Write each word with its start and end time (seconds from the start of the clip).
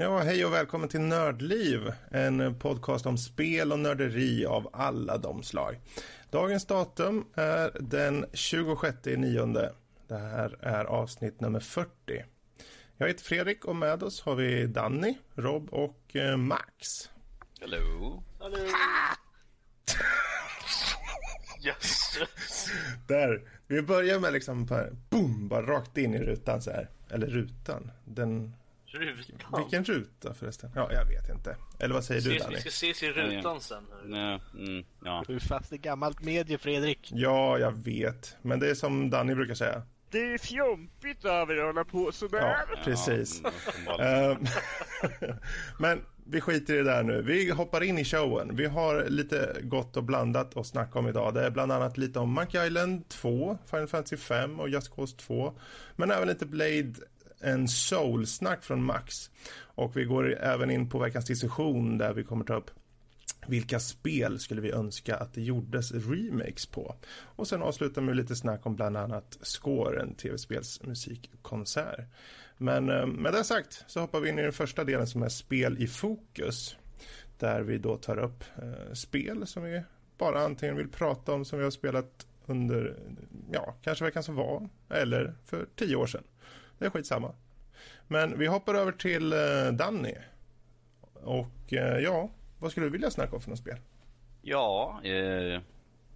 Ja, 0.00 0.18
hej 0.18 0.44
och 0.44 0.52
välkommen 0.52 0.88
till 0.88 1.00
Nördliv, 1.00 1.92
en 2.10 2.58
podcast 2.58 3.06
om 3.06 3.18
spel 3.18 3.72
och 3.72 3.78
nörderi 3.78 4.46
av 4.46 4.68
alla 4.72 5.18
de 5.18 5.42
slag. 5.42 5.80
Dagens 6.30 6.66
datum 6.66 7.26
är 7.34 7.76
den 7.80 8.26
26 8.32 8.96
nionde. 9.04 9.72
Det 10.08 10.18
här 10.18 10.58
är 10.60 10.84
avsnitt 10.84 11.40
nummer 11.40 11.60
40. 11.60 11.88
Jag 12.96 13.08
heter 13.08 13.24
Fredrik 13.24 13.64
och 13.64 13.76
med 13.76 14.02
oss 14.02 14.20
har 14.20 14.34
vi 14.34 14.66
Danny, 14.66 15.18
Rob 15.34 15.68
och 15.72 16.16
eh, 16.16 16.36
Max. 16.36 17.10
Hello. 17.60 18.22
Hallå! 18.38 18.56
Jösses. 21.60 22.70
Där, 23.08 23.42
vi 23.66 23.82
börjar 23.82 24.18
med 24.18 24.32
liksom 24.32 24.66
boom, 25.10 25.48
bara 25.48 25.66
rakt 25.66 25.98
in 25.98 26.14
i 26.14 26.18
rutan 26.18 26.62
så 26.62 26.70
här. 26.70 26.88
Eller 27.10 27.26
rutan, 27.26 27.90
den... 28.04 28.54
Rutan? 28.90 29.60
Vilken 29.62 29.84
ruta 29.84 30.34
förresten? 30.34 30.70
Ja, 30.74 30.92
jag 30.92 31.04
vet 31.04 31.28
inte. 31.28 31.56
Eller 31.78 31.94
vad 31.94 32.04
säger 32.04 32.20
du 32.20 32.30
Ses, 32.30 32.42
Danny? 32.42 32.54
vi 32.54 32.60
ska 32.60 32.68
ses 32.68 33.02
i 33.02 33.10
rutan 33.10 33.60
sen. 33.60 33.84
Nej, 34.04 34.40
mm, 34.54 34.84
ja. 35.04 35.24
Du 35.26 35.34
är 35.34 35.38
fast 35.40 35.72
i 35.72 35.78
gammalt 35.78 36.20
medie, 36.22 36.58
Fredrik. 36.58 37.10
Ja, 37.14 37.58
jag 37.58 37.72
vet. 37.84 38.36
Men 38.42 38.60
det 38.60 38.70
är 38.70 38.74
som 38.74 39.10
Danny 39.10 39.34
brukar 39.34 39.54
säga. 39.54 39.82
Det 40.10 40.32
är 40.32 40.38
fjompigt 40.38 41.24
av 41.24 41.50
er 41.50 41.56
att 41.56 41.64
hålla 41.66 41.84
på 41.84 42.12
sådär. 42.12 42.38
Ja, 42.68 42.76
precis. 42.84 43.42
Ja. 43.86 44.00
Ehm, 44.04 44.36
Men 45.78 46.04
vi 46.24 46.40
skiter 46.40 46.74
i 46.74 46.76
det 46.76 46.82
där 46.84 47.02
nu. 47.02 47.22
Vi 47.22 47.50
hoppar 47.50 47.82
in 47.82 47.98
i 47.98 48.04
showen. 48.04 48.56
Vi 48.56 48.66
har 48.66 49.04
lite 49.08 49.56
gott 49.62 49.96
och 49.96 50.04
blandat 50.04 50.56
att 50.56 50.66
snacka 50.66 50.98
om 50.98 51.08
idag. 51.08 51.34
Det 51.34 51.46
är 51.46 51.50
bland 51.50 51.72
annat 51.72 51.98
lite 51.98 52.18
om 52.18 52.32
Monkey 52.32 52.66
Island 52.66 53.08
2, 53.08 53.58
Final 53.70 53.88
Fantasy 53.88 54.16
5 54.16 54.60
och 54.60 54.68
Just 54.68 54.94
Cause 54.96 55.16
2. 55.16 55.54
Men 55.96 56.10
även 56.10 56.28
lite 56.28 56.46
Blade 56.46 56.94
en 57.40 57.68
soulsnack 57.68 58.64
från 58.64 58.82
Max. 58.82 59.30
Och 59.60 59.96
vi 59.96 60.04
går 60.04 60.38
även 60.38 60.70
in 60.70 60.88
på 60.88 60.98
veckans 60.98 61.24
diskussion 61.24 61.98
där 61.98 62.12
vi 62.12 62.24
kommer 62.24 62.44
ta 62.44 62.54
upp 62.54 62.70
vilka 63.48 63.80
spel 63.80 64.38
skulle 64.38 64.60
vi 64.60 64.70
önska 64.70 65.16
att 65.16 65.34
det 65.34 65.42
gjordes 65.42 65.92
remakes 65.92 66.66
på? 66.66 66.94
Och 67.10 67.48
sen 67.48 67.62
avslutar 67.62 68.02
med 68.02 68.16
lite 68.16 68.36
snack 68.36 68.66
om 68.66 68.76
bland 68.76 68.96
annat 68.96 69.38
Score, 69.40 70.02
en 70.02 70.14
tv-spelsmusikkonsert. 70.14 72.00
Men 72.56 72.90
eh, 72.90 73.06
med 73.06 73.32
det 73.32 73.44
sagt 73.44 73.84
så 73.86 74.00
hoppar 74.00 74.20
vi 74.20 74.28
in 74.28 74.38
i 74.38 74.42
den 74.42 74.52
första 74.52 74.84
delen 74.84 75.06
som 75.06 75.22
är 75.22 75.28
spel 75.28 75.82
i 75.82 75.86
fokus. 75.86 76.76
Där 77.38 77.60
vi 77.60 77.78
då 77.78 77.96
tar 77.96 78.18
upp 78.18 78.44
eh, 78.56 78.92
spel 78.92 79.46
som 79.46 79.62
vi 79.62 79.82
bara 80.18 80.44
antingen 80.44 80.76
vill 80.76 80.88
prata 80.88 81.32
om 81.32 81.44
som 81.44 81.58
vi 81.58 81.64
har 81.64 81.70
spelat 81.70 82.26
under, 82.46 82.96
ja, 83.52 83.76
kanske 83.82 84.04
veckan 84.04 84.22
som 84.22 84.34
var, 84.34 84.68
eller 84.88 85.34
för 85.44 85.66
tio 85.76 85.96
år 85.96 86.06
sedan. 86.06 86.24
Det 86.78 86.86
är 86.86 86.90
skitsamma. 86.90 87.34
Men 88.08 88.38
vi 88.38 88.46
hoppar 88.46 88.74
över 88.74 88.92
till 88.92 89.32
eh, 89.32 89.72
Danny. 89.72 90.14
Och 91.14 91.72
eh, 91.72 91.98
ja, 91.98 92.30
vad 92.58 92.70
skulle 92.70 92.86
du 92.86 92.90
vilja 92.90 93.10
snacka 93.10 93.36
om 93.36 93.42
för 93.42 93.50
något 93.50 93.58
spel? 93.58 93.76
ja 94.42 95.00
eh, 95.04 95.60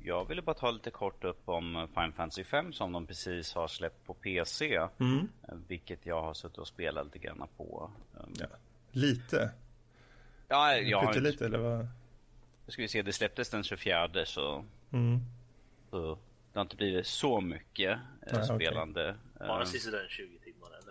jag 0.04 0.28
ville 0.28 0.42
bara 0.42 0.54
ta 0.54 0.70
lite 0.70 0.90
kort 0.90 1.24
upp 1.24 1.48
om 1.48 1.88
Final 1.94 2.12
Fantasy 2.12 2.44
5 2.44 2.72
som 2.72 2.92
de 2.92 3.06
precis 3.06 3.54
har 3.54 3.68
släppt 3.68 4.06
på 4.06 4.14
PC. 4.14 4.76
Mm. 5.00 5.28
eh, 5.48 5.54
Vilket 5.68 6.06
jag 6.06 6.22
har 6.22 6.34
suttit 6.34 6.58
och 6.58 6.66
spelat 6.68 7.04
lite 7.04 7.18
grann 7.18 7.48
på. 7.56 7.90
Um, 8.14 8.32
Ja. 8.40 8.46
Lite? 8.92 9.50
Ja, 10.48 10.74
jag 10.76 10.98
har 10.98 11.06
Pyttelite 11.06 11.44
eller 11.46 11.58
vad? 11.58 11.86
ska 12.68 12.82
vi 12.82 12.88
se, 12.88 13.02
det 13.02 13.12
släpptes 13.12 13.50
den 13.50 13.62
24 13.64 14.10
så, 14.26 14.64
Mm. 14.92 15.20
så 15.90 16.18
det 16.52 16.58
har 16.58 16.62
inte 16.62 16.76
blivit 16.76 17.06
så 17.06 17.40
mycket 17.40 17.98
eh, 18.26 18.32
Nej, 18.32 18.44
spelande. 18.44 19.14
Bara 19.38 19.60
Eh, 19.62 19.66
sisådär 19.66 20.06
20 20.08 20.26
timmar 20.38 20.38
eller? 20.38 20.41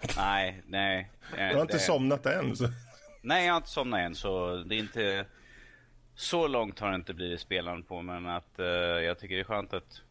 nej, 0.18 0.62
nej. 0.68 1.10
Du 1.38 1.38
har 1.56 1.62
inte 1.62 1.74
det- 1.74 1.80
somnat 1.80 2.26
än 2.26 2.56
så. 2.56 2.68
Nej, 3.22 3.46
jag 3.46 3.54
har 3.54 3.58
inte 3.58 3.70
somnat 3.70 4.00
än 4.00 4.16
så 4.16 4.56
det 4.58 4.76
är 4.76 4.80
inte... 4.80 5.26
Så 6.16 6.48
långt 6.48 6.80
har 6.80 6.90
det 6.90 6.96
inte 6.96 7.14
blivit 7.14 7.40
spelande 7.40 7.84
på 7.84 8.02
men 8.02 8.26
att 8.28 8.60
eh, 8.60 8.66
jag 8.66 9.20
tycker 9.20 9.36
det 9.36 9.42
är 9.42 9.44
skönt 9.44 9.74
att, 9.74 10.02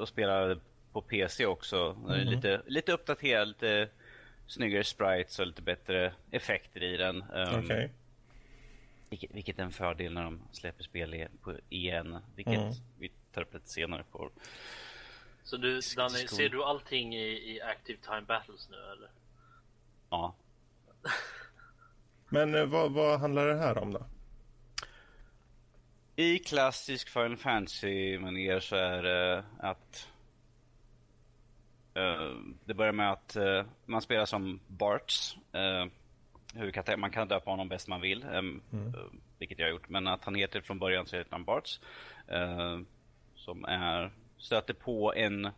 att 0.00 0.08
spela 0.08 0.56
på 0.92 1.02
PC 1.02 1.46
också. 1.46 1.96
Är 2.08 2.24
Lite, 2.24 2.62
lite 2.66 2.92
uppdaterad, 2.92 3.48
lite 3.48 3.88
snyggare 4.46 4.84
sprites 4.84 5.38
och 5.38 5.46
lite 5.46 5.62
bättre 5.62 6.12
effekter 6.30 6.82
i 6.82 6.96
den. 6.96 7.22
Um, 7.22 7.64
Okej. 7.64 7.90
vilket, 9.10 9.30
vilket 9.34 9.58
är 9.58 9.62
en 9.62 9.72
fördel 9.72 10.12
när 10.14 10.22
de 10.24 10.40
släpper 10.52 10.84
spel 10.84 11.26
på, 11.42 11.54
igen, 11.68 12.18
vilket 12.36 12.54
Mm. 12.60 12.72
vi 12.98 13.10
tar 13.32 13.42
upp 13.42 13.54
lite 13.54 13.68
senare 13.68 14.04
på. 14.12 14.30
Så 15.44 15.56
du 15.56 15.80
Danny, 15.96 16.26
ser 16.26 16.48
du 16.48 16.64
allting 16.64 17.14
i, 17.14 17.54
i 17.54 17.60
Active 17.62 17.98
Time 17.98 18.22
Battles 18.22 18.68
nu 18.70 18.76
eller? 18.76 19.10
Ja. 20.10 20.34
Men 22.28 22.54
eh, 22.54 22.66
vad, 22.66 22.92
vad 22.92 23.20
handlar 23.20 23.46
det 23.46 23.56
här 23.58 23.78
om 23.78 23.92
då? 23.92 24.06
I 26.16 26.38
klassisk 26.38 27.08
Final 27.08 27.36
Fantasy-manér 27.36 28.60
så 28.60 28.76
är 28.76 29.02
det 29.02 29.44
att 29.58 30.08
eh, 31.94 32.30
det 32.64 32.74
börjar 32.74 32.92
med 32.92 33.12
att 33.12 33.36
eh, 33.36 33.64
man 33.86 34.02
spelar 34.02 34.26
som 34.26 34.60
Barts. 34.66 35.36
Uh, 35.54 35.92
huvudkaraktär. 36.54 36.96
Man 36.96 37.10
kan 37.10 37.28
döpa 37.28 37.50
honom 37.50 37.68
bäst 37.68 37.88
man 37.88 38.00
vill, 38.00 38.22
em, 38.22 38.62
eh, 38.72 39.00
vilket 39.38 39.58
jag 39.58 39.66
har 39.66 39.70
gjort. 39.70 39.88
Men 39.88 40.06
att 40.06 40.24
han 40.24 40.34
heter 40.34 40.60
från 40.60 40.78
början 40.78 41.06
så 41.06 41.16
heter 41.16 41.32
han 41.32 41.44
Barts. 41.44 41.80
som 43.34 43.64
är, 43.64 44.12
stöter 44.44 44.74
på 44.74 45.14
en 45.14 45.48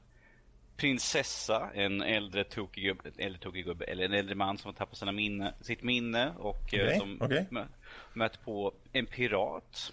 prinsessa, 0.77 1.71
en 1.75 2.03
äldre 2.03 2.45
tokig 2.45 2.85
gubbe, 2.85 3.11
eller 3.19 3.39
tokig 3.39 3.65
gubbe, 3.65 3.85
eller 3.85 4.05
en 4.05 4.13
äldre 4.13 4.35
man 4.35 4.59
som 4.59 4.69
har 4.69 4.73
tappat 4.73 4.99
sina 4.99 5.13
minne, 5.13 5.55
sitt 5.61 5.83
minne 5.83 6.33
och 6.39 6.57
Okej, 6.65 6.99
som 6.99 7.19
okej. 7.23 7.47
mö- 7.51 7.67
möter 8.15 8.39
på 8.39 8.73
en 8.93 9.07
pirat. 9.07 9.93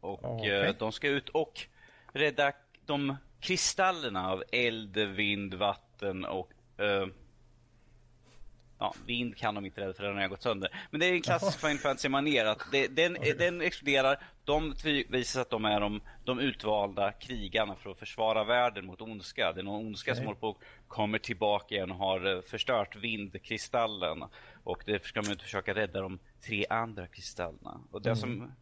Och 0.00 0.46
eh, 0.46 0.74
de 0.78 0.92
ska 0.92 1.08
ut 1.08 1.28
och 1.28 1.66
rädda 2.12 2.52
de 2.86 3.16
kristallerna 3.40 4.30
av 4.32 4.44
eld, 4.52 4.96
vind, 4.96 5.54
vatten 5.54 6.24
och 6.24 6.50
eh, 6.80 7.06
Ja, 8.78 8.94
vind 9.06 9.36
kan 9.36 9.54
de 9.54 9.66
inte 9.66 9.80
rädda 9.80 9.92
för 9.92 10.02
den 10.02 10.16
har 10.16 10.28
gått 10.28 10.42
sönder. 10.42 10.70
Men 10.90 11.00
det 11.00 11.06
är 11.06 11.12
en 11.12 11.22
klassisk 11.22 11.60
Final 11.60 11.78
Fantasy-manér 11.78 12.44
att 12.44 12.62
det, 12.72 12.88
den, 12.88 13.16
den 13.38 13.60
exploderar. 13.60 14.22
De 14.44 14.74
visar 15.08 15.40
att 15.40 15.50
de 15.50 15.64
är 15.64 15.80
de, 15.80 16.00
de 16.24 16.38
utvalda 16.38 17.12
krigarna 17.12 17.76
för 17.76 17.90
att 17.90 17.98
försvara 17.98 18.44
världen 18.44 18.86
mot 18.86 19.00
ondska. 19.00 19.52
Det 19.52 19.60
är 19.60 19.64
någon 19.64 19.86
ondska 19.86 20.14
som 20.14 20.22
Okej. 20.22 20.26
håller 20.26 20.40
på 20.40 20.48
och 20.48 20.62
kommer 20.88 21.18
tillbaka 21.18 21.74
igen 21.74 21.90
och 21.90 21.96
har 21.96 22.36
eh, 22.36 22.42
förstört 22.42 22.96
vindkristallen. 22.96 24.24
Och 24.64 24.82
det 24.86 25.04
ska 25.04 25.22
man 25.22 25.32
ut 25.32 25.42
försöka 25.42 25.74
rädda 25.74 26.00
de 26.00 26.18
tre 26.46 26.66
andra 26.70 27.06
kristallerna. 27.06 27.80
Och 27.90 28.02
det, 28.02 28.16
som, 28.16 28.52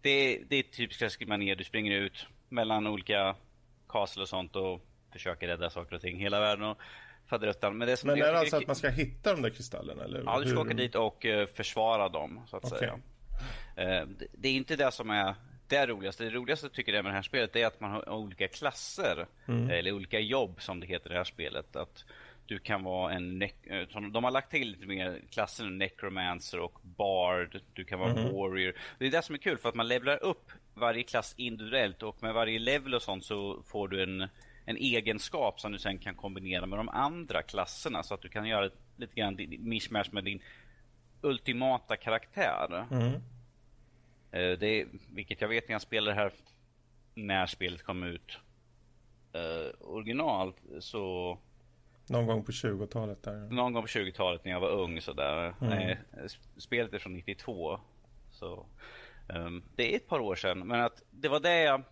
det, 0.00 0.42
det 0.48 0.56
är 0.56 0.62
typiskt 0.62 0.98
klassisk 0.98 1.26
manér. 1.26 1.56
Du 1.56 1.64
springer 1.64 1.92
ut 1.92 2.26
mellan 2.48 2.86
olika 2.86 3.36
castle 3.88 4.22
och 4.22 4.28
sånt 4.28 4.56
och 4.56 4.80
försöker 5.12 5.46
rädda 5.48 5.70
saker 5.70 5.94
och 5.96 6.00
ting. 6.00 6.18
Hela 6.18 6.40
världen 6.40 6.64
och 6.64 6.78
faderuttan. 7.26 7.78
Men 7.78 7.88
det 7.88 7.96
som 7.96 8.06
Men 8.06 8.16
jag 8.18 8.28
är 8.28 8.32
det 8.32 8.38
alltså 8.38 8.56
att 8.56 8.66
man 8.66 8.76
ska 8.76 8.88
hitta 8.88 9.32
de 9.32 9.42
där 9.42 9.50
kristallerna? 9.50 10.04
Eller 10.04 10.22
Ja, 10.26 10.38
du 10.40 10.44
ska 10.46 10.58
hur? 10.58 10.66
åka 10.66 10.74
dit 10.74 10.94
och 10.94 11.26
eh, 11.26 11.46
försvara 11.46 12.08
dem, 12.08 12.40
så 12.46 12.56
att 12.56 12.64
Okej. 12.64 12.78
säga. 12.78 12.98
Eh, 13.76 14.06
det, 14.06 14.26
det 14.32 14.48
är 14.48 14.52
inte 14.52 14.76
det 14.76 14.90
som 14.92 15.10
är 15.10 15.34
det 15.68 15.86
roligaste. 15.86 16.24
Det 16.24 16.30
roligaste 16.30 16.68
tycker 16.68 16.92
jag 16.92 17.04
med 17.04 17.12
det 17.12 17.16
här 17.16 17.22
spelet 17.22 17.56
är 17.56 17.66
att 17.66 17.80
man 17.80 17.90
har 17.90 18.08
olika 18.08 18.48
klasser, 18.48 19.26
Mm. 19.48 19.70
eh, 19.70 19.78
eller 19.78 19.92
olika 19.92 20.20
jobb 20.20 20.62
som 20.62 20.80
det 20.80 20.86
heter 20.86 21.10
i 21.10 21.12
det 21.12 21.18
här 21.18 21.24
spelet. 21.24 21.76
Att 21.76 22.04
du 22.46 22.58
kan 22.58 22.82
vara 22.84 23.12
en... 23.12 23.38
De 24.12 24.24
har 24.24 24.30
lagt 24.30 24.50
till 24.50 24.70
lite 24.70 24.86
mer 24.86 25.20
klasser, 25.30 25.64
necromancer 25.64 26.58
och 26.58 26.78
bard. 26.82 27.60
Du 27.72 27.84
kan 27.84 27.98
vara 27.98 28.10
Mm. 28.10 28.32
warrior. 28.32 28.74
Det 28.98 29.06
är 29.06 29.10
det 29.10 29.22
som 29.22 29.34
är 29.34 29.38
kul, 29.38 29.58
för 29.58 29.68
att 29.68 29.74
man 29.74 29.88
levlar 29.88 30.22
upp 30.24 30.52
varje 30.74 31.02
klass 31.02 31.34
individuellt 31.36 32.02
och 32.02 32.22
med 32.22 32.34
varje 32.34 32.58
level 32.58 32.94
och 32.94 33.02
sånt 33.02 33.24
så 33.24 33.62
får 33.66 33.88
du 33.88 34.02
en, 34.02 34.28
en 34.64 34.76
egenskap 34.76 35.60
som 35.60 35.72
du 35.72 35.78
sen 35.78 35.98
kan 35.98 36.14
kombinera 36.14 36.66
med 36.66 36.78
de 36.78 36.88
andra 36.88 37.42
klasserna 37.42 38.02
så 38.02 38.14
att 38.14 38.22
du 38.22 38.28
kan 38.28 38.46
göra 38.48 38.70
lite 38.96 39.14
grann 39.14 39.36
mishmash 39.58 40.04
med 40.12 40.24
din 40.24 40.42
ultimata 41.20 41.96
karaktär. 41.96 42.86
Mm. 42.90 43.12
Eh, 44.30 44.58
Det 44.58 44.66
är, 44.80 44.86
vilket 45.14 45.40
jag 45.40 45.48
vet 45.48 45.68
när 45.68 45.74
jag 45.74 45.82
spelade 45.82 46.14
här 46.16 46.32
när 47.14 47.46
spelet 47.46 47.82
kom 47.82 48.02
ut 48.02 48.38
eh, 49.32 49.74
originalt 49.80 50.56
så 50.80 51.38
Någon 52.06 52.26
gång 52.26 52.44
på 52.44 52.52
20-talet 52.52 53.22
där. 53.22 53.34
någon 53.50 53.72
gång 53.72 53.82
på 53.82 53.88
20-talet 53.88 54.44
när 54.44 54.52
jag 54.52 54.60
var 54.60 54.70
ung 54.70 55.00
sådär. 55.00 55.54
Mm. 55.60 55.70
Nej, 55.70 55.98
spelet 56.56 56.92
är 56.94 56.98
från 56.98 57.14
92. 57.14 57.80
Så 58.30 58.66
ehm, 59.28 59.62
det 59.76 59.92
är 59.92 59.96
ett 59.96 60.08
par 60.08 60.20
år 60.20 60.34
sedan. 60.34 60.58
Men 60.66 60.80
att 60.80 61.02
det 61.10 61.28
var 61.28 61.40
det 61.40 61.62
jag 61.62 61.82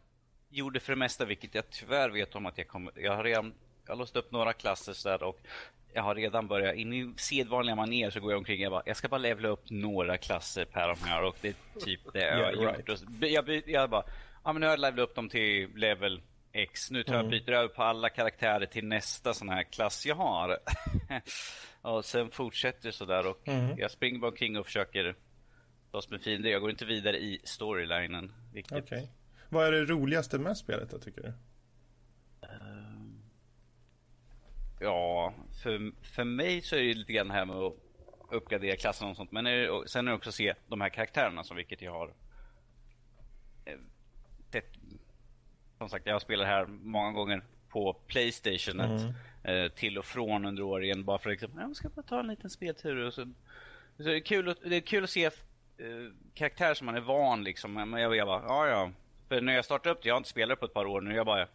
gjorde 0.51 0.81
för 0.81 0.93
det 0.93 0.97
mesta, 0.99 1.25
vilket 1.25 1.55
jag 1.55 1.71
tyvärr 1.71 2.11
vet 2.11 2.35
om 2.35 2.47
att 2.47 2.59
jag 2.59 2.69
kommer... 2.69 2.93
Jag 2.97 3.17
har 3.17 3.25
redan 3.25 3.55
jag 3.87 3.93
har 3.95 3.99
låst 3.99 4.17
upp 4.17 4.33
några 4.33 4.53
klasser 4.53 4.93
sådär 4.93 5.23
och 5.23 5.41
jag 5.93 6.03
har 6.03 6.15
redan 6.15 6.49
börjat, 6.49 6.77
in 6.77 6.93
i 6.93 7.13
sedvanliga 7.17 7.77
manér 7.77 8.11
så 8.11 8.21
går 8.21 8.33
jag 8.33 8.39
omkring 8.39 8.59
och 8.59 8.65
jag 8.65 8.73
bara, 8.73 8.83
jag 8.87 8.97
ska 8.97 9.09
bara 9.09 9.19
levla 9.19 9.49
upp 9.49 9.71
några 9.71 10.17
klasser 10.19 10.65
per 10.65 10.89
de 10.89 10.97
här 11.09 11.23
och 11.23 11.37
det 11.41 11.49
är 11.49 11.81
typ 11.81 12.01
det 12.13 12.21
jag 12.27 12.35
har 12.45 12.53
Yeah, 12.53 12.77
gjort. 12.79 12.99
Så- 12.99 13.27
Jag, 13.27 13.63
jag 13.69 13.91
bara, 13.91 14.05
ja 14.45 14.53
men 14.53 14.61
nu 14.61 14.67
har 14.67 14.73
jag 14.73 14.81
levlat 14.81 15.09
upp 15.09 15.15
dem 15.15 15.29
till 15.29 15.71
level 15.77 16.23
X. 16.53 16.91
Nu 16.91 17.03
tar 17.03 17.15
jag 17.15 17.29
byter 17.31 17.51
över 17.53 17.69
på 17.69 17.83
alla 17.83 18.09
karaktärer 18.09 18.67
till 18.67 18.85
nästa 18.87 19.35
sån 19.35 19.49
här 19.49 19.63
klass 19.63 20.07
jag 20.07 20.15
har. 20.15 20.59
och 21.83 22.05
sen 22.05 22.31
fortsätter 22.31 22.89
det 22.89 22.93
sådär 22.93 23.27
och 23.27 23.41
jag 23.77 23.91
springer 23.91 24.19
bara 24.19 24.31
omkring 24.31 24.59
och 24.59 24.67
försöker 24.67 25.15
slåss 25.91 26.11
med 26.11 26.23
fiender. 26.23 26.51
Jag 26.51 26.61
går 26.61 26.71
inte 26.71 26.85
vidare 26.85 27.17
i 27.19 27.41
storylinen. 27.45 28.33
Vilket 28.53 28.73
Okej. 28.85 29.11
Vad 29.51 29.67
är 29.67 29.73
det 29.73 29.85
roligaste 29.85 30.39
med 30.39 30.57
spelet 30.57 30.91
då, 30.91 30.99
tycker 30.99 31.23
du? 31.23 31.33
Ja, 34.81 35.35
för, 35.63 35.93
för 36.03 36.25
mig 36.25 36.63
så 36.63 36.77
är 36.77 36.81
det 36.81 36.95
lite 36.95 37.13
grann 37.13 37.29
det 37.29 37.35
här 37.35 37.47
med 37.47 37.57
att 37.57 37.75
uppgradera 38.31 38.77
klassen 38.77 39.09
och 39.09 39.17
sånt. 39.17 39.33
Men 39.33 39.47
är 39.47 39.57
det, 39.57 39.89
sen 39.89 40.09
är 40.09 40.13
det 40.13 40.17
också 40.17 40.29
att 40.29 40.35
se 40.35 40.55
de 40.69 40.81
här 40.81 40.89
karaktärerna 40.89 41.45
som 41.45 41.57
vilket 41.57 41.83
jag 41.83 41.93
har 41.93 42.15
eh, 43.65 43.79
sett. 44.53 44.73
Som 45.79 45.89
sagt, 45.89 46.07
jag 46.07 46.15
har 46.15 46.21
spelat 46.21 46.47
här 46.47 46.67
många 46.67 47.13
gånger 47.13 47.43
på 47.69 47.93
Playstationet. 48.07 49.15
Eh, 49.45 49.69
till 49.69 49.99
och 49.99 50.05
från 50.05 50.45
under 50.45 50.63
åren 50.63 51.05
bara 51.05 51.19
för 51.19 51.31
att 51.31 51.41
liksom, 51.41 51.61
jag 51.61 51.77
ska 51.77 51.89
bara 51.89 52.03
ta 52.03 52.21
en 52.21 52.27
liten 52.27 52.51
speltur. 52.51 52.97
Och 52.97 53.15
så, 53.15 53.33
så 53.97 54.03
det, 54.03 54.17
är 54.17 54.21
kul 54.21 54.49
att, 54.49 54.59
det 54.65 54.77
är 54.77 54.81
kul 54.81 55.05
att 55.05 55.11
se 55.11 55.25
eh, 55.25 55.33
karaktärer 56.35 56.75
som 56.75 56.87
man 56.87 56.97
är 56.97 57.01
van 57.01 57.45
liksom. 57.45 57.73
Men 57.73 57.93
jag, 57.93 58.17
jag 58.17 58.27
bara, 58.27 58.43
ja 58.43 58.67
ja. 58.69 58.91
För 59.31 59.41
när 59.41 59.55
jag 59.55 59.65
startade 59.65 59.95
upp 59.95 60.03
det, 60.03 60.09
jag 60.09 60.15
har 60.15 60.19
inte 60.19 60.29
spelat 60.31 60.61
på 60.61 60.67
ett 60.67 60.75
par 60.75 60.87
år 60.87 61.01
nu, 61.01 61.15
jag 61.15 61.27
bara 61.27 61.47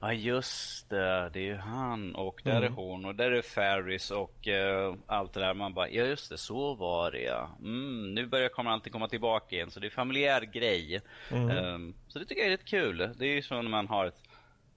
Ja 0.00 0.12
just 0.12 0.90
det, 0.90 1.30
det 1.32 1.38
är 1.40 1.44
ju 1.44 1.56
han 1.56 2.14
och 2.14 2.40
där 2.44 2.62
är 2.62 2.68
hon 2.68 3.04
och 3.04 3.14
där 3.14 3.30
är 3.30 3.42
Ferris 3.42 4.10
och 4.10 4.48
eh, 4.48 4.94
allt 5.06 5.32
det 5.32 5.40
där. 5.40 5.54
Man 5.54 5.74
bara, 5.74 5.88
ja 5.88 6.04
just 6.04 6.30
det, 6.30 6.38
så 6.38 6.74
var 6.74 7.10
det 7.10 7.20
ja. 7.22 7.50
Mm, 7.60 8.14
nu 8.14 8.26
börjar 8.26 8.48
kommer 8.48 8.70
allting 8.70 8.92
komma 8.92 9.08
tillbaka 9.08 9.54
igen, 9.56 9.70
så 9.70 9.80
det 9.80 9.86
är 9.86 9.90
familjär 9.90 10.40
grej. 10.42 11.00
Ehm, 11.30 11.94
så 12.08 12.18
det 12.18 12.24
tycker 12.24 12.40
jag 12.42 12.46
är 12.52 12.56
rätt 12.56 12.64
kul. 12.64 12.96
Det 13.16 13.26
är 13.26 13.34
ju 13.34 13.42
så 13.42 13.54
när 13.62 13.70
man 13.70 13.88
har 13.88 14.06
ett, 14.06 14.22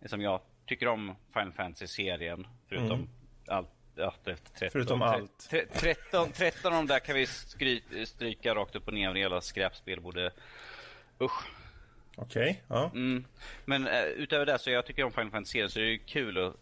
som 0.06 0.22
jag 0.22 0.42
tycker 0.68 0.88
om 0.88 1.16
Final 1.34 1.52
Fantasy-serien, 1.54 2.48
förutom 2.70 3.10
allt 3.48 3.70
Ja, 3.98 4.14
det- 4.24 4.36
13, 4.36 4.70
Förutom 4.72 5.02
allt. 5.02 5.50
tre- 5.50 5.66
13, 5.74 6.32
13 6.32 6.74
av 6.74 6.78
de 6.80 6.88
där 6.94 7.00
kan 7.00 7.16
vi 7.16 7.26
skry, 7.26 7.82
stryka 8.06 8.56
rakt 8.56 8.76
upp 8.76 8.88
och 8.88 8.94
ner. 8.94 9.16
Gäller 9.16 9.40
skräpspel 9.40 10.02
borde... 10.02 10.32
Usch. 11.22 11.44
Okej, 12.16 12.64
ja. 12.68 12.92
Mm. 12.94 13.26
Men 13.66 13.88
eh, 13.88 14.04
utöver 14.04 14.46
det 14.46 14.60
så 14.60 14.70
jag 14.70 14.86
tycker 14.86 15.04
om 15.04 15.12
Final 15.12 15.32
Fantasy 15.32 15.68
så 15.70 15.80
är 15.80 15.84
det 15.84 15.90
ju 15.90 15.98
kul 15.98 16.38
att 16.38 16.54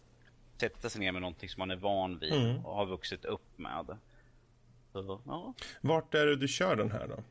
sätta 0.56 0.88
sig 0.88 1.00
ner 1.00 1.12
med 1.12 1.22
någonting 1.22 1.48
som 1.48 1.60
man 1.60 1.70
är 1.70 1.76
van 1.76 2.18
vid 2.18 2.32
Mm. 2.32 2.64
och 2.66 2.74
har 2.76 2.86
vuxit 2.86 3.24
upp 3.24 3.58
med. 3.58 3.96
Så, 4.92 5.20
ja, 5.26 5.54
Vart 5.80 6.14
är 6.14 6.26
det 6.26 6.36
du 6.36 6.48
kör 6.48 6.76
den 6.76 6.90
här 6.90 7.08
då? 7.08 7.22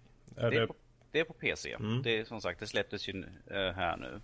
Är 0.42 0.52
det, 0.52 0.58
är 0.58 0.62
det... 0.62 0.68
på, 0.68 0.76
det 1.12 1.20
är 1.20 1.24
på 1.24 1.34
PC. 1.34 1.74
Mm. 1.74 2.02
Det 2.04 2.20
är 2.20 2.26
som 2.26 2.42
sagt, 2.42 2.60
det 2.60 2.68
släpptes 2.68 3.08
ju 3.08 3.24
eh, 3.48 3.72
här 3.74 3.98
nu. 3.98 4.20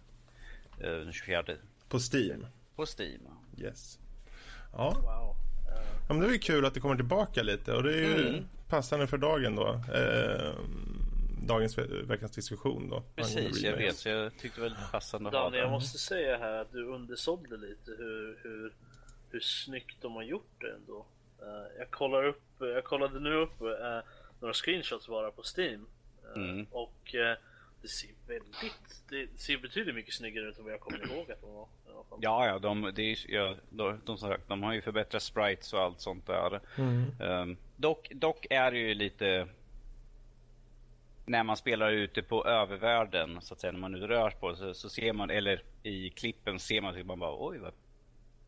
eh, 0.88 0.92
Den 1.00 1.14
24 1.14 1.44
på 1.90 2.00
Steam? 2.14 2.46
på 2.76 2.86
Steam. 3.00 3.22
Yes. 3.58 4.00
Ja. 4.74 4.90
Wow. 5.02 5.36
ja, 6.08 6.14
men 6.14 6.20
det 6.20 6.26
är 6.28 6.32
ju 6.32 6.38
kul 6.40 6.66
att 6.66 6.74
det 6.74 6.80
kommer 6.80 6.96
tillbaka 6.96 7.44
lite 7.44 7.74
och 7.74 7.84
det 7.84 7.94
är 7.94 7.98
ju 8.18 8.28
Mm. 8.30 8.44
passande 8.68 9.08
för 9.08 9.18
dagen 9.18 9.56
då. 9.56 9.68
Eh, 9.94 10.54
dagens 11.50 11.78
ve- 11.78 12.02
veckans 12.04 12.32
diskussion 12.32 12.90
då. 12.90 13.04
Precis, 13.16 13.62
jag 13.64 13.78
vet. 13.78 13.96
Så 13.96 14.10
jag 14.10 14.38
tyckte 14.38 14.62
väl 14.62 14.76
passande 14.92 15.30
att 15.30 15.36
ha 15.36 15.44
Daniel, 15.44 15.62
jag 15.64 15.72
måste 15.72 15.98
säga 15.98 16.38
här 16.38 16.54
att 16.62 16.72
du 16.72 16.86
undersålde 16.86 17.58
lite 17.58 17.92
hur, 17.98 18.40
hur, 18.44 18.74
hur 19.32 19.40
snyggt 19.40 20.02
de 20.02 20.14
har 20.16 20.24
gjort 20.24 20.52
det 20.60 20.72
ändå. 20.74 21.06
Eh, 21.42 21.78
jag, 21.80 21.92
kollar 21.92 22.24
upp, 22.26 22.42
jag 22.60 22.84
kollade 22.84 23.20
nu 23.20 23.34
upp 23.34 23.62
eh, 23.62 24.00
några 24.40 24.54
screenshots 24.54 25.08
bara 25.08 25.32
på 25.32 25.44
Steam. 25.58 25.74
Eh, 25.76 25.86
Mm. 26.36 26.68
Och 26.72 27.16
det 27.82 27.88
ser 27.88 28.10
väldigt, 28.28 29.04
det 29.10 29.40
ser 29.40 29.58
betydligt 29.58 29.96
mycket 29.96 30.14
snyggare 30.14 30.46
ut 30.50 30.58
än 30.58 30.64
vad 30.64 30.74
jag 30.74 30.80
kommer 30.80 31.12
ihåg 31.12 31.32
att 31.32 31.42
de 31.42 31.54
var. 31.54 31.68
Ja, 32.22 32.48
ja, 32.48 32.60
de, 32.60 32.92
det 32.96 33.02
är, 33.02 33.06
ju- 33.28 33.36
ja 33.36 33.56
de, 33.70 34.00
de, 34.06 34.18
som 34.18 34.30
sagt, 34.30 34.48
de 34.48 34.64
har 34.64 34.74
ju 34.74 34.82
förbättrat 34.82 35.24
sprites 35.24 35.74
och 35.74 35.80
allt 35.80 36.02
sånt 36.02 36.28
där. 36.28 36.60
Ehm, 37.22 37.58
dock, 37.78 38.12
dock 38.16 38.48
är 38.50 38.72
det 38.72 38.78
ju 38.78 38.94
lite... 38.94 39.48
När 41.30 41.44
man 41.44 41.58
spelar 41.58 41.92
ute 41.92 42.22
på 42.22 42.46
övervärlden, 42.46 43.42
så 43.42 43.54
att 43.54 43.60
säga, 43.60 43.72
när 43.72 43.80
man 43.80 43.92
nu 43.92 44.08
rör 44.08 44.30
på 44.30 44.56
sig, 44.56 44.76
så 44.76 44.90
ser 44.90 45.14
man, 45.14 45.30
eller 45.30 45.64
i 45.84 46.10
klippen 46.10 46.60
ser 46.60 46.82
man, 46.82 46.94
så 46.94 47.04
man 47.04 47.20
bara 47.20 47.48
oj 47.48 47.58
vad 47.58 47.74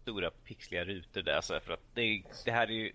stora 0.01 0.31
pixliga 0.31 0.85
rutor 0.85 1.21
där. 1.21 1.41
Så 1.41 1.59
för 1.59 1.73
att 1.73 1.95
det, 1.95 2.23
det 2.45 2.51
här 2.51 2.67
är 2.67 2.71
ju 2.71 2.91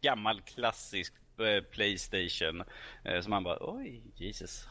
gammal 0.00 0.40
klassisk 0.40 1.14
eh, 1.38 1.62
Playstation. 1.62 2.62
Eh, 3.04 3.20
så 3.20 3.30
man 3.30 3.44
bara 3.44 3.58
oj, 3.60 4.02
Jesus. 4.16 4.66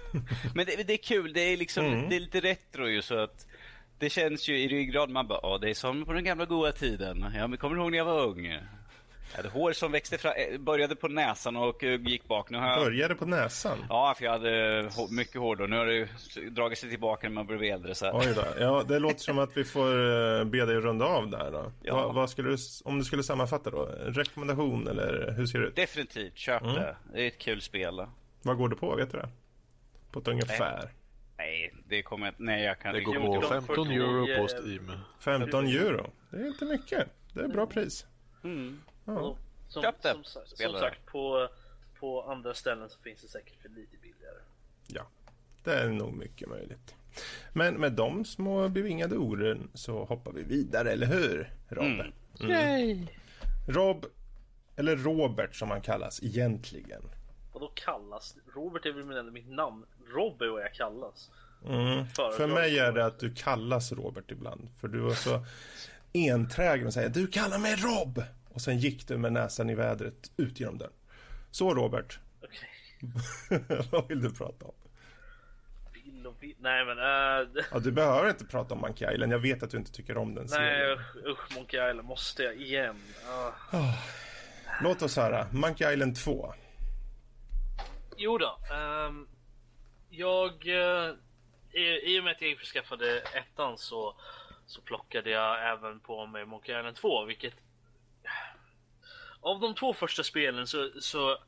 Men 0.54 0.66
det, 0.66 0.86
det 0.86 0.92
är 0.92 1.02
kul, 1.02 1.32
det 1.32 1.40
är 1.40 1.56
liksom 1.56 2.06
det 2.08 2.16
är 2.16 2.20
lite 2.20 2.40
retro 2.40 2.88
ju 2.88 3.02
så 3.02 3.18
att 3.18 3.46
det 3.98 4.10
känns 4.10 4.48
ju 4.48 4.58
i 4.58 4.68
ryggraden, 4.68 5.12
man 5.12 5.28
bara, 5.28 5.40
ja 5.42 5.58
det 5.58 5.70
är 5.70 5.74
som 5.74 6.04
på 6.04 6.12
den 6.12 6.24
gamla 6.24 6.44
goda 6.44 6.72
tiden. 6.72 7.32
Ja, 7.34 7.46
men 7.46 7.58
kommer 7.58 7.76
du 7.76 7.82
ihåg 7.82 7.90
när 7.90 7.98
jag 7.98 8.04
var 8.04 8.26
ung? 8.26 8.60
Jag 9.30 9.36
hade 9.36 9.48
hår 9.48 9.72
som 9.72 9.92
växte 9.92 10.18
fram, 10.18 10.32
eh, 10.36 10.58
började 10.60 10.96
på 10.96 11.08
näsan 11.08 11.56
och 11.56 11.84
eh, 11.84 12.00
gick 12.00 12.28
bak. 12.28 12.50
Nu 12.50 12.58
har 12.58 12.68
jag... 12.68 12.78
Började 12.84 13.14
på 13.14 13.26
näsan? 13.26 13.78
Ja, 13.88 14.14
för 14.18 14.24
jag 14.24 14.32
hade 14.32 14.82
hå- 14.88 15.10
mycket 15.12 15.40
hår 15.40 15.56
då. 15.56 15.66
Nu 15.66 15.76
har 15.76 15.86
det 15.86 16.08
dragit 16.50 16.78
sig 16.78 16.90
tillbaka 16.90 17.28
när 17.28 17.34
man 17.34 17.46
blir 17.46 17.62
äldre. 17.62 17.94
Så 17.94 18.04
här. 18.06 18.12
Oj 18.18 18.32
då. 18.36 18.44
Ja, 18.58 18.84
det 18.88 18.98
låter 18.98 19.20
som 19.20 19.38
att 19.38 19.56
vi 19.56 19.64
får 19.64 19.90
eh, 20.38 20.44
be 20.44 20.64
dig 20.66 20.76
runda 20.76 21.04
av 21.04 21.30
där 21.30 21.50
då. 21.50 21.72
Ja. 21.82 21.94
Vad, 21.94 22.14
vad 22.14 22.30
skulle 22.30 22.48
du, 22.50 22.56
om 22.84 22.98
du 22.98 23.04
skulle 23.04 23.22
sammanfatta 23.22 23.70
då? 23.70 23.88
En 24.06 24.14
rekommendation 24.14 24.88
eller 24.88 25.34
hur 25.36 25.46
ser 25.46 25.58
det 25.60 25.66
ut? 25.66 25.76
Definitivt, 25.76 26.36
köp 26.38 26.62
Mm. 26.62 26.74
det. 26.74 26.96
Det 27.12 27.22
är 27.22 27.26
ett 27.28 27.38
kul 27.38 27.60
spel. 27.62 28.06
Vad 28.42 28.56
går 28.56 28.68
det 28.68 28.76
på? 28.76 28.94
Vet 28.96 29.10
du 29.12 29.18
det? 29.18 29.28
På 30.12 30.18
ett 30.20 30.28
ungefär? 30.28 30.90
Nej, 31.38 31.74
det 31.88 32.02
kommer 32.02 32.26
jag 32.26 32.34
Nej, 32.38 32.64
jag 32.64 32.78
kan 32.80 32.94
Det 32.94 33.00
går 33.00 33.14
på 33.14 33.40
de 33.40 33.48
15 33.48 33.76
49 33.76 34.02
euro 34.02 34.26
på 34.42 34.48
Steam. 34.48 34.90
15 35.20 35.66
euro? 35.66 36.10
Det 36.30 36.36
är 36.36 36.46
inte 36.46 36.64
mycket. 36.64 37.08
Det 37.32 37.40
är 37.40 37.48
bra 37.48 37.66
pris. 37.66 38.06
Mm. 38.44 38.80
Och 39.04 39.38
Som, 39.68 39.82
Köp 39.82 40.02
det. 40.02 40.08
som, 40.24 40.24
som 40.46 40.78
sagt, 40.78 41.06
på, 41.06 41.48
på 42.00 42.22
andra 42.22 42.54
ställen 42.54 42.90
så 42.90 42.98
finns 42.98 43.22
det 43.22 43.28
säkert 43.28 43.62
för 43.62 43.68
lite 43.68 43.96
billigare. 43.96 44.38
ja, 44.86 45.06
det 45.64 45.74
är 45.74 45.88
nog 45.88 46.12
mycket 46.12 46.48
möjligt. 46.48 46.94
Men 47.52 47.74
med 47.74 47.92
de 47.92 48.24
små 48.24 48.68
bevingade 48.68 49.16
orden 49.16 49.70
så 49.74 50.04
hoppar 50.04 50.32
vi 50.32 50.42
vidare, 50.42 50.90
eller 50.92 51.06
hur? 51.06 51.52
Rob? 51.68 52.00
Mm. 52.40 53.06
Rob, 53.68 54.06
eller 54.76 54.96
Robert 54.96 55.54
som 55.54 55.70
han 55.70 55.80
kallas 55.80 56.22
egentligen. 56.22 57.02
Vad 57.52 57.62
då 57.62 57.68
kallas? 57.74 58.36
Robert 58.54 58.86
är 58.86 58.92
väl 58.92 59.30
mitt 59.30 59.48
namn. 59.50 59.86
Rob 60.14 60.42
är 60.42 60.48
vad 60.48 60.62
jag 60.62 60.74
kallas. 60.74 61.30
Mm. 61.66 62.06
För 62.36 62.46
mig 62.46 62.78
är 62.78 62.92
det 62.92 63.06
att 63.06 63.18
du 63.18 63.34
kallas 63.34 63.92
Robert 63.92 64.30
ibland. 64.30 64.68
För 64.80 64.88
du 64.88 64.98
var 64.98 65.14
så 65.14 65.44
enträgen 66.12 66.86
och 66.86 66.92
säger 66.92 67.08
du 67.08 67.26
kallar 67.26 67.58
mig 67.58 67.76
Rob. 67.76 68.22
Och 68.54 68.60
sen 68.60 68.78
gick 68.78 69.08
du 69.08 69.18
med 69.18 69.32
näsan 69.32 69.70
i 69.70 69.74
vädret 69.74 70.32
ut 70.36 70.60
genom 70.60 70.78
dörren. 70.78 70.92
Så 71.50 71.74
Robert, 71.74 72.18
Okej. 72.42 72.68
vad 73.90 74.08
vill 74.08 74.22
du 74.22 74.30
prata 74.34 74.64
om? 74.66 74.74
Vill 75.92 76.26
och 76.26 76.42
vill. 76.42 76.54
Nej 76.58 76.84
men... 76.84 76.98
äh, 76.98 77.64
Ja, 77.70 77.78
du 77.78 77.92
behöver 77.92 78.30
inte 78.30 78.44
prata 78.44 78.74
om 78.74 78.80
Monkey 78.80 79.14
Island. 79.14 79.32
Jag 79.32 79.38
vet 79.38 79.62
att 79.62 79.70
du 79.70 79.76
inte 79.76 79.92
tycker 79.92 80.16
om 80.16 80.34
den 80.34 80.44
nej 80.44 80.50
serien. 80.50 80.98
usch, 80.98 81.16
usch 81.26 81.54
Monkey 81.56 81.90
Island 81.90 82.08
måste 82.08 82.42
jag 82.42 82.54
igen. 82.56 82.96
Ah. 83.72 83.94
Låt 84.82 85.02
oss 85.02 85.16
höra. 85.16 85.46
Monkey 85.52 85.92
Island 85.92 86.16
2. 86.16 86.54
Jo 88.16 88.38
då. 88.38 88.58
ehm, 88.74 89.26
jag... 90.10 90.66
eh, 90.66 91.12
i, 91.72 92.14
I 92.14 92.20
och 92.20 92.24
med 92.24 92.30
att 92.30 92.40
jag 92.40 92.50
införskaffade 92.50 93.18
ettan 93.20 93.78
så, 93.78 94.14
så 94.66 94.80
plockade 94.80 95.30
jag 95.30 95.72
även 95.72 96.00
på 96.00 96.26
mig 96.26 96.44
Monkey 96.46 96.78
Island 96.78 96.96
2 96.96 97.24
vilket... 97.24 97.54
Av 99.44 99.60
de 99.60 99.74
två 99.74 99.94
första 99.94 100.22
spelen 100.22 100.66
så... 100.66 100.90
så 101.00 101.38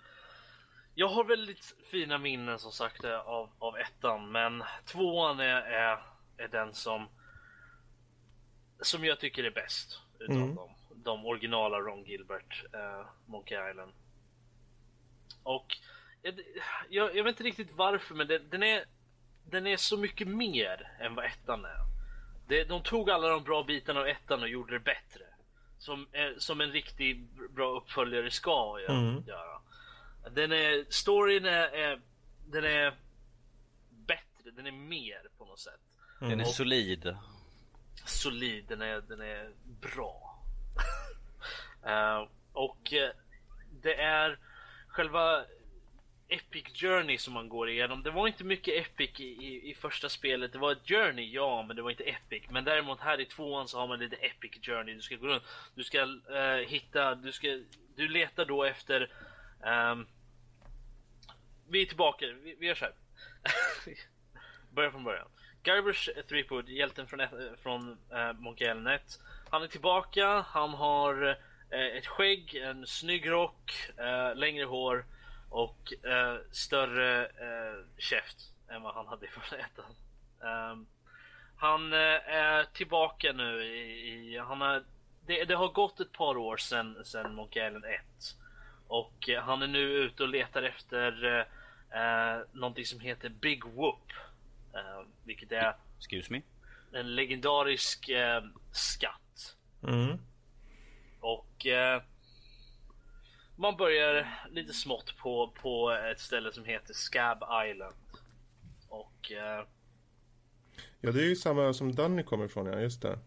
jag 0.99 1.09
har 1.09 1.25
väldigt 1.25 1.75
fina 1.91 2.19
minnen 2.19 2.59
som 2.59 2.73
sagt 2.73 3.05
av, 3.05 3.50
av 3.59 3.79
ettan 3.79 4.33
men 4.33 4.62
tvåan 4.85 5.41
är, 5.41 5.62
är, 5.62 6.03
är 6.37 6.49
den 6.49 6.75
som... 6.75 7.09
Som 8.81 9.05
jag 9.05 9.21
tycker 9.21 9.45
är 9.45 9.50
bäst 9.50 10.00
utav 10.19 10.37
Mm. 10.37 10.55
dem. 10.55 10.71
De 10.95 11.26
originala 11.26 11.79
Ron 11.79 12.05
Gilbert, 12.05 12.65
eh, 12.73 13.07
Monkey 13.26 13.71
Island. 13.71 13.93
Och 15.43 15.76
jag, 16.88 17.17
jag, 17.17 17.25
vet 17.25 17.33
inte 17.33 17.45
riktigt 17.45 17.73
varför 17.73 18.15
men 18.15 18.26
den, 18.26 18.50
den, 18.50 18.62
är, 18.62 18.85
den 19.45 19.67
är 19.67 19.76
så 19.76 19.97
mycket 19.97 20.29
mer 20.29 20.91
än 21.00 21.15
vad 21.15 21.25
ettan 21.25 21.65
är. 21.65 21.79
Det, 22.49 22.65
de 22.65 22.83
tog 22.83 23.11
alla 23.11 23.29
de 23.29 23.43
bra 23.45 23.62
bitarna 23.62 24.00
av 24.00 24.07
ettan 24.07 24.43
och 24.43 24.49
gjorde 24.49 24.73
det 24.73 24.81
bättre. 24.81 25.25
Som, 25.78 26.06
som 26.38 26.61
en 26.61 26.73
riktig 26.73 27.25
bra 27.50 27.76
uppföljare 27.76 28.30
ska 28.30 28.80
göra. 28.80 28.99
Mm. 28.99 29.23
göra. 29.26 29.61
Den 30.30 30.52
är, 30.52 30.85
storyn 30.88 31.45
är, 31.45 31.68
är, 31.68 32.00
den 32.47 32.64
är 32.64 32.95
bättre, 33.90 34.50
den 34.56 34.66
är 34.66 34.73
mer 34.73 35.28
på 35.38 35.45
något 35.45 35.61
sätt. 35.61 35.80
Den 36.21 36.40
är 36.40 36.45
solid. 36.45 37.16
Solid, 38.06 38.64
den 38.68 38.83
är, 38.83 39.00
den 39.00 39.21
är 39.21 39.50
bra. 39.80 40.33
Eh, 41.87 42.28
och 42.52 42.92
eh, 42.92 43.11
det 43.83 43.95
är 43.95 44.38
själva 44.88 45.45
Epic 46.28 46.64
Journey 46.75 47.18
som 47.18 47.35
man 47.35 47.49
går 47.49 47.71
igenom. 47.71 48.02
Det 48.02 48.11
var 48.11 48.26
inte 48.26 48.45
mycket 48.45 48.87
Epic 48.87 49.21
i, 49.21 49.25
i, 49.25 49.71
i 49.71 49.75
första 49.75 50.09
spelet. 50.09 50.52
Det 50.52 50.59
var 50.59 50.73
ett 50.73 50.88
Journey, 50.88 51.30
ja, 51.30 51.64
men 51.66 51.76
det 51.76 51.83
var 51.83 51.90
inte 51.90 52.04
Epic. 52.04 52.42
Men 52.50 52.64
däremot 52.64 53.00
här 53.00 53.21
i 53.21 53.25
tvåan 53.25 53.68
så 53.68 53.78
har 53.78 53.87
man 53.87 53.99
lite 53.99 54.16
Epic 54.16 54.52
Journey. 54.62 54.95
Du 54.95 55.02
ska 55.02 55.16
gå 55.16 55.26
runt, 55.26 55.42
du 55.75 55.85
ska 55.85 56.00
eh, 56.35 56.68
hitta, 56.68 57.14
du 57.14 57.33
ska, 57.33 57.59
du 57.97 58.09
letar 58.09 58.45
då 58.45 58.64
efter... 58.64 59.11
Um... 59.92 60.06
vi 61.68 61.83
är 61.83 61.87
tillbaka, 61.87 62.26
vi, 62.26 62.56
vi 62.59 62.66
gör 62.66 62.75
så 62.75 62.85
här. 62.85 62.95
Börja 64.71 64.90
från 64.90 65.04
början. 65.04 65.28
Garbers 65.62 66.11
Threepwood, 66.28 66.68
hjälten 66.68 67.06
från, 67.06 67.21
eh, 67.21 67.28
från 67.62 67.90
uh, 67.90 68.33
Monkey 68.33 68.68
Island 68.68 68.88
1. 68.88 69.02
Han 69.50 69.62
är 69.62 69.66
tillbaka, 69.66 70.40
han 70.40 70.71
har 70.71 71.38
eh, 71.71 71.97
ett 71.97 72.06
skägg, 72.06 72.54
en 72.54 72.87
snygg 72.87 73.30
rock, 73.30 73.73
eh, 73.99 74.35
längre 74.35 74.64
hår 74.64 75.04
och 75.49 75.93
eh, 76.05 76.38
större 76.50 77.23
uh, 77.23 77.85
käft 77.99 78.53
än 78.69 78.83
vad 78.83 78.95
han 78.95 79.07
hade 79.07 79.26
i 79.26 79.29
första 79.29 79.57
ettan. 79.57 79.95
Ehm, 80.43 80.87
han 81.57 81.93
eh, 81.93 82.29
är 82.29 82.65
tillbaka 82.65 83.33
nu 83.33 83.65
i, 83.65 84.35
i 84.35 84.38
han 84.38 84.61
har, 84.61 84.85
det, 85.26 85.45
det 85.45 85.55
har 85.55 85.69
gått 85.69 86.00
ett 86.00 86.12
par 86.12 86.37
år 86.37 86.57
sedan, 86.57 87.05
sedan 87.05 87.35
Monkey 87.35 87.67
Island 87.67 87.85
1 87.85 88.00
och 88.88 89.29
eh, 89.29 89.43
han 89.43 89.62
är 89.62 89.67
nu 89.67 89.81
ute 89.81 90.23
och 90.23 90.29
letar 90.29 90.62
efter 90.62 91.25
eh, 91.25 92.00
eh, 92.00 92.41
någonting 92.53 92.85
som 92.85 93.00
heter 93.00 93.29
Big 93.29 93.65
Whoop. 93.65 94.12
Eh, 94.75 95.03
vilket 95.25 95.53
är 95.53 95.76
Excuse 95.99 96.33
me. 96.33 96.43
en 96.93 97.15
legendarisk 97.15 98.09
eh, 98.09 98.45
skatt. 98.73 99.57
Mm. 99.83 100.19
Och 101.21 101.67
eh, 101.67 102.03
man 103.57 103.77
börjar 103.77 104.27
lite 104.51 104.73
smått 104.73 105.17
på, 105.17 105.53
på 105.63 105.91
ett 105.91 106.21
ställe 106.21 106.53
som 106.53 106.65
heter 106.65 106.95
Scab 106.95 107.39
Island. 107.71 107.95
Och 108.89 109.33
eh, 109.33 109.65
Ja, 111.01 111.13
det 111.13 111.21
är 111.21 111.29
ju 111.29 111.37
samma 111.37 111.73
som 111.75 111.95
Danny 111.95 112.23
kommer 112.23 112.45
ifrån, 112.45 112.67
ja. 112.67 112.81
Just 112.81 113.03
det. 113.03 113.19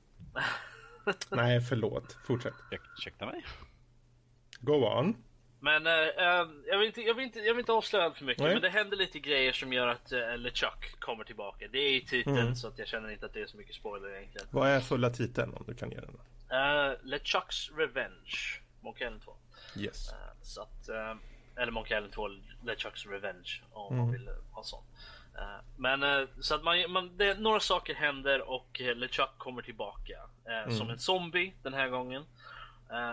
Nej, 1.32 1.62
förlåt. 1.62 2.18
Fortsätt. 2.28 2.54
Ur- 2.72 2.82
Ursäkta 2.98 3.26
mig? 3.26 3.46
Go 4.60 4.74
on. 4.74 5.24
Men 5.62 5.88
eh, 5.88 5.94
eh, 5.94 6.48
jag, 6.68 6.78
vill 6.78 6.88
inte, 6.88 7.02
jag, 7.02 7.14
vill 7.14 7.26
inte, 7.26 7.40
jag 7.40 7.54
vill 7.54 7.60
inte 7.60 7.72
avslöja 7.72 8.06
allt 8.06 8.18
för 8.18 8.26
mycket 8.26 8.44
Nej. 8.44 8.54
men 8.54 8.62
det 8.62 8.70
händer 8.70 8.98
lite 8.98 9.20
grejer 9.20 9.52
som 9.54 9.74
gör 9.74 9.88
att 9.88 10.12
uh, 10.14 10.38
LeChuck 10.38 11.00
kommer 11.00 11.24
tillbaka. 11.24 11.68
Det 11.72 11.78
är 11.80 11.94
i 11.96 12.02
titeln 12.06 12.38
Mm. 12.38 12.56
så 12.56 12.68
att 12.68 12.80
jag 12.80 12.88
känner 12.88 13.10
inte 13.12 13.26
att 13.26 13.34
det 13.34 13.42
är 13.42 13.46
så 13.46 13.58
mycket 13.58 13.76
spoiler 13.76 14.10
egentligen. 14.18 14.48
Vad 14.52 14.68
är 14.70 14.80
fulla 14.80 15.10
titeln 15.10 15.54
om 15.54 15.64
du 15.68 15.74
kan 15.76 15.92
ge 15.92 15.98
den? 16.00 16.10
Uh, 16.52 16.96
LeChucks 17.04 17.72
Revenge, 17.78 18.62
Monkey 18.82 19.08
Island 19.08 19.22
2. 19.24 19.36
Yes. 19.78 20.12
Eh, 20.12 20.16
Så 20.42 20.62
att, 20.62 20.90
eh, 20.90 21.16
eller 21.56 21.72
Monkey 21.72 21.98
Island 21.98 22.14
2, 22.14 22.28
LeChucks 22.66 23.06
Revenge 23.06 23.62
om 23.72 23.98
man 23.98 24.12
vill 24.12 24.30
ha 24.52 24.64
sån. 24.64 24.84
Eh, 25.38 25.62
Men 25.78 26.28
så 26.42 26.56
att 26.56 26.64
man, 26.64 26.92
man, 26.92 27.18
det, 27.18 27.40
några 27.40 27.60
saker 27.60 27.96
händer 27.96 28.42
och 28.50 28.80
LeChuck 28.96 29.38
kommer 29.38 29.62
tillbaka. 29.62 30.18
eh, 30.46 30.78
Som 30.78 30.90
en 30.90 31.00
zombie 31.00 31.54
den 31.64 31.74
här 31.74 31.90
gången. 31.90 32.26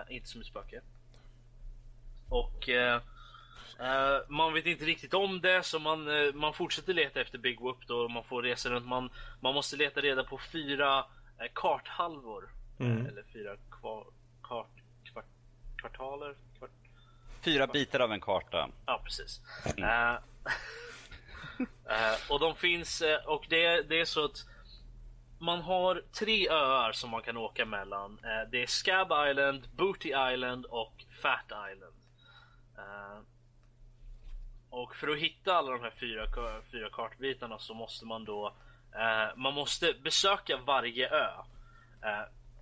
Inte 0.09 0.29
som 0.29 0.41
ett 0.41 0.47
spöke. 0.47 0.81
Och 2.29 2.69
eh, 2.69 3.01
man 4.29 4.53
vet 4.55 4.67
inte 4.67 4.85
riktigt 4.85 5.15
om 5.15 5.41
det 5.41 5.63
så 5.63 5.79
man, 5.79 6.09
eh, 6.27 6.33
man 6.35 6.53
fortsätter 6.53 6.95
leta 6.95 7.21
efter 7.21 7.39
Big 7.39 7.61
Whoop 7.61 7.87
då. 7.87 8.09
Man 8.09 8.25
får 8.25 8.43
resa 8.43 8.71
runt. 8.71 8.87
Man, 8.87 9.11
man 9.41 9.55
måste 9.55 9.77
leta 9.77 10.01
reda 10.01 10.25
på 10.25 10.39
fyra 10.39 10.99
eh, 11.39 11.47
karthalvor. 11.55 12.49
Eh, 12.79 13.07
eller 13.07 13.23
fyra 13.33 13.57
kvar, 13.71 14.07
kvartaler. 15.77 16.35
Kvart, 16.59 16.71
Fyra 17.47 17.67
bitar 17.67 18.01
av 18.01 18.13
en 18.13 18.21
karta. 18.21 18.69
Ja, 18.87 19.01
precis. 19.05 19.41
Eh, 19.79 20.13
eh, 21.89 22.31
och 22.31 22.41
de 22.41 22.55
finns, 22.57 23.03
eh, 23.03 23.25
och 23.27 23.47
det, 23.49 23.83
det 23.89 24.01
är 24.01 24.05
så 24.05 24.25
att 24.25 24.47
man 25.39 25.61
har 25.61 26.03
tre 26.19 26.49
öar 26.49 26.93
som 26.93 27.11
man 27.11 27.23
kan 27.23 27.37
åka 27.37 27.65
mellan. 27.65 28.19
Det 28.51 28.63
är 28.63 28.67
Scab 28.67 29.31
Island, 29.31 29.69
Booty 29.77 30.09
Island 30.09 30.67
och 30.67 31.05
Fat 31.23 31.53
Island. 31.73 31.97
Och 34.71 34.97
för 34.97 35.09
att 35.09 35.19
hitta 35.19 35.55
alla 35.55 35.71
de 35.71 35.81
här 35.81 35.95
fyra, 36.01 36.27
fyra 36.73 36.91
kartbitarna 36.93 37.59
så 37.59 37.75
måste 37.75 38.07
man 38.07 38.25
då 38.25 38.55
man 39.37 39.55
måste 39.55 39.95
besöka 40.03 40.57
varje 40.57 41.09
ö 41.09 41.31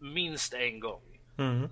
minst 0.00 0.54
en 0.54 0.80
gång. 0.80 1.20
Mm. 1.38 1.68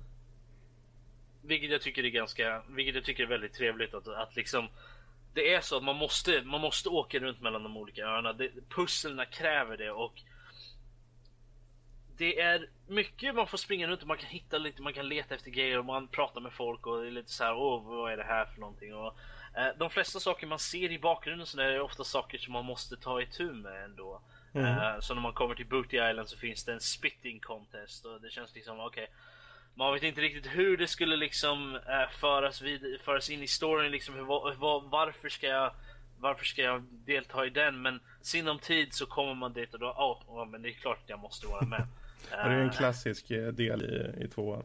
Vilket 1.42 1.70
jag 1.70 1.80
tycker 1.80 2.04
är 2.04 2.08
ganska, 2.08 2.62
vilket 2.68 2.94
jag 2.94 3.04
tycker 3.04 3.22
är 3.22 3.26
väldigt 3.26 3.54
trevligt 3.54 3.94
att, 3.94 4.08
att 4.08 4.36
liksom 4.36 4.68
Det 5.34 5.54
är 5.54 5.60
så 5.60 5.76
att 5.76 5.84
man 5.84 5.96
måste, 5.96 6.42
man 6.42 6.60
måste 6.60 6.88
åka 6.88 7.18
runt 7.18 7.40
mellan 7.40 7.62
de 7.62 7.76
olika 7.76 8.04
öarna. 8.04 8.32
Det, 8.32 8.50
pusslerna 8.68 9.24
kräver 9.24 9.76
det 9.76 9.90
och 9.90 10.22
Det 12.16 12.40
är 12.40 12.68
mycket 12.86 13.34
man 13.34 13.46
får 13.46 13.58
springa 13.58 13.86
runt 13.86 14.02
och 14.02 14.08
man 14.08 14.18
kan 14.18 14.28
hitta 14.28 14.58
lite, 14.58 14.82
man 14.82 14.92
kan 14.92 15.08
leta 15.08 15.34
efter 15.34 15.50
grejer 15.50 15.78
och 15.78 15.84
man 15.84 16.08
pratar 16.08 16.40
med 16.40 16.52
folk 16.52 16.86
och 16.86 17.00
det 17.00 17.06
är 17.06 17.10
lite 17.10 17.30
så 17.30 17.44
här, 17.44 17.54
åh 17.54 17.84
vad 17.84 18.12
är 18.12 18.16
det 18.16 18.24
här 18.24 18.44
för 18.44 18.60
någonting? 18.60 18.94
Och, 18.94 19.16
eh, 19.56 19.68
de 19.78 19.90
flesta 19.90 20.20
saker 20.20 20.46
man 20.46 20.58
ser 20.58 20.92
i 20.92 20.98
bakgrunden 20.98 21.46
så 21.46 21.60
är 21.60 21.80
ofta 21.80 22.04
saker 22.04 22.38
som 22.38 22.52
man 22.52 22.64
måste 22.64 22.96
ta 22.96 23.22
itu 23.22 23.52
med 23.52 23.84
ändå. 23.84 24.22
Eh, 24.54 25.00
så 25.00 25.14
när 25.14 25.22
man 25.22 25.32
kommer 25.32 25.54
till 25.54 25.66
Booty 25.66 25.96
Island 25.96 26.28
så 26.28 26.38
finns 26.38 26.64
det 26.64 26.72
en 26.72 26.80
spitting 26.80 27.40
contest 27.40 28.04
och 28.04 28.20
det 28.20 28.30
känns 28.30 28.54
liksom 28.54 28.80
okej 28.80 29.10
man 29.74 29.92
vet 29.92 30.02
inte 30.02 30.20
riktigt 30.20 30.52
hur 30.52 30.76
det 30.76 30.86
skulle 30.86 31.16
liksom 31.16 31.74
eh, 31.74 32.10
föras, 32.10 32.62
vid, 32.62 33.00
föras 33.04 33.30
in 33.30 33.42
i 33.42 33.46
storyn 33.46 33.90
liksom 33.90 34.14
hur, 34.14 34.24
vad, 34.56 34.90
varför 34.90 35.28
ska 35.28 35.46
jag 35.46 35.72
varför 36.22 36.44
ska 36.44 36.62
jag 36.62 36.82
delta 36.82 37.46
i 37.46 37.50
den 37.50 37.82
men 37.82 38.00
sinom 38.20 38.58
tid 38.58 38.94
så 38.94 39.06
kommer 39.06 39.34
man 39.34 39.52
dit 39.52 39.74
och 39.74 39.80
då, 39.80 39.94
åh, 39.98 40.42
oh, 40.42 40.48
men 40.48 40.62
det 40.62 40.68
är 40.68 40.72
klart 40.72 40.98
att 41.04 41.10
jag 41.10 41.18
måste 41.18 41.46
vara 41.46 41.66
med. 41.66 41.86
Det 42.30 42.36
är 42.36 42.50
en 42.50 42.66
Eh, 42.66 42.72
klassisk 42.72 43.30
eh, 43.30 43.48
del 43.48 43.82
i, 43.82 44.24
i 44.24 44.28
tvåan. 44.28 44.62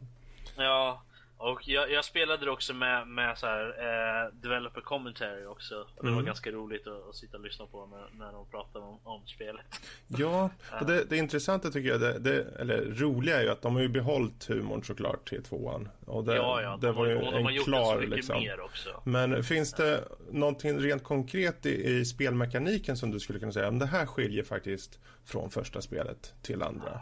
Ja, 0.57 1.01
och 1.37 1.67
jag, 1.67 1.91
jag 1.91 2.05
spelade 2.05 2.45
det 2.45 2.51
också 2.51 2.73
med, 2.73 3.07
med 3.07 3.37
så 3.37 3.45
här, 3.47 3.65
eh, 3.67 4.33
developer 4.33 4.81
commentary 4.81 5.45
också. 5.45 5.87
Det 5.95 6.03
var 6.03 6.11
Mm. 6.11 6.25
ganska 6.25 6.51
roligt 6.51 6.87
att, 6.87 7.09
att 7.09 7.15
sitta 7.15 7.37
och 7.37 7.43
lyssna 7.43 7.65
på 7.65 7.85
när, 7.85 8.25
när 8.25 8.31
de 8.31 8.45
pratade 8.49 8.85
om, 8.85 8.99
om 9.03 9.27
spelet. 9.27 9.65
Ja, 10.07 10.49
och 10.79 10.85
det, 10.85 11.03
det 11.03 11.17
intressanta 11.17 11.69
tycker 11.71 11.89
jag, 11.89 12.01
det, 12.01 12.19
det, 12.19 12.59
eller 12.59 12.85
roliga 12.85 13.37
är 13.39 13.43
ju 13.43 13.49
att 13.49 13.61
de 13.61 13.75
har 13.75 13.81
ju 13.81 13.89
behållit 13.89 14.45
humorn 14.49 14.83
såklart 14.83 15.29
till 15.29 15.43
tvåan. 15.43 15.89
Och 16.05 16.23
det, 16.23 16.35
ja, 16.35 16.61
ja, 16.61 16.77
det 16.81 16.87
de, 16.87 16.95
var 16.95 17.05
ju 17.07 17.15
de 17.15 17.43
har 17.43 17.51
en 17.51 17.63
klar 17.63 18.01
liksom. 18.01 18.39
mer 18.39 18.59
också. 18.59 19.01
Men 19.05 19.43
finns 19.43 19.73
det 19.73 20.03
någonting 20.31 20.79
rent 20.79 21.03
konkret 21.03 21.65
i, 21.65 21.83
i 21.89 22.05
spelmekaniken 22.05 22.97
som 22.97 23.11
du 23.11 23.19
skulle 23.19 23.39
kunna 23.39 23.51
säga, 23.51 23.67
om 23.67 23.79
det 23.79 23.85
här 23.85 24.05
skiljer 24.05 24.43
faktiskt 24.43 24.99
från 25.25 25.49
första 25.49 25.81
spelet 25.81 26.33
till 26.41 26.63
andra? 26.63 26.99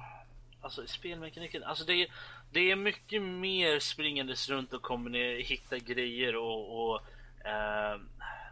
Alltså 0.62 0.88
spelmekaniken, 0.88 1.64
alltså 1.64 1.86
det 1.86 1.94
är, 1.94 2.08
det 2.56 2.72
är 2.72 2.76
mycket 2.76 3.22
mer 3.22 3.80
springandes 3.80 4.50
runt 4.50 4.74
och 4.74 4.82
kombinera, 4.82 5.40
hitta 5.40 5.78
grejer 5.78 6.36
och, 6.36 6.90
och 6.90 7.02
eh, 7.48 8.00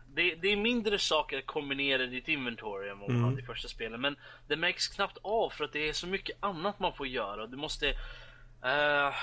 det, 0.07 0.35
det 0.35 0.47
är 0.47 0.57
mindre 0.57 0.99
saker 0.99 1.37
att 1.37 1.45
kombinera 1.45 2.03
i 2.03 2.07
ditt 2.07 2.27
inventory 2.27 2.89
än 2.89 2.99
vad 2.99 3.09
man 3.09 3.23
hade 3.23 3.41
i 3.41 3.45
första 3.45 3.67
spelet. 3.67 3.99
Men 3.99 4.15
det 4.47 4.55
märks 4.55 4.87
knappt 4.87 5.17
av 5.21 5.49
för 5.49 5.65
att 5.65 5.73
det 5.73 5.89
är 5.89 5.93
så 5.93 6.07
mycket 6.07 6.37
annat 6.39 6.79
man 6.79 6.93
får 6.93 7.07
göra. 7.07 7.47
Du 7.47 7.57
måste 7.57 7.89
eh, 8.63 9.13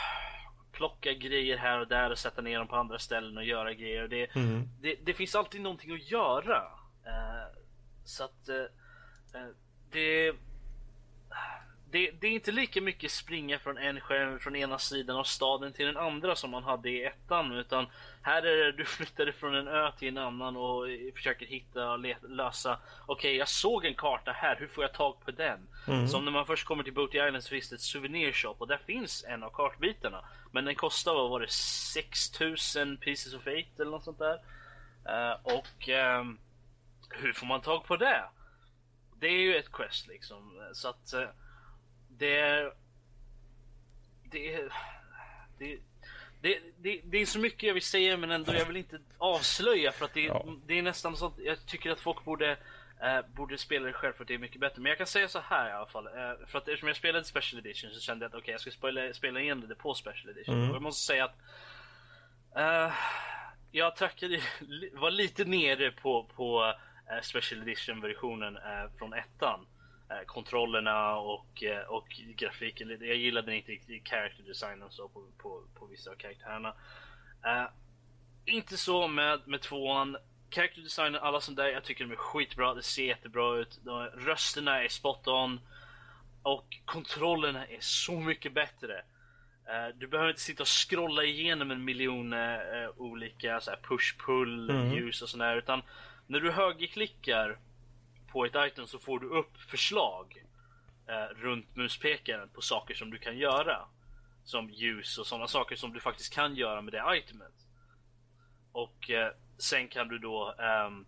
plocka 0.72 1.12
grejer 1.12 1.56
här 1.56 1.80
och 1.80 1.88
där 1.88 2.10
och 2.10 2.18
sätta 2.18 2.42
ner 2.42 2.58
dem 2.58 2.68
på 2.68 2.76
andra 2.76 2.98
ställen 2.98 3.36
och 3.36 3.44
göra 3.44 3.74
grejer. 3.74 4.08
Det, 4.08 4.26
det, 4.80 4.96
det 5.04 5.14
finns 5.14 5.34
alltid 5.34 5.60
någonting 5.60 5.94
att 5.94 6.10
göra. 6.10 6.62
Eh, 7.06 7.56
så 8.04 8.24
att 8.24 8.48
eh, 8.48 9.46
det 9.90 10.34
det, 11.90 12.10
det 12.20 12.26
är 12.26 12.30
inte 12.30 12.52
lika 12.52 12.80
mycket 12.80 13.10
springa 13.10 13.58
från 13.58 13.78
en 13.78 14.00
skärm 14.00 14.38
från 14.38 14.56
ena 14.56 14.78
sidan 14.78 15.16
av 15.16 15.24
staden 15.24 15.72
till 15.72 15.86
den 15.86 15.96
andra 15.96 16.36
som 16.36 16.50
man 16.50 16.62
hade 16.64 16.90
i 16.90 17.04
ettan 17.04 17.52
utan 17.52 17.86
här 18.22 18.42
är 18.42 18.56
det 18.64 18.72
du 18.72 18.84
flyttade 18.96 19.32
från 19.32 19.54
en 19.54 19.68
ö 19.68 19.92
till 19.98 20.08
en 20.08 20.18
annan 20.18 20.56
och 20.56 20.86
försöker 21.14 21.46
hitta 21.46 21.90
och 21.90 21.98
le- 21.98 22.16
lösa 22.28 22.78
okej 23.06 23.36
jag 23.36 23.48
såg 23.48 23.84
en 23.84 23.94
karta 23.94 24.32
här, 24.32 24.56
hur 24.56 24.66
får 24.66 24.84
jag 24.84 24.94
tag 24.94 25.20
på 25.24 25.30
den? 25.30 25.68
Som 26.08 26.24
när 26.24 26.32
man 26.32 26.46
först 26.46 26.64
kommer 26.66 26.84
till 26.84 26.94
Booty 26.94 27.18
Island 27.18 27.44
så 27.44 27.48
finns 27.50 27.68
det 27.68 27.74
ett 27.74 27.80
souvenir 27.80 28.32
shop 28.32 28.54
och 28.58 28.68
där 28.68 28.78
finns 28.86 29.24
en 29.28 29.42
av 29.42 29.50
kartbitarna 29.50 30.24
men 30.52 30.64
den 30.64 30.74
kostar 30.74 31.14
vad 31.14 31.30
var 31.30 31.40
det 31.40 31.50
6000 31.50 32.96
pieces 32.96 33.34
of 33.34 33.46
eight 33.46 33.80
eller 33.80 33.90
något 33.90 34.04
sånt 34.04 34.18
där 34.18 34.38
Eh, 35.08 35.36
och 35.42 35.88
ehm, 35.88 36.38
hur 37.10 37.32
får 37.32 37.46
man 37.46 37.60
tag 37.60 37.84
på 37.84 37.96
det? 37.96 38.24
Det 39.20 39.26
är 39.26 39.40
ju 39.42 39.56
ett 39.56 39.72
quest 39.72 40.06
liksom 40.08 40.62
så 40.72 40.88
att 40.88 41.12
eh, 41.12 41.28
det 42.20 42.38
är... 42.38 42.72
Det 44.30 44.54
är... 44.54 44.72
Det, 45.58 45.78
det, 46.42 46.58
det, 46.78 47.00
det 47.04 47.18
är 47.18 47.26
så 47.26 47.38
mycket 47.38 47.62
jag 47.62 47.74
vill 47.74 47.82
säga 47.82 48.16
men 48.16 48.30
ändå 48.30 48.54
jag 48.54 48.66
vill 48.66 48.76
inte 48.76 49.00
avslöja 49.18 49.92
för 49.92 50.04
att 50.04 50.14
det, 50.14 50.20
Ja. 50.20 50.46
det 50.66 50.78
är 50.78 50.82
nästan 50.82 51.16
så 51.16 51.26
att 51.26 51.38
jag 51.38 51.66
tycker 51.66 51.90
att 51.90 52.00
folk 52.00 52.24
borde 52.24 52.50
eh, 53.02 53.20
borde 53.34 53.58
spela 53.58 53.86
det 53.86 53.92
själv 53.92 54.12
för 54.12 54.24
att 54.24 54.28
det 54.28 54.34
är 54.34 54.38
mycket 54.38 54.60
bättre. 54.60 54.82
Men 54.82 54.90
jag 54.90 54.98
kan 54.98 55.06
säga 55.06 55.28
så 55.28 55.40
här 55.40 55.68
i 55.68 55.72
alla 55.72 55.86
fall. 55.86 56.06
Eh, 56.06 56.46
för 56.46 56.58
att 56.58 56.68
eftersom 56.68 56.88
jag 56.88 56.96
spelade 56.96 57.24
Special 57.24 57.58
Edition 57.58 57.90
så 57.90 58.00
kände 58.00 58.24
jag 58.24 58.28
att 58.28 58.40
okej 58.40 58.52
jag 58.52 58.60
ska 58.60 58.70
spela, 58.70 59.12
spela 59.12 59.40
igen 59.40 59.64
det 59.68 59.74
på 59.74 59.94
Special 59.94 60.28
Edition. 60.30 60.70
Och 60.70 60.76
jag 60.76 60.82
måste 60.82 61.06
säga 61.06 61.24
att 61.24 61.36
eh, 62.56 62.92
jag 63.70 63.96
trackade, 63.96 64.40
var 64.92 65.10
lite 65.10 65.44
nere 65.44 65.90
på, 65.90 66.24
på 66.36 66.62
uh, 66.64 67.20
Special 67.22 67.62
Edition-versionen 67.62 68.56
uh, 68.56 68.98
från 68.98 69.12
ettan. 69.12 69.66
Uh, 70.10 70.24
kontrollerna 70.26 71.16
och, 71.16 71.64
och 71.88 72.08
grafiken. 72.36 72.88
Jag 73.00 73.16
gillade 73.16 73.56
inte 73.56 73.72
riktigt 73.72 74.08
character 74.08 74.42
designen 74.42 74.90
så 74.90 75.08
på, 75.08 75.24
på, 75.38 75.62
på 75.78 75.86
vissa 75.86 76.10
av 76.10 76.14
karaktärerna. 76.14 76.74
inte 78.44 78.76
så 78.76 79.08
med, 79.08 79.40
med 79.46 79.60
tvåan. 79.60 80.16
Character 80.50 80.82
designen, 80.82 81.20
alla 81.20 81.40
sånt 81.40 81.56
där, 81.56 81.68
jag 81.68 81.84
tycker 81.84 82.04
de 82.04 82.12
är 82.12 82.16
skitbra. 82.16 82.74
Det 82.74 82.82
ser 82.82 83.04
jättebra 83.04 83.56
ut. 83.56 83.80
De, 83.84 84.06
rösterna 84.06 84.84
är 84.84 84.88
spot 84.88 85.28
on. 85.28 85.60
Och 86.42 86.78
kontrollerna 86.84 87.66
är 87.66 87.80
så 87.80 88.20
mycket 88.20 88.52
bättre. 88.52 89.02
Uh, 89.70 89.96
du 89.98 90.06
behöver 90.06 90.30
inte 90.30 90.42
sitta 90.42 90.62
och 90.62 90.88
scrolla 90.90 91.24
igenom 91.24 91.70
en 91.70 91.84
miljon 91.84 92.32
uh, 92.32 92.90
olika 92.96 93.60
push-pull 93.82 94.70
mm. 94.70 94.92
ljus 94.92 95.22
och 95.22 95.28
sådär. 95.28 95.56
Utan 95.56 95.82
när 96.26 96.40
du 96.40 96.50
högerklickar 96.50 97.58
på 98.32 98.44
ett 98.44 98.54
item 98.56 98.86
så 98.86 98.98
får 98.98 99.20
du 99.20 99.28
upp 99.28 99.56
förslag 99.56 100.44
uh, 101.10 101.40
runt 101.42 101.76
muspekaren 101.76 102.48
på 102.48 102.60
saker 102.60 102.94
som 102.94 103.10
du 103.10 103.18
kan 103.18 103.38
göra. 103.38 103.78
Som 104.44 104.70
ljus 104.70 105.18
och 105.18 105.26
sådana 105.26 105.48
saker 105.48 105.76
som 105.76 105.92
du 105.92 106.00
faktiskt 106.00 106.34
kan 106.34 106.54
göra 106.54 106.82
med 106.82 106.92
det 106.92 107.18
itemet. 107.18 107.52
Och 108.72 109.10
sen 109.58 109.88
kan 109.88 110.08
du 110.08 110.18
då 110.18 110.54
um, 110.88 111.06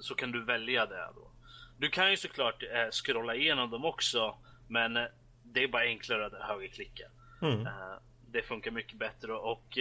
så 0.00 0.14
kan 0.14 0.32
du 0.32 0.44
välja 0.44 0.86
det 0.86 1.10
då. 1.14 1.30
Du 1.78 1.88
kan 1.88 2.10
ju 2.10 2.16
såklart 2.16 2.62
scrolla 2.90 3.34
igenom 3.34 3.70
dem 3.70 3.84
också 3.84 4.38
men 4.68 4.94
det 5.42 5.62
är 5.62 5.68
bara 5.68 5.82
enklare 5.82 6.26
att 6.26 6.48
högerklicka. 6.48 7.04
Mm. 7.42 7.60
Uh, 7.60 7.98
det 8.26 8.42
funkar 8.42 8.70
mycket 8.70 8.98
bättre 8.98 9.32
och 9.32 9.78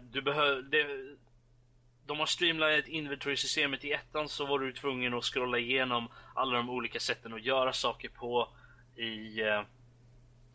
du 0.00 0.22
behöver... 0.22 0.62
De 2.06 2.18
har 2.18 2.26
streamlinat 2.26 2.88
inventory-systemet 2.88 3.84
i 3.84 3.92
ettan 3.92 4.28
så 4.28 4.46
var 4.46 4.58
du 4.58 4.72
tvungen 4.72 5.14
att 5.14 5.24
scrolla 5.24 5.58
igenom 5.58 6.08
alla 6.34 6.56
de 6.56 6.70
olika 6.70 7.00
sätten 7.00 7.34
att 7.34 7.44
göra 7.44 7.72
saker 7.72 8.08
på 8.08 8.48
i, 8.96 9.40
eh, 9.40 9.62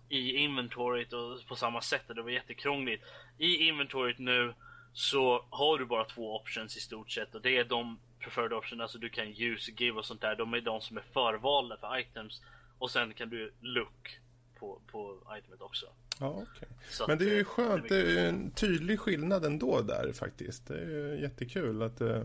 i 0.10 0.36
inventoriet 0.36 1.13
och 1.13 1.48
på 1.48 1.55
samma 1.55 1.81
sätt. 1.81 2.03
Det 2.08 2.22
var 2.22 2.29
jättekrångligt. 2.29 3.03
I 3.38 3.67
inventoriet 3.67 4.20
nu 4.20 4.53
så 4.93 5.46
har 5.50 5.77
du 5.77 5.86
bara 5.86 6.05
två 6.05 6.36
options 6.36 6.77
i 6.77 6.79
stort 6.79 7.12
sett 7.12 7.36
och 7.36 7.41
det 7.41 7.58
är 7.58 7.63
de 7.63 8.00
preferred 8.20 8.53
options, 8.53 8.81
alltså 8.81 8.98
du 8.98 9.10
kan 9.10 9.27
use, 9.27 9.72
give 9.72 10.00
och 10.00 10.05
sånt 10.05 10.22
där. 10.22 10.36
De 10.36 10.53
är 10.53 10.62
de 10.62 10.81
som 10.81 10.98
är 10.98 11.03
förvalda 11.13 11.77
för 11.77 12.00
items 12.00 12.41
och 12.79 12.91
sen 12.91 13.13
kan 13.13 13.29
du 13.29 13.53
look 13.62 14.20
på, 14.60 14.81
på 14.91 15.17
itemet 15.38 15.62
också. 15.62 15.86
Ja, 16.21 16.27
okay. 16.27 16.69
Men 17.07 17.17
det 17.17 17.25
är 17.25 17.35
ju 17.35 17.43
skönt. 17.43 17.89
Det 17.89 18.01
är, 18.01 18.05
det 18.05 18.21
är 18.21 18.29
en 18.29 18.51
tydlig 18.51 18.99
skillnad 18.99 19.45
ändå 19.45 19.81
där 19.81 20.13
faktiskt. 20.13 20.67
Det 20.67 20.77
är 20.77 20.85
ju 20.85 21.21
jättekul 21.21 21.81
att... 21.81 22.01
Uh... 22.01 22.23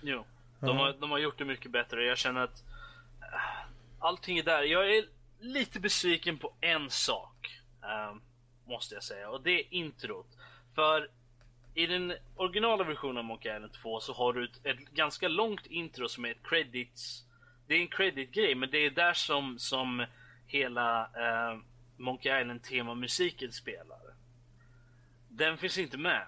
Jo, 0.00 0.24
de, 0.60 0.76
har, 0.76 0.96
de 1.00 1.10
har 1.10 1.18
gjort 1.18 1.38
det 1.38 1.44
mycket 1.44 1.70
bättre. 1.70 2.04
Jag 2.04 2.18
känner 2.18 2.40
att 2.40 2.64
uh, 3.18 3.72
allting 3.98 4.38
är 4.38 4.42
där. 4.42 4.62
Jag 4.62 4.96
är 4.96 5.04
lite 5.40 5.80
besviken 5.80 6.38
på 6.38 6.52
en 6.60 6.90
sak. 6.90 7.60
Uh, 7.82 8.18
måste 8.66 8.94
jag 8.94 9.04
säga. 9.04 9.30
Och 9.30 9.42
det 9.42 9.60
är 9.60 9.74
introt. 9.74 10.36
För 10.74 11.08
i 11.74 11.86
den 11.86 12.14
originala 12.36 12.84
versionen 12.84 13.18
av 13.18 13.24
Monkey 13.24 13.54
Island 13.54 13.72
2 13.72 14.00
så 14.00 14.12
har 14.12 14.32
du 14.32 14.44
ett, 14.44 14.66
ett 14.66 14.78
ganska 14.78 15.28
långt 15.28 15.66
intro 15.66 16.08
som 16.08 16.24
är 16.24 16.30
ett 16.30 16.42
credits. 16.42 17.24
Det 17.66 17.74
är 17.74 17.80
en 17.80 17.88
credit-grej, 17.88 18.54
men 18.54 18.70
det 18.70 18.78
är 18.78 18.90
där 18.90 19.12
som, 19.12 19.58
som 19.58 20.06
hela 20.46 21.02
uh, 21.02 21.60
Monkey 21.98 22.40
Island 22.40 22.62
temamusiken 22.62 23.52
spelar. 23.52 24.00
Den 25.28 25.58
finns 25.58 25.78
inte 25.78 25.98
med 25.98 26.26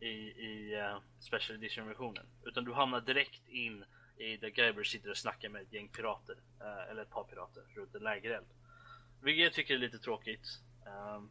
i, 0.00 0.06
i 0.06 0.76
uh, 0.76 0.98
Special 1.20 1.58
Edition-versionen. 1.58 2.26
Utan 2.44 2.64
du 2.64 2.72
hamnar 2.72 3.00
direkt 3.00 3.48
in 3.48 3.84
i 4.18 4.36
där 4.36 4.48
Guiber 4.48 4.84
sitter 4.84 5.10
och 5.10 5.16
snackar 5.16 5.48
med 5.48 5.62
ett 5.62 5.72
gäng 5.72 5.88
pirater. 5.88 6.36
Uh, 6.60 6.90
eller 6.90 7.02
ett 7.02 7.10
par 7.10 7.24
pirater 7.24 7.62
runt 7.74 7.94
en 7.94 8.02
lägereld. 8.02 8.46
Vilket 9.22 9.44
jag 9.44 9.52
tycker 9.52 9.74
är 9.74 9.78
lite 9.78 9.98
tråkigt. 9.98 10.60
Um, 11.16 11.30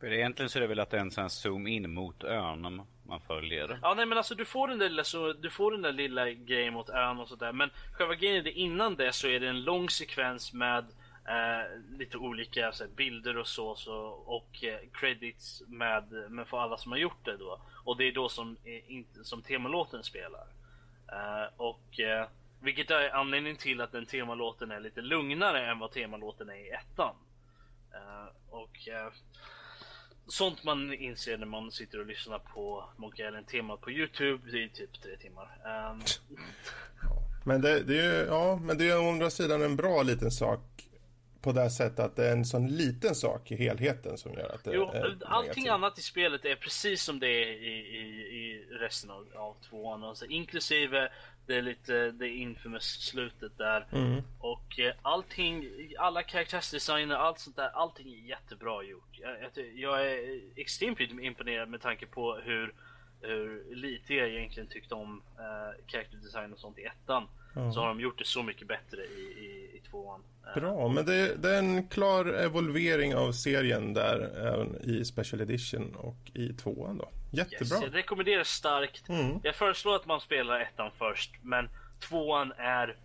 för 0.00 0.12
egentligen 0.12 0.48
så 0.48 0.58
är 0.58 0.60
det 0.60 0.66
väl 0.66 0.80
att 0.80 0.90
det 0.90 0.96
är 0.96 1.00
en 1.00 1.10
sån 1.10 1.30
zoom 1.30 1.66
in 1.66 1.94
mot 1.94 2.24
ön 2.24 2.86
man 3.08 3.20
följer. 3.20 3.78
Ja 3.82 3.94
nej 3.94 4.06
men 4.06 4.18
alltså 4.18 4.34
du 4.34 4.44
får 4.44 4.68
den 4.68 4.78
där 4.78 4.88
lilla, 4.88 5.04
så, 5.04 5.32
du 5.32 5.50
får 5.50 5.72
den 5.72 5.82
där 5.82 5.92
lilla 5.92 6.30
grejen 6.30 6.74
mot 6.74 6.88
ön 6.88 7.18
och 7.18 7.28
sådär. 7.28 7.52
Men 7.52 7.70
själva 7.92 8.14
grejen 8.14 8.36
är 8.36 8.42
det 8.42 8.52
innan 8.52 8.96
det 8.96 9.12
så 9.12 9.28
är 9.28 9.40
det 9.40 9.48
en 9.48 9.62
lång 9.62 9.90
sekvens 9.90 10.52
med 10.52 10.86
Eh, 11.28 11.98
lite 11.98 12.18
olika 12.18 12.72
så 12.72 12.84
här, 12.84 12.90
bilder 12.90 13.36
och 13.36 13.46
så, 13.46 13.76
så 13.76 13.94
och 14.26 14.64
eh, 14.64 14.78
credits 14.92 15.62
med, 15.66 16.12
med 16.30 16.48
för 16.48 16.58
alla 16.58 16.78
som 16.78 16.92
har 16.92 16.98
gjort 16.98 17.24
det 17.24 17.36
då. 17.36 17.60
Och 17.84 17.96
det 17.96 18.04
är 18.04 18.12
då 18.12 18.28
som, 18.28 18.56
eh, 18.64 19.22
som 19.22 19.42
temalåten 19.42 20.02
spelar. 20.04 20.46
Eh, 21.12 21.52
och 21.56 22.00
eh, 22.00 22.26
vilket 22.60 22.90
är 22.90 23.10
anledningen 23.10 23.56
till 23.56 23.80
att 23.80 23.92
den 23.92 24.06
temalåten 24.06 24.70
är 24.70 24.80
lite 24.80 25.00
lugnare 25.00 25.70
än 25.70 25.78
vad 25.78 25.92
temalåten 25.92 26.48
är 26.48 26.54
i 26.54 26.70
ettan. 26.70 27.14
Eh, 27.94 28.26
och 28.50 28.88
eh, 28.88 29.12
sånt 30.26 30.64
man 30.64 30.94
inser 30.94 31.38
när 31.38 31.46
man 31.46 31.72
sitter 31.72 32.00
och 32.00 32.06
lyssnar 32.06 32.38
på 32.38 32.84
Monkey 32.96 33.26
Island 33.26 33.46
tema 33.46 33.76
på 33.76 33.90
Youtube. 33.90 34.50
Det 34.50 34.64
är 34.64 34.68
typ 34.68 35.02
tre 35.02 35.16
timmar. 35.16 35.58
Um... 35.90 36.02
Men 37.44 37.60
det, 37.60 37.82
det, 37.82 38.00
är 38.00 38.26
ja, 38.26 38.60
men 38.62 38.78
det 38.78 38.88
är 38.88 38.98
å 38.98 39.10
andra 39.10 39.30
sidan 39.30 39.62
en 39.62 39.76
bra 39.76 40.02
liten 40.02 40.30
sak 40.30 40.87
på 41.40 41.52
det 41.52 41.70
sättet 41.70 41.98
att 41.98 42.16
det 42.16 42.28
är 42.28 42.32
en 42.32 42.44
sån 42.44 42.66
liten 42.66 43.14
sak 43.14 43.50
i 43.50 43.56
helheten 43.56 44.18
som 44.18 44.32
gör 44.32 44.54
att 44.54 44.64
det 44.64 44.74
jo, 44.74 44.90
är 44.94 45.18
Allting 45.24 45.48
negativ. 45.48 45.72
annat 45.72 45.98
i 45.98 46.02
spelet 46.02 46.44
är 46.44 46.56
precis 46.56 47.02
som 47.02 47.18
det 47.18 47.28
är 47.28 47.48
i, 47.48 47.74
i, 47.96 48.06
i 48.38 48.66
resten 48.70 49.10
av, 49.10 49.26
av 49.34 49.56
tvåan. 49.68 50.04
Alltså, 50.04 50.26
inklusive 50.26 51.08
det 51.48 51.56
är 51.56 51.62
lite 51.62 52.10
det 52.10 52.28
infamous 52.28 52.84
slutet 52.84 53.58
där. 53.58 53.86
Mm. 53.92 54.22
Och 54.38 54.80
eh, 54.80 54.94
allting, 55.02 55.70
alla 55.98 56.22
karaktärsdesigner, 56.22 57.14
allt 57.14 57.38
sånt 57.38 57.56
där, 57.56 57.68
allting 57.68 58.12
är 58.14 58.28
jättebra 58.28 58.82
gjort. 58.82 59.18
Jag, 59.20 59.36
jag, 59.42 59.74
jag 59.74 60.06
är 60.12 60.40
extremt 60.56 61.00
imponerad 61.00 61.68
med 61.68 61.80
tanke 61.80 62.06
på 62.06 62.34
hur, 62.34 62.74
hur 63.20 63.74
lite 63.74 64.14
jag 64.14 64.28
egentligen 64.28 64.68
tyckte 64.68 64.94
om 64.94 65.22
eh, 65.38 65.84
karaktärdesign 65.86 66.52
och 66.52 66.58
sånt 66.58 66.78
i 66.78 66.84
ettan. 66.84 67.28
Mm. 67.58 67.72
Så 67.72 67.80
har 67.80 67.88
de 67.88 68.00
gjort 68.00 68.18
det 68.18 68.26
så 68.26 68.42
mycket 68.42 68.68
bättre 68.68 69.02
i, 69.02 69.20
i, 69.20 69.76
i 69.76 69.80
tvåan. 69.90 70.20
Bra, 70.54 70.88
men 70.88 71.06
det, 71.06 71.34
det, 71.34 71.54
är 71.54 71.58
en 71.58 71.88
klar 71.88 72.24
evolvering 72.24 73.14
av 73.14 73.32
serien 73.32 73.94
där 73.94 74.20
även 74.36 74.76
i 74.84 75.04
Special 75.04 75.40
Edition 75.40 75.94
och 75.94 76.30
i 76.34 76.52
tvåan 76.52 76.98
då. 76.98 77.08
Jättebra. 77.30 77.76
Yes, 77.76 77.82
jag 77.82 77.94
rekommenderar 77.94 78.44
starkt. 78.44 79.08
Mm. 79.08 79.40
Jag 79.42 79.54
föreslår 79.54 79.96
att 79.96 80.06
man 80.06 80.20
spelar 80.20 80.60
ettan 80.60 80.90
först, 80.98 81.34
men 81.42 81.68
tvåan 82.08 82.52
är 82.56 82.96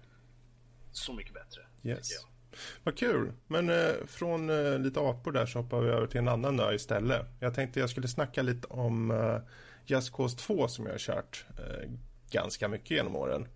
så 0.91 1.13
mycket 1.13 1.33
bättre. 1.33 1.61
Yes. 1.83 2.09
Vad 2.83 2.97
kul. 2.97 3.31
Men 3.47 3.69
eh, 3.69 3.91
från 4.07 4.49
eh, 4.49 4.79
lite 4.79 4.99
apor 4.99 5.31
där 5.31 5.45
så 5.45 5.59
hoppar 5.59 5.81
vi 5.81 5.89
över 5.89 6.07
till 6.07 6.19
en 6.19 6.27
annan 6.27 6.59
ö 6.59 6.73
istället. 6.73 7.25
Jag 7.39 7.53
tänkte 7.53 7.79
jag 7.79 7.89
skulle 7.89 8.07
snacka 8.07 8.41
lite 8.41 8.67
om 8.67 9.11
eh, 9.11 9.37
Just 9.85 10.13
Cause 10.13 10.37
2 10.37 10.67
som 10.67 10.85
jag 10.85 10.93
har 10.93 10.99
kört 10.99 11.45
eh, 11.57 11.89
ganska 12.31 12.67
mycket 12.67 12.91
genom 12.91 13.15
åren. 13.15 13.47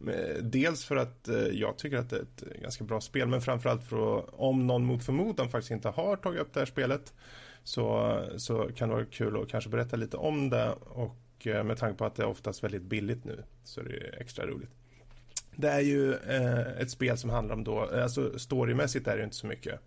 Eh, 0.00 0.42
dels 0.42 0.84
för 0.84 0.96
att 0.96 1.28
eh, 1.28 1.36
jag 1.36 1.78
tycker 1.78 1.96
att 1.96 2.10
det 2.10 2.16
är 2.16 2.22
ett 2.22 2.62
ganska 2.62 2.84
bra 2.84 3.00
spel 3.00 3.28
men 3.28 3.40
framförallt 3.40 3.84
för 3.84 4.18
att 4.18 4.24
om 4.32 4.66
någon 4.66 4.84
mot 4.84 5.04
förmodan 5.04 5.48
faktiskt 5.48 5.70
inte 5.70 5.88
har 5.88 6.16
tagit 6.16 6.40
upp 6.40 6.52
det 6.52 6.60
här 6.60 6.66
spelet 6.66 7.14
så, 7.64 8.20
så 8.36 8.68
kan 8.76 8.88
det 8.88 8.94
vara 8.94 9.04
kul 9.04 9.42
att 9.42 9.48
kanske 9.48 9.70
berätta 9.70 9.96
lite 9.96 10.16
om 10.16 10.50
det 10.50 10.72
och 10.72 11.46
eh, 11.46 11.64
med 11.64 11.78
tanke 11.78 11.98
på 11.98 12.04
att 12.04 12.14
det 12.14 12.22
är 12.22 12.26
oftast 12.26 12.64
väldigt 12.64 12.82
billigt 12.82 13.24
nu 13.24 13.42
så 13.64 13.80
är 13.80 13.84
det 13.84 14.16
extra 14.20 14.46
roligt. 14.46 14.70
Det 15.56 15.68
är 15.68 15.80
ju 15.80 16.14
eh, 16.14 16.80
ett 16.80 16.90
spel 16.90 17.18
som 17.18 17.30
handlar 17.30 17.54
om 17.54 17.64
då, 17.64 17.80
alltså 17.80 18.38
storymässigt 18.38 19.08
är 19.08 19.16
det 19.16 19.24
inte 19.24 19.36
så 19.36 19.46
mycket. 19.46 19.80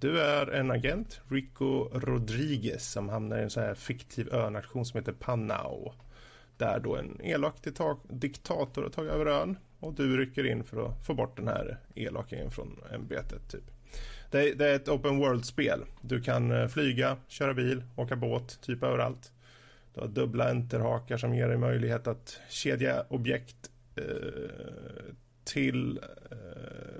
Du 0.00 0.20
är 0.20 0.46
en 0.46 0.70
agent, 0.70 1.20
Rico 1.28 1.88
Rodriguez, 1.92 2.92
som 2.92 3.08
hamnar 3.08 3.38
i 3.38 3.42
en 3.42 3.50
så 3.50 3.60
här 3.60 3.74
fiktiv 3.74 4.34
önation 4.34 4.86
som 4.86 4.98
heter 4.98 5.12
Panau. 5.12 5.92
Där 6.58 6.80
då 6.80 6.96
en 6.96 7.20
elak 7.22 7.54
diktator 8.08 8.82
har 8.82 8.90
tagit 8.90 9.12
över 9.12 9.26
ön 9.26 9.56
och 9.80 9.94
du 9.94 10.16
rycker 10.16 10.46
in 10.46 10.64
för 10.64 10.86
att 10.86 11.06
få 11.06 11.14
bort 11.14 11.36
den 11.36 11.48
här 11.48 11.78
elakingen 11.94 12.50
från 12.50 12.80
ämbetet. 12.94 13.50
Typ. 13.50 13.64
Det, 14.30 14.54
det, 14.54 14.70
är 14.70 14.74
ett 14.74 14.88
open 14.88 15.18
world-spel. 15.18 15.84
Du 16.00 16.22
kan 16.22 16.50
eh, 16.50 16.68
flyga, 16.68 17.16
köra 17.28 17.54
bil, 17.54 17.82
åka 17.96 18.16
båt, 18.16 18.60
typ 18.60 18.82
överallt. 18.82 19.32
Du 19.94 20.00
har 20.00 20.08
dubbla 20.08 20.50
enterhakar 20.50 21.16
som 21.16 21.34
ger 21.34 21.48
dig 21.48 21.58
möjlighet 21.58 22.06
att 22.06 22.40
kedja 22.48 23.04
objekt 23.08 23.70
eh, 23.96 24.04
till 25.44 26.00
eh, 26.30 26.36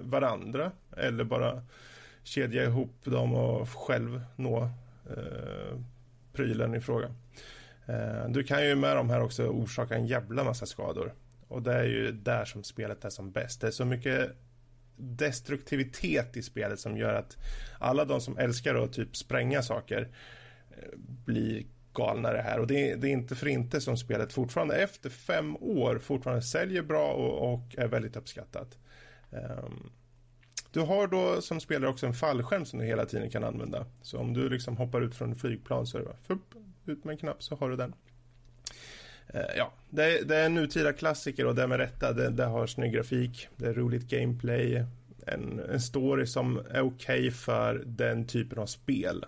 varandra 0.00 0.72
eller 0.96 1.24
bara 1.24 1.62
kedja 2.22 2.64
ihop 2.64 3.04
dem 3.04 3.34
och 3.34 3.68
själv 3.68 4.20
nå 4.36 4.70
eh, 5.10 5.78
prylen 6.32 6.74
i 6.74 6.80
fråga. 6.80 7.14
Eh, 7.88 8.28
du 8.28 8.44
kan 8.44 8.66
ju 8.66 8.74
med 8.74 8.96
de 8.96 9.10
här 9.10 9.20
också 9.20 9.46
orsaka 9.46 9.94
en 9.94 10.06
jävla 10.06 10.44
massa 10.44 10.66
skador. 10.66 11.14
Och 11.48 11.62
det 11.62 11.72
är 11.72 11.84
ju 11.84 12.12
där 12.12 12.44
som 12.44 12.64
spelet 12.64 13.04
är 13.04 13.10
som 13.10 13.30
bäst. 13.30 13.60
Det 13.60 13.66
är 13.66 13.70
så 13.70 13.84
mycket 13.84 14.30
destruktivitet 14.96 16.36
i 16.36 16.42
spelet 16.42 16.80
som 16.80 16.96
gör 16.96 17.14
att 17.14 17.36
alla 17.78 18.04
de 18.04 18.20
som 18.20 18.38
älskar 18.38 18.74
att 18.74 18.92
typ 18.92 19.16
spränga 19.16 19.62
saker 19.62 20.08
eh, 20.70 20.98
blir 21.24 21.64
galna 21.92 22.32
det 22.32 22.42
här 22.42 22.60
och 22.60 22.66
det 22.66 22.90
är, 22.90 22.96
det 22.96 23.08
är 23.08 23.12
inte 23.12 23.36
för 23.36 23.48
inte 23.48 23.80
som 23.80 23.96
spelet 23.96 24.32
fortfarande 24.32 24.76
efter 24.76 25.10
fem 25.10 25.56
år 25.56 25.98
fortfarande 25.98 26.42
säljer 26.42 26.82
bra 26.82 27.12
och, 27.12 27.54
och 27.54 27.74
är 27.78 27.88
väldigt 27.88 28.16
uppskattat. 28.16 28.78
Um, 29.30 29.90
du 30.70 30.80
har 30.80 31.06
då 31.06 31.40
som 31.40 31.60
spelare 31.60 31.90
också 31.90 32.06
en 32.06 32.14
fallskärm 32.14 32.64
som 32.64 32.78
du 32.78 32.84
hela 32.84 33.06
tiden 33.06 33.30
kan 33.30 33.44
använda. 33.44 33.86
Så 34.02 34.18
om 34.18 34.34
du 34.34 34.48
liksom 34.48 34.76
hoppar 34.76 35.00
ut 35.00 35.14
från 35.14 35.30
en 35.30 35.36
flygplan 35.36 35.86
så 35.86 35.96
är 35.96 36.00
det 36.00 36.06
bara 36.06 36.16
fupp, 36.16 36.54
ut 36.88 37.04
med 37.04 37.12
en 37.12 37.18
knapp 37.18 37.42
så 37.42 37.56
har 37.56 37.70
du 37.70 37.76
den. 37.76 37.94
Eh, 39.28 39.56
ja, 39.56 39.72
det, 39.90 40.28
det, 40.28 40.36
är 40.36 40.46
en 40.46 40.54
nutida 40.54 40.92
klassiker 40.92 41.46
och 41.46 41.54
det 41.54 41.62
är 41.62 41.66
med 41.66 41.78
rätta. 41.78 42.12
Det, 42.12 42.30
det 42.30 42.44
har 42.44 42.66
snygg 42.66 42.92
grafik, 42.92 43.48
det 43.56 43.66
är 43.66 43.74
roligt 43.74 44.10
gameplay, 44.10 44.84
en, 45.26 45.60
en 45.60 45.80
story 45.80 46.26
som 46.26 46.56
är 46.56 46.62
okej 46.62 46.80
okay 46.80 47.30
för 47.30 47.82
den 47.86 48.26
typen 48.26 48.58
av 48.58 48.66
spel. 48.66 49.24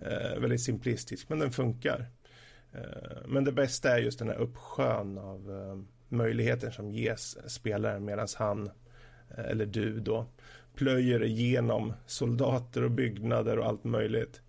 Eh, 0.00 0.40
väldigt 0.40 0.62
simplistisk, 0.62 1.28
men 1.28 1.38
den 1.38 1.50
funkar. 1.50 2.06
Eh, 2.72 3.18
men 3.26 3.44
det 3.44 3.52
bästa 3.52 3.90
är 3.90 3.98
just 3.98 4.18
den 4.18 4.28
här 4.28 4.36
uppsjön 4.36 5.18
av 5.18 5.50
eh, 5.50 5.78
möjligheter 6.08 6.70
som 6.70 6.90
ges 6.90 7.50
spelaren 7.50 8.04
medan 8.04 8.28
han 8.36 8.70
eh, 9.36 9.44
eller 9.44 9.66
du 9.66 10.00
då 10.00 10.26
plöjer 10.74 11.24
igenom 11.24 11.92
soldater 12.06 12.84
och 12.84 12.90
byggnader 12.90 13.58
och 13.58 13.66
allt 13.66 13.84
möjligt. 13.84 14.42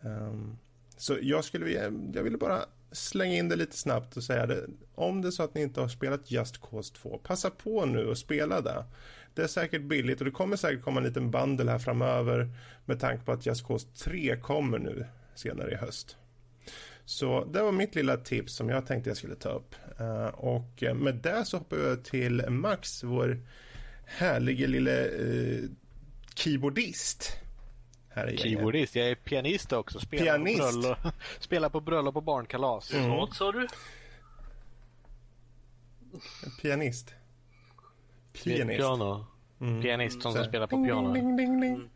Um, 0.00 0.58
så 1.00 1.18
jag 1.22 1.44
skulle 1.44 1.64
vilja, 1.64 1.92
jag 2.14 2.22
ville 2.22 2.38
bara 2.38 2.64
slänga 2.92 3.34
in 3.34 3.48
det 3.48 3.56
lite 3.56 3.76
snabbt 3.76 4.16
och 4.16 4.24
säga 4.24 4.46
det. 4.46 4.66
Om 4.94 5.22
det 5.22 5.28
är 5.28 5.30
så 5.30 5.42
att 5.42 5.54
ni 5.54 5.62
inte 5.62 5.80
har 5.80 5.88
spelat 5.88 6.30
Just 6.30 6.60
Cause 6.60 6.94
2, 6.94 7.18
passa 7.18 7.50
på 7.50 7.86
nu 7.86 8.06
och 8.06 8.18
spela 8.18 8.60
det. 8.60 8.84
Det 9.34 9.42
är 9.42 9.46
säkert 9.46 9.82
billigt 9.82 10.18
och 10.18 10.24
det 10.24 10.30
kommer 10.30 10.56
säkert 10.56 10.82
komma 10.84 11.00
en 11.00 11.06
liten 11.06 11.30
bundle 11.30 11.70
här 11.70 11.78
framöver 11.78 12.50
med 12.84 13.00
tanke 13.00 13.24
på 13.24 13.32
att 13.32 13.46
Just 13.46 13.66
Cause 13.66 13.88
3 14.04 14.36
kommer 14.36 14.78
nu 14.78 15.06
senare 15.34 15.72
i 15.72 15.74
höst. 15.74 16.16
Så 17.04 17.44
det 17.44 17.62
var 17.62 17.72
mitt 17.72 17.94
lilla 17.94 18.16
tips 18.16 18.54
som 18.54 18.68
jag 18.68 18.86
tänkte 18.86 19.10
jag 19.10 19.16
skulle 19.16 19.34
ta 19.34 19.48
upp. 19.48 19.74
Eh, 19.98 20.26
och 20.26 20.82
med 20.96 21.14
det 21.14 21.44
så 21.44 21.58
hoppar 21.58 21.76
jag 21.76 22.04
till 22.04 22.44
Max, 22.48 23.04
vår 23.04 23.40
härlige 24.04 24.66
lille 24.66 25.04
eh, 25.04 25.64
keyboardist. 26.34 27.40
Här 28.12 28.36
keyboardist? 28.36 28.96
Jag 28.96 29.10
är 29.10 29.14
pianist 29.14 29.72
också. 29.72 30.00
Spelar 30.00 30.24
pianist? 30.24 30.60
På 30.60 30.80
bröllop, 30.80 30.98
spelar 31.40 31.68
på 31.68 31.80
bröllop 31.80 32.16
och 32.16 32.22
barnkalas. 32.22 32.92
Mm. 32.92 33.10
Vad 33.10 33.34
sa 33.34 33.52
du? 33.52 33.66
Pianist. 36.62 37.14
Pianist. 38.44 38.78
Piano. 38.78 39.26
Mm. 39.60 39.82
Pianist 39.82 40.22
som, 40.22 40.32
som 40.32 40.44
spelar 40.44 40.66
på 40.66 40.84
piano. 40.84 41.12
Ding, 41.12 41.36
ding, 41.36 41.60
ding, 41.60 41.74
mm. 41.74 41.90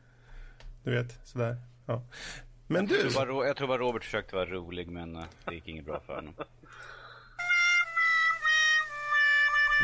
Du 0.82 0.90
vet, 0.90 1.26
sådär. 1.26 1.56
Ja. 1.86 2.02
Men 2.66 2.86
du. 2.86 2.94
Jag 3.00 3.12
tror, 3.12 3.26
bara, 3.26 3.46
jag 3.46 3.56
tror 3.56 3.68
bara 3.68 3.78
Robert 3.78 4.04
försökte 4.04 4.36
vara 4.36 4.46
rolig 4.46 4.88
men 4.88 5.16
eh, 5.16 5.24
det 5.44 5.54
gick 5.54 5.68
inget 5.68 5.84
bra 5.84 6.00
för 6.00 6.14
honom. 6.14 6.34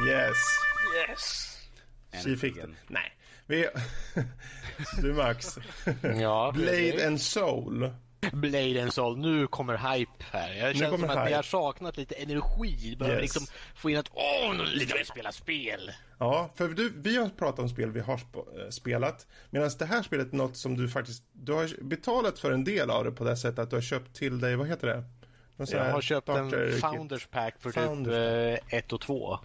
Yes. 0.09 0.37
Yes. 1.09 1.57
Tji 2.25 2.37
fick 2.37 2.57
den. 2.57 2.77
Nej. 2.87 3.17
Vi... 3.51 3.69
du 5.03 5.13
Max. 5.13 5.59
ja, 6.21 6.53
Blade 6.55 7.07
and 7.07 7.21
Soul. 7.21 7.91
Blade 8.33 8.83
and 8.83 8.93
Soul, 8.93 9.19
nu 9.19 9.47
kommer 9.47 9.77
hype 9.77 10.25
här. 10.31 10.55
Jag 10.55 10.77
känner 10.77 10.99
som 10.99 11.11
att 11.11 11.29
vi 11.29 11.33
har 11.33 11.43
saknat 11.43 11.97
lite 11.97 12.15
energi. 12.15 12.97
Behöver 12.99 13.23
yes. 13.23 13.35
liksom 13.35 13.55
få 13.75 13.91
in 13.91 13.97
att 13.97 14.11
åh, 14.13 14.55
nu 14.57 14.65
vill 14.65 14.93
jag 14.97 15.07
spela 15.07 15.33
spel. 15.33 15.93
Ja, 16.19 16.51
för 16.55 16.69
du, 16.69 16.93
vi 16.97 17.17
har 17.17 17.29
pratat 17.29 17.59
om 17.59 17.69
spel 17.69 17.91
vi 17.91 18.01
har 18.01 18.15
eh, 18.15 18.21
spelat. 18.71 19.27
Medan 19.51 19.71
det 19.79 19.85
här 19.85 20.03
spelet 20.03 20.33
är 20.33 20.37
något 20.37 20.57
som 20.57 20.77
du 20.77 20.89
faktiskt, 20.89 21.23
du 21.33 21.53
har 21.53 21.85
betalat 21.85 22.39
för 22.39 22.53
en 22.53 22.65
del 22.65 22.91
av 22.91 23.05
det 23.05 23.13
på 23.13 23.25
det 23.25 23.37
sättet 23.37 23.59
att 23.59 23.71
du 23.71 23.77
har 23.77 23.83
köpt 23.83 24.17
till 24.17 24.41
dig, 24.41 24.57
vad 24.57 24.69
heter 24.69 24.87
det? 24.87 25.05
Jag 25.71 25.93
har 25.93 26.01
köpt 26.01 26.29
en 26.29 26.73
Founders 26.81 27.27
Pack 27.27 27.55
för 27.59 27.71
typ 27.71 28.73
1 28.73 28.85
eh, 28.91 28.95
och 28.95 29.01
2. 29.01 29.39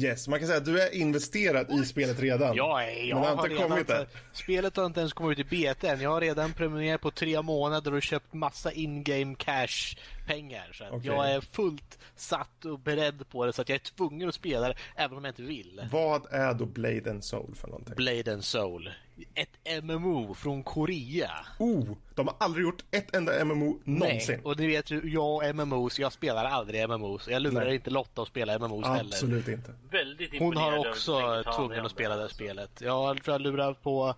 Yes, 0.00 0.28
man 0.28 0.38
kan 0.38 0.48
säga 0.48 0.58
att 0.58 0.64
du 0.64 0.80
är 0.80 0.94
investerad 0.94 1.70
i 1.70 1.84
spelet 1.84 2.20
redan. 2.20 2.56
Ja, 2.56 2.82
jag 2.82 3.20
men 3.20 3.38
har, 3.38 3.46
inte 3.46 3.62
kommit 3.62 3.90
redan, 3.90 4.06
Spelet 4.32 4.76
har 4.76 4.86
inte 4.86 5.00
ens 5.00 5.12
kommit 5.12 5.38
ut 5.38 5.46
i 5.46 5.48
beta 5.48 5.88
än. 5.88 6.00
Jag 6.00 6.10
har 6.10 6.20
redan 6.20 6.52
prenumererat 6.52 7.00
på 7.00 7.10
tre 7.10 7.42
månader 7.42 7.94
och 7.94 8.02
köpt 8.02 8.34
massa 8.34 8.72
in-game 8.72 9.34
cash 9.38 9.96
pengar. 10.28 10.70
Så 10.72 10.88
okay. 10.88 11.12
jag 11.12 11.30
är 11.30 11.40
fullt 11.40 11.98
satt 12.16 12.64
och 12.64 12.78
beredd 12.78 13.28
på 13.28 13.46
det 13.46 13.52
så 13.52 13.62
att 13.62 13.68
jag 13.68 13.76
är 13.76 13.96
tvungen 13.96 14.28
att 14.28 14.34
spela 14.34 14.68
det 14.68 14.74
även 14.96 15.18
om 15.18 15.24
jag 15.24 15.30
inte 15.30 15.42
vill. 15.42 15.88
Vad 15.92 16.26
är 16.30 16.54
då 16.54 16.66
Blade 16.66 17.10
and 17.10 17.24
Soul 17.24 17.54
för 17.54 17.68
någonting? 17.68 17.94
Blade 17.96 18.32
and 18.32 18.44
Soul. 18.44 18.90
Ett 19.34 19.82
MMO 19.82 20.34
från 20.34 20.62
Korea. 20.62 21.30
Oh, 21.58 21.96
de 22.14 22.26
har 22.26 22.36
aldrig 22.38 22.64
gjort 22.64 22.84
ett 22.90 23.14
enda 23.14 23.44
MMO 23.44 23.80
någonsin. 23.84 24.34
Nej, 24.34 24.40
och 24.44 24.58
ni 24.58 24.66
vet 24.66 24.90
ju, 24.90 25.00
jag 25.04 25.56
MMOs, 25.56 25.98
jag 25.98 26.12
spelar 26.12 26.44
aldrig 26.44 26.88
MMOs. 26.88 27.28
Jag 27.28 27.42
lurar 27.42 27.64
Nej. 27.64 27.74
inte 27.74 27.90
Lotta 27.90 28.22
att 28.22 28.28
spela 28.28 28.58
MMOs 28.58 28.84
Absolut 28.84 28.96
heller. 28.96 29.14
Absolut 29.14 29.48
inte. 29.48 29.74
Väldigt 29.90 30.38
Hon 30.38 30.56
har 30.56 30.88
också 30.88 31.42
tvungen 31.56 31.84
att 31.84 31.92
spela 31.92 32.16
det 32.16 32.28
spelet. 32.28 32.80
Jag 32.80 33.22
tror 33.22 33.34
jag 33.34 33.40
lurar 33.40 33.74
på 33.74 34.14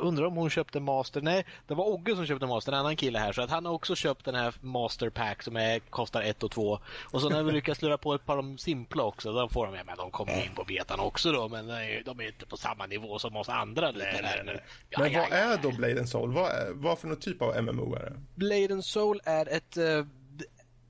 undrar 0.00 0.24
om 0.24 0.36
hon 0.36 0.50
köpte 0.50 0.80
Master. 0.80 1.20
Nej, 1.20 1.46
det 1.66 1.74
var 1.74 1.84
Ogge 1.88 2.16
som 2.16 2.26
köpte 2.26 2.46
Master, 2.46 2.72
en 2.72 2.78
annan 2.78 2.96
kille 2.96 3.18
här. 3.18 3.32
Så 3.32 3.42
att 3.42 3.50
han 3.50 3.66
har 3.66 3.72
också 3.72 3.94
köpt 3.94 4.24
den 4.24 4.34
här 4.34 4.54
Master 4.60 5.10
Pack 5.10 5.42
som 5.42 5.56
är, 5.56 5.78
kostar 5.78 6.22
1 6.22 6.42
och 6.42 6.50
2. 6.50 6.78
Och 7.12 7.20
så 7.20 7.28
när 7.28 7.42
vi 7.42 7.52
lyckas 7.52 7.82
lura 7.82 7.98
på 7.98 8.14
ett 8.14 8.26
par 8.26 8.36
av 8.36 8.42
de 8.42 8.58
simpla 8.58 9.02
också, 9.02 9.32
då 9.32 9.48
får 9.48 9.66
de, 9.66 9.74
ja, 9.74 9.82
men 9.86 9.96
de 9.96 10.10
kommer 10.10 10.44
in 10.44 10.54
på 10.54 10.64
betan 10.64 11.00
också 11.00 11.32
då. 11.32 11.48
Men 11.48 11.66
de 12.04 12.20
är 12.20 12.26
inte 12.26 12.46
på 12.46 12.56
samma 12.56 12.86
nivå 12.86 13.18
som 13.18 13.36
oss 13.36 13.48
andra. 13.48 13.90
Nej, 13.90 14.20
nej, 14.22 14.42
nej. 14.44 14.64
Ja, 14.90 15.00
men 15.00 15.12
ja, 15.12 15.26
vad 15.30 15.38
är 15.38 15.56
då 15.62 15.70
Blade 15.70 15.98
and 15.98 16.08
Soul? 16.08 16.32
Vad, 16.32 16.50
är, 16.50 16.72
vad 16.74 16.98
för 16.98 17.08
någon 17.08 17.20
typ 17.20 17.42
av 17.42 17.62
MMO 17.62 17.94
är 17.94 18.00
det? 18.00 18.12
Blade 18.34 18.72
and 18.72 18.84
Soul 18.84 19.20
är 19.24 19.48
ett 19.48 19.76
uh, 19.76 20.06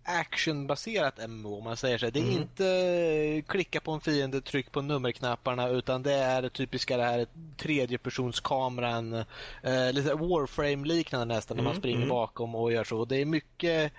actionbaserat 0.04 1.28
MMO 1.28 1.58
om 1.58 1.64
man 1.64 1.76
säger 1.76 1.98
så. 1.98 2.10
Det 2.10 2.20
är 2.20 2.24
mm. 2.24 2.36
inte 2.36 3.42
klicka 3.48 3.80
på 3.80 3.92
en 3.92 4.00
fiende, 4.00 4.40
tryck 4.40 4.72
på 4.72 4.82
nummerknapparna 4.82 5.68
utan 5.68 6.02
det 6.02 6.14
är 6.14 6.42
det 6.42 6.50
typiska 6.50 6.96
det 6.96 7.02
här 7.02 7.26
tredjepersonskameran, 7.56 9.14
eh, 9.62 9.92
lite 9.92 10.14
Warframe-liknande 10.14 11.34
nästan 11.34 11.54
mm. 11.54 11.64
när 11.64 11.70
man 11.70 11.72
mm, 11.72 11.80
springer 11.80 11.96
mm. 11.96 12.08
bakom 12.08 12.54
och 12.54 12.72
gör 12.72 12.84
så. 12.84 13.04
Det 13.04 13.16
är 13.16 13.24
mycket, 13.24 13.92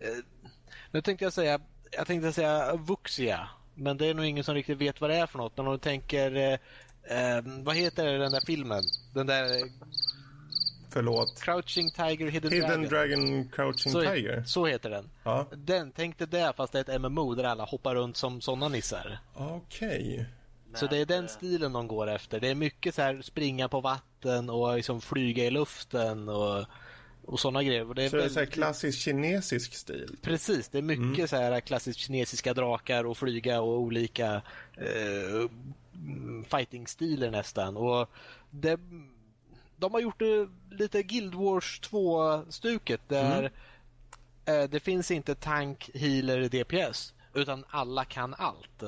eh, 0.00 0.16
nu 0.90 1.02
tänkte 1.02 1.24
jag 1.24 1.32
säga, 1.32 1.60
jag 1.90 2.06
tänkte 2.06 2.32
säga 2.32 2.76
Vuxia, 2.76 3.48
men 3.74 3.96
det 3.96 4.06
är 4.06 4.14
nog 4.14 4.24
ingen 4.24 4.44
som 4.44 4.54
riktigt 4.54 4.78
vet 4.78 5.00
vad 5.00 5.10
det 5.10 5.16
är 5.16 5.26
för 5.26 5.38
något. 5.38 5.56
När 5.56 5.64
de 5.64 5.78
tänker, 5.78 6.36
eh, 6.36 6.52
eh 7.18 7.42
vad 7.44 7.76
heter 7.76 8.18
den 8.18 8.32
där 8.32 8.46
filmen? 8.46 8.82
Den 9.14 9.26
där 9.26 9.44
Förlåt. 10.98 11.40
Crouching 11.40 11.90
Tiger, 11.90 12.30
Hidden, 12.30 12.52
Hidden 12.52 12.82
Dragon. 12.82 12.88
Dragon 12.88 13.48
Crouching 13.48 13.92
så, 13.92 14.02
Tiger. 14.02 14.42
Så 14.46 14.66
heter 14.66 14.90
den. 14.90 15.10
Ja. 15.22 15.46
Den, 15.52 15.92
tänk 15.96 16.18
dig 16.18 16.26
det 16.30 16.52
fast 16.56 16.72
det 16.72 16.88
är 16.88 16.94
ett 16.94 17.00
MMO 17.00 17.34
där 17.34 17.44
alla 17.44 17.64
hoppar 17.64 17.94
runt 17.94 18.16
som 18.16 18.40
sådana 18.40 18.68
nissar. 18.68 19.18
Okej. 19.34 20.14
Okay. 20.14 20.24
Så 20.74 20.86
det 20.86 20.96
är 20.96 21.06
den 21.06 21.28
stilen 21.28 21.72
de 21.72 21.88
går 21.88 22.10
efter. 22.10 22.40
Det 22.40 22.48
är 22.48 22.54
mycket 22.54 22.94
så 22.94 23.02
här 23.02 23.22
springa 23.22 23.68
på 23.68 23.80
vatten 23.80 24.50
och 24.50 24.76
liksom 24.76 25.00
flyga 25.00 25.44
i 25.44 25.50
luften 25.50 26.28
och, 26.28 26.64
och 27.24 27.40
sådana 27.40 27.62
grejer. 27.62 27.94
Det 27.94 28.04
är 28.04 28.08
så 28.08 28.16
väldigt... 28.16 28.34
det 28.34 28.40
är 28.40 28.46
så 28.46 28.52
klassisk 28.52 28.98
kinesisk 28.98 29.74
stil? 29.74 30.16
Precis, 30.22 30.68
det 30.68 30.78
är 30.78 30.82
mycket 30.82 31.18
mm. 31.18 31.28
så 31.28 31.36
här 31.36 31.60
klassiskt 31.60 31.98
kinesiska 31.98 32.54
drakar 32.54 33.04
och 33.04 33.18
flyga 33.18 33.60
och 33.60 33.80
olika 33.80 34.42
eh, 34.76 35.50
fighting-stilar 36.48 37.30
nästan. 37.30 37.76
Och 37.76 38.10
det 38.50 38.80
de 39.78 39.92
har 39.92 40.00
gjort 40.00 40.18
det 40.18 40.48
lite 40.70 41.02
Guild 41.02 41.34
Wars 41.34 41.80
2-stuket 41.80 43.00
där 43.08 43.38
mm. 43.38 44.62
eh, 44.62 44.70
det 44.70 44.80
finns 44.80 45.10
inte 45.10 45.34
tank, 45.34 45.90
healer, 45.94 46.48
DPS 46.48 47.14
utan 47.34 47.64
alla 47.70 48.04
kan 48.04 48.34
allt. 48.34 48.82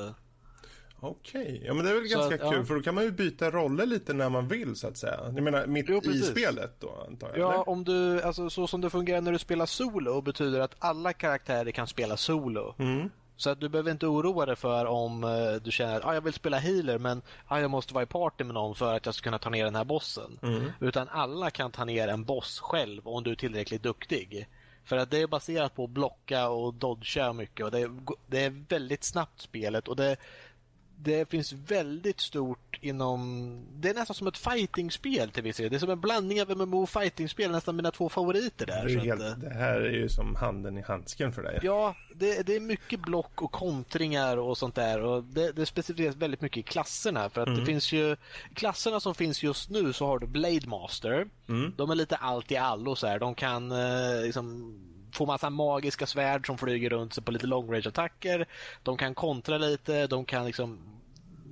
Okej, 1.03 1.43
okay. 1.43 1.61
ja 1.67 1.75
men 1.75 1.85
det 1.85 1.91
är 1.91 1.95
väl 1.95 2.09
så 2.09 2.19
ganska 2.19 2.35
att, 2.35 2.51
kul 2.51 2.59
ja. 2.59 2.65
för 2.65 2.75
då 2.75 2.83
kan 2.83 2.95
man 2.95 3.05
ju 3.05 3.11
byta 3.11 3.51
roller 3.51 3.87
lite 3.87 4.13
när 4.13 4.29
man 4.29 4.49
vill 4.49 4.77
så 4.77 4.89
att 4.89 4.97
säga. 4.97 5.21
Jag 5.35 5.43
menar 5.43 5.67
mitt 5.67 5.87
jo, 5.89 6.01
i 6.05 6.23
spelet 6.23 6.81
då 6.81 7.05
antar 7.09 7.29
jag? 7.29 7.39
Ja, 7.39 7.53
eller? 7.53 7.69
om 7.69 7.85
du, 7.85 8.23
alltså 8.23 8.51
så 8.51 8.67
som 8.67 8.81
det 8.81 8.91
fungerar 8.91 9.21
när 9.21 9.33
du 9.33 9.39
spelar 9.39 9.67
solo 9.67 10.21
betyder 10.21 10.61
att 10.61 10.75
alla 10.79 11.13
karaktärer 11.13 11.71
kan 11.71 11.87
spela 11.87 12.17
solo. 12.17 12.75
Mm. 12.79 13.11
Så 13.41 13.51
att 13.51 13.61
du 13.61 13.69
behöver 13.69 13.91
inte 13.91 14.07
oroa 14.07 14.47
dig 14.47 14.57
för 14.57 14.87
om 14.87 15.25
uh, 15.25 15.55
du 15.63 15.71
känner 15.71 15.97
att 15.97 16.05
ah, 16.05 16.15
jag 16.15 16.21
vill 16.21 16.33
spela 16.33 16.59
healer 16.59 16.99
men 16.99 17.23
ah, 17.47 17.59
jag 17.59 17.71
måste 17.71 17.95
vara 17.95 18.03
i 18.03 18.07
party 18.07 18.45
med 18.45 18.55
någon 18.55 18.75
för 18.75 18.97
att 18.97 19.07
jag 19.07 19.15
ska 19.15 19.25
kunna 19.25 19.39
ta 19.39 19.51
ner 19.51 19.65
den 19.65 19.75
här 19.75 19.85
bossen. 19.85 20.39
Mm. 20.43 20.73
Utan 20.81 21.09
alla 21.09 21.51
kan 21.51 21.71
ta 21.71 21.85
ner 21.85 22.09
en 22.09 22.25
boss 22.25 22.61
själv 22.61 23.09
om 23.09 23.25
du 23.25 23.31
är 23.31 23.35
tillräckligt 23.35 23.83
duktig. 23.83 24.49
För 24.85 24.97
att 24.97 25.11
det 25.11 25.19
är 25.19 25.27
baserat 25.27 25.75
på 25.75 25.85
att 25.85 25.91
blocka 25.91 26.49
och 26.49 26.75
dodga 26.75 27.33
mycket 27.33 27.67
och 27.67 27.71
det 27.71 27.81
är, 27.81 27.91
det 28.27 28.45
är 28.45 28.65
väldigt 28.69 29.05
snabbt 29.05 29.41
spelet 29.41 29.89
och 29.89 29.97
det, 29.97 30.17
det 31.03 31.31
finns 31.31 31.53
väldigt 31.53 32.21
stort 32.21 32.79
inom... 32.81 33.67
Det 33.75 33.89
är 33.89 33.95
nästan 33.95 34.15
som 34.15 34.27
ett 34.27 34.39
fightingspel 34.39 35.31
till 35.31 35.43
viss 35.43 35.57
del. 35.57 35.71
Det 35.71 35.77
är 35.77 35.79
som 35.79 35.91
en 35.91 36.01
blandning 36.01 36.43
av 36.43 36.57
MMO 36.57 36.83
och 36.83 36.91
fightingspel, 36.91 37.51
nästan 37.51 37.77
mina 37.77 37.91
två 37.91 38.09
favoriter 38.09 38.67
där. 38.67 38.85
Det, 38.85 39.01
helt, 39.01 39.23
att, 39.23 39.41
det 39.41 39.55
här 39.55 39.81
är 39.81 39.93
ju 39.93 40.09
som 40.09 40.35
handen 40.35 40.79
i 40.79 40.83
handsken 40.83 41.33
för 41.33 41.43
dig. 41.43 41.61
Ja, 41.63 41.95
det, 42.15 42.47
det 42.47 42.57
är 42.57 42.61
mycket 42.61 43.01
block 43.01 43.43
och 43.43 43.53
kontringar 43.53 44.37
och 44.37 44.59
sånt 44.59 44.75
där. 44.75 45.03
Och 45.03 45.25
det, 45.25 45.53
det 45.53 45.67
specificeras 45.67 46.17
väldigt 46.17 46.41
mycket 46.41 46.59
i 46.59 46.63
klasserna. 46.63 47.31
För 47.31 47.41
att 47.41 47.57
det 47.57 47.67
finns 47.67 47.93
ju... 47.93 48.17
Klasserna 48.55 49.01
som 49.01 49.15
finns 49.15 49.43
just 49.43 49.71
nu 49.71 49.93
så 49.93 50.07
har 50.07 50.19
du 50.19 50.27
Blade 50.27 50.67
Master. 50.67 51.29
De 51.77 51.91
är 51.91 51.95
lite 51.95 52.17
allt 52.17 52.53
i 52.53 52.57
allo 52.57 52.97
så 52.97 53.07
här. 53.07 53.19
De 53.19 53.35
kan 53.35 53.73
eh, 53.73 54.23
liksom 54.23 54.75
får 55.13 55.27
massa 55.27 55.51
magiska 55.51 56.07
svärd 56.07 56.47
som 56.47 56.59
flyger 56.59 56.91
runt 56.91 57.15
sig 57.15 57.25
på 57.25 57.33
lite 57.33 57.47
long 57.47 57.73
range 57.73 57.89
attacker. 57.89 58.47
De 58.83 58.97
kan 58.97 59.15
kontra 59.15 59.59
lite, 59.59 60.07
de 60.07 60.25
kan 60.25 60.47
liksom 60.47 60.79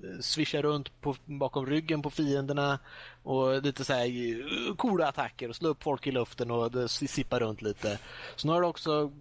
eh, 0.05 0.21
swisha 0.21 0.63
runt 0.63 1.01
på, 1.01 1.17
bakom 1.25 1.67
ryggen 1.67 2.03
på 2.03 2.11
fienderna 2.11 2.79
och 3.23 3.63
lite 3.63 3.85
så 3.85 3.93
här 3.93 4.07
eh, 4.07 4.75
coola 4.77 5.09
attacker 5.09 5.49
och 5.49 5.57
slå 5.57 5.69
upp 5.69 5.83
folk 5.83 6.07
i 6.07 6.13
luften 6.13 6.51
och 6.51 6.91
sippa 6.91 7.41
runt 7.41 7.63
lite. 7.63 7.99
Så 8.37 8.47
nu 8.47 8.53
har 8.53 8.61
du 8.61 8.67
också 8.67 9.13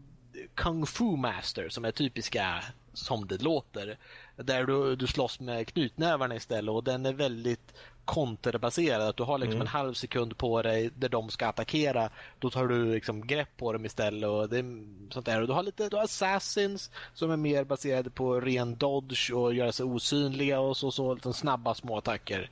Kung 0.56 0.86
Fu 0.86 1.18
Master 1.18 1.70
som 1.70 1.86
är 1.86 1.92
typiska 1.92 2.64
som 2.94 3.28
det 3.28 3.42
låter. 3.42 3.98
Där 4.36 4.64
du, 4.64 4.96
du 4.96 5.08
slåss 5.08 5.40
med 5.40 5.68
knytnävarna 5.68 6.36
istället 6.36 6.72
och 6.72 6.84
den 6.84 7.06
är 7.06 7.14
väldigt 7.14 7.74
konterbaserad. 8.08 9.02
Att 9.02 9.18
du 9.18 9.24
har 9.24 9.38
liksom 9.38 9.62
en 9.62 9.68
halv 9.68 9.94
sekund 9.94 10.38
på 10.38 10.62
dig 10.62 10.90
där 10.96 11.10
de 11.10 11.30
ska 11.30 11.48
attackera. 11.48 12.10
Då 12.40 12.50
tar 12.50 12.68
du 12.68 12.94
liksom 12.94 13.28
grepp 13.28 13.58
på 13.58 13.74
dem 13.74 13.86
istället. 13.86 14.30
Och 14.30 14.50
det, 14.50 14.58
är 14.58 14.66
sånt 15.14 15.26
där. 15.26 15.42
Och 15.42 15.48
du 15.48 15.54
har 15.54 15.64
lite 15.64 15.90
du 15.90 15.96
har 15.96 16.04
assassins 16.04 16.92
som 17.14 17.32
är 17.32 17.38
mer 17.38 17.64
baserade 17.64 18.10
på 18.10 18.40
ren 18.40 18.76
dodge 18.76 19.32
och 19.32 19.54
göra 19.54 19.72
sig 19.72 19.86
osynliga 19.86 20.60
och 20.60 20.78
så, 20.78 20.92
så 20.92 21.14
liksom 21.14 21.34
snabba 21.34 21.74
små 21.74 21.98
attacker. 21.98 22.50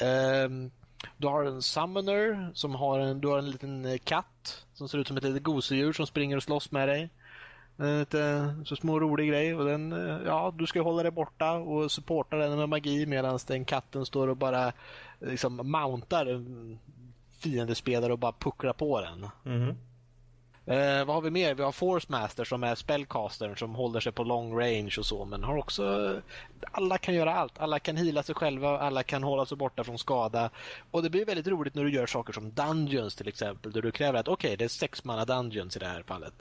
Ehm, 0.00 0.70
du 1.16 1.26
har 1.26 1.44
en 1.44 1.62
summoner 1.62 2.50
som 2.54 2.74
har 2.74 2.98
en, 2.98 3.20
du 3.20 3.28
har 3.28 3.38
en 3.38 3.50
liten 3.50 3.98
katt 4.04 4.64
som 4.74 4.88
ser 4.88 4.98
ut 4.98 5.08
som 5.08 5.16
ett 5.16 5.24
litet 5.24 5.42
gosedjur 5.42 5.92
som 5.92 6.06
springer 6.06 6.36
och 6.36 6.42
slåss 6.42 6.70
med 6.70 6.88
dig. 6.88 7.10
En 7.76 7.98
lite 7.98 8.54
så 8.64 8.76
små 8.76 9.00
rolig 9.00 9.28
grej 9.28 9.54
och 9.54 9.64
den, 9.64 9.92
eh, 9.92 10.26
ja 10.26 10.54
du 10.58 10.66
ska 10.66 10.82
hålla 10.82 11.02
dig 11.02 11.12
borta 11.12 11.52
och 11.52 11.92
supporta 11.92 12.36
den 12.36 12.58
med 12.58 12.68
magi 12.68 13.06
medan 13.06 13.38
den 13.46 13.64
katten 13.64 14.06
står 14.06 14.28
och 14.28 14.36
bara 14.36 14.66
eh, 14.66 14.72
liksom 15.20 15.56
mountar 15.56 16.44
fiendespelare 17.38 18.12
och 18.12 18.18
bara 18.18 18.32
pucklar 18.32 18.72
på 18.72 19.00
den. 19.00 19.26
Mm-hmm. 19.44 19.74
Eh, 20.66 21.04
vad 21.04 21.14
har 21.14 21.20
vi 21.20 21.30
mer? 21.30 21.54
Vi 21.54 21.62
har 21.62 21.72
Force 21.72 22.06
Master 22.10 22.44
som 22.44 22.62
är 22.62 22.74
spellcastern 22.74 23.56
som 23.56 23.74
håller 23.74 24.00
sig 24.00 24.12
på 24.12 24.24
long 24.24 24.60
range 24.60 24.94
och 24.98 25.06
så 25.06 25.24
men 25.24 25.44
har 25.44 25.56
också 25.56 26.16
alla 26.72 26.98
kan 26.98 27.14
göra 27.14 27.34
allt. 27.34 27.58
Alla 27.58 27.78
kan 27.78 27.96
hila 27.96 28.22
sig 28.22 28.34
själva, 28.34 28.78
alla 28.78 29.02
kan 29.02 29.22
hålla 29.22 29.46
sig 29.46 29.56
borta 29.56 29.84
från 29.84 29.98
skada. 29.98 30.50
Och 30.90 31.02
det 31.02 31.10
blir 31.10 31.24
väldigt 31.24 31.46
roligt 31.46 31.74
när 31.74 31.84
du 31.84 31.90
gör 31.92 32.06
saker 32.06 32.32
som 32.32 32.52
Dungeons 32.52 33.14
till 33.16 33.28
exempel 33.28 33.72
där 33.72 33.82
du 33.82 33.90
kräver 33.90 34.18
att 34.18 34.28
okej, 34.28 34.56
det 34.56 34.64
är 34.64 34.68
sex 34.68 35.04
manna 35.04 35.24
Dungeons 35.24 35.76
i 35.76 35.78
det 35.78 35.86
här 35.86 36.02
fallet. 36.02 36.34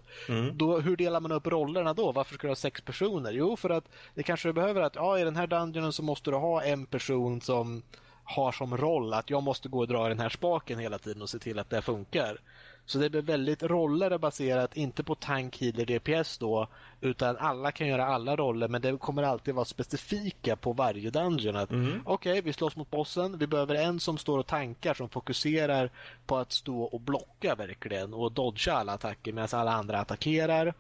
Då, 0.53 0.79
hur 0.79 0.97
delar 0.97 1.19
man 1.19 1.31
upp 1.31 1.47
rollerna 1.47 1.93
då? 1.93 2.11
Varför 2.11 2.33
ska 2.33 2.47
du 2.47 2.51
ha 2.51 2.55
sex 2.55 2.81
personer? 2.81 3.31
Jo, 3.31 3.55
för 3.57 3.69
att 3.69 3.85
det 4.15 4.23
kanske 4.23 4.49
du 4.49 4.53
behöver 4.53 4.81
att 4.81 4.95
ja, 4.95 5.19
i 5.19 5.23
den 5.23 5.35
här 5.35 5.47
Dungeonen 5.47 5.93
så 5.93 6.03
måste 6.03 6.31
du 6.31 6.37
ha 6.37 6.63
en 6.63 6.85
person 6.85 7.41
som 7.41 7.83
har 8.23 8.51
som 8.51 8.77
roll 8.77 9.13
att 9.13 9.29
jag 9.29 9.43
måste 9.43 9.69
gå 9.69 9.79
och 9.79 9.87
dra 9.87 10.05
i 10.05 10.09
den 10.09 10.19
här 10.19 10.29
spaken 10.29 10.79
hela 10.79 10.97
tiden 10.97 11.21
och 11.21 11.29
se 11.29 11.39
till 11.39 11.59
att 11.59 11.69
det 11.69 11.81
funkar. 11.81 12.39
Så 12.85 12.97
det 12.97 13.09
blir 13.09 13.21
väldigt 13.21 13.63
roller 13.63 14.17
baserat, 14.17 14.77
inte 14.77 15.03
på 15.03 15.15
tank, 15.15 15.61
healer, 15.61 15.85
DPS 15.85 16.37
då, 16.37 16.67
utan 17.01 17.37
alla 17.37 17.71
kan 17.71 17.87
göra 17.87 18.05
alla 18.05 18.35
roller 18.35 18.67
men 18.67 18.81
det 18.81 18.97
kommer 18.97 19.23
alltid 19.23 19.53
vara 19.53 19.65
specifika 19.65 20.55
på 20.55 20.73
varje 20.73 21.09
dungeon. 21.09 21.55
att 21.55 21.69
Okej, 22.05 22.41
vi 22.41 22.53
slåss 22.53 22.75
mot 22.75 22.91
bossen, 22.91 23.37
vi 23.37 23.47
behöver 23.47 23.75
en 23.75 23.99
som 23.99 24.17
står 24.17 24.39
och 24.39 24.47
tankar 24.47 24.93
som 24.93 25.09
fokuserar 25.09 25.89
på 26.25 26.37
att 26.37 26.51
stå 26.51 26.83
och 26.83 27.01
blocka 27.01 27.55
verkligen 27.55 28.13
och 28.13 28.31
dodga 28.31 28.73
alla 28.73 28.93
attacker 28.93 29.33
medan 29.33 29.59
alla 29.59 29.71
andra 29.71 29.99
attackerar. 29.99 30.73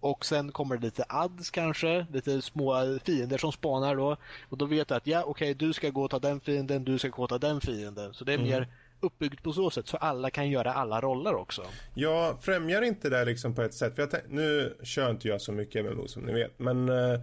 Och 0.00 0.24
sen 0.24 0.52
kommer 0.52 0.76
det 0.76 0.82
lite 0.82 1.04
ads 1.08 1.50
kanske, 1.50 2.06
lite 2.12 2.42
små 2.42 2.98
fiender 3.04 3.38
som 3.38 3.52
spanar 3.52 3.96
då. 3.96 4.16
Och 4.48 4.58
då 4.58 4.64
vet 4.64 4.88
du 4.88 4.94
att 4.94 5.06
ja, 5.06 5.24
okej, 5.26 5.54
du 5.54 5.72
ska 5.72 5.90
gå 5.90 6.02
och 6.02 6.10
ta 6.10 6.18
den 6.18 6.40
fienden, 6.40 6.84
du 6.84 6.98
ska 6.98 7.08
gå 7.08 7.22
och 7.22 7.28
ta 7.28 7.38
den 7.38 7.60
fienden. 7.60 8.14
Så 8.14 8.24
det 8.24 8.32
är 8.32 8.38
mer 8.38 8.68
uppbyggt 9.02 9.42
på 9.42 9.52
så 9.52 9.70
sätt 9.70 9.88
så 9.88 9.96
alla 9.96 10.30
kan 10.30 10.50
göra 10.50 10.72
alla 10.72 11.00
roller 11.00 11.34
också. 11.34 11.62
Jag 11.94 12.42
främjar 12.44 12.82
inte 12.82 13.10
det 13.10 13.24
liksom 13.24 13.54
på 13.54 13.62
ett 13.62 13.74
sätt. 13.74 13.94
För 13.94 14.02
jag 14.02 14.10
tänk- 14.10 14.28
nu 14.28 14.76
kör 14.82 15.10
inte 15.10 15.28
jag 15.28 15.40
så 15.40 15.52
mycket 15.52 15.84
MMO 15.84 16.08
som 16.08 16.22
ni 16.22 16.32
vet. 16.32 16.58
Men 16.58 16.88
eh, 16.88 17.20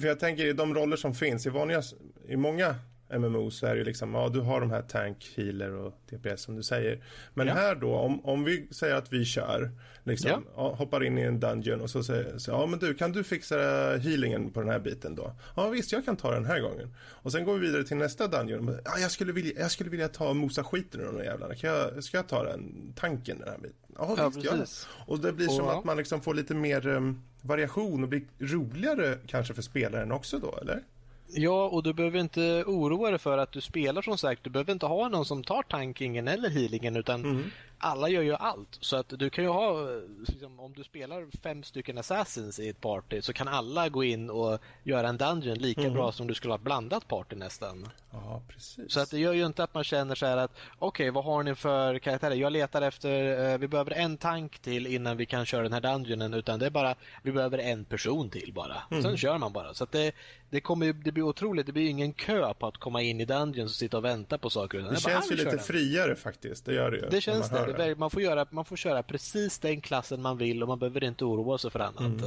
för 0.00 0.06
jag 0.06 0.20
tänker 0.20 0.46
i 0.46 0.52
de 0.52 0.74
roller 0.74 0.96
som 0.96 1.14
finns 1.14 1.46
i 1.46 1.50
vanliga, 1.50 1.82
i 2.28 2.36
många 2.36 2.74
MMO 3.18 3.50
så 3.50 3.66
är 3.66 3.70
det 3.70 3.78
ju 3.78 3.84
liksom, 3.84 4.14
ja 4.14 4.28
du 4.28 4.40
har 4.40 4.60
de 4.60 4.70
här 4.70 4.82
tank, 4.82 5.32
healer 5.36 5.74
och 5.74 5.94
DPS 6.10 6.42
som 6.42 6.56
du 6.56 6.62
säger. 6.62 7.04
Men 7.34 7.46
Ja. 7.46 7.54
här 7.54 7.74
då, 7.74 7.94
om, 7.94 8.24
om 8.24 8.44
vi 8.44 8.68
säger 8.70 8.94
att 8.94 9.12
vi 9.12 9.24
kör, 9.24 9.70
liksom, 10.04 10.44
Ja. 10.56 10.74
hoppar 10.74 11.04
in 11.04 11.18
i 11.18 11.22
en 11.22 11.40
dungeon 11.40 11.80
och 11.80 11.90
så 11.90 12.02
säger 12.04 12.38
så, 12.38 12.50
ja 12.50 12.66
men 12.66 12.78
du 12.78 12.94
kan 12.94 13.12
du 13.12 13.24
fixa 13.24 13.56
healingen 13.96 14.50
på 14.50 14.60
den 14.60 14.68
här 14.68 14.78
biten 14.78 15.14
då? 15.14 15.32
Ja 15.56 15.68
visst, 15.68 15.92
jag 15.92 16.04
kan 16.04 16.16
ta 16.16 16.30
den 16.30 16.44
här 16.44 16.60
gången. 16.60 16.94
Och 17.06 17.32
sen 17.32 17.44
går 17.44 17.54
vi 17.54 17.60
vidare 17.66 17.84
till 17.84 17.96
nästa 17.96 18.26
dungeon. 18.28 18.78
Ja, 18.84 18.98
jag 18.98 19.10
skulle 19.10 19.32
vilja, 19.32 19.52
jag 19.60 19.70
skulle 19.70 19.90
vilja 19.90 20.08
ta 20.08 20.34
mosa 20.34 20.64
skiten 20.64 21.00
ur 21.00 21.04
de 21.06 21.16
där 21.16 21.24
jävlarna. 21.24 21.54
Kan 21.54 21.70
jag, 21.70 22.04
ska 22.04 22.16
jag 22.18 22.28
ta 22.28 22.42
den 22.44 22.92
tanken 22.96 23.38
den 23.38 23.48
här 23.48 23.58
biten? 23.58 23.76
Ja, 23.98 24.14
Ja, 24.18 24.28
visst, 24.28 24.50
precis. 24.50 24.88
Och 25.06 25.18
det 25.20 25.32
blir 25.32 25.46
som 25.48 25.64
Och- 25.66 25.78
att 25.78 25.84
man 25.84 25.96
liksom 25.96 26.20
får 26.20 26.34
lite 26.34 26.54
mer 26.54 26.86
um, 26.86 27.22
variation 27.42 28.02
och 28.02 28.08
blir 28.08 28.22
roligare 28.38 29.18
kanske 29.26 29.54
för 29.54 29.62
spelaren 29.62 30.12
också 30.12 30.38
då, 30.38 30.58
eller? 30.62 30.82
Ja, 31.28 31.68
och 31.68 31.82
du 31.82 31.92
behöver 31.92 32.18
inte 32.18 32.64
oroa 32.66 33.10
dig 33.10 33.18
för 33.18 33.38
att 33.38 33.52
du 33.52 33.60
spelar 33.60 34.02
som 34.02 34.18
sagt. 34.18 34.44
Du 34.44 34.50
behöver 34.50 34.72
inte 34.72 34.86
ha 34.86 35.08
någon 35.08 35.24
som 35.24 35.44
tar 35.44 35.62
tankingen 35.62 36.28
eller 36.28 36.50
healingen 36.50 36.96
utan 36.96 37.24
mm 37.24 37.50
alla 37.78 38.08
gör 38.08 38.22
ju 38.22 38.34
allt. 38.34 38.78
Så 38.80 38.96
att 38.96 39.08
du 39.08 39.30
kan 39.30 39.44
ju 39.44 39.50
ha, 39.50 39.86
liksom, 40.28 40.60
om 40.60 40.72
du 40.72 40.84
spelar 40.84 41.26
fem 41.42 41.62
stycken 41.62 41.98
assassins 41.98 42.58
i 42.60 42.68
ett 42.68 42.80
party 42.80 43.22
så 43.22 43.32
kan 43.32 43.48
alla 43.48 43.88
gå 43.88 44.04
in 44.04 44.30
och 44.30 44.58
göra 44.82 45.08
en 45.08 45.16
dungeon 45.16 45.58
lika 45.58 45.90
bra 45.90 46.12
som 46.12 46.26
du 46.26 46.34
skulle 46.34 46.52
ha 46.52 46.58
blandat 46.58 47.08
party 47.08 47.36
nästan. 47.36 47.88
Ja, 48.12 48.42
precis. 48.48 48.92
Så 48.92 49.00
att 49.00 49.10
det 49.10 49.18
gör 49.18 49.32
ju 49.32 49.46
inte 49.46 49.64
att 49.64 49.74
man 49.74 49.84
känner 49.84 50.14
så 50.14 50.26
här 50.26 50.36
att 50.36 50.50
okej, 50.78 51.10
vad 51.10 51.24
har 51.24 51.42
ni 51.42 51.54
för 51.54 51.98
karaktärer? 51.98 52.34
Jag 52.34 52.52
letar 52.52 52.82
efter, 52.82 53.44
eh, 53.52 53.58
vi 53.58 53.68
behöver 53.68 53.90
en 53.90 54.16
tank 54.16 54.58
till 54.58 54.86
innan 54.86 55.16
vi 55.16 55.26
kan 55.26 55.46
köra 55.46 55.62
den 55.62 55.72
här 55.72 55.80
dungeonen 55.80 56.34
utan 56.34 56.58
det 56.58 56.66
är 56.66 56.70
bara, 56.70 56.94
vi 57.22 57.32
behöver 57.32 57.58
en 57.58 57.84
person 57.84 58.30
till 58.30 58.52
bara. 58.54 58.76
Sen 59.02 59.16
kör 59.16 59.38
man 59.38 59.52
bara. 59.52 59.74
Så 59.74 59.84
att 59.84 59.92
det, 59.92 60.14
det 60.50 60.60
kommer 60.60 60.92
det 60.92 61.12
blir 61.12 61.22
otroligt, 61.24 61.66
det 61.66 61.72
blir 61.72 61.88
ingen 61.88 62.12
kö 62.12 62.54
på 62.54 62.66
att 62.66 62.76
komma 62.76 63.02
in 63.02 63.20
i 63.20 63.24
dungeons 63.24 63.72
och 63.72 63.76
sitta 63.76 63.96
och 63.96 64.04
vänta 64.04 64.38
på 64.38 64.50
saker. 64.50 64.78
det 64.78 64.84
bara, 64.84 64.96
känns 64.96 65.26
"Ah, 65.26 65.30
ju 65.30 65.36
lite 65.36 65.50
den." 65.50 65.58
friare 65.58 66.16
faktiskt, 66.16 66.64
det 66.64 66.74
gör 66.74 66.90
det 66.90 66.96
ju. 66.96 67.06
Det 67.10 67.20
känns 67.20 67.50
det. 67.50 67.63
Hör 67.66 67.78
det. 67.78 67.84
är- 67.84 67.94
Man 67.96 68.10
får, 68.10 68.22
göra, 68.22 68.46
man 68.50 68.64
får 68.64 68.76
köra 68.76 69.02
precis 69.02 69.58
den 69.58 69.80
klassen 69.80 70.22
man 70.22 70.36
vill 70.38 70.62
och 70.62 70.68
man 70.68 70.78
behöver 70.78 71.04
inte 71.04 71.24
oroa 71.24 71.58
sig 71.58 71.70
för 71.70 71.80
annat. 71.80 72.22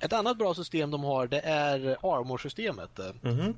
Ett 0.00 0.12
annat 0.12 0.38
bra 0.38 0.54
system 0.54 0.90
de 0.90 1.04
har 1.04 1.26
det 1.26 1.40
är 1.40 1.80
armor-systemet. 2.02 3.00
Mhm. 3.22 3.56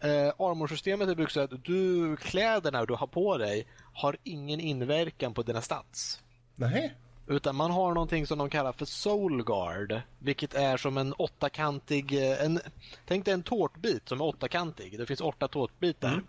Eh, 0.00 0.32
armor-systemet 0.38 1.08
är 1.08 1.14
byggt 1.14 1.32
så 1.32 1.40
att 1.40 1.64
du, 1.64 2.16
kläderna 2.16 2.84
du 2.84 2.94
har 2.94 3.06
på 3.06 3.38
dig 3.38 3.66
har 3.94 4.16
ingen 4.24 4.60
inverkan 4.60 5.34
på 5.34 5.42
dina 5.42 5.60
stats. 5.60 6.20
Nej. 6.56 6.94
Utan 7.26 7.56
man 7.56 7.70
har 7.70 7.94
någonting 7.94 8.26
som 8.26 8.38
de 8.38 8.50
kallar 8.50 8.72
för 8.72 8.84
Soul 8.84 9.44
Guard. 9.44 10.00
Vilket 10.18 10.54
är 10.54 10.76
som 10.76 10.98
en 10.98 11.12
åttakantig... 11.18 12.30
eh, 12.30 12.44
En, 12.44 12.60
tänk 13.06 13.24
dig 13.24 13.34
en 13.34 13.42
tårtbit 13.42 14.08
som 14.08 14.20
är 14.20 14.24
åttakantig. 14.24 14.98
Det 14.98 15.06
finns 15.06 15.20
åtta 15.20 15.48
tårtbitar. 15.48 16.22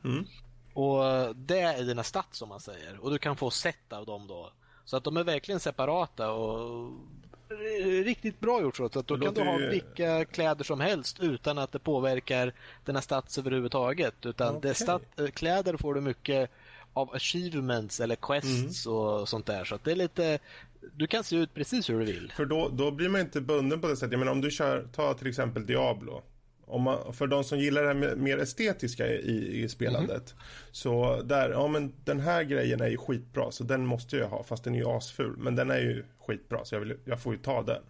Och 0.73 1.36
det 1.36 1.59
är 1.59 1.83
dina 1.83 2.03
stats 2.03 2.38
som 2.38 2.49
man 2.49 2.59
säger. 2.59 2.97
Och 3.03 3.12
du 3.12 3.17
kan 3.17 3.36
få 3.36 3.51
set 3.51 3.93
av 3.93 4.05
dem 4.05 4.27
då. 4.27 4.51
Så 4.86 4.97
att 4.97 5.03
de 5.03 5.17
är 5.17 5.23
verkligen 5.23 5.59
separata 5.59 6.31
och 6.31 6.91
riktigt 8.03 8.39
bra 8.39 8.62
gjort 8.62 8.77
så. 8.77 8.86
att 8.86 8.93
då 8.93 9.17
kan 9.19 9.33
du 9.33 9.41
ha 9.41 9.57
vilka 9.57 10.25
kläder 10.25 10.63
som 10.63 10.79
helst 10.79 11.19
utan 11.19 11.57
att 11.57 11.71
det 11.71 11.79
påverkar 11.79 12.53
dina 12.86 13.01
stats 13.01 13.38
överhuvudtaget. 13.38 14.25
Utan 14.25 14.55
Okej. 14.55 14.75
stat, 14.75 15.19
eh, 15.19 15.27
kläder 15.27 15.77
får 15.77 15.93
du 15.93 16.01
mycket 16.01 16.49
av 16.93 17.15
achievements 17.15 17.99
eller 17.99 18.15
quests 18.15 18.86
och 18.86 19.29
sånt 19.29 19.45
där. 19.45 19.65
Så 19.65 19.75
att 19.75 19.83
det 19.83 19.91
är 19.91 19.95
lite... 19.95 20.39
Du 20.95 21.07
kan 21.07 21.23
se 21.23 21.36
ut 21.36 21.53
precis 21.53 21.89
hur 21.89 21.99
du 21.99 22.05
vill. 22.05 22.31
För 22.36 22.45
då, 22.45 22.69
då 22.69 22.91
blir 22.91 23.09
man 23.09 23.21
inte 23.21 23.41
bunden 23.41 23.81
på 23.81 23.88
det 23.88 23.95
sättet. 23.95 24.12
Jag 24.12 24.19
menar 24.19 24.31
om 24.31 24.41
du 24.41 24.51
kör, 24.51 24.88
ta 24.95 25.13
till 25.13 25.27
exempel 25.27 25.65
Diablo. 25.65 26.21
Om 26.65 26.82
man, 26.82 27.13
för 27.13 27.28
de 27.28 27.43
som 27.43 27.60
gillar 27.60 27.82
det 27.82 27.88
här 27.88 28.15
mer 28.15 28.38
estetiska 28.38 29.08
i, 29.08 29.63
i 29.63 29.69
spelandet. 29.69 30.36
Så 30.71 31.21
där, 31.21 31.49
ja 31.49 31.67
men 31.67 31.93
den 32.04 32.19
här 32.19 32.43
grejen 32.43 32.82
är 32.82 32.88
ju 32.88 32.97
skitbra 32.97 33.52
så 33.52 33.63
den 33.63 33.86
måste 33.86 34.17
jag 34.17 34.28
ha 34.28 34.43
fast 34.43 34.63
den 34.63 34.76
är 34.76 34.80
ju 34.80 34.88
asful. 34.88 35.36
Men 35.38 35.56
den 35.56 35.71
är 35.71 35.80
ju 35.80 36.04
skitbra 36.19 36.65
så 36.65 36.76
jag, 36.76 36.80
vill, 36.80 36.97
jag 37.06 37.19
får 37.21 37.34
ju 37.34 37.39
ta 37.39 37.63
den. 37.63 37.82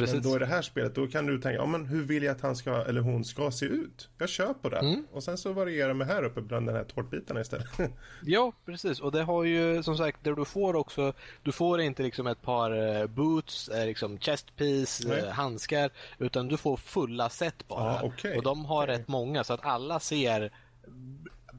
Precis. 0.00 0.14
Men 0.14 0.22
då 0.22 0.36
i 0.36 0.38
det 0.38 0.46
här 0.46 0.62
spelet 0.62 0.94
då 0.94 1.06
kan 1.06 1.26
du 1.26 1.38
tänka, 1.38 1.56
ja 1.56 1.66
men 1.66 1.86
hur 1.86 2.02
vill 2.02 2.22
jag 2.22 2.36
att 2.36 2.40
han 2.40 2.56
ska 2.56 2.84
eller 2.84 3.00
hon 3.00 3.24
ska 3.24 3.50
se 3.50 3.66
ut? 3.66 4.08
Jag 4.18 4.28
kör 4.28 4.54
på 4.54 4.68
det. 4.68 4.78
Mm. 4.78 5.06
Och 5.12 5.22
sen 5.22 5.38
så 5.38 5.52
varierar 5.52 5.94
mig 5.94 6.06
här 6.06 6.24
uppe 6.24 6.40
bland 6.40 6.66
den 6.66 6.76
här 6.76 6.84
tårtbitarna 6.84 7.40
istället. 7.40 7.66
Ja, 8.22 8.52
precis. 8.66 9.00
Och 9.00 9.12
det 9.12 9.22
har 9.22 9.44
ju 9.44 9.82
som 9.82 9.96
sagt, 9.96 10.18
det 10.22 10.34
du 10.34 10.44
får 10.44 10.76
också, 10.76 11.12
du 11.42 11.52
får 11.52 11.80
inte 11.80 12.02
liksom 12.02 12.26
ett 12.26 12.42
par 12.42 13.00
eh, 13.00 13.06
boots, 13.06 13.68
eh, 13.68 13.86
liksom 13.86 14.18
chestpiece, 14.18 15.04
Nej. 15.06 15.18
eh, 15.18 15.28
handskar, 15.28 15.90
utan 16.18 16.48
du 16.48 16.56
får 16.56 16.76
fulla 16.76 17.28
set 17.28 17.68
bara. 17.68 17.92
Ja, 17.92 18.00
okej. 18.04 18.36
Och 18.36 18.42
de 18.42 18.64
har 18.64 18.86
rätt 18.86 19.08
många 19.08 19.44
så 19.44 19.52
att 19.52 19.64
alla 19.64 20.00
ser 20.00 20.52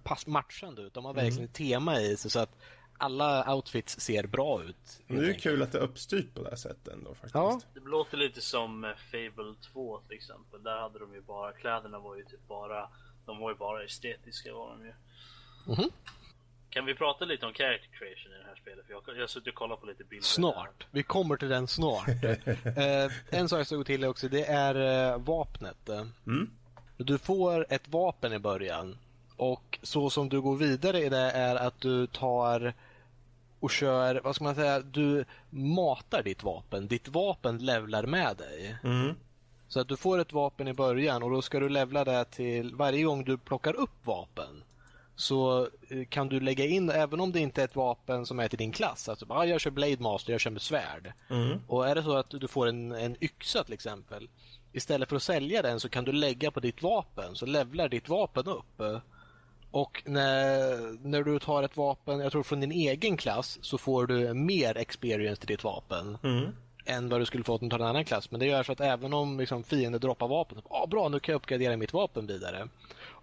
pass 0.03 0.27
matchande 0.27 0.81
ut. 0.81 0.93
De 0.93 1.05
har 1.05 1.13
verkligen 1.13 1.45
ett 1.45 1.53
tema 1.53 1.99
i 1.99 2.17
sig 2.17 2.31
så 2.31 2.39
att 2.39 2.57
alla 3.01 3.55
outfits 3.55 3.99
ser 3.99 4.27
bra 4.27 4.63
ut. 4.63 5.01
Men 5.07 5.21
det 5.21 5.29
är 5.29 5.33
kul 5.33 5.61
att 5.61 5.71
det 5.71 5.77
är 5.77 5.81
uppstyrt 5.81 6.33
på 6.33 6.43
det 6.43 6.49
här 6.49 6.55
sättet 6.55 6.93
ändå 6.93 7.13
faktiskt. 7.13 7.33
Ja. 7.33 7.61
Det 7.73 7.79
låter 7.79 8.17
lite 8.17 8.41
som 8.41 8.83
eh, 8.83 8.91
Fable 9.11 9.55
2 9.73 9.99
till 10.07 10.17
exempel. 10.17 10.63
Där 10.63 10.77
hade 10.77 10.99
de 10.99 11.13
ju 11.13 11.21
bara, 11.21 11.51
kläderna 11.51 11.99
var 11.99 12.15
ju 12.15 12.23
typ 12.23 12.47
bara, 12.47 12.89
de 13.25 13.39
var 13.39 13.51
ju 13.51 13.57
bara 13.57 13.83
estetiska 13.83 14.53
var 14.53 14.69
de 14.69 14.85
ju. 14.85 14.93
Mhm. 15.67 15.89
Kan 16.69 16.85
vi 16.85 16.95
prata 16.95 17.25
lite 17.25 17.45
om 17.45 17.53
character 17.53 17.89
creation 17.97 18.33
i 18.33 18.37
det 18.37 18.47
här 18.47 18.55
spelet? 18.55 18.85
För 18.85 18.93
jag, 18.93 19.03
jag 19.05 19.21
har 19.21 19.27
suttit 19.27 19.47
och 19.47 19.55
kollat 19.55 19.79
på 19.81 19.85
lite 19.85 20.03
bilder. 20.03 20.25
Snart. 20.25 20.87
Vi 20.91 21.03
kommer 21.03 21.37
till 21.37 21.49
den 21.49 21.67
snart. 21.67 22.07
eh, 22.77 23.39
en 23.39 23.49
sak 23.49 23.59
jag 23.59 23.65
ska 23.65 23.75
gå 23.75 23.83
till 23.83 24.05
också, 24.05 24.27
det 24.27 24.45
är 24.45 24.75
eh, 25.11 25.17
vapnet. 25.17 25.89
Mm. 26.25 26.51
Du 26.97 27.17
får 27.17 27.65
ett 27.69 27.87
vapen 27.87 28.33
i 28.33 28.39
början 28.39 28.97
och 29.41 29.79
så 29.81 30.09
som 30.09 30.29
du 30.29 30.41
går 30.41 30.55
vidare 30.55 30.99
i 30.99 31.09
det 31.09 31.31
är 31.31 31.55
att 31.55 31.81
du 31.81 32.07
tar 32.07 32.73
och 33.61 33.71
kör, 33.71 34.21
vad 34.23 34.35
ska 34.35 34.43
man 34.43 34.55
säga, 34.55 34.79
du 34.79 35.25
matar 35.49 36.23
ditt 36.23 36.43
vapen. 36.43 36.87
Ditt 36.87 37.07
vapen 37.07 37.57
levlar 37.57 38.03
med 38.05 38.37
dig. 38.37 38.75
Mm. 38.83 39.15
Så 39.67 39.79
att 39.79 39.87
du 39.87 39.97
får 39.97 40.19
ett 40.19 40.33
vapen 40.33 40.67
i 40.67 40.73
början 40.73 41.23
och 41.23 41.31
då 41.31 41.41
ska 41.41 41.59
du 41.59 41.69
levla 41.69 42.03
det 42.03 42.25
till 42.25 42.75
varje 42.75 43.03
gång 43.03 43.23
du 43.23 43.37
plockar 43.37 43.73
upp 43.73 44.05
vapen. 44.05 44.63
Så 45.15 45.67
eh, 45.89 46.05
kan 46.09 46.29
du 46.29 46.39
lägga 46.39 46.65
in, 46.65 46.89
även 46.89 47.19
om 47.19 47.31
det 47.31 47.39
inte 47.39 47.61
är 47.61 47.65
ett 47.65 47.75
vapen 47.75 48.25
som 48.25 48.39
är 48.39 48.47
till 48.47 48.57
din 48.57 48.71
klass, 48.71 49.09
alltså 49.09 49.25
bara, 49.25 49.39
"Ah, 49.39 49.45
jag 49.45 49.61
kör 49.61 49.71
Blade 49.71 49.97
Master, 49.99 50.31
jag 50.31 50.41
kör 50.41 50.51
med 50.51 50.61
svärd. 50.61 51.13
Mm. 51.29 51.59
Och 51.67 51.87
är 51.87 51.95
det 51.95 52.03
så 52.03 52.17
att 52.17 52.29
du 52.29 52.47
får 52.47 52.67
en, 52.67 52.91
en 52.91 53.23
yxa 53.23 53.63
till 53.63 53.73
exempel, 53.73 54.29
istället 54.71 55.09
för 55.09 55.15
att 55.15 55.23
sälja 55.23 55.61
den 55.61 55.79
så 55.79 55.89
kan 55.89 56.03
du 56.05 56.11
lägga 56.11 56.51
på 56.51 56.59
ditt 56.59 56.81
vapen, 56.83 57.35
så 57.35 57.45
levlar 57.45 57.89
ditt 57.89 58.09
vapen 58.09 58.47
upp. 58.47 58.81
Och 59.71 60.03
när, 60.05 61.07
när 61.07 61.23
du 61.23 61.39
tar 61.39 61.63
ett 61.63 61.77
vapen, 61.77 62.19
jag 62.19 62.31
tror 62.31 62.43
från 62.43 62.59
din 62.59 62.71
egen 62.71 63.17
klass, 63.17 63.59
så 63.61 63.77
får 63.77 64.07
du 64.07 64.33
mer 64.33 64.77
experience 64.77 65.39
till 65.41 65.47
ditt 65.47 65.63
vapen 65.63 66.17
Mm. 66.23 66.45
än 66.85 67.09
vad 67.09 67.21
du 67.21 67.25
skulle 67.25 67.43
få 67.43 67.53
om 67.53 67.59
du 67.61 67.69
tar 67.69 67.79
en 67.79 67.85
annan 67.87 68.05
klass. 68.05 68.31
Men 68.31 68.39
det 68.39 68.45
gör 68.45 68.63
så 68.63 68.71
att 68.71 68.81
även 68.81 69.13
om 69.13 69.39
liksom, 69.39 69.63
fiender 69.63 69.99
droppar 69.99 70.27
vapen, 70.27 70.61
ah, 70.69 70.85
bra 70.87 71.09
nu 71.09 71.19
kan 71.19 71.33
jag 71.33 71.39
uppgradera 71.39 71.77
mitt 71.77 71.93
vapen 71.93 72.27
vidare. 72.27 72.67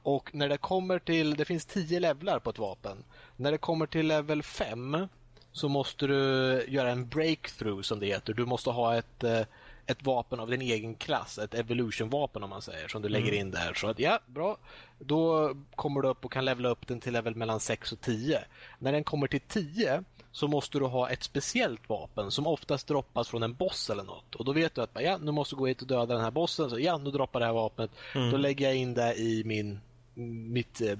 Och 0.02 0.34
när 0.34 0.48
det 0.48 0.58
kommer 0.58 0.98
till, 0.98 1.34
det 1.34 1.44
finns 1.44 1.66
10 1.66 2.00
levlar 2.00 2.38
på 2.38 2.50
ett 2.50 2.58
vapen. 2.58 3.04
När 3.36 3.52
det 3.52 3.58
kommer 3.58 3.86
till 3.86 4.06
level 4.06 4.42
5 4.42 5.08
så 5.52 5.68
måste 5.68 6.06
du 6.06 6.64
göra 6.68 6.90
en 6.90 7.08
breakthrough 7.08 7.82
som 7.82 8.00
det 8.00 8.06
heter. 8.06 8.32
Du 8.32 8.44
måste 8.46 8.70
ha 8.70 8.96
ett, 8.96 9.24
eh, 9.24 9.40
ett 9.90 10.02
vapen 10.06 10.40
av 10.40 10.50
din 10.50 10.60
egen 10.62 10.94
klass, 10.94 11.38
ett 11.38 11.54
evolution-vapen 11.54 12.42
om 12.42 12.50
man 12.50 12.62
säger, 12.62 12.88
som 12.88 13.02
du 13.02 13.08
lägger 13.08 13.32
in 13.32 13.50
där. 13.50 13.74
Så 13.74 13.88
att 13.88 13.98
ja, 13.98 14.18
bra. 14.26 14.56
Då 14.98 15.54
kommer 15.74 16.00
du 16.02 16.08
upp 16.08 16.24
och 16.24 16.32
kan 16.32 16.44
levela 16.44 16.68
upp 16.68 16.86
den 16.86 17.00
till 17.00 17.12
level 17.12 17.34
mellan 17.34 17.60
6 17.60 17.92
och 17.92 18.00
10. 18.00 18.40
När 18.78 18.92
den 18.92 19.04
kommer 19.04 19.26
till 19.26 19.40
10 19.40 20.02
så 20.32 20.48
måste 20.48 20.78
du 20.78 20.84
ha 20.84 21.10
ett 21.10 21.22
speciellt 21.22 21.88
vapen 21.88 22.30
som 22.30 22.46
oftast 22.46 22.86
droppas 22.88 23.28
från 23.28 23.42
en 23.42 23.54
boss 23.54 23.90
eller 23.90 24.02
något. 24.04 24.34
Och 24.34 24.44
då 24.44 24.52
vet 24.52 24.74
du 24.74 24.80
att 24.82 24.90
ja, 25.00 25.18
nu 25.18 25.32
måste 25.32 25.54
jag 25.54 25.58
gå 25.58 25.66
hit 25.66 25.82
och 25.82 25.88
döda 25.88 26.14
den 26.14 26.24
här 26.24 26.30
bossen. 26.30 26.70
Så 26.70 26.78
ja, 26.80 26.98
nu 26.98 27.10
droppar 27.10 27.40
det 27.40 27.46
här 27.46 27.52
vapnet. 27.52 27.90
Då 28.30 28.36
lägger 28.36 28.66
jag 28.66 28.76
in 28.76 28.94
det 28.94 29.14
i 29.14 29.42
min 29.44 29.80
mitt 30.24 30.80
eh, 30.80 30.98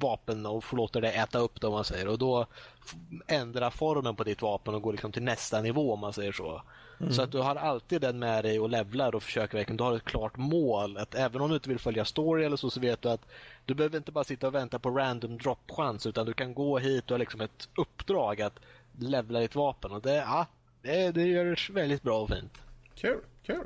vapen 0.00 0.46
och 0.46 0.64
får 0.64 0.76
låta 0.76 1.00
det 1.00 1.10
äta 1.12 1.38
upp 1.38 1.60
det 1.60 1.66
om 1.66 1.72
man 1.72 1.84
säger. 1.84 2.08
Och 2.08 2.18
då 2.18 2.46
f- 2.84 2.94
ändra 3.26 3.70
formen 3.70 4.16
på 4.16 4.24
ditt 4.24 4.42
vapen 4.42 4.74
och 4.74 4.82
gå 4.82 4.92
liksom 4.92 5.12
till 5.12 5.22
nästa 5.22 5.60
nivå 5.62 5.92
om 5.92 6.00
man 6.00 6.12
säger 6.12 6.32
så. 6.32 6.62
Så 7.10 7.22
att 7.22 7.32
du 7.32 7.38
har 7.38 7.56
alltid 7.56 8.00
den 8.00 8.18
med 8.18 8.44
dig 8.44 8.60
och 8.60 8.68
levlar 8.68 9.14
och 9.14 9.22
försöker 9.22 9.58
verkligen, 9.58 9.76
du 9.76 9.84
har 9.84 9.96
ett 9.96 10.04
klart 10.04 10.36
mål. 10.36 10.96
Att 10.96 11.14
även 11.14 11.40
om 11.40 11.48
du 11.48 11.54
inte 11.54 11.68
vill 11.68 11.78
följa 11.78 12.04
story 12.04 12.44
eller 12.44 12.56
så, 12.56 12.70
så 12.70 12.80
vet 12.80 13.02
du 13.02 13.08
att 13.08 13.26
du 13.64 13.74
behöver 13.74 13.96
inte 13.96 14.12
bara 14.12 14.24
sitta 14.24 14.46
och 14.46 14.54
vänta 14.54 14.78
på 14.78 14.90
random 14.90 15.38
drop-chans 15.38 16.06
utan 16.06 16.26
du 16.26 16.32
kan 16.32 16.54
gå 16.54 16.78
hit 16.78 17.04
och 17.04 17.10
har 17.10 17.18
liksom 17.18 17.40
ett 17.40 17.68
uppdrag 17.76 18.42
att 18.42 18.60
levla 18.98 19.40
ditt 19.40 19.54
vapen. 19.54 19.92
Och 19.92 20.02
det, 20.02 20.14
ja, 20.14 20.46
det, 20.82 21.10
det 21.10 21.22
görs 21.26 21.70
väldigt 21.70 22.02
bra 22.02 22.20
och 22.20 22.28
fint. 22.28 22.62
Kul, 22.94 23.20
kul. 23.46 23.64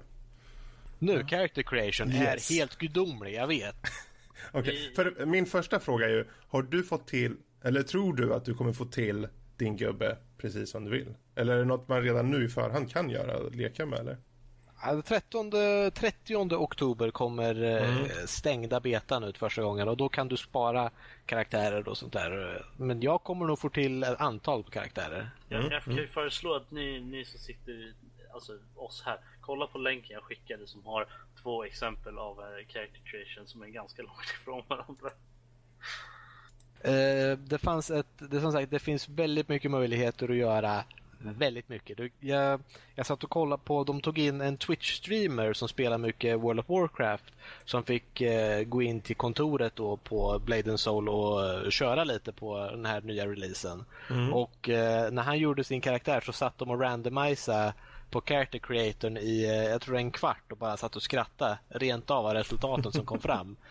Nu, 0.99 1.25
character 1.27 1.63
creation 1.63 2.13
Yes. 2.13 2.51
är 2.51 2.55
helt 2.55 2.79
gudomlig, 2.79 3.35
jag 3.35 3.47
vet. 3.47 3.77
Okej, 4.53 4.93
för 4.97 5.27
min 5.27 5.47
första 5.47 5.81
fråga 5.81 6.07
är 6.07 6.11
ju, 6.11 6.27
har 6.49 6.63
du 6.63 6.83
fått 6.83 7.07
till, 7.07 7.37
eller 7.63 7.83
tror 7.83 8.15
du 8.15 8.35
att 8.35 8.45
du 8.45 8.55
kommer 8.55 8.73
få 8.73 8.85
till 8.85 9.29
din 9.57 9.77
gubbe 9.77 10.17
precis 10.39 10.71
som 10.71 10.85
du 10.85 10.91
vill? 10.91 11.15
Eller 11.35 11.55
är 11.55 11.59
det 11.59 11.65
något 11.65 11.89
man 11.89 12.03
redan 12.03 12.31
nu 12.31 12.45
i 12.45 12.49
förhand 12.49 12.91
kan 12.91 13.11
göra, 13.11 13.49
leka 13.49 13.87
med 13.87 13.99
eller? 13.99 14.17
Ja, 14.83 15.03
13, 15.03 15.51
30 15.51 16.37
oktober 16.57 17.11
kommer 17.11 17.63
eh, 17.63 18.07
stängda 18.27 18.81
betan 18.81 19.25
ut 19.25 19.39
första 19.39 19.63
gången 19.63 19.89
och 19.89 19.97
då 19.97 20.09
kan 20.09 20.29
du 20.29 20.37
spara 20.37 20.91
karaktärer 21.27 21.89
och 21.89 21.99
sånt 21.99 22.13
där. 22.13 22.65
Men 22.77 23.03
jag 23.03 23.23
kommer 23.23 23.47
nog 23.47 23.59
få 23.59 23.69
till 23.69 24.03
ett 24.03 24.21
antal 24.21 24.65
karaktärer. 24.65 25.31
Jag, 25.49 25.73
jag 25.73 25.85
kan 25.85 25.97
ju 25.97 26.09
föreslå 26.09 26.55
att 26.55 26.71
ni, 26.71 27.01
ni 27.01 27.25
som 27.25 27.41
sitter, 27.41 27.95
alltså 28.35 28.59
oss 28.75 29.03
här, 29.07 29.19
kolla 29.41 29.67
på 29.67 29.79
länken 29.79 30.15
jag 30.15 30.23
skickade 30.23 30.67
som 30.67 30.87
har 30.87 31.09
två 31.43 31.65
exempel 31.65 32.19
av 32.19 32.41
eh, 32.41 32.67
character 32.69 33.01
creation 33.05 33.47
som 33.47 33.63
är 33.63 33.67
ganska 33.67 34.03
långt 34.03 34.31
ifrån 34.41 34.63
varandra. 34.69 35.11
Eh, 36.85 37.39
det 37.39 37.59
fanns 37.59 37.91
ett, 37.91 38.07
det, 38.19 38.41
som 38.41 38.53
sagt, 38.53 38.71
det 38.71 38.79
finns 38.79 39.09
väldigt 39.09 39.49
mycket 39.49 39.71
möjligheter 39.71 40.29
att 40.29 40.37
göra 40.37 40.85
väldigt 41.33 41.69
mycket. 41.69 41.99
Jag, 42.21 42.61
jag 42.95 43.07
satt 43.07 43.25
och 43.25 43.31
kollade 43.31 43.63
på, 43.65 43.85
de 43.85 44.01
tog 44.01 44.19
in 44.19 44.41
en 44.41 44.59
Twitch-streamer 44.59 45.53
som 45.53 45.69
spelar 45.69 45.99
mycket 45.99 46.41
World 46.41 46.61
of 46.61 46.69
Warcraft 46.69 47.25
som 47.65 47.85
fick 47.85 48.21
eh, 48.21 48.63
gå 48.63 48.83
in 48.83 49.01
till 49.01 49.17
kontoret 49.17 49.77
då 49.77 49.97
på 49.97 50.41
Blade 50.45 50.71
and 50.71 50.81
Soul 50.81 51.09
och 51.09 51.47
eh, 51.47 51.71
köra 51.71 52.05
lite 52.05 52.33
på 52.33 52.71
den 52.71 52.87
här 52.87 53.01
nya 53.01 53.27
releasen. 53.27 53.85
Och 54.33 54.69
eh, 54.69 55.11
när 55.11 55.23
han 55.23 55.39
gjorde 55.39 55.65
sin 55.65 55.81
karaktär 55.81 56.21
så 56.21 56.33
satt 56.33 56.59
de 56.59 56.71
och 56.71 56.81
randomisade 56.81 57.75
på 58.11 58.21
character 58.21 58.59
creatorn 58.59 59.17
i, 59.17 59.45
eh, 59.45 59.71
jag 59.71 59.81
tror 59.81 59.97
en 59.97 60.11
kvart 60.11 60.53
och 60.53 60.59
bara 60.59 60.77
satt 60.77 60.97
och 60.97 61.03
skrattade 61.03 61.59
rent 61.69 62.11
av 62.11 62.27
av 62.27 62.35
resultaten 62.35 62.93
som 62.93 63.07
kom 63.07 63.21
fram. 63.21 63.57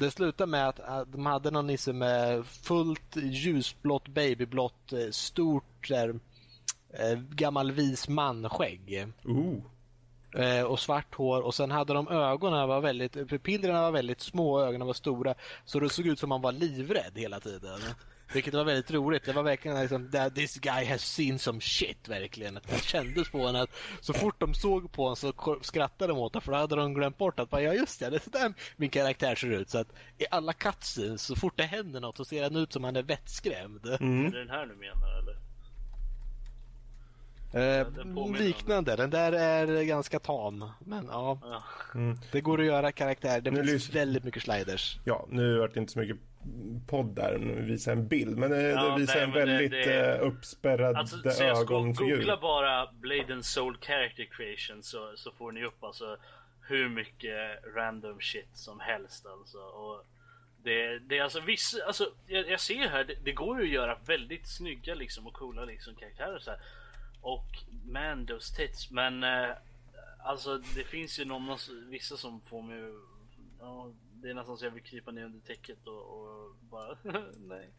Det 0.00 0.10
slutade 0.10 0.50
med 0.50 0.68
att, 0.68 0.80
att 0.80 1.12
de 1.12 1.26
hade 1.26 1.50
någon 1.50 1.66
nisse 1.66 1.92
med 1.92 2.46
fullt 2.46 3.16
ljusblått, 3.16 4.08
babyblått, 4.08 4.92
eh, 4.92 5.10
stort 5.10 5.90
här, 5.90 6.20
eh, 6.90 7.18
gammal 7.18 7.72
vis 7.72 8.08
man-skägg. 8.08 9.06
Ooh. 9.24 9.62
Eh, 10.34 10.62
och 10.62 10.80
svart 10.80 11.14
hår 11.14 11.40
och 11.40 11.54
sen 11.54 11.70
hade 11.70 11.94
de 11.94 12.08
ögonen 12.08 12.68
var 12.68 12.80
väldigt, 12.80 13.12
pupillerna 13.12 13.82
var 13.82 13.90
väldigt 13.90 14.20
små 14.20 14.52
och 14.52 14.66
ögonen 14.66 14.86
var 14.86 14.94
stora. 14.94 15.34
Så 15.64 15.80
det 15.80 15.88
såg 15.88 16.06
ut 16.06 16.18
som 16.18 16.28
man 16.28 16.42
var 16.42 16.52
livrädd 16.52 17.12
hela 17.14 17.40
tiden. 17.40 17.80
Vilket 18.34 18.54
var 18.54 18.64
väldigt 18.64 18.90
roligt. 18.90 19.24
Det 19.24 19.32
var 19.32 19.42
verkligen 19.42 19.80
liksom, 19.80 20.10
this 20.34 20.56
guy 20.56 20.84
has 20.84 21.02
seen 21.02 21.38
some 21.38 21.60
shit 21.60 22.08
verkligen. 22.08 22.54
Det 22.54 22.82
kändes 22.84 23.30
på 23.30 23.38
honom 23.46 23.62
att 23.62 23.70
så 24.00 24.12
fort 24.12 24.40
de 24.40 24.54
såg 24.54 24.92
på 24.92 25.02
honom 25.02 25.16
så 25.16 25.32
skrattade 25.62 26.12
de 26.12 26.18
åt 26.18 26.34
honom 26.34 26.42
för 26.42 26.52
då 26.52 26.58
hade 26.58 26.76
de 26.76 26.94
glömt 26.94 27.18
bort 27.18 27.40
att 27.40 27.50
bara, 27.50 27.62
ja 27.62 27.74
just 27.74 28.00
det, 28.00 28.10
det 28.10 28.16
är 28.16 28.20
så 28.20 28.30
där 28.30 28.52
min 28.76 28.90
karaktär 28.90 29.34
ser 29.34 29.50
ut. 29.50 29.70
Så 29.70 29.78
att 29.78 29.88
i 30.18 30.24
alla 30.30 30.52
cutscenes, 30.52 31.22
så 31.22 31.36
fort 31.36 31.54
det 31.56 31.64
händer 31.64 32.00
något 32.00 32.16
så 32.16 32.24
ser 32.24 32.42
han 32.42 32.56
ut 32.56 32.72
som 32.72 32.84
han 32.84 32.96
är 32.96 33.02
vettskrämd. 33.02 33.86
Är 33.86 33.98
det 34.30 34.38
den 34.38 34.50
här 34.50 34.66
du 34.66 34.74
menar 34.76 35.18
eller? 35.18 35.36
Eh, 37.52 37.86
den 37.86 38.32
liknande, 38.32 38.96
den 38.96 39.10
där 39.10 39.32
är 39.32 39.82
ganska 39.82 40.18
tam. 40.18 40.64
Men 40.80 41.06
ja, 41.10 41.38
Ja. 41.42 41.62
det 42.32 42.40
går 42.40 42.60
att 42.60 42.66
göra 42.66 42.92
karaktär. 42.92 43.40
Det 43.40 43.50
Nu 43.50 43.64
finns 43.64 43.94
väldigt 43.94 44.24
mycket 44.24 44.42
sliders. 44.42 44.98
Ja, 45.04 45.26
nu 45.28 45.58
vart 45.58 45.74
det 45.74 45.80
inte 45.80 45.92
så 45.92 45.98
mycket 45.98 46.16
podd 46.86 47.14
där, 47.14 47.38
nu 47.38 47.62
visar 47.62 47.92
en 47.92 48.08
bild. 48.08 48.38
Men 48.38 48.50
det, 48.50 48.62
Ja, 48.62 48.84
det 48.94 49.00
visar 49.00 49.14
nej, 49.14 49.24
en 49.24 49.30
men 49.30 49.38
det- 49.48 49.52
väldigt 49.52 49.70
det- 49.70 50.16
eh, 50.16 50.26
uppspärrade 50.26 50.98
Alltså, 50.98 51.30
så 51.30 51.44
ögonfigur. 51.44 52.16
googla 52.16 52.36
bara 52.36 52.92
Blade 52.92 53.32
and 53.34 53.44
Soul 53.44 53.76
character 53.80 54.24
creation 54.24 54.82
så, 54.82 55.12
så 55.16 55.32
får 55.32 55.52
ni 55.52 55.64
upp 55.64 55.84
alltså 55.84 56.16
hur 56.68 56.88
mycket 56.88 57.64
random 57.76 58.20
shit 58.20 58.48
som 58.54 58.80
helst 58.80 59.26
alltså. 59.26 59.58
Och 59.58 60.04
det, 60.62 60.98
det 60.98 61.18
är 61.18 61.22
alltså 61.22 61.40
vissa, 61.40 61.84
alltså 61.86 62.10
jag, 62.26 62.50
jag 62.50 62.60
ser 62.60 62.88
här, 62.88 63.04
det, 63.04 63.14
det 63.24 63.32
går 63.32 63.58
ju 63.60 63.64
att 63.64 63.72
göra 63.74 63.98
väldigt 64.06 64.46
snygga 64.48 64.94
liksom 64.94 65.26
och 65.26 65.32
coola 65.32 65.64
liksom 65.64 65.94
karaktärer 65.94 66.38
så 66.38 66.50
här. 66.50 66.60
Och 67.22 67.46
man 67.86 68.26
those 68.26 68.56
tits, 68.56 68.90
men 68.90 69.24
eh, 69.24 69.50
alltså 70.24 70.58
det 70.58 70.84
finns 70.84 71.18
ju 71.20 71.24
någon, 71.24 71.58
vissa 71.88 72.16
som 72.16 72.40
får 72.40 72.62
mig 72.62 72.92
ja, 73.60 73.90
det 74.22 74.30
är 74.30 74.34
nästan 74.34 74.56
så 74.56 74.64
jag 74.64 74.70
vill 74.70 74.82
krypa 74.82 75.10
ner 75.10 75.24
under 75.24 75.40
täcket 75.40 75.86
och, 75.86 76.20
och 76.20 76.56
bara 76.60 76.96
nej. 77.36 77.70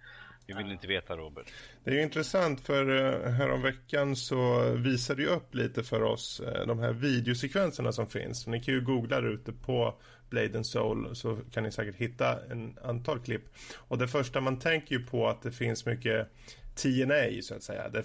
Vi 0.47 0.53
vill 0.53 0.71
inte 0.71 0.87
veta 0.87 1.17
Robert. 1.17 1.45
Det 1.83 1.91
är 1.91 1.95
ju 1.95 2.01
intressant 2.01 2.61
för 2.61 2.89
eh, 2.89 3.31
häromveckan 3.31 4.15
så 4.15 4.71
visade 4.71 5.21
ju 5.21 5.27
upp 5.27 5.55
lite 5.55 5.83
för 5.83 6.03
oss 6.03 6.39
eh, 6.39 6.67
de 6.67 6.79
här 6.79 6.93
videosekvenserna 6.93 7.91
som 7.91 8.07
finns. 8.07 8.41
Så 8.43 8.49
ni 8.49 8.63
kan 8.63 8.73
ju 8.73 8.81
googla 8.81 9.21
där 9.21 9.29
ute 9.29 9.51
på 9.51 9.99
Blade 10.29 10.55
and 10.55 10.65
Soul 10.65 11.15
så 11.15 11.37
kan 11.51 11.63
ni 11.63 11.71
säkert 11.71 11.95
hitta 11.95 12.45
en 12.45 12.77
antal 12.83 13.19
klipp. 13.19 13.43
Och 13.75 13.97
det 13.97 14.07
första 14.07 14.41
man 14.41 14.59
tänker 14.59 14.95
ju 14.95 15.05
på 15.05 15.27
att 15.27 15.41
det 15.41 15.51
finns 15.51 15.85
mycket 15.85 16.27
TNA 16.75 17.41
så 17.41 17.55
att 17.55 17.63
säga. 17.63 17.91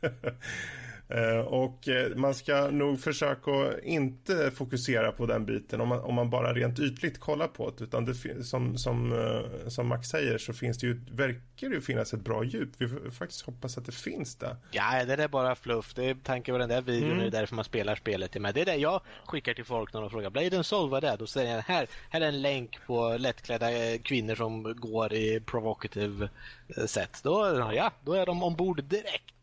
Eh, 1.08 1.38
och 1.38 1.88
eh, 1.88 2.16
man 2.16 2.34
ska 2.34 2.70
nog 2.70 3.00
försöka 3.00 3.80
inte 3.82 4.50
fokusera 4.50 5.12
på 5.12 5.26
den 5.26 5.46
biten 5.46 5.80
om 5.80 5.88
man, 5.88 6.00
om 6.00 6.14
man 6.14 6.30
bara 6.30 6.54
rent 6.54 6.78
ytligt 6.78 7.20
kollar 7.20 7.48
på 7.48 7.72
det. 7.78 7.84
Utan 7.84 8.04
det, 8.04 8.44
som, 8.44 8.78
som, 8.78 9.12
eh, 9.12 9.68
som 9.68 9.88
Max 9.88 10.08
säger 10.08 10.38
så 10.38 10.52
finns 10.52 10.78
det 10.78 10.86
ju, 10.86 11.00
verkar 11.12 11.68
det 11.68 11.74
ju 11.74 11.80
finnas 11.80 12.14
ett 12.14 12.20
bra 12.20 12.44
djup. 12.44 12.70
Vi 12.78 12.88
får 12.88 13.10
faktiskt 13.10 13.42
hoppas 13.42 13.78
att 13.78 13.86
det 13.86 13.94
finns 13.94 14.36
det. 14.36 14.56
Ja, 14.70 15.04
det 15.04 15.22
är 15.22 15.28
bara 15.28 15.54
fluff. 15.54 15.94
Det 15.94 16.04
är 16.04 16.14
tanken 16.14 16.52
med 16.52 16.60
den 16.60 16.68
där 16.68 16.82
videon. 16.82 17.10
Mm. 17.10 17.18
Det 17.18 17.26
är 17.26 17.40
därför 17.40 17.54
man 17.54 17.64
spelar 17.64 17.94
spelet. 17.94 18.34
Men 18.34 18.54
det 18.54 18.60
är 18.60 18.64
det 18.66 18.76
jag 18.76 19.00
skickar 19.24 19.54
till 19.54 19.64
folk 19.64 19.92
när 19.92 20.00
de 20.00 20.10
frågar 20.10 20.30
Blade 20.30 20.56
and 20.56 20.66
Soul, 20.66 20.90
vad 20.90 21.04
är 21.04 21.10
det? 21.10 21.16
Då 21.16 21.26
säger 21.26 21.54
jag 21.54 21.62
här, 21.62 21.86
här 22.10 22.20
är 22.20 22.28
en 22.28 22.42
länk 22.42 22.78
på 22.86 23.16
lättklädda 23.18 23.98
kvinnor 23.98 24.34
som 24.34 24.62
går 24.76 25.12
i 25.12 25.40
provocative 25.40 26.28
sätt. 26.86 27.20
Då, 27.22 27.70
ja, 27.74 27.92
då 28.04 28.12
är 28.12 28.26
de 28.26 28.42
ombord 28.42 28.84
direkt. 28.84 29.36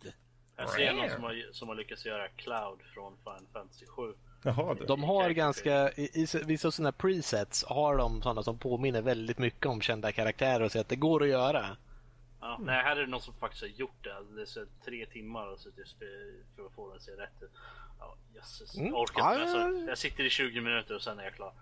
Jag 0.63 0.69
ser 0.75 0.93
någon 0.93 1.09
som 1.09 1.23
har, 1.23 1.53
som 1.53 1.67
har 1.67 1.75
lyckats 1.75 2.05
göra 2.05 2.27
Cloud 2.27 2.79
från 2.93 3.17
Final 3.23 3.47
Fantasy 3.53 3.85
7. 3.85 4.13
Jaha 4.43 4.73
du. 4.73 4.85
De 4.85 5.03
har 5.03 5.29
ganska, 5.29 5.91
i, 5.91 6.21
i 6.21 6.27
vissa 6.45 6.71
sådana 6.71 6.91
presets 6.91 7.63
har 7.65 7.97
de 7.97 8.21
sådana 8.21 8.43
som 8.43 8.57
påminner 8.57 9.01
väldigt 9.01 9.37
mycket 9.37 9.65
om 9.65 9.81
kända 9.81 10.11
karaktärer 10.11 10.63
och 10.63 10.71
så 10.71 10.79
att 10.79 10.89
det 10.89 10.95
går 10.95 11.23
att 11.23 11.29
göra. 11.29 11.77
Ja, 12.41 12.57
Nej, 12.61 12.83
här 12.83 12.95
är 12.95 13.01
det 13.01 13.07
någon 13.07 13.21
som 13.21 13.33
faktiskt 13.33 13.61
har 13.61 13.69
gjort 13.69 14.03
det. 14.03 14.35
Det 14.35 14.41
är 14.41 14.45
så 14.45 14.65
tre 14.85 15.05
timmar 15.05 15.47
och 15.47 15.59
suttit 15.59 15.85
spe- 15.85 16.43
för 16.55 16.65
att 16.65 16.73
få 16.73 16.87
den 16.87 16.97
att 16.97 17.03
se 17.03 17.11
rätt 17.11 17.41
ut. 17.41 17.51
Ja, 17.99 18.15
jösses. 18.35 18.75
Mm. 18.77 18.87
Jag 18.87 19.01
orkar 19.01 19.31
inte. 19.31 19.41
Alltså, 19.41 19.57
ja. 19.57 19.89
jag 19.89 19.97
sitter 19.97 20.23
i 20.23 20.29
20 20.29 20.61
minuter 20.61 20.95
och 20.95 21.01
sen 21.01 21.19
är 21.19 21.23
jag 21.23 21.33
klar. 21.33 21.53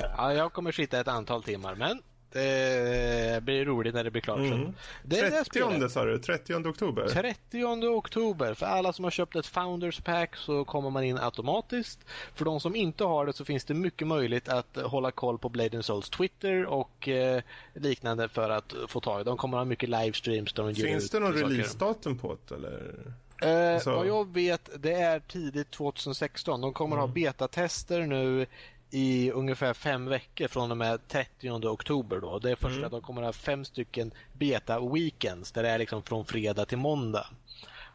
Ja, 0.00 0.32
jag 0.34 0.52
kommer 0.52 0.72
sitta 0.72 1.00
ett 1.00 1.08
antal 1.08 1.42
timmar, 1.42 1.74
men 1.74 2.02
det 2.32 3.42
blir 3.42 3.64
roligt 3.64 3.94
när 3.94 4.04
det 4.04 4.10
blir 4.10 4.22
klart. 4.22 4.38
Mm. 4.38 4.74
Det 5.02 5.18
är 5.18 5.24
det 5.24 5.30
30 5.30 5.44
spelet. 5.50 5.92
sa 5.92 6.04
du? 6.04 6.18
30 6.18 6.54
oktober? 6.54 7.08
30 7.08 7.64
oktober. 7.88 8.54
För 8.54 8.66
alla 8.66 8.92
som 8.92 9.04
har 9.04 9.10
köpt 9.10 9.36
ett 9.36 9.46
Founders 9.46 10.00
Pack 10.00 10.36
så 10.36 10.64
kommer 10.64 10.90
man 10.90 11.04
in 11.04 11.18
automatiskt. 11.18 11.98
För 12.34 12.44
de 12.44 12.60
som 12.60 12.76
inte 12.76 13.04
har 13.04 13.26
det 13.26 13.32
så 13.32 13.44
finns 13.44 13.64
det 13.64 13.74
mycket 13.74 14.06
möjligt 14.06 14.48
att 14.48 14.76
hålla 14.84 15.10
koll 15.10 15.38
på 15.38 15.48
Blade 15.48 15.76
and 15.76 15.84
Souls 15.84 16.10
Twitter 16.10 16.66
och 16.66 17.08
eh, 17.08 17.42
liknande 17.74 18.28
för 18.28 18.50
att 18.50 18.74
få 18.88 19.00
tag 19.00 19.20
i. 19.20 19.24
De 19.24 19.36
kommer 19.36 19.56
ha 19.58 19.64
mycket 19.64 19.88
livestreams 19.88 20.52
där 20.52 20.62
de 20.62 20.74
Finns 20.74 21.10
det 21.10 21.20
någon 21.20 21.32
releasedatum 21.32 22.18
på 22.18 22.36
det 22.48 22.54
eller? 22.54 22.94
Eh, 23.42 23.74
Alltså- 23.74 23.90
Vad 23.96 24.06
jag 24.06 24.32
vet, 24.34 24.70
det 24.82 24.92
är 24.92 25.20
tidigt 25.20 25.70
2016. 25.70 26.60
De 26.60 26.72
kommer 26.72 26.96
Mm. 26.96 27.08
ha 27.08 27.14
betatester 27.14 28.00
nu 28.06 28.46
i 28.90 29.30
ungefär 29.30 29.74
fem 29.74 30.06
veckor 30.06 30.48
från 30.48 30.70
och 30.70 30.76
med 30.76 31.08
30 31.08 31.50
oktober. 31.68 32.20
Då. 32.20 32.38
Det 32.38 32.50
är 32.50 32.56
första 32.56 32.78
Mm. 32.78 32.90
de 32.90 33.00
kommer 33.00 33.22
ha 33.22 33.32
fem 33.32 33.64
stycken 33.64 34.12
beta-weekends 34.38 35.54
där 35.54 35.62
det 35.62 35.68
är 35.68 35.78
liksom 35.78 36.02
från 36.02 36.24
fredag 36.24 36.64
till 36.64 36.78
måndag. 36.78 37.26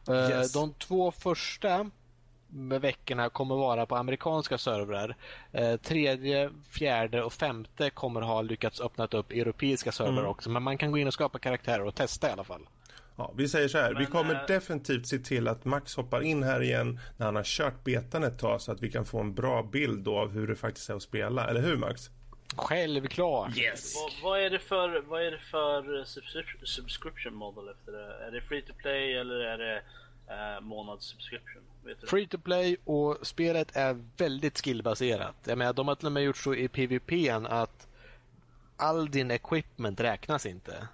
Eh, 0.08 0.30
Yes. 0.30 0.54
De 0.54 0.74
två 0.74 1.12
första 1.12 1.89
veckorna 2.80 3.30
kommer 3.30 3.56
vara 3.56 3.86
på 3.86 3.96
amerikanska 3.96 4.58
servrar. 4.58 5.16
Eh, 5.52 5.76
tredje, 5.78 6.50
fjärde 6.70 7.24
och 7.24 7.34
femte 7.34 7.89
kommer 7.89 8.22
ha 8.22 8.41
lyckats 8.41 8.82
öppna 8.82 9.06
upp 9.12 9.32
europeiska 9.32 9.91
servrar 9.91 10.12
Mm. 10.18 10.26
också. 10.26 10.50
Men 10.50 10.64
man 10.64 10.78
kan 10.78 10.91
gå 10.91 10.98
in 10.98 11.08
och 11.08 11.14
skapa 11.14 11.39
karaktärer 11.39 11.86
och 11.86 11.96
testa 11.96 12.30
i 12.30 12.32
alla 12.32 12.43
fall. 12.43 12.62
Ja, 13.18 13.34
vi 13.38 13.47
säger 13.47 13.68
så 13.68 13.78
här, 13.78 13.89
vi 13.89 13.95
Men, 13.95 14.05
kommer 14.05 14.34
eh, 14.34 14.45
definitivt 14.47 15.07
se 15.07 15.20
till 15.20 15.47
att 15.47 15.66
Max 15.66 15.95
hoppar 15.95 16.22
in 16.22 16.43
här 16.43 16.61
igen 16.61 16.99
när 17.18 17.26
han 17.26 17.36
har 17.36 17.43
kört 17.43 17.84
betan 17.84 18.24
ett 18.24 18.39
tag 18.39 18.61
så 18.61 18.72
att 18.72 18.82
vi 18.82 18.91
kan 18.91 19.05
få 19.05 19.20
en 19.20 19.34
bra 19.34 19.63
bild 19.63 20.03
då 20.03 20.18
av 20.18 20.32
hur 20.32 20.47
det 20.47 20.55
faktiskt 20.55 20.89
är 20.89 20.93
att 20.93 21.01
spela. 21.01 21.47
Eller 21.47 21.61
hur 21.61 21.78
Max? 21.78 22.09
Självklart! 22.55 23.57
Yes! 23.57 23.95
Vad, 23.95 24.32
vad 24.32 24.41
är 24.41 24.49
det 24.49 24.59
för, 24.59 25.01
vad 25.01 25.22
är 25.22 25.32
det 25.32 25.39
för 25.39 26.03
subscription, 26.03 26.68
subscription 26.68 27.34
model 27.34 27.70
efter 27.70 27.91
det? 27.91 28.26
Är 28.28 28.32
det 28.32 28.41
free 28.41 28.61
to 28.61 28.74
play 28.74 29.13
eller 29.13 29.36
är 29.36 29.57
det 29.57 29.82
eh, 30.28 30.61
månadssubscription? 30.61 31.61
Free 32.07 32.28
to 32.28 32.38
play 32.38 32.78
och 32.84 33.18
spelet 33.22 33.76
är 33.76 34.03
väldigt 34.18 34.66
skillbaserat. 34.66 35.36
Jag 35.43 35.57
menar, 35.57 35.74
de 35.74 35.88
har 35.88 35.95
till 35.95 36.05
och 36.05 36.11
med 36.11 36.24
gjort 36.24 36.38
så 36.38 36.55
i 36.55 36.68
PVP 36.68 37.11
att 37.49 37.88
all 38.78 39.11
din 39.11 39.32
equipment 39.32 39.99
räknas 39.99 40.45
inte. 40.45 40.88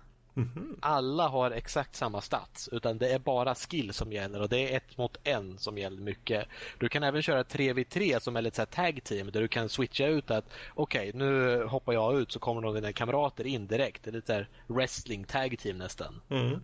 Alla 0.80 1.28
har 1.28 1.52
exakt 1.52 1.96
samma 1.96 2.22
stats, 2.22 2.70
utan 2.72 2.98
det 2.98 3.10
är 3.10 3.20
bara 3.20 3.56
skill 3.56 3.94
som 3.94 4.12
gäller 4.12 4.42
och 4.42 4.50
det 4.50 4.74
är 4.74 4.78
ett 4.78 4.98
mot 4.98 5.18
en 5.24 5.58
som 5.58 5.78
gäller 5.78 6.02
mycket. 6.02 6.48
Du 6.78 6.90
kan 6.90 7.04
även 7.04 7.22
köra 7.22 7.44
3v3 7.44 8.20
som 8.20 8.36
är 8.36 8.42
lite 8.42 8.56
så 8.56 8.66
tag 8.66 9.04
team 9.04 9.32
där 9.32 9.42
du 9.42 9.48
kan 9.48 9.70
switcha 9.70 10.06
ut 10.06 10.32
att 10.32 10.46
okej, 10.74 11.12
nu 11.14 11.64
hoppar 11.64 11.94
jag 11.94 12.20
ut 12.20 12.32
så 12.32 12.40
kommer 12.40 12.62
någon 12.62 12.70
av 12.70 12.82
dina 12.82 12.94
kamrater 12.94 13.48
in 13.48 13.68
direkt. 13.68 14.04
Det 14.04 14.10
är 14.10 14.14
lite 14.14 14.28
så 14.28 14.34
här 14.34 14.50
wrestling 14.68 15.24
tag 15.24 15.60
team 15.60 15.78
nästan. 15.78 16.22
Mm. 16.30 16.62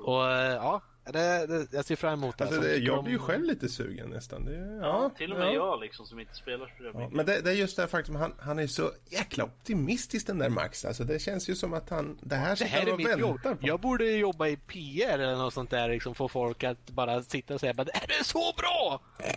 Och 0.00 0.22
ja, 0.22 0.82
det, 1.12 1.46
det, 1.46 1.72
jag 1.72 1.84
ser 1.84 1.96
fram 1.96 2.12
emot 2.12 2.38
det. 2.38 2.44
Alltså, 2.44 2.60
det, 2.60 2.76
jag 2.76 3.04
blir 3.04 3.12
ju 3.12 3.18
själv 3.18 3.44
lite 3.44 3.68
sugen 3.68 4.08
nästan. 4.10 4.44
Det, 4.44 4.52
ja, 4.56 4.86
Ja, 4.86 5.10
till 5.16 5.32
och 5.32 5.38
med 5.38 5.48
ja. 5.48 5.52
jag 5.54 5.80
liksom 5.80 6.06
som 6.06 6.20
inte 6.20 6.34
spelar 6.34 6.66
så 6.78 6.84
Ja, 6.84 6.92
mycket. 6.98 7.12
men 7.14 7.26
det, 7.26 7.40
det 7.40 7.50
är 7.50 7.54
just 7.54 7.76
det 7.76 7.82
här 7.82 7.88
faktum, 7.88 8.14
han, 8.16 8.34
han 8.38 8.58
är 8.58 8.66
så 8.66 8.90
jäkla 9.10 9.44
optimistisk 9.44 10.26
den 10.26 10.38
där 10.38 10.48
Max. 10.48 10.84
Alltså 10.84 11.04
det 11.04 11.18
känns 11.18 11.48
ju 11.48 11.54
som 11.54 11.74
att 11.74 11.90
han, 11.90 12.18
det 12.22 12.36
här 12.36 12.56
Det 12.56 12.64
här 12.64 12.86
är 12.86 12.96
mitt 12.96 13.18
jobb. 13.18 13.42
på. 13.42 13.56
Jag 13.60 13.80
borde 13.80 14.10
jobba 14.10 14.46
i 14.48 14.56
PR 14.56 15.18
eller 15.18 15.36
något 15.36 15.54
sånt 15.54 15.70
där. 15.70 15.88
Liksom 15.88 16.14
få 16.14 16.28
folk 16.28 16.64
att 16.64 16.90
bara 16.90 17.22
sitta 17.22 17.54
och 17.54 17.60
säga 17.60 17.70
att 17.78 17.86
det 17.86 17.92
här 17.94 18.20
är 18.20 18.24
så 18.24 18.52
bra! 18.56 19.02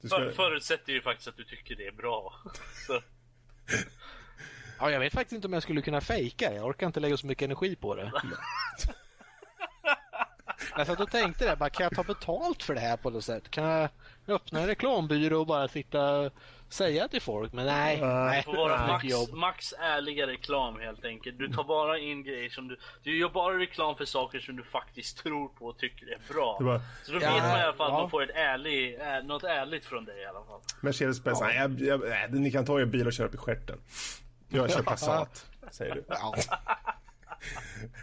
Du 0.00 0.08
För, 0.08 0.30
ska, 0.30 0.36
förutsätter 0.36 0.92
ju 0.92 1.02
faktiskt 1.02 1.28
att 1.28 1.36
du 1.36 1.44
tycker 1.44 1.76
det 1.76 1.86
är 1.86 1.92
bra. 1.92 2.34
Ja, 4.78 4.90
jag 4.90 5.00
vet 5.00 5.12
faktiskt 5.12 5.32
inte 5.32 5.46
om 5.46 5.52
jag 5.52 5.62
skulle 5.62 5.82
kunna 5.82 6.00
fejka 6.00 6.50
det. 6.50 6.56
Jag 6.56 6.66
orkar 6.66 6.86
inte 6.86 7.00
lägga 7.00 7.16
så 7.16 7.26
mycket 7.26 7.44
energi 7.44 7.76
på 7.76 7.94
det. 7.94 8.12
Jag 10.76 10.86
satt 10.86 11.00
och 11.00 11.10
tänkte 11.10 11.50
det, 11.50 11.56
bara, 11.56 11.70
kan 11.70 11.84
jag 11.84 11.94
ta 11.94 12.02
betalt 12.02 12.62
för 12.62 12.74
det 12.74 12.80
här 12.80 12.96
på 12.96 13.10
något 13.10 13.24
sätt? 13.24 13.50
Kan 13.50 13.64
jag 13.64 13.88
öppna 14.28 14.60
en 14.60 14.66
reklambyrå 14.66 15.40
och 15.40 15.46
bara 15.46 15.68
sitta 15.68 16.18
och 16.18 16.32
säga 16.68 17.08
till 17.08 17.22
folk? 17.22 17.52
Men 17.52 17.66
nej, 17.66 18.00
nej, 18.00 18.36
det 18.36 18.42
får 18.42 18.56
vara 18.56 18.86
Max, 18.86 19.04
jobb. 19.04 19.32
Max 19.34 19.72
ärliga 19.78 20.26
reklam 20.26 20.80
helt 20.80 21.04
enkelt. 21.04 21.38
Du 21.38 21.48
tar 21.48 21.64
bara 21.64 21.98
in 21.98 22.22
grejer 22.24 22.50
som 22.50 22.68
du... 22.68 22.76
Du 23.02 23.18
gör 23.18 23.28
bara 23.28 23.58
reklam 23.58 23.96
för 23.96 24.04
saker 24.04 24.38
som 24.38 24.56
du 24.56 24.62
faktiskt 24.62 25.18
tror 25.18 25.48
på 25.48 25.66
och 25.66 25.78
tycker 25.78 26.06
är 26.06 26.32
bra. 26.34 26.56
Det 26.58 26.64
var- 26.64 26.80
Så 27.04 27.12
då 27.12 27.18
Ja, 27.22 27.34
vet 27.34 27.42
man 27.42 27.58
i 27.60 27.62
alla 27.62 27.72
fall 27.72 27.86
att 27.86 27.92
ja. 27.92 28.00
man 28.00 28.10
får 28.10 28.22
ett 28.22 28.30
ärlig, 28.36 29.00
äh, 29.00 29.24
något 29.24 29.44
ärligt 29.44 29.84
från 29.84 30.04
dig 30.04 30.22
i 30.22 30.26
alla 30.26 30.44
fall. 30.44 30.60
Mercedes-Benz, 30.80 31.40
nej, 31.40 31.56
jag, 31.56 31.80
jag, 31.80 32.00
nej, 32.08 32.28
ni 32.30 32.50
kan 32.50 32.64
ta 32.64 32.80
er 32.80 32.84
bil 32.84 33.06
och 33.06 33.12
köra 33.12 33.26
upp 33.26 33.34
i 33.34 33.38
stjärten. 33.38 33.78
Jag 34.48 34.70
kör 34.72 34.82
Passat, 34.92 35.46
säger 35.70 35.94
du. 35.94 36.04
Ja. 36.08 36.34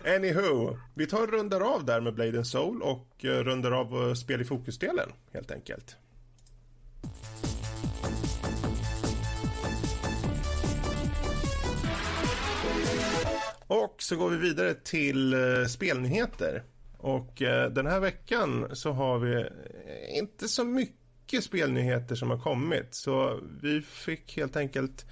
Anywho, 0.06 0.78
vi 0.94 1.08
tar 1.08 1.22
och 1.22 1.32
rundar 1.32 1.62
av 1.62 1.86
där 1.86 2.02
med 2.02 2.14
Blade 2.14 2.38
and 2.38 2.48
Soul 2.48 2.82
och 2.82 3.26
eh, 3.26 3.44
rundar 3.44 3.72
av 3.72 4.08
eh, 4.08 4.14
spel 4.14 4.42
i 4.42 4.46
fokusdelen 4.46 5.10
helt 5.34 5.52
enkelt. 5.52 5.96
Och 13.68 13.96
så 13.98 14.16
går 14.16 14.30
vi 14.30 14.38
vidare 14.38 14.74
till 14.74 15.34
eh, 15.34 15.66
spelnyheter. 15.68 16.64
Och 16.98 17.34
den 17.72 17.86
här 17.88 18.00
veckan 18.00 18.70
så 18.74 18.92
har 18.92 19.20
vi 19.20 19.46
inte 20.18 20.48
så 20.48 20.64
mycket 20.64 21.44
spelnyheter 21.44 22.16
som 22.16 22.30
har 22.30 22.38
kommit. 22.38 22.88
Så 22.92 23.40
vi 23.62 23.82
fick 23.82 24.38
helt 24.38 24.56
enkelt 24.56 25.06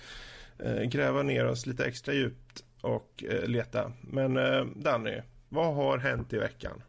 gräva 0.92 1.24
ner 1.24 1.46
oss 1.46 1.66
lite 1.66 1.86
extra 1.86 2.14
djupt 2.14 2.64
och 2.82 3.24
eh, 3.24 3.48
leta. 3.48 3.92
Men 4.02 4.38
eh, 4.38 4.66
Danny, 4.66 5.22
vad 5.50 5.76
har 5.76 5.98
hänt 5.98 6.34
i 6.34 6.38
veckan? 6.38 6.84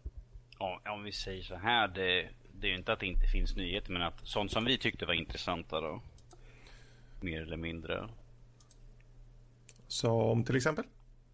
Ja, 0.59 0.81
om 0.85 1.05
vi 1.05 1.13
säger 1.13 1.43
så 1.43 1.57
här, 1.57 1.89
det, 1.89 2.29
det 2.53 2.67
är 2.67 2.71
ju 2.71 2.77
inte 2.77 2.93
att 2.93 3.01
det 3.01 3.07
inte 3.07 3.27
finns 3.27 3.57
nyheter, 3.57 3.93
men 3.93 4.03
att 4.03 4.27
sånt 4.27 4.53
som 4.53 4.65
vi 4.65 4.79
tyckte 4.79 5.07
var 5.07 5.15
intressanta 5.15 5.81
då. 5.81 6.03
Mer 7.21 7.43
eller 7.43 7.57
mindre. 7.57 8.09
Som 9.87 10.45
till 10.45 10.57
exempel? 10.57 10.85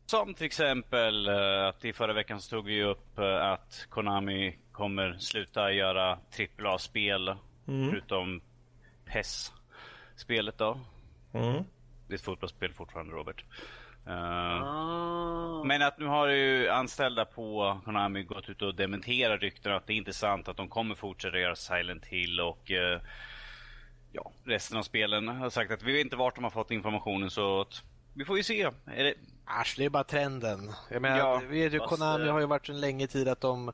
Som 0.06 0.34
till 0.34 0.46
exempel 0.46 1.28
eh, 1.28 1.66
att 1.66 1.84
i 1.84 1.92
förra 1.92 2.12
veckan 2.12 2.40
så 2.40 2.50
tog 2.50 2.64
vi 2.64 2.84
upp 2.84 3.18
att 3.40 3.86
Konami 3.88 4.58
kommer 4.72 5.16
sluta 5.18 5.72
göra 5.72 6.18
AAA-spel 6.58 7.36
förutom 7.64 8.40
PES-spelet 9.04 10.58
då. 10.58 10.80
Mm. 11.32 11.64
Det 12.06 12.14
är 12.14 12.14
ett 12.14 12.20
fotbollsspel 12.20 12.72
fortfarande 12.72 13.12
Robert. 13.12 13.44
Eh, 14.08 14.62
Ah. 14.62 15.64
Men 15.64 15.82
att 15.82 15.98
nu 15.98 16.06
har 16.06 16.26
ju 16.28 16.68
anställda 16.68 17.24
på 17.24 17.80
Konami 17.84 18.22
gått 18.22 18.48
ut 18.48 18.62
och 18.62 18.74
dementerat 18.74 19.40
rykten 19.40 19.72
att 19.72 19.86
det 19.86 19.92
är 19.92 19.96
inte 19.96 20.12
sant 20.12 20.48
att 20.48 20.56
de 20.56 20.68
kommer 20.68 20.94
fortsätta 20.94 21.38
göra 21.38 21.56
Silent 21.56 22.04
Hill 22.06 22.40
och 22.40 22.70
eh, 22.70 23.00
ja, 24.12 24.32
resten 24.44 24.78
av 24.78 24.82
spelen 24.82 25.28
har 25.28 25.50
sagt 25.50 25.72
att 25.72 25.82
vi 25.82 25.92
vet 25.92 26.04
inte 26.04 26.16
vart 26.16 26.34
de 26.34 26.44
har 26.44 26.50
fått 26.50 26.70
informationen 26.70 27.30
så 27.30 27.60
att 27.60 27.82
vi 28.14 28.24
får 28.24 28.36
ju 28.36 28.42
se. 28.42 28.62
Är 28.86 29.04
det, 29.04 29.14
Asch, 29.44 29.74
det 29.78 29.84
är 29.84 29.90
bara 29.90 30.04
trenden. 30.04 30.72
Jag 30.90 31.02
menar, 31.02 31.18
Ja, 31.18 31.42
vi 31.48 31.60
vet 31.60 31.72
ju, 31.74 31.78
fast, 31.78 31.90
Konami 31.90 32.26
eh, 32.26 32.32
har 32.32 32.40
ju 32.40 32.46
varit 32.46 32.66
så 32.66 32.72
länge 32.72 33.06
tid 33.06 33.28
att 33.28 33.40
de, 33.40 33.72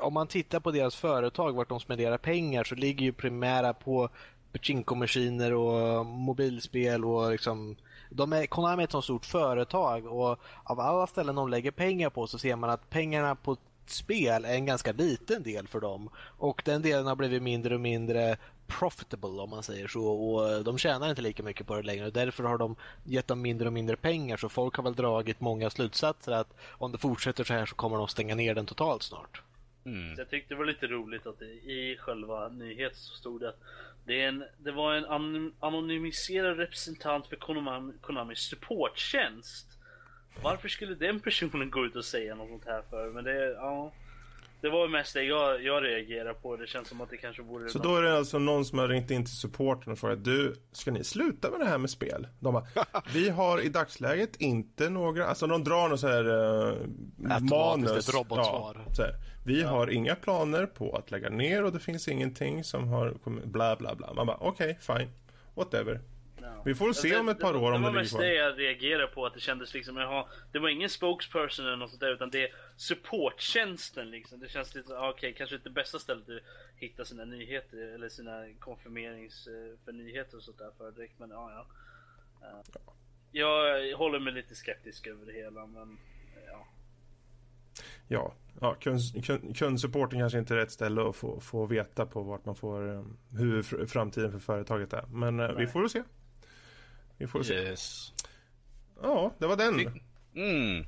om 0.00 0.14
man 0.14 0.26
tittar 0.26 0.60
på 0.60 0.70
deras 0.70 0.96
företag, 0.96 1.52
vart 1.52 1.68
de 1.68 1.80
spenderar 1.80 2.18
pengar, 2.18 2.64
så 2.64 2.74
ligger 2.74 3.04
ju 3.04 3.12
primära 3.12 3.74
på 3.74 4.08
pachinko-maskiner 4.52 5.52
och 5.52 6.06
mobilspel 6.06 7.04
och 7.04 7.30
liksom 7.30 7.76
de 8.10 8.32
är, 8.32 8.46
Konami 8.46 8.82
är 8.82 8.84
ett 8.84 8.92
så 8.92 9.02
stort 9.02 9.26
företag 9.26 10.06
och 10.06 10.38
av 10.64 10.80
alla 10.80 11.06
ställen 11.06 11.34
de 11.34 11.48
lägger 11.48 11.70
pengar 11.70 12.10
på 12.10 12.26
så 12.26 12.38
ser 12.38 12.56
man 12.56 12.70
att 12.70 12.90
pengarna 12.90 13.34
på 13.34 13.56
spel 13.86 14.44
är 14.44 14.54
en 14.54 14.66
ganska 14.66 14.92
liten 14.92 15.42
del 15.42 15.68
för 15.68 15.80
dem. 15.80 16.10
Och 16.18 16.62
den 16.64 16.82
delen 16.82 17.06
har 17.06 17.16
blivit 17.16 17.42
mindre 17.42 17.74
och 17.74 17.80
mindre 17.80 18.36
profitable 18.66 19.42
om 19.42 19.50
man 19.50 19.62
säger 19.62 19.88
så 19.88 20.06
och 20.06 20.64
de 20.64 20.78
tjänar 20.78 21.10
inte 21.10 21.22
lika 21.22 21.42
mycket 21.42 21.66
på 21.66 21.76
det 21.76 21.82
längre 21.82 22.06
och 22.06 22.12
därför 22.12 22.44
har 22.44 22.58
de 22.58 22.76
gett 23.04 23.28
dem 23.28 23.42
mindre 23.42 23.66
och 23.66 23.72
mindre 23.72 23.96
pengar 23.96 24.36
så 24.36 24.48
folk 24.48 24.76
har 24.76 24.84
väl 24.84 24.94
dragit 24.94 25.40
många 25.40 25.70
slutsatser 25.70 26.32
att 26.32 26.54
om 26.70 26.92
det 26.92 26.98
fortsätter 26.98 27.44
så 27.44 27.54
här 27.54 27.66
så 27.66 27.74
kommer 27.74 27.96
de 27.96 28.08
stänga 28.08 28.34
ner 28.34 28.54
den 28.54 28.66
totalt 28.66 29.02
snart. 29.02 29.42
Mm. 29.84 30.14
Jag 30.18 30.30
tyckte 30.30 30.54
det 30.54 30.58
var 30.58 30.64
lite 30.64 30.86
roligt 30.86 31.26
att 31.26 31.42
i 31.42 31.96
själva 32.00 32.48
nyheten 32.48 32.98
så 32.98 33.14
stod 33.14 33.40
det 33.40 33.48
att 33.48 33.60
det, 34.08 34.24
en, 34.24 34.44
det 34.58 34.72
var 34.72 34.94
en 34.94 35.52
anonymiserad 35.60 36.56
representant 36.56 37.26
för 37.26 37.36
Konami, 37.36 37.92
Konamis 38.00 38.38
supporttjänst. 38.38 39.66
Varför 40.42 40.68
skulle 40.68 40.94
den 40.94 41.20
personen 41.20 41.70
gå 41.70 41.86
ut 41.86 41.96
och 41.96 42.04
säga 42.04 42.34
något 42.34 42.48
sånt 42.48 42.64
här 42.66 42.82
för? 42.90 43.10
Men 43.10 43.24
det, 43.24 43.50
ja. 43.50 43.92
Det 44.60 44.68
var 44.68 44.88
mest 44.88 45.14
det 45.14 45.22
jag, 45.22 45.62
jag 45.62 45.84
reagerade 45.84 46.34
på. 46.34 46.56
Det 46.56 46.66
känns 46.66 46.88
som 46.88 47.00
att 47.00 47.10
det 47.10 47.16
kanske 47.16 47.42
vore... 47.42 47.68
Så 47.68 47.78
då 47.78 47.96
är 47.96 48.02
det 48.02 48.16
alltså 48.16 48.38
någon 48.38 48.64
som 48.64 48.78
har 48.78 48.88
ringt 48.88 49.10
in 49.10 49.24
till 49.24 49.36
supporten 49.36 49.92
och 49.92 49.98
frågat 49.98 50.24
Du, 50.24 50.54
ska 50.72 50.90
ni 50.90 51.04
sluta 51.04 51.50
med 51.50 51.60
det 51.60 51.66
här 51.66 51.78
med 51.78 51.90
spel? 51.90 52.26
De 52.40 52.54
bara, 52.54 52.66
vi 53.14 53.28
har 53.28 53.60
i 53.60 53.68
dagsläget 53.68 54.36
inte 54.36 54.90
några, 54.90 55.26
alltså 55.26 55.46
de 55.46 55.64
drar 55.64 55.88
något 55.88 56.00
så 56.00 56.08
här 56.08 56.28
uh, 56.28 56.76
manus. 57.40 58.08
ett 58.08 58.14
robotsvar. 58.14 58.84
Ja, 58.86 58.94
så 58.94 59.02
här. 59.02 59.14
Vi 59.44 59.62
ja. 59.62 59.68
har 59.68 59.90
inga 59.90 60.14
planer 60.14 60.66
på 60.66 60.96
att 60.96 61.10
lägga 61.10 61.30
ner 61.30 61.64
och 61.64 61.72
det 61.72 61.80
finns 61.80 62.08
ingenting 62.08 62.64
som 62.64 62.88
har 62.88 63.10
kommit, 63.24 63.44
bla 63.44 63.76
bla 63.76 63.94
bla. 63.94 64.14
Man 64.14 64.26
bara, 64.26 64.36
okej, 64.40 64.78
okay, 64.80 64.98
fine, 64.98 65.10
whatever. 65.54 66.00
Vi 66.64 66.74
får 66.74 66.92
se 66.92 67.16
om 67.16 67.28
ett 67.28 67.40
par 67.40 67.56
år 67.56 67.72
om 67.72 67.82
det, 67.82 67.90
ligger 67.90 67.90
kvar. 67.90 67.90
Det 67.90 67.94
var 67.94 68.02
mest 68.02 68.18
det 68.18 68.34
jag 68.34 68.58
reagerade 68.58 69.06
på, 69.06 69.26
att 69.26 69.34
det 69.34 69.40
kändes 69.40 69.74
liksom, 69.74 69.96
jaha, 69.96 70.26
det 70.52 70.58
var 70.58 70.68
ingen 70.68 70.90
spokesperson 70.90 71.66
eller 71.66 71.76
något 71.76 71.90
sånt 71.90 72.00
där, 72.00 72.12
utan 72.12 72.30
det 72.30 72.42
är 72.42 72.54
supporttjänsten 72.76 74.10
liksom. 74.10 74.40
Det 74.40 74.48
känns 74.48 74.74
lite, 74.74 74.94
okej, 74.94 75.08
okay, 75.08 75.32
kanske 75.32 75.56
inte 75.56 75.70
bästa 75.70 75.98
stället 75.98 76.28
att 76.28 76.42
hitta 76.76 77.04
sina 77.04 77.24
nyheter, 77.24 77.94
eller 77.94 78.08
sina 78.08 78.46
konfirmerings 78.58 79.46
eh, 79.46 79.84
för 79.84 79.92
nyheter 79.92 80.36
och 80.36 80.42
sånt 80.42 80.58
där 80.58 80.70
för 80.78 80.90
direkt, 80.90 81.18
men 81.18 81.30
ja, 81.30 81.66
ja. 82.40 82.62
Jag 83.32 83.96
håller 83.96 84.18
mig 84.18 84.32
lite 84.32 84.54
skeptisk 84.54 85.06
över 85.06 85.26
det 85.26 85.32
hela, 85.32 85.66
men 85.66 85.98
ja. 86.46 86.66
Ja, 88.08 88.32
ja 88.60 88.74
kund, 88.74 89.00
kundsupporten 89.56 90.18
kanske 90.18 90.38
inte 90.38 90.54
är 90.54 90.58
rätt 90.58 90.70
ställe 90.70 91.08
att 91.08 91.16
få, 91.16 91.40
få 91.40 91.66
veta 91.66 92.06
på 92.06 92.22
vart 92.22 92.44
man 92.44 92.54
får 92.54 92.94
eh, 92.94 93.04
hur 93.38 93.86
framtiden 93.86 94.32
för 94.32 94.38
företaget 94.38 94.92
är. 94.92 95.04
Men 95.06 95.40
eh, 95.40 95.46
Nej. 95.46 95.56
vi 95.58 95.66
får 95.66 95.80
väl 95.80 95.90
se. 95.90 96.02
Vi 97.18 97.26
får 97.26 97.42
se. 97.42 97.54
Yes. 97.54 98.12
Ja, 99.02 99.32
det 99.38 99.46
var 99.46 99.56
den. 99.56 100.00
Mm. 100.34 100.86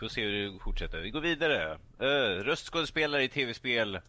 Får 0.00 0.08
se 0.08 0.22
hur 0.22 0.52
det 0.52 0.58
fortsätter. 0.58 1.00
Vi 1.00 1.10
går 1.10 1.20
vidare. 1.20 1.78
Uh, 2.02 2.44
röstskådespelare 2.44 3.22
i 3.22 3.28
tv-spel 3.28 4.00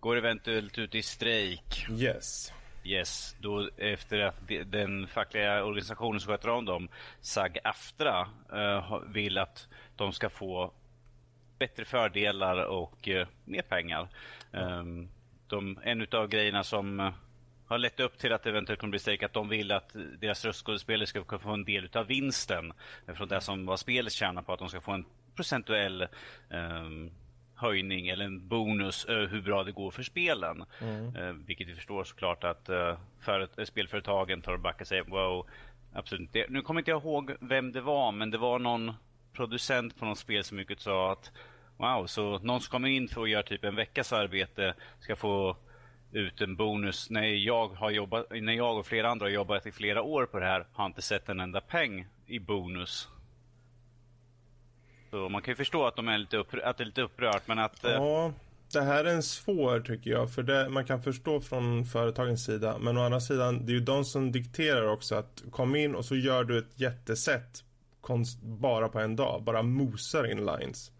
går 0.00 0.16
eventuellt 0.16 0.78
ut 0.78 0.94
i 0.94 1.02
strejk. 1.02 1.86
Yes. 1.90 2.52
Yes, 2.84 3.36
då 3.40 3.70
efter 3.76 4.18
att 4.18 4.34
den 4.66 5.06
fackliga 5.06 5.64
organisationen 5.64 6.20
som 6.20 6.32
sköter 6.32 6.48
om 6.48 6.64
dem, 6.64 6.88
SAG-AFTRA, 7.20 8.26
uh, 8.52 9.00
vill 9.12 9.38
att 9.38 9.68
de 9.96 10.12
ska 10.12 10.30
få 10.30 10.72
bättre 11.58 11.84
fördelar 11.84 12.64
och 12.64 13.08
uh, 13.08 13.26
mer 13.44 13.62
pengar. 13.62 14.08
Um, 14.52 15.08
de, 15.46 15.78
en 15.82 16.06
av 16.12 16.28
grejerna 16.28 16.64
som 16.64 17.12
har 17.66 17.78
lett 17.78 18.00
upp 18.00 18.18
till 18.18 18.32
att 18.32 18.42
det 18.42 18.50
eventuellt 18.50 18.80
kommer 18.80 18.90
bli 18.90 18.98
strejk 18.98 19.22
att 19.22 19.32
de 19.32 19.48
vill 19.48 19.72
att 19.72 19.96
deras 20.18 20.44
röstskådespelare 20.44 21.06
ska 21.06 21.38
få 21.38 21.50
en 21.50 21.64
del 21.64 21.88
av 21.92 22.06
vinsten 22.06 22.72
från 23.14 23.28
det 23.28 23.40
som 23.40 23.66
var 23.66 23.76
spelet 23.76 24.12
tjänar 24.12 24.42
på 24.42 24.52
att 24.52 24.58
de 24.58 24.68
ska 24.68 24.80
få 24.80 24.92
en 24.92 25.04
procentuell 25.36 26.06
um, 26.50 27.10
höjning 27.54 28.08
eller 28.08 28.24
en 28.24 28.48
bonus 28.48 29.06
uh, 29.08 29.28
hur 29.28 29.40
bra 29.40 29.64
det 29.64 29.72
går 29.72 29.90
för 29.90 30.02
spelen. 30.02 30.64
Mm. 30.80 31.16
Uh, 31.16 31.32
vilket 31.32 31.68
vi 31.68 31.74
förstår 31.74 32.04
såklart 32.04 32.44
att 32.44 32.70
uh, 32.70 32.98
för, 33.20 33.64
spelföretagen 33.64 34.42
tar 34.42 34.52
och 34.52 34.60
backar 34.60 34.84
säger 34.84 35.02
wow, 35.02 35.46
absolut 35.92 36.20
inte. 36.20 36.46
Nu 36.48 36.62
kommer 36.62 36.80
inte 36.80 36.90
jag 36.90 37.02
ihåg 37.02 37.32
vem 37.40 37.72
det 37.72 37.80
var, 37.80 38.12
men 38.12 38.30
det 38.30 38.38
var 38.38 38.58
någon 38.58 38.92
producent 39.32 39.98
på 39.98 40.04
något 40.04 40.18
spel 40.18 40.44
som 40.44 40.56
mycket 40.56 40.80
sa 40.80 41.12
att 41.12 41.32
wow, 41.76 42.06
så 42.06 42.38
någon 42.38 42.60
som 42.60 42.70
kommer 42.70 42.88
in 42.88 43.08
för 43.08 43.22
att 43.22 43.30
göra 43.30 43.42
typ 43.42 43.64
en 43.64 43.74
veckas 43.76 44.12
arbete 44.12 44.74
ska 45.00 45.16
få 45.16 45.56
ut 46.16 46.40
en 46.40 46.56
bonus. 46.56 47.10
När 47.10 47.22
jag, 47.22 47.68
har 47.68 47.90
jobbat, 47.90 48.26
när 48.30 48.52
jag 48.52 48.78
och 48.78 48.86
flera 48.86 49.10
andra 49.10 49.26
har 49.26 49.30
jobbat 49.30 49.66
i 49.66 49.72
flera 49.72 50.02
år 50.02 50.26
på 50.26 50.38
det 50.38 50.46
här 50.46 50.66
har 50.72 50.86
inte 50.86 51.02
sett 51.02 51.28
en 51.28 51.40
enda 51.40 51.60
peng 51.60 52.06
i 52.26 52.38
bonus. 52.38 53.08
Så 55.10 55.28
man 55.28 55.42
kan 55.42 55.52
ju 55.52 55.56
förstå 55.56 55.86
att, 55.86 55.96
de 55.96 56.08
är 56.08 56.18
lite 56.18 56.36
upprört, 56.36 56.64
att 56.64 56.78
det 56.78 56.84
är 56.84 56.86
lite 56.86 57.02
upprört, 57.02 57.42
men 57.48 57.58
att... 57.58 57.84
Eh, 57.84 57.90
ja, 57.90 58.32
det 58.72 58.80
här 58.80 59.04
är 59.04 59.14
en 59.14 59.22
svår 59.22 59.80
tycker 59.80 60.10
jag, 60.10 60.34
för 60.34 60.42
det, 60.42 60.68
man 60.68 60.84
kan 60.84 61.02
förstå 61.02 61.40
från 61.40 61.84
företagens 61.84 62.44
sida, 62.44 62.78
men 62.80 62.98
å 62.98 63.04
andra 63.04 63.20
sidan, 63.20 63.66
det 63.66 63.72
är 63.72 63.74
ju 63.74 63.80
de 63.80 64.04
som 64.04 64.32
dikterar 64.32 64.88
också 64.88 65.14
att 65.14 65.42
kom 65.50 65.76
in 65.76 65.94
och 65.94 66.04
så 66.04 66.16
gör 66.16 66.44
du 66.44 66.58
ett 66.58 66.80
jättesätt 66.80 67.62
bara 68.42 68.88
på 68.88 69.00
en 69.00 69.16
dag, 69.16 69.42
bara 69.42 69.62
mosar 69.62 70.30
in 70.30 70.46
lines. 70.46 70.92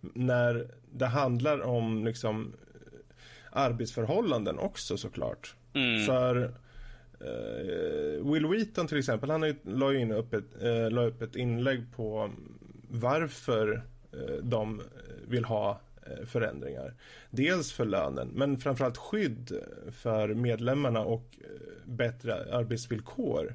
När 0.00 0.70
det 0.92 1.06
handlar 1.06 1.60
om 1.60 2.04
liksom 2.04 2.54
arbetsförhållanden 3.52 4.58
också 4.58 4.96
såklart. 4.96 5.54
Mm. 5.74 6.06
För 6.06 6.36
uh, 7.22 8.32
Will 8.32 8.46
Wheaton 8.46 8.86
till 8.86 8.98
exempel, 8.98 9.30
han 9.30 9.54
la 9.62 9.92
ju 9.92 10.00
in 10.00 10.12
upp 10.12 10.34
ett, 10.34 10.62
uh, 10.62 10.90
la 10.90 11.02
upp 11.02 11.22
ett 11.22 11.36
inlägg 11.36 11.84
på 11.96 12.30
varför 12.88 13.82
uh, 14.14 14.36
de 14.42 14.82
vill 15.26 15.44
ha 15.44 15.80
förändringar. 16.26 16.94
Dels 17.30 17.72
för 17.72 17.84
lönen, 17.84 18.28
men 18.34 18.58
framförallt 18.58 18.96
skydd 18.96 19.60
för 19.92 20.34
medlemmarna 20.34 21.00
och 21.00 21.36
bättre 21.84 22.54
arbetsvillkor. 22.54 23.54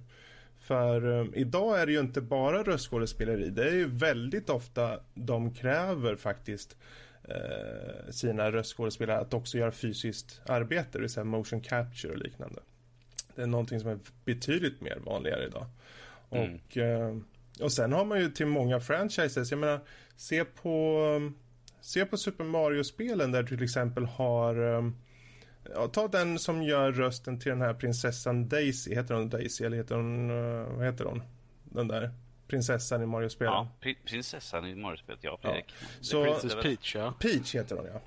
För 0.59 1.27
idag 1.37 1.81
är 1.81 1.85
det 1.85 1.91
ju 1.91 1.99
inte 1.99 2.21
bara 2.21 2.63
röstskådespeleri. 2.63 3.49
Det 3.49 3.63
är 3.63 3.73
ju 3.73 3.87
väldigt 3.87 4.49
ofta 4.49 4.99
de 5.13 5.53
kräver 5.53 6.15
faktiskt 6.15 6.77
eh, 7.23 8.11
sina 8.11 8.51
röstskådespelare 8.51 9.19
att 9.19 9.33
också 9.33 9.57
göra 9.57 9.71
fysiskt 9.71 10.41
arbete, 10.45 10.89
det 10.91 10.99
vill 10.99 11.09
säga 11.09 11.23
motion 11.23 11.61
capture 11.61 12.13
och 12.13 12.19
liknande. 12.19 12.59
Det 13.35 13.41
är 13.41 13.47
någonting 13.47 13.79
som 13.79 13.89
är 13.89 13.99
betydligt 14.25 14.81
mer 14.81 14.97
vanligare 15.05 15.45
idag. 15.45 15.65
Mm. 16.31 16.53
Och, 16.55 16.77
eh, 16.77 17.17
och 17.61 17.71
sen 17.71 17.93
har 17.93 18.05
man 18.05 18.19
ju 18.19 18.29
till 18.29 18.45
många 18.45 18.79
franchises, 18.79 19.51
jag 19.51 19.59
menar, 19.59 19.79
se 20.15 20.45
på, 20.45 21.31
se 21.81 22.05
på 22.05 22.17
Super 22.17 22.43
Mario-spelen 22.43 23.31
där 23.31 23.43
du 23.43 23.47
till 23.47 23.63
exempel 23.63 24.05
har 24.05 24.75
eh, 24.75 24.89
Ja, 25.73 25.87
ta 25.87 26.07
den 26.07 26.39
som 26.39 26.63
gör 26.63 26.91
rösten 26.91 27.39
till 27.39 27.49
den 27.49 27.61
här 27.61 27.73
prinsessan 27.73 28.49
Daisy. 28.49 28.95
Heter 28.95 29.15
hon 29.15 29.29
Daisy 29.29 29.65
eller 29.65 29.77
heter 29.77 29.95
hon, 29.95 30.27
vad 30.77 30.85
heter 30.85 31.05
hon? 31.05 31.23
Den 31.63 31.87
där 31.87 32.11
prinsessan 32.53 33.01
i 33.01 33.05
Mario-spelet. 33.05 33.51
Ja, 33.51 33.67
prinsessan 34.05 34.65
i 34.65 34.75
Mario-spelet, 34.75 35.19
ja. 35.23 35.39
Ja. 35.41 35.61
Så, 36.01 36.23
Princess 36.23 36.55
Peach, 36.61 36.95
ja. 36.95 37.13
Peach 37.19 37.55
heter 37.55 37.75
hon, 37.75 37.85
ja. 37.85 38.01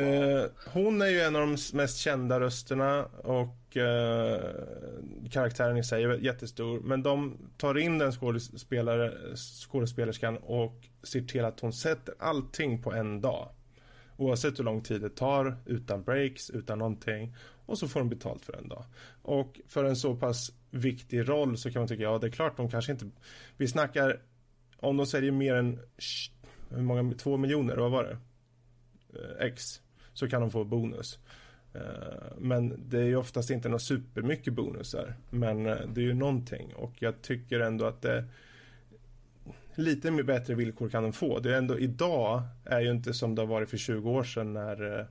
Uh, 0.00 0.44
hon 0.72 1.02
är 1.02 1.06
ju 1.06 1.20
en 1.20 1.36
av 1.36 1.40
de 1.40 1.56
mest 1.76 1.98
kända 1.98 2.40
rösterna 2.40 3.04
och 3.04 3.76
uh, 3.76 5.30
karaktären 5.30 5.76
i 5.76 5.84
sig 5.84 6.04
är 6.04 6.18
jättestor. 6.18 6.80
Men 6.80 7.02
de 7.02 7.38
tar 7.56 7.78
in 7.78 7.98
den 7.98 8.12
skådespelare, 8.12 9.36
skådespelerskan 9.36 10.36
och 10.36 10.88
ser 11.02 11.20
till 11.20 11.44
att 11.44 11.60
hon 11.60 11.72
sätter 11.72 12.14
allting 12.18 12.82
på 12.82 12.92
en 12.92 13.20
dag. 13.20 13.48
Oavsett 14.16 14.58
hur 14.58 14.64
lång 14.64 14.82
tid 14.82 15.00
det 15.00 15.16
tar, 15.16 15.56
utan 15.66 16.02
breaks, 16.02 16.50
utan 16.50 16.78
någonting. 16.78 17.36
Och 17.66 17.78
så 17.78 17.88
får 17.88 18.00
de 18.00 18.08
betalt 18.08 18.44
för 18.44 18.52
en 18.52 18.68
dag. 18.68 18.84
Och 19.22 19.60
för 19.68 19.84
en 19.84 19.96
så 19.96 20.16
pass 20.16 20.52
viktig 20.70 21.28
roll 21.28 21.58
så 21.58 21.70
kan 21.70 21.80
man 21.80 21.88
tycka, 21.88 22.02
ja 22.02 22.18
det 22.18 22.26
är 22.26 22.30
klart 22.30 22.56
de 22.56 22.70
kanske 22.70 22.92
inte... 22.92 23.10
Vi 23.56 23.68
snackar, 23.68 24.20
om 24.76 24.96
de 24.96 25.06
säljer 25.06 25.32
mer 25.32 25.54
än, 25.54 25.80
hur 26.70 26.82
många, 26.82 27.14
två 27.14 27.36
miljoner, 27.36 27.76
vad 27.76 27.90
var 27.90 28.04
det? 28.04 28.18
Eh, 29.18 29.46
X. 29.46 29.80
Så 30.12 30.28
kan 30.28 30.40
de 30.40 30.50
få 30.50 30.64
bonus. 30.64 31.18
Eh, 31.74 31.80
men 32.38 32.88
det 32.88 32.98
är 32.98 33.04
ju 33.04 33.16
oftast 33.16 33.50
inte 33.50 33.68
några 33.68 33.78
supermycket 33.78 34.52
bonusar. 34.52 35.14
Men 35.30 35.66
eh, 35.66 35.76
det 35.94 36.00
är 36.00 36.04
ju 36.04 36.14
någonting 36.14 36.74
och 36.74 36.92
jag 36.98 37.22
tycker 37.22 37.60
ändå 37.60 37.84
att 37.84 38.02
det 38.02 38.24
lite 39.74 40.10
bättre 40.10 40.54
villkor 40.54 40.88
kan 40.88 41.02
de 41.02 41.12
få. 41.12 41.38
Det 41.38 41.54
är 41.54 41.58
ändå 41.58 41.78
idag 41.78 42.42
är 42.64 42.80
ju 42.80 42.90
inte 42.90 43.14
som 43.14 43.34
det 43.34 43.42
har 43.42 43.46
varit 43.46 43.70
för 43.70 43.76
20 43.76 44.10
år 44.10 44.24
sedan 44.24 44.52
när 44.52 45.06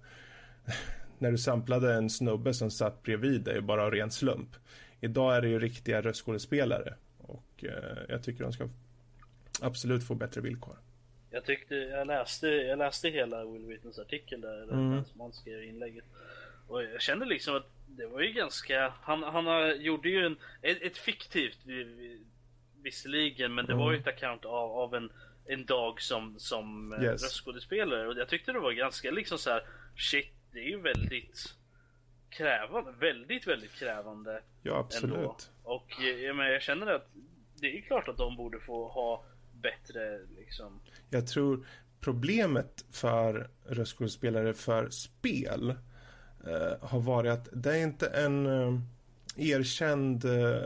när 1.20 1.32
du 1.32 1.38
samplade 1.38 1.94
en 1.94 2.10
snubbe 2.10 2.54
som 2.54 2.72
satt 2.72 3.04
bredvid 3.04 3.42
dig 3.42 3.62
bara 3.62 3.84
av 3.84 3.92
ren 3.92 4.12
slump. 4.12 4.50
Idag 5.06 5.36
är 5.36 5.42
det 5.42 5.48
ju 5.48 5.60
riktiga 5.60 6.02
röstskådespelare 6.02 6.94
och 7.18 7.64
eh, 7.64 8.04
jag 8.10 8.24
tycker 8.24 8.44
de 8.44 8.54
ska 8.54 8.70
absolut 9.62 10.08
få 10.08 10.16
bättre 10.16 10.42
villkor. 10.42 10.76
Jag 11.30 11.46
tyckte, 11.46 11.76
jag 11.76 12.08
läste, 12.08 12.48
jag 12.48 12.78
läste 12.78 13.10
hela 13.10 13.46
Will 13.46 13.66
Whitnons 13.66 14.00
artikel 14.00 14.42
där, 14.42 14.64
mm. 14.64 15.06
som 15.06 15.22
han 15.22 15.34
skrev 15.34 15.64
inlägget. 15.64 16.06
Och 16.68 16.84
jag 16.84 17.02
kände 17.02 17.26
liksom 17.26 17.56
att 17.56 17.68
det 17.88 18.08
var 18.08 18.22
ju 18.22 18.34
ganska, 18.34 18.94
han, 19.02 19.24
han 19.24 19.82
gjorde 19.82 20.10
ju 20.10 20.26
en, 20.26 20.38
ett, 20.62 20.82
ett 20.82 20.98
fiktivt 20.98 21.60
visserligen, 22.82 23.56
men 23.56 23.66
det 23.66 23.74
mm. 23.74 23.86
var 23.86 23.92
ju 23.92 24.00
ett 24.00 24.08
account 24.08 24.46
av, 24.46 24.72
av 24.72 24.96
en 24.96 25.10
en 25.46 25.66
dag 25.66 26.02
som, 26.02 26.36
som 26.40 26.94
eh, 26.94 27.04
Yes. 27.04 27.24
röstskådespelare. 27.24 28.08
Och 28.08 28.18
jag 28.18 28.30
tyckte 28.30 28.52
det 28.52 28.60
var 28.60 28.72
ganska 28.72 29.12
liksom 29.12 29.38
så 29.38 29.50
här 29.50 29.64
shit, 29.98 30.32
det 30.52 30.60
är 30.60 30.70
ju 30.70 30.82
väldigt 30.82 31.56
krävande. 32.30 32.92
Väldigt, 33.00 33.48
väldigt 33.48 33.74
krävande. 33.74 34.42
Ja, 34.62 34.78
absolut. 34.78 35.16
Ändå. 35.16 35.38
Och 35.64 35.88
jag, 36.00 36.36
men 36.36 36.48
jag 36.52 36.62
känner 36.62 36.88
att 36.88 37.08
det 37.56 37.78
är 37.78 37.82
klart 37.82 38.08
att 38.08 38.18
de 38.18 38.36
borde 38.36 38.60
få 38.60 38.88
ha 38.88 39.26
bättre 39.54 40.20
liksom. 40.38 40.80
Jag 41.10 41.28
tror 41.28 41.66
problemet 42.00 42.86
för 42.92 43.50
röstskådespelare 43.66 44.54
för 44.54 44.90
spel 44.90 45.70
eh, 46.48 46.88
har 46.88 47.00
varit 47.00 47.32
att 47.32 47.50
det 47.54 47.72
är 47.72 47.84
inte 47.84 48.08
en 48.08 48.46
eh, 48.46 48.80
erkänd 49.36 50.26
eh, 50.26 50.62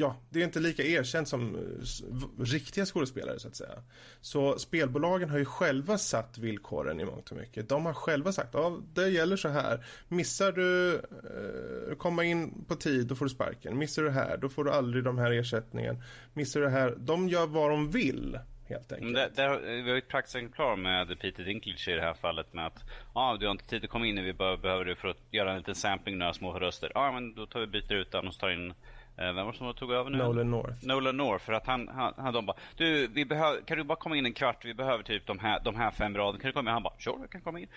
Ja, 0.00 0.16
det 0.30 0.40
är 0.40 0.44
inte 0.44 0.60
lika 0.60 0.82
erkänt 0.82 1.28
som 1.28 1.54
eh, 1.54 2.42
riktiga 2.44 2.86
skådespelare 2.86 3.38
så 3.38 3.48
att 3.48 3.56
säga. 3.56 3.82
Så 4.20 4.58
spelbolagen 4.58 5.30
har 5.30 5.38
ju 5.38 5.44
själva 5.44 5.98
satt 5.98 6.38
villkoren 6.38 7.00
i 7.00 7.04
mångt 7.04 7.30
och 7.30 7.36
mycket. 7.36 7.68
De 7.68 7.86
har 7.86 7.92
själva 7.92 8.32
sagt, 8.32 8.54
ja 8.54 8.80
det 8.94 9.08
gäller 9.08 9.36
så 9.36 9.48
här. 9.48 9.84
Missar 10.08 10.52
du 10.52 10.94
eh, 10.94 11.96
komma 11.96 12.24
in 12.24 12.64
på 12.64 12.74
tid, 12.74 13.06
då 13.06 13.14
får 13.14 13.24
du 13.24 13.28
sparken. 13.28 13.78
Missar 13.78 14.02
du 14.02 14.10
här, 14.10 14.36
då 14.36 14.48
får 14.48 14.64
du 14.64 14.70
aldrig 14.70 15.04
de 15.04 15.18
här 15.18 15.30
ersättningen. 15.30 16.02
Missar 16.32 16.60
du 16.60 16.68
här, 16.68 16.94
de 16.98 17.28
gör 17.28 17.46
vad 17.46 17.70
de 17.70 17.90
vill. 17.90 18.38
Helt 18.68 18.92
enkelt. 18.92 19.14
Det, 19.14 19.30
där, 19.34 19.60
vi 19.60 19.82
har 19.82 19.88
ju 19.88 19.98
ett 19.98 20.08
praktexemplar 20.08 20.76
med 20.76 21.20
Peter 21.20 21.44
Dinklage 21.44 21.88
i 21.88 21.92
det 21.92 22.00
här 22.00 22.14
fallet 22.14 22.52
med 22.52 22.66
att 22.66 22.84
ah, 23.12 23.36
du 23.36 23.46
har 23.46 23.52
inte 23.52 23.66
tid 23.66 23.84
att 23.84 23.90
komma 23.90 24.06
in, 24.06 24.24
vi 24.24 24.32
behöver, 24.32 24.84
du 24.84 24.94
för 24.94 25.08
att 25.08 25.16
göra 25.30 25.50
en 25.50 25.58
liten 25.58 25.74
sampling, 25.74 26.18
några 26.18 26.32
små 26.32 26.58
röster. 26.58 26.92
Ja, 26.94 27.00
ah, 27.00 27.12
men 27.12 27.34
då 27.34 27.46
tar 27.46 27.60
vi 27.60 27.66
byter 27.66 27.92
ut 27.92 28.10
den 28.10 28.28
och 28.28 28.38
tar 28.38 28.50
in, 28.50 28.74
vem 29.18 29.36
var 29.36 29.52
det 29.52 29.58
som 29.58 29.74
tog 29.74 29.92
över 29.92 30.10
nu? 30.10 30.18
Nolan 30.18 30.50
North. 30.50 30.86
Nolan 30.86 31.16
North, 31.16 31.44
för 31.44 31.52
att 31.52 31.66
han, 31.66 31.88
han, 31.88 32.14
han 32.16 32.34
de 32.34 32.46
bara, 32.46 32.56
du, 32.76 33.06
vi 33.06 33.24
behöver, 33.24 33.60
kan 33.60 33.78
du 33.78 33.84
bara 33.84 33.98
komma 33.98 34.16
in 34.16 34.26
en 34.26 34.32
kvart, 34.32 34.64
vi 34.64 34.74
behöver 34.74 35.02
typ 35.04 35.26
de 35.26 35.38
här, 35.38 35.60
de 35.64 35.76
här 35.76 35.90
fem 35.90 36.16
raderna, 36.16 36.40
kan 36.40 36.48
du 36.48 36.52
komma 36.52 36.70
in? 36.70 36.72
Han 36.72 36.82
bara, 36.82 36.98
sure, 36.98 37.16
jag 37.20 37.30
kan 37.30 37.40
komma 37.40 37.60
in. 37.60 37.68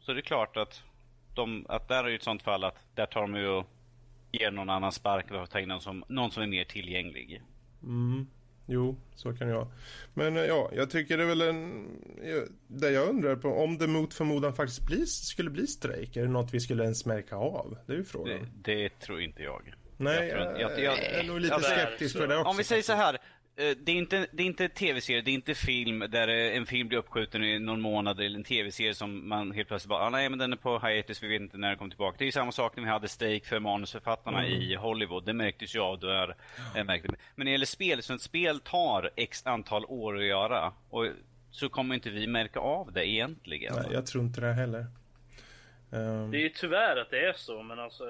Så 0.00 0.12
det 0.12 0.20
är 0.20 0.22
klart 0.22 0.56
att, 0.56 0.82
de, 1.34 1.66
att 1.68 1.88
där 1.88 2.04
är 2.04 2.08
ju 2.08 2.16
ett 2.16 2.22
sånt 2.22 2.42
fall 2.42 2.64
att 2.64 2.78
där 2.94 3.06
tar 3.06 3.20
de 3.20 3.34
ju 3.34 3.48
och 3.48 3.66
ger 4.32 4.50
någon 4.50 4.70
annan 4.70 4.92
spark 4.92 5.30
och 5.30 5.50
tar 5.50 5.58
in 5.58 5.68
någon 5.68 5.80
som, 5.80 6.04
någon 6.08 6.30
som 6.30 6.42
är 6.42 6.46
mer 6.46 6.64
tillgänglig. 6.64 7.42
Mm. 7.82 8.26
Jo, 8.66 8.96
så 9.14 9.32
kan 9.34 9.48
det 9.48 9.54
vara. 9.54 9.68
Men 10.14 10.36
eh, 10.36 10.42
ja, 10.44 10.70
jag 10.74 10.90
tycker 10.90 11.16
det 11.16 11.22
är 11.22 11.26
väl 11.28 11.40
en... 11.40 11.86
Det 12.66 12.90
jag 12.90 13.08
undrar 13.08 13.36
på, 13.36 13.48
om 13.48 13.78
det 13.78 13.86
mot 13.86 14.14
förmodan 14.14 14.54
faktiskt 14.54 14.86
blir, 14.86 15.04
skulle 15.04 15.50
bli 15.50 15.66
strejk, 15.66 16.16
är 16.16 16.22
det 16.22 16.28
något 16.28 16.54
vi 16.54 16.60
skulle 16.60 16.82
ens 16.82 17.06
märka 17.06 17.36
av? 17.36 17.78
Det 17.86 17.92
är 17.92 17.96
ju 17.96 18.02
Det, 18.02 18.08
frågan. 18.08 18.48
det 18.62 18.88
tror 19.00 19.20
inte 19.20 19.42
jag. 19.42 19.74
Nej, 19.96 20.28
jag 20.28 20.38
tror 20.46 20.60
jag, 20.60 20.70
jag- 20.80 20.82
jag 20.84 20.98
är 21.04 21.24
nog 21.24 21.40
lite 21.40 21.60
skeptisk 21.60 22.16
för 22.16 22.26
det 22.26 22.36
också. 22.36 22.50
Om 22.50 22.56
vi 22.56 22.64
säger 22.64 22.82
så 22.82 22.92
här. 22.92 23.18
Eh, 23.56 23.76
Det 23.78 23.92
är 23.92 23.96
inte, 23.96 24.26
det 24.32 24.42
är 24.42 24.46
inte 24.46 24.68
tv-serie, 24.68 25.20
det 25.20 25.30
är 25.30 25.34
inte 25.34 25.54
film 25.54 26.04
där 26.08 26.28
eh, 26.28 26.56
en 26.56 26.66
film 26.66 26.88
blir 26.88 26.98
uppskjuten 26.98 27.44
i 27.44 27.58
någon 27.58 27.80
månad 27.80 28.20
eller 28.20 28.38
en 28.38 28.44
tv-serie 28.44 28.94
som 28.94 29.28
man 29.28 29.52
helt 29.52 29.68
plötsligt 29.68 29.88
bara, 29.88 30.02
ah, 30.04 30.10
nej 30.10 30.28
men 30.28 30.38
den 30.38 30.52
är 30.52 30.56
på 30.56 30.78
hiatus, 30.78 31.22
vi 31.22 31.28
vet 31.28 31.40
inte 31.40 31.58
när 31.58 31.68
den 31.68 31.78
kommer 31.78 31.90
tillbaka. 31.90 32.14
Det 32.18 32.24
är 32.24 32.26
ju 32.26 32.32
samma 32.32 32.52
sak 32.52 32.76
när 32.76 32.82
vi 32.84 32.90
hade 32.90 33.08
strejk 33.08 33.46
för 33.46 33.60
manusförfattarna 33.60 34.46
i 34.46 34.74
Hollywood. 34.74 35.24
Det 35.26 35.32
märktes 35.32 35.74
ju 35.76 35.80
av 35.80 35.98
där. 35.98 36.34
märkte. 36.84 37.08
Men 37.08 37.16
när 37.36 37.44
det 37.44 37.50
gäller 37.50 37.66
spel, 37.66 38.02
så 38.02 38.14
ett 38.14 38.20
spel 38.20 38.60
tar 38.60 39.10
x 39.16 39.46
antal 39.46 39.84
år 39.84 40.16
att 40.18 40.24
göra. 40.24 40.72
Och 40.90 41.06
så 41.50 41.68
kommer 41.68 41.94
inte 41.94 42.10
vi 42.10 42.26
märka 42.26 42.60
av 42.60 42.92
det 42.92 43.08
egentligen. 43.08 43.74
Nej, 43.76 43.86
jag 43.92 44.06
tror 44.06 44.24
inte 44.24 44.40
det 44.40 44.52
heller. 44.52 44.86
Ehm, 45.92 46.30
Det 46.30 46.38
är 46.38 46.42
ju 46.42 46.48
tyvärr 46.48 46.96
att 46.96 47.10
det 47.10 47.26
är 47.26 47.32
så, 47.32 47.62
men 47.62 47.78
alltså... 47.78 48.04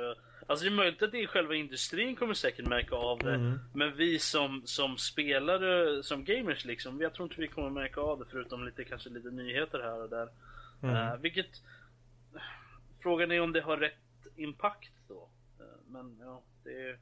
Alltså 0.47 0.65
det 0.65 0.71
är 0.71 0.77
möjligt 0.77 1.03
att 1.03 1.13
det 1.13 1.19
i 1.23 1.27
själva 1.27 1.55
industrin 1.55 2.17
kommer 2.17 2.35
säkert 2.35 2.67
märka 2.67 2.95
av 2.97 3.19
det. 3.19 3.35
Mm. 3.35 3.59
Men 3.75 3.97
vi 3.97 4.19
som, 4.19 4.63
som 4.65 4.97
spelare, 4.99 6.03
som 6.03 6.25
gamers 6.25 6.65
liksom, 6.65 7.01
jag 7.01 7.15
tror 7.15 7.29
inte 7.29 7.41
vi 7.41 7.49
kommer 7.49 7.71
märka 7.71 8.01
av 8.01 8.19
det 8.19 8.25
förutom 8.31 8.65
lite, 8.65 8.85
kanske 8.85 9.09
lite 9.09 9.31
nyheter 9.31 9.79
här 9.79 10.03
och 10.03 10.11
där. 10.11 10.29
Mm. 10.83 10.97
Eh, 10.97 11.17
vilket... 11.17 11.63
Frågan 13.03 13.33
är 13.33 13.41
om 13.41 13.53
det 13.53 13.61
har 13.61 13.77
rätt 13.77 13.93
impact 14.37 14.93
då. 15.09 15.29
Eh, 15.61 15.65
men 15.87 16.19
ja, 16.21 16.43
det 16.65 16.71
är 16.89 16.99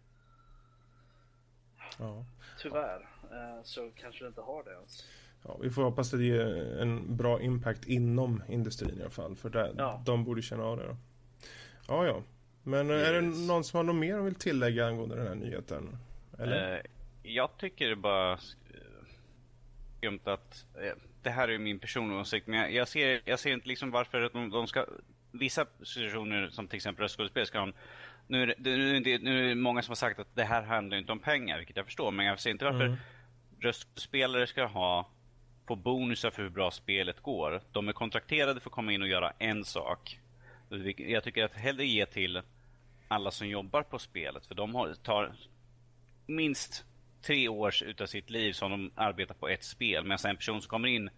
ja. 1.99 2.25
tyvärr 2.59 3.09
eh, 3.31 3.63
så 3.65 3.91
kanske 3.97 4.25
det 4.25 4.29
inte 4.29 4.41
har 4.41 4.65
det 4.65 4.71
ens. 4.71 5.05
Ja, 5.45 5.59
vi 5.63 5.71
får 5.71 5.83
hoppas 5.83 6.15
att 6.15 6.21
det 6.21 6.27
ger 6.27 6.79
en 6.81 7.17
bra 7.17 7.41
impact 7.41 7.87
inom 7.87 8.43
industrin 8.49 8.99
i 8.99 9.01
alla 9.01 9.11
fall. 9.11 9.37
För 9.37 9.51
där, 9.51 9.75
Ja. 9.79 10.03
de 10.07 10.25
borde 10.25 10.43
känna 10.43 10.65
av 10.65 10.77
det 10.77 10.87
då. 10.87 10.97
Ja, 11.89 12.07
ja. 12.07 12.23
Men 12.65 12.91
eh, 12.91 13.09
är 13.09 13.12
det 13.12 13.27
Yes. 13.27 13.49
någon 13.49 13.65
som 13.65 13.77
har 13.77 13.85
något 13.85 13.97
mer 13.97 14.17
de 14.17 14.25
vill 14.25 14.35
tillägga 14.35 14.87
angående 14.87 15.17
den 15.17 15.27
här 15.27 15.35
nyheten? 15.35 15.99
Eller? 16.39 16.75
Eh, 16.75 16.81
jag 17.23 17.51
tycker 17.59 17.95
bara 17.95 18.39
skumt 19.99 20.21
att 20.25 20.65
eh, 20.83 20.93
det 21.23 21.31
här 21.31 21.49
är 21.49 21.59
min 21.59 21.79
personliga 21.79 22.21
åsikt, 22.21 22.47
men 22.47 22.59
jag, 22.61 22.73
jag, 22.73 22.89
ser, 22.89 23.21
jag 23.25 23.39
ser 23.39 23.53
inte 23.53 23.69
liksom 23.69 23.91
varför 23.91 24.21
att 24.23 24.33
de, 24.33 24.51
de 24.51 24.67
ska 24.67 24.87
vissa 25.33 25.67
situationer 25.83 26.49
som 26.49 26.69
till 26.69 26.77
exempel 26.77 27.03
röstskådespel 27.03 27.47
ska 27.47 27.59
en 27.62 27.73
nu 28.27 28.43
är, 28.43 28.47
det, 28.59 28.77
nu, 28.77 28.97
är 28.97 29.01
det, 29.01 29.19
nu 29.23 29.45
är 29.45 29.49
det 29.49 29.55
många 29.55 29.83
som 29.83 29.91
har 29.91 29.97
sagt 29.97 30.19
att 30.19 30.35
det 30.35 30.45
här 30.45 30.62
handlar 30.62 30.97
inte 30.99 31.12
om 31.12 31.19
pengar, 31.19 31.59
vilket 31.59 31.77
jag 31.77 31.87
förstår, 31.87 32.11
men 32.11 32.27
jag 32.27 32.41
ser 32.41 32.51
inte 32.51 32.65
varför 32.65 32.85
Mm. 32.85 32.97
röstspelare 33.61 34.47
ska 34.47 34.65
ha 34.67 35.09
få 35.67 35.77
bonusar 35.77 36.31
för 36.31 36.43
hur 36.43 36.49
bra 36.51 36.71
spelet 36.71 37.21
går. 37.21 37.61
De 37.73 37.89
är 37.89 37.93
kontrakterade 37.93 38.61
för 38.61 38.69
att 38.71 38.75
komma 38.75 38.93
in 38.93 39.03
och 39.03 39.09
göra 39.09 39.33
en 39.39 39.65
sak. 39.65 40.21
Jag 40.97 41.25
tycker 41.25 41.45
att 41.45 41.55
hellre 41.55 41.85
ge 41.87 42.07
till 42.07 42.43
alla 43.09 43.31
som 43.31 43.49
jobbar 43.49 43.83
på 43.83 43.99
spelet, 43.99 44.47
för 44.47 44.55
de 44.55 44.75
har, 44.75 44.95
tar 44.95 45.37
minst 46.27 46.85
tre 47.23 47.49
års 47.49 47.83
utav 47.83 48.07
sitt 48.07 48.31
liv 48.31 48.53
som 48.53 48.71
de 48.71 48.91
arbetar 48.95 49.35
på 49.35 49.49
ett 49.49 49.65
spel. 49.65 50.05
Medan 50.05 50.31
en 50.31 50.37
person 50.37 50.63
som 50.63 50.69
kommer 50.69 50.89
in 50.89 51.11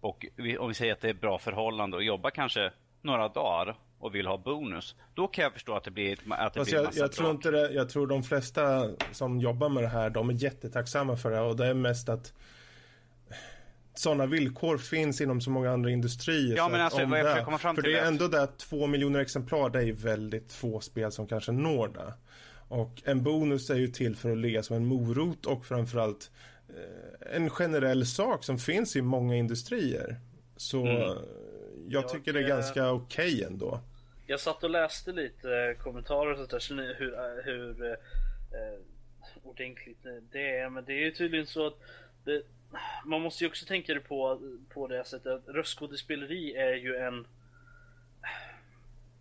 och 0.00 0.26
om 0.58 0.68
vi 0.68 0.74
säger 0.74 0.92
att 0.92 1.00
det 1.00 1.08
är 1.08 1.14
bra 1.14 1.38
förhållande 1.38 1.96
och 1.96 2.02
jobbar 2.02 2.30
kanske 2.30 2.72
några 3.02 3.28
dagar 3.28 3.76
och 3.98 4.14
vill 4.14 4.26
ha 4.26 4.38
bonus. 4.38 4.94
Då 5.14 5.28
kan 5.28 5.42
jag 5.42 5.52
förstå 5.52 5.74
att 5.76 5.84
det 5.84 5.90
blir, 5.90 6.18
att 6.32 6.54
det 6.54 6.60
Fast 6.60 6.70
blir 6.70 6.78
jag, 6.78 6.84
massa 6.84 6.98
jag 6.98 7.12
tror 7.12 7.30
inte 7.30 7.50
det, 7.50 7.72
jag 7.72 7.88
tror 7.88 8.06
de 8.06 8.22
flesta 8.22 8.90
som 9.12 9.40
jobbar 9.40 9.68
med 9.68 9.82
det 9.82 9.88
här, 9.88 10.10
de 10.10 10.30
är 10.30 10.34
jättetacksamma 10.34 11.16
för 11.16 11.30
det 11.30 11.40
och 11.40 11.56
det 11.56 11.66
är 11.66 11.74
mest 11.74 12.08
att 12.08 12.32
sådana 13.94 14.26
villkor 14.26 14.78
finns 14.78 15.20
inom 15.20 15.40
så 15.40 15.50
många 15.50 15.70
andra 15.70 15.90
industrier. 15.90 16.56
Ja, 16.56 16.68
men 16.68 16.80
alltså, 16.80 17.02
om 17.02 17.10
vad 17.10 17.18
jag 17.18 17.26
försöker 17.26 17.44
komma 17.44 17.58
fram 17.58 17.74
För 17.74 17.82
till 17.82 17.92
det 17.92 17.98
är 17.98 18.06
ändå 18.06 18.28
det 18.28 18.42
att 18.42 18.58
två 18.58 18.86
miljoner 18.86 19.20
exemplar, 19.20 19.70
det 19.70 19.82
är 19.82 19.92
väldigt 19.92 20.52
få 20.52 20.80
spel 20.80 21.12
som 21.12 21.26
kanske 21.26 21.52
når 21.52 21.88
det. 21.88 22.14
Och 22.68 23.02
en 23.04 23.22
bonus 23.22 23.70
är 23.70 23.76
ju 23.76 23.88
till 23.88 24.16
för 24.16 24.30
att 24.32 24.38
ligga 24.38 24.62
som 24.62 24.76
en 24.76 24.86
morot 24.86 25.46
och 25.46 25.66
framförallt 25.66 26.30
eh, 26.68 27.36
en 27.36 27.50
generell 27.50 28.06
sak 28.06 28.44
som 28.44 28.58
finns 28.58 28.96
i 28.96 29.02
många 29.02 29.36
industrier. 29.36 30.16
Så 30.56 30.86
Mm. 30.86 31.00
jag 31.00 31.18
Jag, 31.88 32.08
tycker 32.08 32.32
det 32.32 32.38
är 32.38 32.42
eh, 32.42 32.48
ganska 32.48 32.90
okej 32.92 33.42
ändå. 33.42 33.80
Jag 34.26 34.40
satt 34.40 34.64
och 34.64 34.70
läste 34.70 35.12
lite 35.12 35.50
eh, 35.56 35.82
kommentarer 35.82 36.30
och 36.30 36.36
sånt 36.36 36.50
där, 36.50 36.94
hur, 36.98 37.42
hur 37.44 37.84
eh, 37.84 37.92
eh, 37.92 38.78
ordentligt 39.42 39.98
det 40.32 40.58
är. 40.58 40.70
Men 40.70 40.84
det 40.84 40.92
är 40.92 41.04
ju 41.04 41.10
tydligen 41.10 41.46
så 41.46 41.66
att 41.66 41.78
det, 42.24 42.42
man 43.04 43.22
måste 43.22 43.44
ju 43.44 43.48
också 43.48 43.66
tänka 43.66 43.94
det 43.94 44.00
på, 44.00 44.40
på 44.68 44.86
det 44.86 45.04
sättet 45.04 45.32
att 45.32 45.48
röstskådespeleri 45.48 46.56
är 46.56 46.74
ju 46.74 46.96
en 46.96 47.26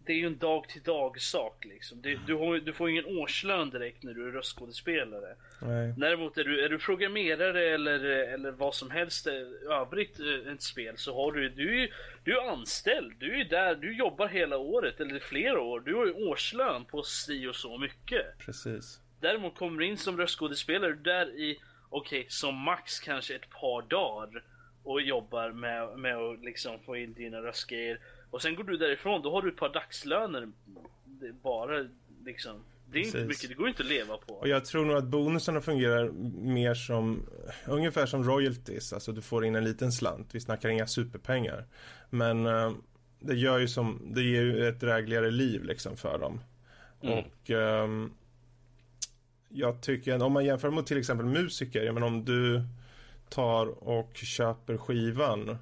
det 0.05 0.13
är 0.13 0.17
ju 0.17 0.27
en 0.27 0.37
dag 0.37 0.69
till 0.69 0.81
dag 0.81 1.21
sak 1.21 1.65
liksom. 1.65 2.01
Det, 2.01 2.19
du, 2.27 2.35
har, 2.35 2.57
du 2.57 2.73
får 2.73 2.89
ju 2.89 2.99
ingen 2.99 3.17
årslön 3.17 3.69
direkt 3.69 4.03
när 4.03 4.13
du 4.13 4.27
är 4.27 4.31
röstskådespelare. 4.31 5.35
Nej. 5.61 5.93
Däremot 5.97 6.37
är 6.37 6.43
du, 6.43 6.65
är 6.65 6.69
du 6.69 6.77
programmerare 6.79 7.73
eller, 7.73 8.03
eller 8.05 8.51
vad 8.51 8.75
som 8.75 8.91
helst 8.91 9.27
eh, 9.27 9.33
övrigt 9.69 10.19
eh, 10.19 10.53
ett 10.53 10.61
spel 10.61 10.97
så 10.97 11.15
har 11.15 11.31
du, 11.31 11.49
du, 11.49 11.83
är 11.83 11.93
du 12.23 12.37
är 12.37 12.51
anställd. 12.51 13.13
Du 13.19 13.39
är 13.41 13.45
där, 13.45 13.75
du 13.75 13.97
jobbar 13.97 14.27
hela 14.27 14.57
året 14.57 14.99
eller 14.99 15.19
flera 15.19 15.61
år. 15.61 15.79
Du 15.79 15.95
har 15.95 16.05
ju 16.05 16.13
årslön 16.13 16.85
på 16.85 17.03
si 17.03 17.47
och 17.47 17.55
så 17.55 17.77
mycket. 17.77 18.37
Precis. 18.37 18.99
Däremot 19.19 19.55
kommer 19.55 19.79
du 19.79 19.85
in 19.85 19.97
som 19.97 20.17
röstskådespelare 20.17 20.93
där 20.93 21.39
i, 21.39 21.59
okej, 21.93 22.25
som 22.29 22.55
max 22.55 22.99
kanske 22.99 23.35
ett 23.35 23.49
par 23.49 23.81
dagar 23.81 24.43
och 24.83 25.01
jobbar 25.01 25.51
med, 25.51 25.99
med 25.99 26.17
att 26.17 26.43
liksom 26.43 26.79
få 26.85 26.97
in 26.97 27.13
dina 27.13 27.37
röstgrejer. 27.37 27.99
Och 28.29 28.41
sen 28.41 28.55
går 28.55 28.63
du 28.63 28.77
därifrån, 28.77 29.21
då 29.21 29.31
har 29.31 29.41
du 29.41 29.49
ett 29.49 29.57
par 29.57 29.73
dagslöner. 29.73 30.51
Bara 31.43 31.87
liksom, 32.25 32.63
det 32.91 32.99
är 32.99 33.05
inte 33.05 33.11
Precis. 33.11 33.27
mycket, 33.27 33.49
det 33.49 33.55
går 33.55 33.69
inte 33.69 33.83
att 33.83 33.89
leva 33.89 34.17
på. 34.17 34.33
Och 34.33 34.47
jag 34.47 34.65
tror 34.65 34.85
nog 34.85 34.97
att 34.97 35.03
bonusarna 35.03 35.61
fungerar 35.61 36.11
mer 36.41 36.73
som 36.73 37.29
ungefär 37.67 38.05
som 38.05 38.23
royalties. 38.23 38.93
Alltså 38.93 39.11
du 39.11 39.21
får 39.21 39.45
in 39.45 39.55
en 39.55 39.63
liten 39.63 39.91
slant. 39.91 40.35
Vi 40.35 40.39
snackar 40.39 40.69
inga 40.69 40.87
superpengar. 40.87 41.65
Men 42.09 42.45
eh, 42.45 42.71
det 43.19 43.35
gör 43.35 43.59
ju 43.59 43.67
som, 43.67 44.11
det 44.15 44.21
ger 44.21 44.41
ju 44.41 44.67
ett 44.67 44.79
drägligare 44.79 45.31
liv 45.31 45.63
liksom 45.63 45.97
för 45.97 46.19
dem. 46.19 46.41
Mm. 47.01 47.19
Och 47.19 47.49
ehm, 47.49 48.13
jag 49.53 49.81
tycker, 49.81 50.23
om 50.23 50.31
man 50.33 50.45
jämför 50.45 50.69
mot 50.69 50.87
till 50.87 50.97
exempel 50.97 51.25
musiker. 51.25 51.83
Jag 51.83 51.93
menar 51.93 52.07
om 52.07 52.25
du 52.25 52.63
tar 53.29 53.83
och 53.87 54.15
köper 54.15 54.77
skivan. 54.77 55.57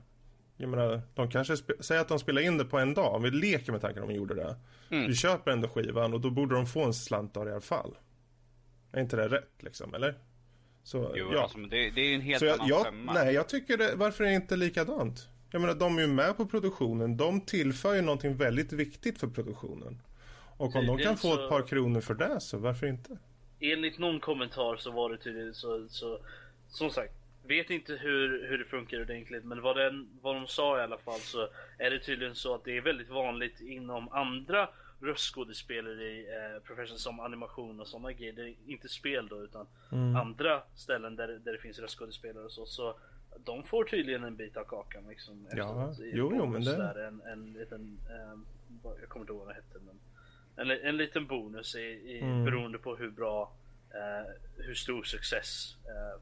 Jag 0.58 0.70
menar, 0.70 1.02
de 1.14 1.30
kanske 1.32 1.58
säger 1.80 2.02
att 2.02 2.08
de 2.08 2.20
spelar 2.20 2.42
in 2.42 2.58
det 2.58 2.66
på 2.66 2.80
en 2.80 2.94
dag. 2.94 3.16
Om 3.16 3.24
vi 3.24 3.32
leker 3.32 3.72
med 3.72 3.82
tanken 3.82 4.04
om 4.04 4.10
de 4.10 4.16
gjorde 4.16 4.34
det. 4.36 4.56
Mm. 4.90 5.08
Du 5.08 5.16
köper 5.16 5.52
ändå 5.52 5.68
skivan 5.68 6.14
och 6.14 6.22
då 6.22 6.30
borde 6.30 6.56
de 6.56 6.66
få 6.66 6.84
en 6.84 6.94
slant 6.94 7.38
av 7.38 7.46
det 7.46 7.50
i 7.50 7.54
alla 7.54 7.62
fall. 7.62 7.98
Är 8.92 9.02
inte 9.02 9.16
det 9.16 9.28
rätt 9.28 9.52
liksom, 9.60 9.94
eller? 9.94 10.18
Så, 10.84 11.14
Jo, 11.16 11.30
ja. 11.34 11.42
alltså, 11.42 11.58
det, 11.58 11.90
det 11.90 12.02
är 12.02 12.10
ju 12.10 12.16
en 12.16 12.22
helt 12.22 12.42
jag, 12.42 12.54
annan 12.54 12.68
jag, 12.68 12.86
femma. 12.86 13.14
nej, 13.14 13.34
jag 13.34 13.50
tycker 13.50 13.78
det, 13.78 13.96
varför 13.96 14.24
är 14.24 14.28
det 14.28 14.36
inte 14.36 14.56
likadant? 14.56 15.28
Jag 15.52 15.62
menar, 15.62 15.76
de 15.76 15.98
är 15.98 16.02
ju 16.02 16.08
med 16.08 16.38
på 16.38 16.46
produktionen. 16.46 17.18
De 17.18 17.42
tillför 17.42 17.94
ju 17.96 18.02
någonting 18.02 18.36
väldigt 18.38 18.74
viktigt 18.74 19.20
för 19.20 19.28
produktionen. 19.28 20.02
Och 20.58 20.66
om 20.66 20.72
de 20.74 20.80
Tydligen 20.88 21.00
kan 21.08 21.18
få 21.18 21.36
så- 21.36 21.44
ett 21.44 21.50
par 21.50 21.68
kronor 21.68 22.02
för 22.02 22.14
det, 22.14 22.40
så 22.42 22.58
varför 22.58 22.88
inte? 22.88 23.18
Enligt 23.62 23.98
någon 24.00 24.20
kommentar 24.20 24.76
så 24.78 24.92
var 24.92 25.10
det 25.10 25.18
tydligen 25.18 25.54
så, 25.54 25.88
så 25.90 26.20
som 26.68 26.90
sagt, 26.90 27.14
vet 27.44 27.70
inte 27.70 27.94
hur, 27.94 28.48
hur 28.50 28.58
det 28.58 28.66
funkar 28.66 29.02
ordentligt 29.02 29.44
men 29.44 29.62
vad, 29.62 29.78
den, 29.78 30.10
vad 30.22 30.36
de 30.36 30.48
sa 30.48 30.80
i 30.80 30.82
alla 30.82 30.98
fall 30.98 31.20
så 31.20 31.48
är 31.78 31.90
det 31.92 32.00
tydligen 32.00 32.36
så 32.36 32.56
att 32.56 32.64
det 32.64 32.78
är 32.78 32.82
väldigt 32.82 33.10
vanligt 33.10 33.62
inom 33.62 34.10
andra 34.10 34.70
röstskådespelare 35.02 36.04
i 36.04 36.20
eh, 36.28 36.62
profession 36.64 36.98
som 36.98 37.20
animation 37.20 37.80
och 37.80 37.88
sådana 37.88 38.12
grejer. 38.12 38.34
Det 38.34 38.42
är 38.50 38.54
inte 38.66 38.90
spel 38.90 39.28
då 39.28 39.44
utan 39.44 39.68
Mm. 39.92 40.16
andra 40.16 40.64
ställen 40.76 41.16
där, 41.16 41.28
där 41.28 41.52
det 41.52 41.58
finns 41.58 41.80
röstskådespelare 41.80 42.44
och 42.44 42.52
så. 42.52 42.66
Så 42.66 42.96
de 43.46 43.64
får 43.64 43.84
tydligen 43.84 44.24
en 44.24 44.36
bit 44.36 44.58
av 44.58 44.64
kakan 44.64 45.04
liksom. 45.10 45.48
Ja, 45.52 45.90
efteråt 45.92 46.10
jo, 46.14 46.34
jo, 46.36 46.46
men 46.46 46.64
det- 46.64 46.78
Där, 46.78 47.08
en, 47.08 47.22
en 47.22 47.54
liten, 47.54 47.98
eh, 48.10 48.40
jag 49.00 49.10
kommer 49.10 49.24
inte 49.24 49.34
ihåg 49.34 49.40
vad 49.40 49.48
det 49.50 49.54
hette 49.54 49.80
men 49.86 50.00
en, 50.56 50.72
en 50.72 50.98
liten 50.98 51.28
bonus 51.28 51.76
i, 51.76 51.80
i, 51.80 52.22
Mm. 52.22 52.46
beroende 52.46 52.78
på 52.78 52.96
hur 52.96 53.12
bra, 53.12 53.54
eh, 53.94 54.32
hur 54.66 54.76
stor 54.76 55.04
success 55.04 55.76
eh, 55.86 56.22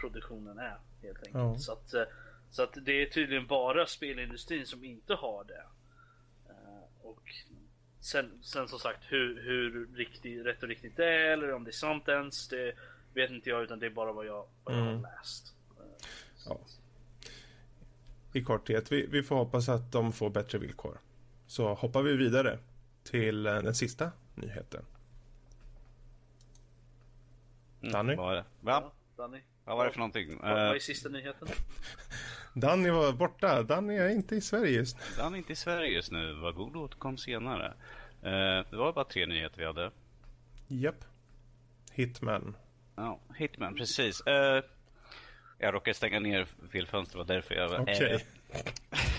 produktionen 0.00 0.58
är 0.58 0.76
helt 1.02 1.18
enkelt. 1.18 1.34
Ja. 1.34 1.58
Så, 1.58 1.72
att, 1.72 1.94
eh, 1.94 2.02
så 2.50 2.62
att 2.62 2.76
det 2.84 2.92
är 3.02 3.06
tydligen 3.06 3.46
bara 3.46 3.86
spelindustrin 3.86 4.66
som 4.66 4.84
inte 4.84 5.14
har 5.14 5.44
det. 5.44 5.64
Eh, 6.48 7.06
och 7.06 7.22
sen, 8.00 8.38
sen 8.42 8.68
som 8.68 8.78
sagt 8.78 9.00
hur, 9.08 9.42
hur 9.42 9.86
riktigt, 9.96 10.46
rätt 10.46 10.62
och 10.62 10.68
riktigt 10.68 10.96
det 10.96 11.04
är 11.06 11.30
eller 11.32 11.52
om 11.52 11.64
det 11.64 11.70
är 11.70 11.72
sant 11.72 12.08
ens, 12.08 12.48
det 12.48 12.72
vet 13.14 13.30
inte 13.30 13.50
jag 13.50 13.62
utan 13.62 13.78
det 13.78 13.86
är 13.86 13.90
bara 13.90 14.12
vad 14.12 14.26
jag, 14.26 14.46
vad 14.64 14.74
jag 14.74 14.82
Mm. 14.82 14.94
har 14.94 15.02
läst. 15.18 15.54
Eh, 15.78 16.06
Ja. 16.46 16.58
I 18.32 18.42
korthet, 18.44 18.92
vi, 18.92 19.06
vi 19.06 19.22
får 19.22 19.36
hoppas 19.36 19.68
att 19.68 19.92
de 19.92 20.12
får 20.12 20.30
bättre 20.30 20.58
villkor. 20.58 20.98
Så 21.46 21.74
hoppar 21.74 22.02
vi 22.02 22.16
vidare 22.16 22.58
till 23.04 23.46
eh, 23.46 23.54
den 23.54 23.74
sista 23.74 24.10
nyheten. 24.34 24.84
Danny? 27.80 28.12
Mm, 28.12 28.16
vad 28.16 28.26
var 28.26 28.34
det? 28.34 28.44
Va? 28.60 28.82
Ja, 28.82 28.92
Danny? 29.16 29.40
Vad 29.64 29.76
var 29.76 29.84
det 29.84 29.90
för 29.90 29.98
någonting? 29.98 30.38
Vad, 30.42 30.50
vad 30.50 30.60
är 30.60 30.74
Uh, 30.74 30.78
sista 30.78 31.08
nyheten? 31.08 31.48
Danny 32.54 32.90
var 32.90 33.12
borta. 33.12 33.62
Danny 33.62 33.96
är 33.96 34.08
inte 34.08 34.36
i 34.36 34.40
Sverige 34.40 34.70
just 34.70 34.96
nu. 34.96 35.22
han 35.22 35.34
är 35.34 35.38
inte 35.38 35.52
i 35.52 35.56
Sverige 35.56 35.88
just 35.90 36.10
nu. 36.12 36.32
Var 36.32 36.52
god 36.52 36.76
återkom 36.76 37.18
senare. 37.18 37.66
Eh, 38.22 38.64
det 38.70 38.76
var 38.76 38.92
bara 38.92 39.04
tre 39.04 39.26
nyheter 39.26 39.58
vi 39.58 39.64
hade. 39.64 39.90
Japp. 40.68 41.04
Hitman. 41.92 42.56
Ja, 42.96 43.20
Hitman, 43.36 43.74
precis. 43.74 44.20
Eh, 44.20 44.64
jag 45.58 45.74
råkade 45.74 45.94
stänga 45.94 46.20
ner 46.20 46.44
fel 46.72 46.86
fönster, 46.86 47.18
det 47.18 47.24
var 47.24 47.34
därför 47.34 47.54
jag 47.54 47.68
var 47.68 47.80
Okej. 47.80 48.26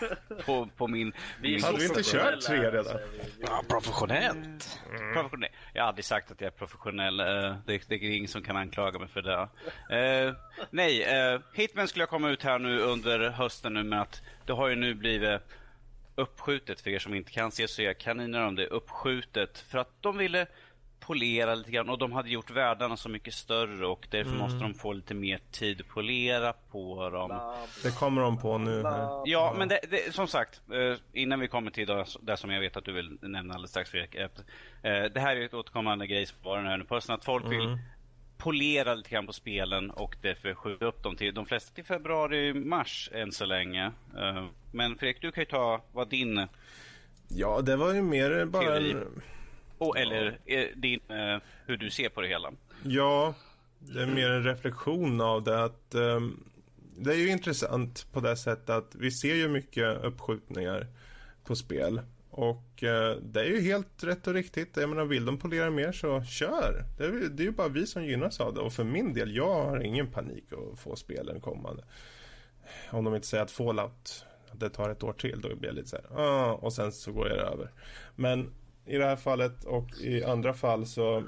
på, 0.46 0.66
på 0.76 0.88
min... 0.88 1.12
Vi 1.40 1.48
min 1.52 1.62
Hade 1.62 1.78
vi 1.78 1.84
inte 1.86 2.02
kört 2.02 2.40
tre 2.40 2.58
redan? 2.58 2.84
säger 2.84 2.98
vi. 3.12 3.18
Vi- 3.18 3.44
Ja, 3.46 3.62
professionellt. 3.68 4.80
Professionell. 5.12 5.50
Jag 5.74 5.82
har 5.82 5.88
aldrig 5.88 6.04
sagt 6.04 6.30
att 6.30 6.40
jag 6.40 6.46
är 6.46 6.50
professionell. 6.58 7.20
eh, 7.20 7.26
Det, 7.66 7.88
det 7.88 7.94
är 7.94 8.02
ingen 8.16 8.28
som 8.28 8.42
kan 8.42 8.56
anklaga 8.56 8.98
mig 8.98 9.08
för 9.08 9.22
det. 9.22 9.48
Eh, 9.96 10.34
nej, 10.70 11.02
eh, 11.02 11.40
Hitman 11.54 11.88
skulle 11.88 12.02
jag 12.02 12.08
komma 12.10 12.30
ut 12.30 12.42
här 12.42 12.58
nu 12.58 12.80
under 12.80 13.30
hösten 13.30 13.74
nu 13.74 13.82
med 13.82 14.00
att 14.02 14.22
det 14.46 14.52
har 14.52 14.68
ju 14.68 14.76
nu 14.76 14.94
blivit 14.94 15.40
uppskjutet 16.14 16.80
för 16.80 16.90
er 16.90 16.98
som 16.98 17.14
inte 17.14 17.30
kan 17.32 17.50
se 17.50 17.68
så 17.68 17.82
är 17.82 17.92
kaniner 17.92 18.40
om 18.46 18.54
det 18.54 18.66
uppskjutet 18.66 19.58
för 19.58 19.78
att 19.78 19.90
de 20.02 20.16
ville 20.18 20.46
polera 21.08 21.54
lite 21.54 21.70
grann 21.70 21.88
och 21.88 21.98
de 21.98 22.12
hade 22.12 22.28
gjort 22.30 22.50
världarna 22.50 22.96
så 22.96 23.08
mycket 23.08 23.34
större 23.34 23.86
och 23.86 24.06
därför 24.10 24.30
måste 24.30 24.58
de 24.58 24.74
få 24.74 24.92
lite 24.92 25.14
mer 25.14 25.38
tid 25.50 25.80
att 25.80 25.88
polera 25.88 26.52
på 26.52 27.10
dem. 27.10 27.40
Det 27.82 27.96
kommer 27.98 28.22
de 28.22 28.38
på 28.38 28.58
nu. 28.58 28.82
här. 28.82 29.22
Ja, 29.24 29.54
men 29.58 29.68
det, 29.68 29.80
det, 29.90 30.14
som 30.14 30.26
sagt, 30.28 30.60
eh, 30.72 30.96
innan 31.12 31.40
vi 31.40 31.48
kommer 31.48 31.70
till 31.70 31.86
det, 31.86 32.04
det 32.20 32.36
som 32.36 32.50
jag 32.50 32.60
vet 32.60 32.76
att 32.76 32.84
du 32.84 32.92
vill 32.92 33.18
nämna 33.22 33.54
alldeles 33.54 33.70
strax 33.70 33.90
Fredrik. 33.90 34.14
eh, 34.14 34.28
Det 34.82 35.20
här 35.20 35.36
är 35.36 35.44
ett 35.44 35.54
återkommande 35.54 36.06
grej 36.06 36.26
som 36.26 36.36
var 36.42 36.56
den 36.56 36.66
här 36.66 36.76
nu 36.76 36.84
på 36.84 36.94
hösten, 36.94 37.14
att 37.14 37.24
folk 37.24 37.44
vill 37.52 37.78
polera 38.38 38.94
lite 38.94 39.10
grann 39.10 39.26
på 39.26 39.32
spelen 39.32 39.90
och 39.90 40.16
därför 40.22 40.54
skjuta 40.54 40.84
upp 40.86 41.02
dem 41.02 41.16
till 41.16 41.34
de 41.34 41.46
flesta 41.46 41.74
till 41.74 41.84
februari, 41.84 42.54
mars 42.54 43.10
än 43.12 43.32
så 43.32 43.44
länge. 43.46 43.92
Eh, 44.18 44.46
Men 44.72 44.98
Fredrik, 44.98 45.20
du 45.22 45.32
kan 45.32 45.42
ju 45.42 45.46
ta 45.50 45.82
vad 45.92 46.08
din, 46.08 46.46
Ja, 47.28 47.60
det 47.60 47.76
var 47.76 47.94
ju 47.94 48.02
mer 48.02 48.44
bara 48.44 48.62
Teori. 48.62 48.90
en 48.92 49.22
och, 49.78 49.98
eller 49.98 50.38
din, 50.74 51.00
eh, 51.08 51.42
hur 51.66 51.76
du 51.76 51.90
ser 51.90 52.08
på 52.08 52.20
det 52.20 52.28
hela. 52.28 52.52
Ja, 52.82 53.34
det 53.78 54.02
är 54.02 54.06
mer 54.06 54.30
en 54.30 54.44
reflektion 54.44 55.20
av 55.20 55.44
det 55.44 55.64
att 55.64 55.94
ehm, 55.94 56.44
det 56.96 57.12
är 57.12 57.18
ju 57.18 57.28
intressant 57.28 58.06
på 58.12 58.20
det 58.20 58.36
sättet 58.36 58.70
att 58.70 58.94
vi 58.94 59.10
ser 59.10 59.34
ju 59.34 59.48
mycket 59.48 60.04
uppskjutningar 60.04 60.86
på 61.44 61.56
spel. 61.56 62.00
Och 62.30 62.82
eh, 62.82 63.16
det 63.16 63.40
är 63.40 63.44
ju 63.44 63.60
helt 63.60 64.04
rätt 64.04 64.26
och 64.26 64.34
riktigt. 64.34 64.76
Jag 64.76 64.88
menar, 64.88 65.04
vill 65.04 65.24
de 65.24 65.38
polera 65.38 65.70
mer 65.70 65.92
så 65.92 66.24
kör. 66.24 66.84
Det 66.98 67.04
är, 67.04 67.10
det 67.10 67.42
är 67.42 67.44
ju 67.44 67.50
bara 67.50 67.68
vi 67.68 67.86
som 67.86 68.04
gynnas 68.04 68.40
av 68.40 68.54
det. 68.54 68.60
Och 68.60 68.72
för 68.72 68.84
min 68.84 69.14
del, 69.14 69.36
jag 69.36 69.64
har 69.64 69.80
ingen 69.80 70.06
panik 70.06 70.44
att 70.52 70.78
få 70.78 70.96
spelen 70.96 71.40
kommande. 71.40 71.84
Om 72.90 73.04
de 73.04 73.14
inte 73.14 73.26
säger 73.26 73.44
att 73.44 73.50
Fallout, 73.50 74.24
det 74.52 74.70
tar 74.70 74.90
ett 74.90 75.02
år 75.02 75.12
till, 75.12 75.40
då 75.40 75.56
blir 75.56 75.68
jag 75.68 75.74
lite 75.74 75.88
så 75.88 75.96
här, 75.96 76.20
ah, 76.20 76.52
och 76.52 76.72
sen 76.72 76.92
så 76.92 77.12
går 77.12 77.28
jag 77.28 77.38
över. 77.38 77.70
Men 78.16 78.50
i 78.88 78.96
det 78.96 79.04
här 79.04 79.16
fallet 79.16 79.64
och 79.64 79.88
i 80.00 80.24
andra 80.24 80.54
fall 80.54 80.86
så 80.86 81.24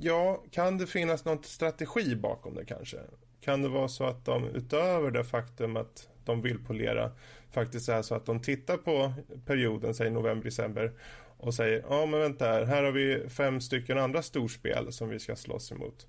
Ja, 0.00 0.42
kan 0.50 0.78
det 0.78 0.86
finnas 0.86 1.24
någon 1.24 1.42
strategi 1.42 2.16
bakom 2.16 2.54
det 2.54 2.64
kanske? 2.64 2.98
Kan 3.40 3.62
det 3.62 3.68
vara 3.68 3.88
så 3.88 4.04
att 4.04 4.24
de 4.24 4.44
utöver 4.44 5.10
det 5.10 5.24
faktum 5.24 5.76
att 5.76 6.08
de 6.24 6.42
vill 6.42 6.64
polera 6.64 7.10
faktiskt 7.50 7.88
är 7.88 8.02
så 8.02 8.14
att 8.14 8.26
de 8.26 8.40
tittar 8.40 8.76
på 8.76 9.12
perioden, 9.46 9.94
säg 9.94 10.10
november, 10.10 10.44
december 10.44 10.92
och 11.36 11.54
säger 11.54 11.84
ja 11.88 12.06
men 12.06 12.20
vänta 12.20 12.44
här, 12.44 12.64
här 12.64 12.82
har 12.82 12.92
vi 12.92 13.28
fem 13.28 13.60
stycken 13.60 13.98
andra 13.98 14.22
storspel 14.22 14.92
som 14.92 15.08
vi 15.08 15.18
ska 15.18 15.36
slåss 15.36 15.72
emot. 15.72 16.06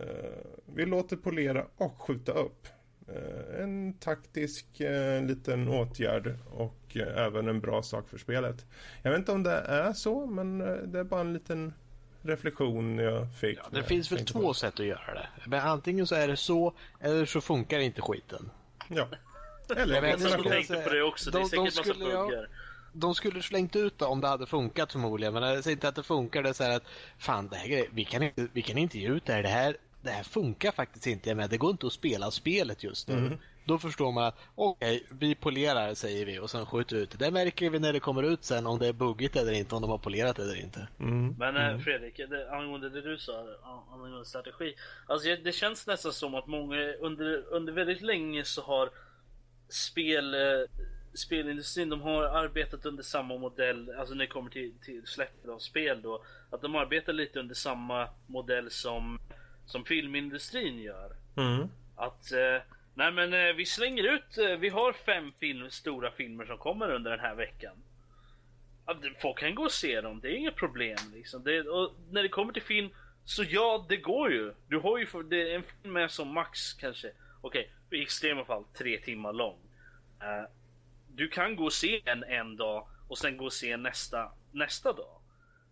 Eh, 0.00 0.06
vi 0.74 0.86
låter 0.86 1.16
polera 1.16 1.66
och 1.76 2.02
skjuta 2.02 2.32
upp. 2.32 2.66
Eh, 3.08 3.62
en 3.62 3.92
taktisk 3.98 4.80
eh, 4.80 5.22
liten 5.24 5.68
åtgärd 5.68 6.34
och 6.50 6.96
eh, 6.96 7.24
även 7.26 7.48
en 7.48 7.60
bra 7.60 7.82
sak 7.82 8.08
för 8.08 8.18
spelet. 8.18 8.64
Jag 9.02 9.10
vet 9.10 9.18
inte 9.18 9.32
om 9.32 9.42
det 9.42 9.52
är 9.58 9.92
så, 9.92 10.26
men 10.26 10.60
eh, 10.60 10.74
det 10.74 10.98
är 10.98 11.04
bara 11.04 11.20
en 11.20 11.32
liten 11.32 11.74
reflektion 12.22 12.98
jag 12.98 13.34
fick. 13.40 13.58
Ja, 13.58 13.68
det 13.70 13.82
finns 13.82 14.12
väl 14.12 14.18
tänkte 14.18 14.32
på 14.34 14.40
två 14.40 14.54
sätt 14.54 14.80
att 14.80 14.86
göra 14.86 15.14
det. 15.14 15.26
Men 15.46 15.60
antingen 15.60 16.06
så 16.06 16.14
är 16.14 16.28
det 16.28 16.36
så, 16.36 16.72
eller 17.00 17.26
så 17.26 17.40
funkar 17.40 17.78
inte 17.78 18.02
skiten. 18.02 18.50
Ja. 18.88 19.08
Eller 19.76 19.94
Jag 19.94 20.02
vet, 20.02 20.20
Jag 20.20 20.30
skulle 20.30 20.50
tänkte 20.50 20.74
säga- 20.74 20.84
på 20.88 20.94
det 20.94 21.02
också. 21.02 21.30
Det 21.30 21.38
är 21.38 21.40
de- 21.40 21.44
de 21.44 21.48
säkert 21.50 21.64
massa 21.64 21.82
skulle 21.94 22.10
jag- 22.10 22.28
buggar. 22.28 22.48
De 22.94 23.14
skulle 23.14 23.42
slängt 23.42 23.76
ut 23.76 23.98
det 23.98 24.04
om 24.04 24.20
det 24.20 24.28
hade 24.28 24.46
funkat 24.46 24.92
förmodligen. 24.92 25.34
Men 25.34 25.42
jag 25.42 25.64
säger 25.64 25.76
inte 25.76 25.88
att 25.88 25.94
det 25.94 26.02
funkar. 26.02 26.42
Det 26.42 26.48
är 26.48 26.52
så 26.52 26.64
här 26.64 26.76
att 26.76 26.82
fan, 27.18 27.48
det 27.48 27.56
här, 27.56 27.84
vi, 27.92 28.04
kan 28.04 28.22
inte, 28.22 28.46
vi 28.52 28.62
kan 28.62 28.78
inte 28.78 28.98
ge 28.98 29.08
ut 29.08 29.26
det 29.26 29.32
här. 29.32 29.42
Det 29.42 29.48
här, 29.48 29.76
det 30.02 30.10
här 30.10 30.22
funkar 30.22 30.72
faktiskt 30.72 31.06
inte. 31.06 31.34
Men 31.34 31.48
det 31.48 31.56
går 31.56 31.70
inte 31.70 31.86
att 31.86 31.92
spela 31.92 32.30
spelet 32.30 32.84
just 32.84 33.08
nu. 33.08 33.38
Då 33.64 33.78
förstår 33.78 34.12
man 34.12 34.24
att 34.24 34.38
okej, 34.54 35.06
vi 35.10 35.34
polerar 35.34 35.94
säger 35.94 36.26
vi 36.26 36.38
och 36.38 36.50
sen 36.50 36.66
skjuter 36.66 36.96
vi 36.96 37.02
ut 37.02 37.10
det. 37.10 37.24
Det 37.24 37.30
märker 37.30 37.70
vi 37.70 37.78
när 37.78 37.92
det 37.92 38.00
kommer 38.00 38.22
ut 38.22 38.44
sen 38.44 38.66
om 38.66 38.78
det 38.78 38.86
är 38.86 38.92
buggigt 38.92 39.36
eller 39.36 39.52
inte, 39.52 39.74
om 39.74 39.82
de 39.82 39.90
har 39.90 39.98
polerat 39.98 40.38
eller 40.38 40.60
inte. 40.60 40.88
Mm. 41.00 41.34
Men 41.38 41.56
eh, 41.56 41.78
Fredrik, 41.78 42.16
det, 42.16 42.52
angående 42.52 42.90
det 42.90 43.00
du 43.00 43.18
sa 43.18 43.44
angående 43.92 44.24
strategi. 44.24 44.74
Alltså 45.06 45.36
det 45.44 45.52
känns 45.52 45.86
nästan 45.86 46.12
som 46.12 46.34
att 46.34 46.46
många 46.46 46.76
under, 47.00 47.44
under 47.48 47.72
väldigt 47.72 48.02
länge 48.02 48.44
så 48.44 48.62
har 48.62 48.90
spel, 49.68 50.34
eh, 50.34 50.40
spelindustrin 51.14 51.88
de 51.88 52.00
har 52.00 52.22
arbetat 52.22 52.86
under 52.86 53.02
samma 53.02 53.38
modell, 53.38 53.94
alltså 53.98 54.14
när 54.14 54.24
det 54.24 54.30
kommer 54.32 54.50
till, 54.50 54.72
till 54.84 55.02
släppet 55.04 55.50
av 55.50 55.58
spel 55.58 56.02
då. 56.02 56.24
Att 56.50 56.62
de 56.62 56.74
arbetar 56.74 57.12
lite 57.12 57.40
under 57.40 57.54
samma 57.54 58.08
modell 58.26 58.70
som, 58.70 59.18
som 59.72 59.84
filmindustrin 59.84 60.78
gör. 60.82 61.10
Mm. 61.36 61.68
Att 61.96 62.32
eh, 62.32 62.62
nej 62.94 63.12
men 63.12 63.32
eh, 63.34 63.52
vi 63.54 63.66
slänger 63.66 64.02
ut, 64.14 64.38
eh, 64.38 64.56
vi 64.56 64.68
har 64.68 64.92
fem 64.92 65.32
film, 65.40 65.70
stora 65.70 66.10
filmer 66.10 66.44
som 66.44 66.58
kommer 66.58 66.90
under 66.90 67.10
den 67.10 67.20
här 67.20 67.34
veckan. 67.34 67.74
Det- 68.86 69.20
Folk 69.22 69.38
kan 69.38 69.54
gå 69.54 69.64
och 69.64 69.72
se 69.72 70.00
dem, 70.00 70.20
det 70.20 70.28
är 70.28 70.34
inget 70.36 70.56
problem 70.56 70.96
liksom. 71.14 71.44
Det, 71.44 71.60
och 71.62 71.94
när 72.10 72.22
det 72.22 72.28
kommer 72.28 72.52
till 72.52 72.62
film, 72.62 72.88
så 73.24 73.44
ja 73.48 73.86
det 73.88 73.96
går 73.96 74.32
ju. 74.32 74.52
Du 74.68 74.78
har 74.78 74.98
ju 74.98 75.06
för, 75.06 75.22
det 75.22 75.50
är 75.50 75.54
en 75.54 75.62
film 75.62 75.92
med 75.92 76.10
som 76.10 76.28
max 76.34 76.72
kanske, 76.74 77.12
okej 77.40 77.70
i 77.90 78.02
extrema 78.02 78.44
fall 78.44 78.64
tre 78.74 78.98
timmar 78.98 79.32
lång. 79.32 79.58
Eh, 80.20 80.44
du 81.14 81.28
kan 81.28 81.56
gå 81.56 81.64
och 81.64 81.72
se 81.72 82.02
en 82.04 82.24
en 82.24 82.56
dag 82.56 82.86
och 83.08 83.18
sen 83.18 83.36
gå 83.36 83.44
och 83.44 83.52
se 83.52 83.76
nästa 83.76 84.32
nästa 84.52 84.92
dag. 84.92 85.20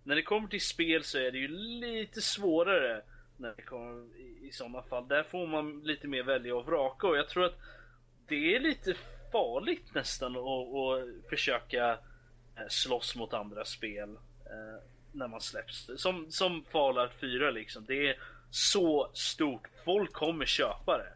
När 0.04 0.16
det 0.16 0.22
kommer 0.22 0.48
till 0.48 0.60
spel 0.66 1.04
så 1.04 1.18
är 1.18 1.30
det 1.30 1.38
ju 1.38 1.48
lite 1.80 2.20
svårare 2.20 3.02
när 3.40 3.54
det 3.56 3.62
kommer 3.62 4.16
i, 4.16 4.48
i 4.48 4.52
sådana 4.52 4.82
fall. 4.82 5.08
Där 5.08 5.22
får 5.22 5.46
man 5.46 5.80
lite 5.84 6.08
mer 6.08 6.22
välja 6.22 6.56
och 6.56 6.66
vraka 6.66 7.06
och 7.06 7.16
jag 7.16 7.28
tror 7.28 7.44
att 7.44 7.58
det 8.28 8.56
är 8.56 8.60
lite 8.60 8.94
farligt 9.32 9.94
nästan 9.94 10.36
att, 10.36 11.28
försöka 11.30 11.90
eh, 12.56 12.68
slåss 12.68 13.16
mot 13.16 13.34
andra 13.34 13.64
spel 13.64 14.10
eh, 14.44 14.82
när 15.12 15.28
man 15.28 15.40
släpps. 15.40 15.90
Som, 15.96 16.30
som 16.30 16.64
Fallout 16.70 17.12
4 17.20 17.50
liksom. 17.50 17.84
Det 17.86 18.08
är, 18.08 18.16
så 18.50 19.10
stort. 19.14 19.68
Folk 19.84 20.12
kommer 20.12 20.46
köpa 20.46 20.98
det. 20.98 21.12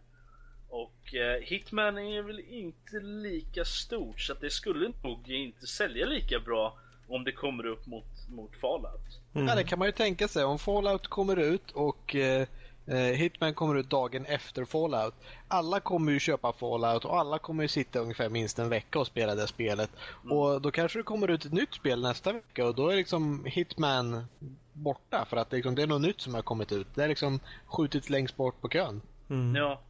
Och 0.69 1.15
eh, 1.15 1.43
Hitman 1.43 1.99
är 1.99 2.23
väl 2.23 2.41
inte 2.41 3.01
lika 3.01 3.65
stort 3.65 4.21
så 4.21 4.33
att 4.33 4.41
det 4.41 4.51
skulle 4.51 4.93
nog 5.03 5.31
inte 5.31 5.67
sälja 5.67 6.07
lika 6.07 6.39
bra 6.41 6.79
om 7.09 7.25
det 7.25 7.33
kommer 7.33 7.67
upp 7.67 7.87
mot, 7.87 8.05
mot 8.29 8.57
Fallout. 8.61 9.21
Mm. 9.35 9.49
Ja, 9.49 9.55
det 9.55 9.65
kan 9.65 9.79
man 9.79 9.89
ju 9.89 9.93
tänka 9.93 10.29
sig. 10.29 10.45
Om 10.45 10.59
Fallout 10.59 11.07
kommer 11.07 11.37
ut 11.37 11.71
och 11.71 12.17
eh, 12.17 12.47
eh, 12.87 12.97
Hitman 12.97 13.55
kommer 13.55 13.75
ut 13.75 13.91
dagen 13.91 14.27
efter 14.27 14.65
Fallout. 14.65 15.15
Alla 15.49 15.81
kommer 15.81 16.13
ju 16.13 16.19
köpa 16.19 16.53
Fallout 16.53 17.05
och 17.05 17.19
alla 17.19 17.39
kommer 17.39 17.63
ju 17.63 17.69
sitta 17.69 17.99
ungefär 17.99 18.29
minst 18.29 18.59
en 18.59 18.69
vecka 18.69 18.99
och 18.99 19.07
spela 19.07 19.35
det 19.35 19.47
spelet. 19.47 19.91
Mm. 20.25 20.37
Och 20.37 20.61
då 20.61 20.71
kanske 20.71 20.99
det 20.99 21.03
kommer 21.03 21.31
ut 21.31 21.45
ett 21.45 21.53
nytt 21.53 21.75
spel 21.75 22.03
nästa 22.03 22.33
vecka 22.33 22.67
och 22.67 22.75
då 22.75 22.89
är 22.89 22.97
liksom 22.97 23.45
Hitman 23.45 24.25
borta 24.73 25.25
för 25.31 25.37
att 25.37 25.51
det, 25.51 25.57
liksom, 25.57 25.75
det 25.75 25.83
är 25.83 25.87
något 25.87 26.03
nytt 26.03 26.21
som 26.21 26.35
har 26.35 26.43
kommit 26.43 26.73
ut. 26.73 26.87
Det 26.95 27.05
är 27.05 27.09
liksom 27.09 27.41
skjutits 27.67 28.11
längst 28.11 28.37
bort 28.37 28.61
på 28.61 28.69
kön. 28.69 29.01
Mm. 29.31 29.55
Ja, 29.57 29.81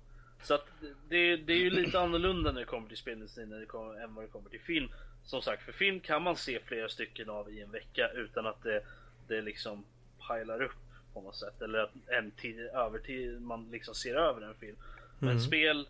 så 0.42 0.54
att 0.54 0.66
det, 1.08 1.36
det 1.36 1.52
är 1.52 1.58
ju 1.58 1.70
lite 1.70 2.00
annorlunda 2.00 2.52
när 2.52 2.60
det 2.60 2.66
kommer 2.66 2.88
till 2.88 2.96
spelindustrin 2.96 3.52
än 3.52 4.14
vad 4.14 4.24
det 4.24 4.28
kommer 4.28 4.50
till 4.50 4.60
film. 4.60 4.88
Som 5.24 5.42
sagt, 5.42 5.62
för 5.62 5.72
film 5.72 6.00
kan 6.00 6.22
man 6.22 6.36
se 6.36 6.60
flera 6.60 6.88
stycken 6.88 7.30
av 7.30 7.52
i 7.52 7.60
en 7.60 7.70
vecka 7.70 8.10
utan 8.14 8.46
att 8.46 8.62
det, 8.62 8.82
det 9.28 9.40
liksom 9.40 9.84
pilar 10.28 10.62
upp 10.62 10.76
på 11.14 11.20
något 11.20 11.36
sätt. 11.36 11.62
Eller 11.62 11.78
att 11.78 11.90
en 12.06 12.30
tid, 12.30 12.58
övertid, 12.58 13.40
man 13.40 13.70
liksom 13.70 13.94
ser 13.94 14.14
över 14.14 14.42
en 14.42 14.54
film. 14.54 14.76
Men 15.18 15.30
mm. 15.30 15.40
spel 15.40 15.88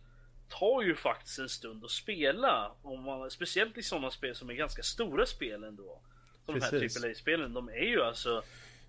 tar 0.48 0.82
ju 0.82 0.94
faktiskt 0.94 1.38
en 1.38 1.48
stund 1.48 1.84
att 1.84 1.90
spela. 1.90 2.72
Om 2.82 3.02
man, 3.02 3.30
speciellt 3.30 3.78
i 3.78 3.82
sådana 3.82 4.10
spel 4.10 4.34
som 4.34 4.50
är 4.50 4.54
ganska 4.54 4.82
stora 4.82 5.26
spel 5.26 5.64
ändå. 5.64 6.00
Som 6.44 6.54
Precis. 6.54 6.94
de 6.94 7.00
här 7.00 7.08
AAA-spelen. 7.08 7.52
De 7.52 7.68
är 7.68 7.86
ju 7.86 8.02
alltså 8.02 8.42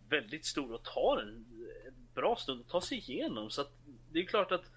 väldigt 0.10 0.46
stora 0.46 0.76
och 0.76 0.84
tar 0.84 1.22
en, 1.22 1.46
en 1.88 2.08
bra 2.14 2.36
stund 2.36 2.62
att 2.62 2.70
ta 2.70 2.82
sig 2.82 2.98
igenom. 2.98 3.50
Så 3.50 3.62
att 3.62 3.72
det 4.12 4.20
är 4.20 4.26
klart 4.26 4.52
att 4.52 4.72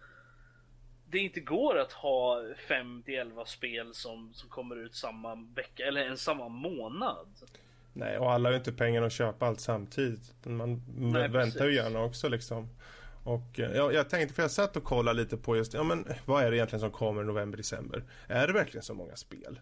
det 1.11 1.19
inte 1.19 1.41
går 1.41 1.79
att 1.79 1.93
ha 1.93 2.43
5 2.69 3.03
till 3.03 3.15
11 3.15 3.45
spel 3.45 3.95
som, 3.95 4.31
som 4.35 4.49
kommer 4.49 4.77
ut 4.77 4.95
samma 4.95 5.35
vecka 5.55 5.87
eller 5.87 6.05
en 6.05 6.19
samma 6.19 6.49
månad. 6.49 7.29
Nej, 7.93 8.19
och 8.19 8.33
alla 8.33 8.49
har 8.49 8.53
ju 8.53 8.59
inte 8.59 8.73
pengar 8.73 9.03
att 9.03 9.13
köpa 9.13 9.47
allt 9.47 9.61
samtidigt. 9.61 10.33
Man 10.45 10.83
Nej, 10.97 11.29
väntar 11.29 11.67
ju 11.67 11.75
gärna 11.75 12.03
också 12.03 12.29
liksom. 12.29 12.69
Och 13.25 13.61
eh, 13.61 13.73
ja, 13.73 13.93
jag 13.93 14.11
tänkte, 14.11 14.35
för 14.35 14.43
jag 14.43 14.51
satt 14.51 14.77
och 14.77 14.85
kollade 14.85 15.23
lite 15.23 15.37
på 15.37 15.57
just, 15.57 15.75
ja 15.75 15.83
men 15.83 16.07
vad 16.25 16.45
är 16.45 16.51
det 16.51 16.57
egentligen 16.57 16.81
som 16.81 16.91
kommer 16.91 17.23
i 17.23 17.25
november, 17.25 17.57
december? 17.57 18.05
Är 18.29 18.47
det 18.47 18.53
verkligen 18.53 18.83
så 18.83 18.95
många 18.95 19.17
spel? 19.17 19.61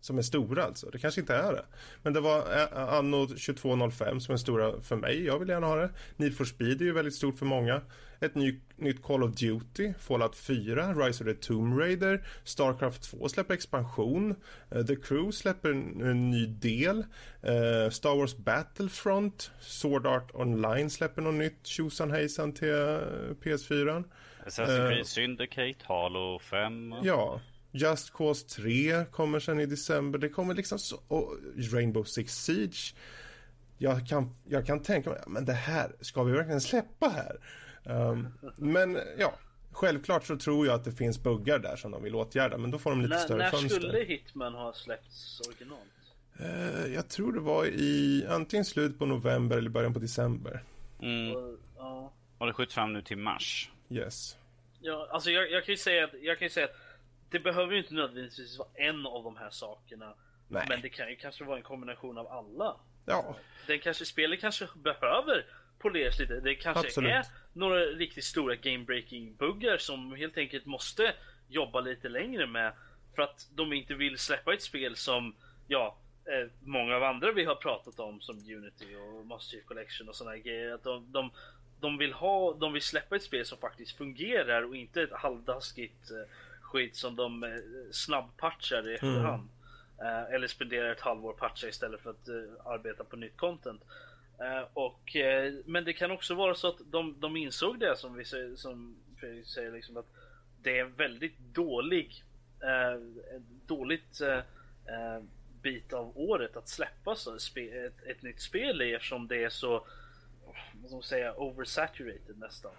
Som 0.00 0.18
är 0.18 0.22
stora 0.22 0.64
alltså. 0.64 0.90
Det 0.90 0.98
kanske 0.98 1.20
inte 1.20 1.34
är 1.34 1.52
det. 1.52 1.64
Men 2.02 2.12
det 2.12 2.20
var 2.20 2.38
eh, 2.38 2.94
anno 2.94 3.26
2205 3.26 4.20
som 4.20 4.32
är 4.32 4.36
stora 4.36 4.80
för 4.80 4.96
mig. 4.96 5.24
Jag 5.24 5.38
vill 5.38 5.48
gärna 5.48 5.66
ha 5.66 5.76
det. 5.76 5.90
Need 6.16 6.36
for 6.36 6.44
speed 6.44 6.80
är 6.80 6.84
ju 6.84 6.92
väldigt 6.92 7.14
stort 7.14 7.38
för 7.38 7.46
många. 7.46 7.82
Ett 8.22 8.34
ny, 8.34 8.60
nytt 8.76 9.02
Call 9.02 9.22
of 9.22 9.34
Duty, 9.34 9.92
Fallout 9.98 10.36
4, 10.36 10.94
Rise 10.94 11.24
of 11.24 11.28
the 11.28 11.34
Tomb 11.34 11.78
Raider, 11.78 12.24
Starcraft 12.44 13.02
2 13.02 13.28
släpper 13.28 13.54
expansion, 13.54 14.36
uh, 14.74 14.86
The 14.86 14.96
Crew 14.96 15.32
släpper 15.32 15.70
en, 15.70 16.00
en 16.00 16.30
ny 16.30 16.46
del, 16.46 16.98
uh, 16.98 17.90
Star 17.90 18.16
Wars 18.16 18.36
Battlefront, 18.36 19.50
Sword 19.60 20.06
Art 20.06 20.34
Online 20.34 20.90
släpper 20.90 21.22
något 21.22 21.34
nytt, 21.34 21.66
tjosan 21.66 22.10
hejsan 22.10 22.52
till 22.52 22.68
uh, 22.68 23.00
PS4. 23.42 24.04
Assassin's 24.46 24.88
Creed 24.88 25.06
Syndicate, 25.06 25.84
Halo 25.84 26.38
5. 26.38 26.94
Ja, 27.02 27.40
Just 27.72 28.12
Cause 28.12 28.46
3 28.48 29.04
kommer 29.04 29.40
sen 29.40 29.60
i 29.60 29.66
december. 29.66 30.18
Det 30.18 30.28
kommer 30.28 30.54
liksom 30.54 30.78
så... 30.78 31.00
Och 31.08 31.36
Rainbow 31.72 32.04
Six 32.04 32.44
Siege. 32.44 32.94
Jag 33.78 34.08
kan, 34.08 34.34
jag 34.48 34.66
kan 34.66 34.82
tänka 34.82 35.10
mig, 35.10 35.20
men 35.26 35.44
det 35.44 35.52
här, 35.52 35.92
ska 36.00 36.22
vi 36.22 36.32
verkligen 36.32 36.60
släppa 36.60 37.08
här? 37.08 37.40
Um, 37.84 38.28
men 38.56 38.98
ja, 39.18 39.34
självklart 39.72 40.24
så 40.24 40.36
tror 40.36 40.66
jag 40.66 40.74
att 40.74 40.84
det 40.84 40.92
finns 40.92 41.22
buggar 41.22 41.58
där 41.58 41.76
som 41.76 41.90
de 41.90 42.02
vill 42.02 42.14
åtgärda, 42.14 42.58
men 42.58 42.70
då 42.70 42.78
får 42.78 42.90
de 42.90 43.00
lite 43.00 43.14
när, 43.14 43.20
större 43.20 43.38
när 43.38 43.50
fönster. 43.50 43.80
När 43.80 43.88
skulle 43.88 44.04
Hitman 44.04 44.54
ha 44.54 44.72
släppts 44.72 45.40
originalt? 45.48 45.80
Uh, 46.40 46.94
jag 46.94 47.08
tror 47.08 47.32
det 47.32 47.40
var 47.40 47.66
i 47.66 48.26
antingen 48.28 48.64
slutet 48.64 48.98
på 48.98 49.06
november 49.06 49.58
eller 49.58 49.70
början 49.70 49.94
på 49.94 50.00
december. 50.00 50.64
Mm. 51.02 51.36
Och, 51.36 51.58
ja. 51.76 52.12
och 52.38 52.46
det 52.46 52.52
skjuts 52.52 52.74
fram 52.74 52.92
nu 52.92 53.02
till 53.02 53.18
mars. 53.18 53.70
Yes. 53.90 54.36
Ja, 54.80 55.08
alltså 55.10 55.30
jag, 55.30 55.50
jag 55.50 55.64
kan 55.64 55.72
ju 55.72 55.78
säga 55.78 56.04
att, 56.04 56.10
jag 56.22 56.38
kan 56.38 56.46
ju 56.46 56.50
säga 56.50 56.66
att 56.66 56.76
det 57.30 57.38
behöver 57.38 57.72
ju 57.72 57.78
inte 57.78 57.94
nödvändigtvis 57.94 58.58
vara 58.58 58.68
en 58.74 59.06
av 59.06 59.24
de 59.24 59.36
här 59.36 59.50
sakerna. 59.50 60.14
Nej. 60.48 60.66
Men 60.68 60.80
det 60.80 60.88
kan 60.88 61.08
ju 61.08 61.16
kanske 61.16 61.44
vara 61.44 61.56
en 61.56 61.62
kombination 61.62 62.18
av 62.18 62.26
alla. 62.26 62.76
Ja. 63.06 63.36
Den 63.66 63.80
kanske, 63.80 64.04
spelet 64.04 64.40
kanske 64.40 64.68
behöver 64.74 65.46
poleras 65.78 66.18
lite. 66.18 66.40
Det 66.40 66.54
kanske 66.54 66.86
Absolut. 66.86 67.10
är 67.10 67.26
några 67.52 67.80
riktigt 67.80 68.24
stora 68.24 68.54
game 68.54 68.84
breaking 68.84 69.34
buggar 69.34 69.78
som 69.78 70.14
helt 70.14 70.38
enkelt 70.38 70.66
måste 70.66 71.14
jobba 71.48 71.80
lite 71.80 72.08
längre 72.08 72.46
med. 72.46 72.72
För 73.14 73.22
att 73.22 73.48
de 73.54 73.72
inte 73.72 73.94
vill 73.94 74.18
släppa 74.18 74.54
ett 74.54 74.62
spel 74.62 74.96
som, 74.96 75.34
ja, 75.66 75.96
eh, 76.24 76.50
många 76.60 76.96
av 76.96 77.02
andra 77.02 77.32
vi 77.32 77.44
har 77.44 77.54
pratat 77.54 78.00
om 78.00 78.20
som 78.20 78.36
Unity 78.36 78.94
och 78.94 79.26
Master 79.26 79.50
Chief 79.50 79.64
Collection 79.64 80.08
och 80.08 80.16
sådana 80.16 80.36
grejer. 80.36 80.74
Att 80.74 80.82
de, 80.82 81.12
de, 81.12 81.30
de, 81.80 81.98
vill 81.98 82.12
ha, 82.12 82.54
de 82.54 82.72
vill 82.72 82.82
släppa 82.82 83.16
ett 83.16 83.22
spel 83.22 83.44
som 83.44 83.58
faktiskt 83.58 83.96
fungerar 83.96 84.62
och 84.62 84.76
inte 84.76 85.02
ett 85.02 85.12
halvdaskigt 85.12 86.10
eh, 86.10 86.30
skit 86.70 86.96
som 86.96 87.16
de 87.16 87.44
eh, 87.44 87.50
snabbpatchar 87.92 88.90
i 88.90 88.94
efterhand. 88.94 89.48
Mm. 90.02 90.34
eller 90.34 90.46
spenderar 90.46 90.92
ett 90.92 91.00
halvår 91.00 91.32
patcha 91.32 91.68
istället 91.68 92.00
för 92.00 92.10
att 92.10 92.28
arbeta 92.64 93.04
på 93.04 93.16
nytt 93.16 93.36
content. 93.36 93.82
Uh, 94.40 94.66
och, 94.72 95.16
uh, 95.16 95.60
men 95.64 95.84
det 95.84 95.92
kan 95.92 96.10
också 96.10 96.34
vara 96.34 96.54
så 96.54 96.68
att 96.68 96.78
de, 96.90 97.20
de 97.20 97.36
insåg 97.36 97.78
det 97.78 97.96
som 97.96 98.14
vi 98.14 98.24
säger, 98.24 98.56
som 98.56 98.96
Fredrik 99.20 99.46
säger, 99.46 99.72
liksom 99.72 99.96
att 99.96 100.06
det 100.62 100.78
är 100.78 100.84
en 100.84 100.94
väldigt 100.94 101.38
dålig, 101.38 102.24
uh, 102.62 103.22
dåligt 103.66 104.20
bit 105.62 105.92
av 105.92 106.18
året 106.18 106.56
att 106.56 106.68
släppa 106.68 107.16
så, 107.16 107.36
ett, 107.36 108.02
ett, 108.06 108.22
nytt 108.22 108.40
spel 108.40 108.82
i 108.82 108.94
eftersom 108.94 109.28
det 109.28 109.44
är 109.44 109.48
så 109.48 109.86
vad 110.80 110.88
ska 110.88 110.96
man 110.96 111.02
säga, 111.02 111.34
oversaturated 111.34 112.38
nästan. 112.38 112.72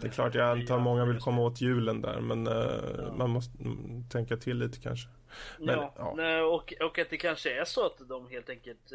det 0.00 0.06
är 0.06 0.10
klart, 0.10 0.34
jag 0.34 0.58
antar 0.58 0.78
många 0.78 1.04
vill 1.04 1.18
komma 1.18 1.42
åt 1.42 1.60
julen 1.60 2.00
där 2.00 2.20
men 2.20 2.46
ja. 2.46 3.12
man 3.16 3.30
måste 3.30 3.52
tänka 4.10 4.36
till 4.36 4.58
lite 4.58 4.78
kanske. 4.78 5.08
Men, 5.58 5.78
ja, 5.78 6.14
ja. 6.16 6.42
Och, 6.42 6.74
och 6.80 6.98
att 6.98 7.10
det 7.10 7.16
kanske 7.16 7.60
är 7.60 7.64
så 7.64 7.86
att 7.86 8.08
de 8.08 8.28
helt 8.30 8.50
enkelt 8.50 8.92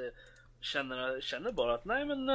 känner, 0.62 1.22
känner 1.22 1.52
bara 1.52 1.74
att 1.74 1.86
nej 1.86 2.06
men 2.06 2.30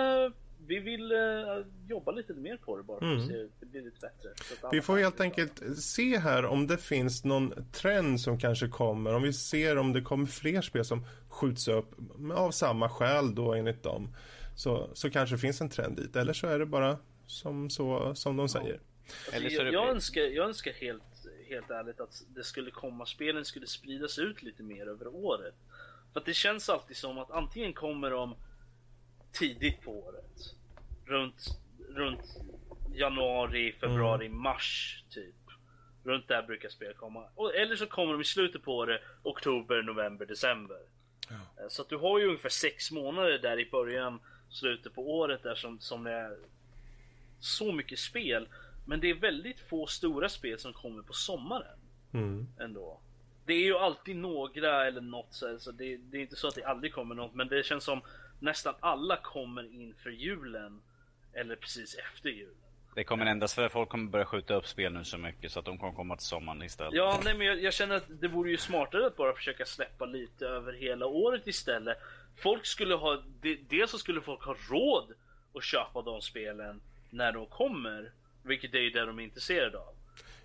vi 0.67 0.79
vill 0.79 1.13
uh, 1.13 1.67
jobba 1.89 2.13
lite 2.13 2.35
mer 2.35 2.57
på 2.57 2.77
det 2.77 2.83
bara 2.83 2.99
för 2.99 3.07
mm. 3.07 3.19
att 3.19 3.27
se, 3.27 3.47
det 3.61 3.67
blir 3.67 3.83
lite 3.83 4.01
bättre. 4.01 4.29
Vi 4.73 4.83
får 4.83 4.99
helt 4.99 5.21
enkelt 5.21 5.79
se 5.79 6.19
här 6.19 6.45
om 6.45 6.67
det 6.67 6.79
finns 6.79 7.25
någon 7.25 7.71
trend 7.73 8.21
som 8.21 8.39
kanske 8.39 8.69
kommer. 8.69 9.15
Om 9.15 9.23
vi 9.23 9.33
ser 9.33 9.79
om 9.79 9.93
det 9.93 10.03
kommer 10.03 10.27
fler 10.27 10.61
spel 10.61 10.85
som 10.85 11.05
skjuts 11.29 11.69
upp 11.69 11.95
av 12.35 12.51
samma 12.51 12.89
skäl 12.89 13.35
då 13.35 13.55
enligt 13.55 13.83
dem. 13.83 14.15
Så, 14.59 14.91
så 14.95 15.11
kanske 15.11 15.37
det 15.37 15.41
finns 15.41 15.61
en 15.61 15.69
trend 15.69 15.97
dit. 15.97 16.17
Eller 16.17 16.33
så 16.33 16.47
är 16.47 16.59
det 16.59 16.67
bara 16.67 16.99
som, 17.27 17.71
så, 17.71 18.15
som 18.15 18.37
de 18.37 18.49
säger. 18.49 18.81
Alltså, 19.35 19.49
jag, 19.49 19.73
jag, 19.73 19.89
önskar, 19.89 20.21
jag 20.21 20.47
önskar 20.47 20.73
helt, 20.73 21.03
helt 21.49 21.71
ärligt 21.71 22.01
att 22.01 22.23
det 22.29 22.45
skulle 22.45 22.71
komma, 22.71 23.07
spelen 23.07 23.45
skulle 23.45 23.67
spridas 23.67 24.19
ut 24.19 24.43
lite 24.43 24.63
mer 24.63 24.89
över 24.89 25.07
året. 25.07 25.55
För 26.13 26.21
att 26.21 26.27
det 26.27 26.35
känns 26.35 26.69
alltid 26.69 26.97
som 26.97 27.19
att 27.19 27.31
antingen 27.31 27.73
kommer 27.73 28.11
de 28.11 28.35
tidigt 29.33 29.83
på 29.83 29.99
året. 29.99 30.55
Runt, 31.07 31.61
runt 31.89 32.37
januari, 32.95 33.73
februari, 33.73 34.27
mm. 34.27 34.43
mars 34.43 35.03
typ. 35.11 35.35
Runt 36.05 36.29
där 36.29 36.43
brukar 36.43 36.69
spel 36.69 36.95
komma. 36.95 37.25
Eller 37.55 37.77
så 37.77 37.87
kommer 37.87 38.13
de 38.13 38.21
i 38.21 38.25
slutet 38.25 38.63
på 38.63 38.77
året, 38.77 39.01
oktober, 39.23 39.83
november, 39.83 40.27
december. 40.27 40.81
Ja. 41.29 41.35
Eh, 41.35 41.69
så 41.69 41.83
att 41.83 41.89
du 41.89 41.97
har 41.97 42.19
ju 42.19 42.27
ungefär 42.27 42.49
sex 42.49 42.91
månader 42.91 43.39
där 43.39 43.61
i 43.61 43.71
början, 43.71 44.21
slutet 44.51 44.95
på 44.95 45.11
året 45.19 45.43
där 45.43 45.55
som, 45.55 45.81
som 45.81 46.05
det 46.05 46.13
är 46.13 46.37
så 47.41 47.73
mycket 47.73 47.99
spel. 47.99 48.49
Men 48.87 49.01
det 49.01 49.11
är 49.11 49.15
väldigt 49.15 49.61
få 49.61 49.87
stora 49.87 50.29
spel 50.29 50.59
som 50.59 50.73
kommer 50.73 51.03
på 51.03 51.13
sommaren. 51.13 51.79
Mm. 52.13 52.47
Ändå. 52.61 53.01
Det 53.47 53.53
är 53.53 53.65
ju 53.65 53.77
alltid 53.79 54.17
några 54.17 54.87
eller 54.87 55.01
något 55.01 55.35
så, 55.35 55.59
så 55.59 55.73
det, 55.73 55.97
det, 55.97 56.17
är 56.17 56.21
inte 56.21 56.37
så 56.37 56.49
att 56.49 56.55
det 56.55 56.65
aldrig 56.65 56.93
kommer 56.93 57.15
något 57.15 57.35
men 57.35 57.49
det 57.49 57.67
känns 57.67 57.85
som 57.85 58.01
nästan 58.41 58.75
alla 58.81 59.17
kommer 59.17 59.75
inför 59.75 60.11
julen 60.11 60.83
eller 61.33 61.57
precis 61.57 61.95
efter 61.95 62.31
julen. 62.31 62.55
Det 62.95 63.05
kommer 63.05 63.27
ändras 63.27 63.55
för 63.55 63.67
att 63.67 63.73
folk 63.73 63.89
kommer 63.89 64.11
börja 64.11 64.25
skjuta 64.25 64.55
upp 64.55 64.67
spel 64.67 64.93
nu 64.93 65.05
så 65.05 65.19
mycket 65.19 65.53
så 65.53 65.59
att 65.59 65.65
de 65.65 65.79
kommer 65.79 65.93
komma 65.93 66.17
till 66.17 66.27
sommaren 66.27 66.63
istället. 66.63 66.95
Ja, 66.95 67.21
nej 67.25 67.35
men 67.35 67.47
jag, 67.47 67.63
jag 67.63 67.75
känner 67.75 67.95
att 67.95 68.05
det 68.09 68.29
vore 68.29 68.51
ju 68.51 68.57
smartare 68.57 69.07
att 69.07 69.17
bara 69.17 69.35
försöka 69.35 69.65
släppa 69.65 70.07
lite 70.07 70.47
över 70.47 70.73
hela 70.73 71.07
året 71.07 71.47
istället. 71.47 71.99
Folk 72.43 72.67
skulle 72.67 72.95
ha, 72.95 73.23
dels 73.69 73.91
så 73.91 73.99
skulle 73.99 74.21
folk 74.21 74.45
ha 74.45 74.57
råd 74.71 75.13
att 75.55 75.65
köpa 75.65 76.03
de 76.03 76.21
spelen 76.21 76.81
när 77.11 77.33
de 77.33 77.47
kommer. 77.47 78.13
Vilket 78.43 78.75
är 78.75 78.79
ju 78.79 78.91
det 78.91 79.07
de 79.07 79.19
är 79.19 79.23
intresserade 79.23 79.79
av. 79.79 79.95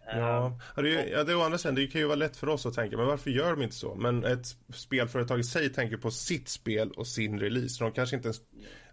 Ja, 0.06 0.60
det, 0.76 0.90
ja, 0.90 1.24
det 1.24 1.32
är 1.32 1.36
å 1.36 1.42
andra 1.42 1.58
sidan, 1.58 1.76
det 1.76 1.88
kan 1.88 2.02
ju 2.02 2.08
vara 2.08 2.16
lätt 2.16 2.38
för 2.38 2.50
oss 2.50 2.66
att 2.66 2.74
tänka, 2.74 2.98
men 2.98 3.06
varför 3.06 3.30
gör 3.32 3.52
de 3.52 3.62
inte 3.62 3.76
så? 3.76 3.96
Men 3.96 4.24
ett 4.24 4.48
spelföretag 4.74 5.40
i 5.40 5.44
sig 5.44 5.74
tänker 5.74 5.98
på 5.98 6.12
sitt 6.12 6.50
spel 6.50 6.92
och 6.92 7.08
sin 7.08 7.40
release. 7.40 7.84
De 7.84 7.92
kanske 7.92 8.16
inte 8.16 8.28
ens 8.28 8.42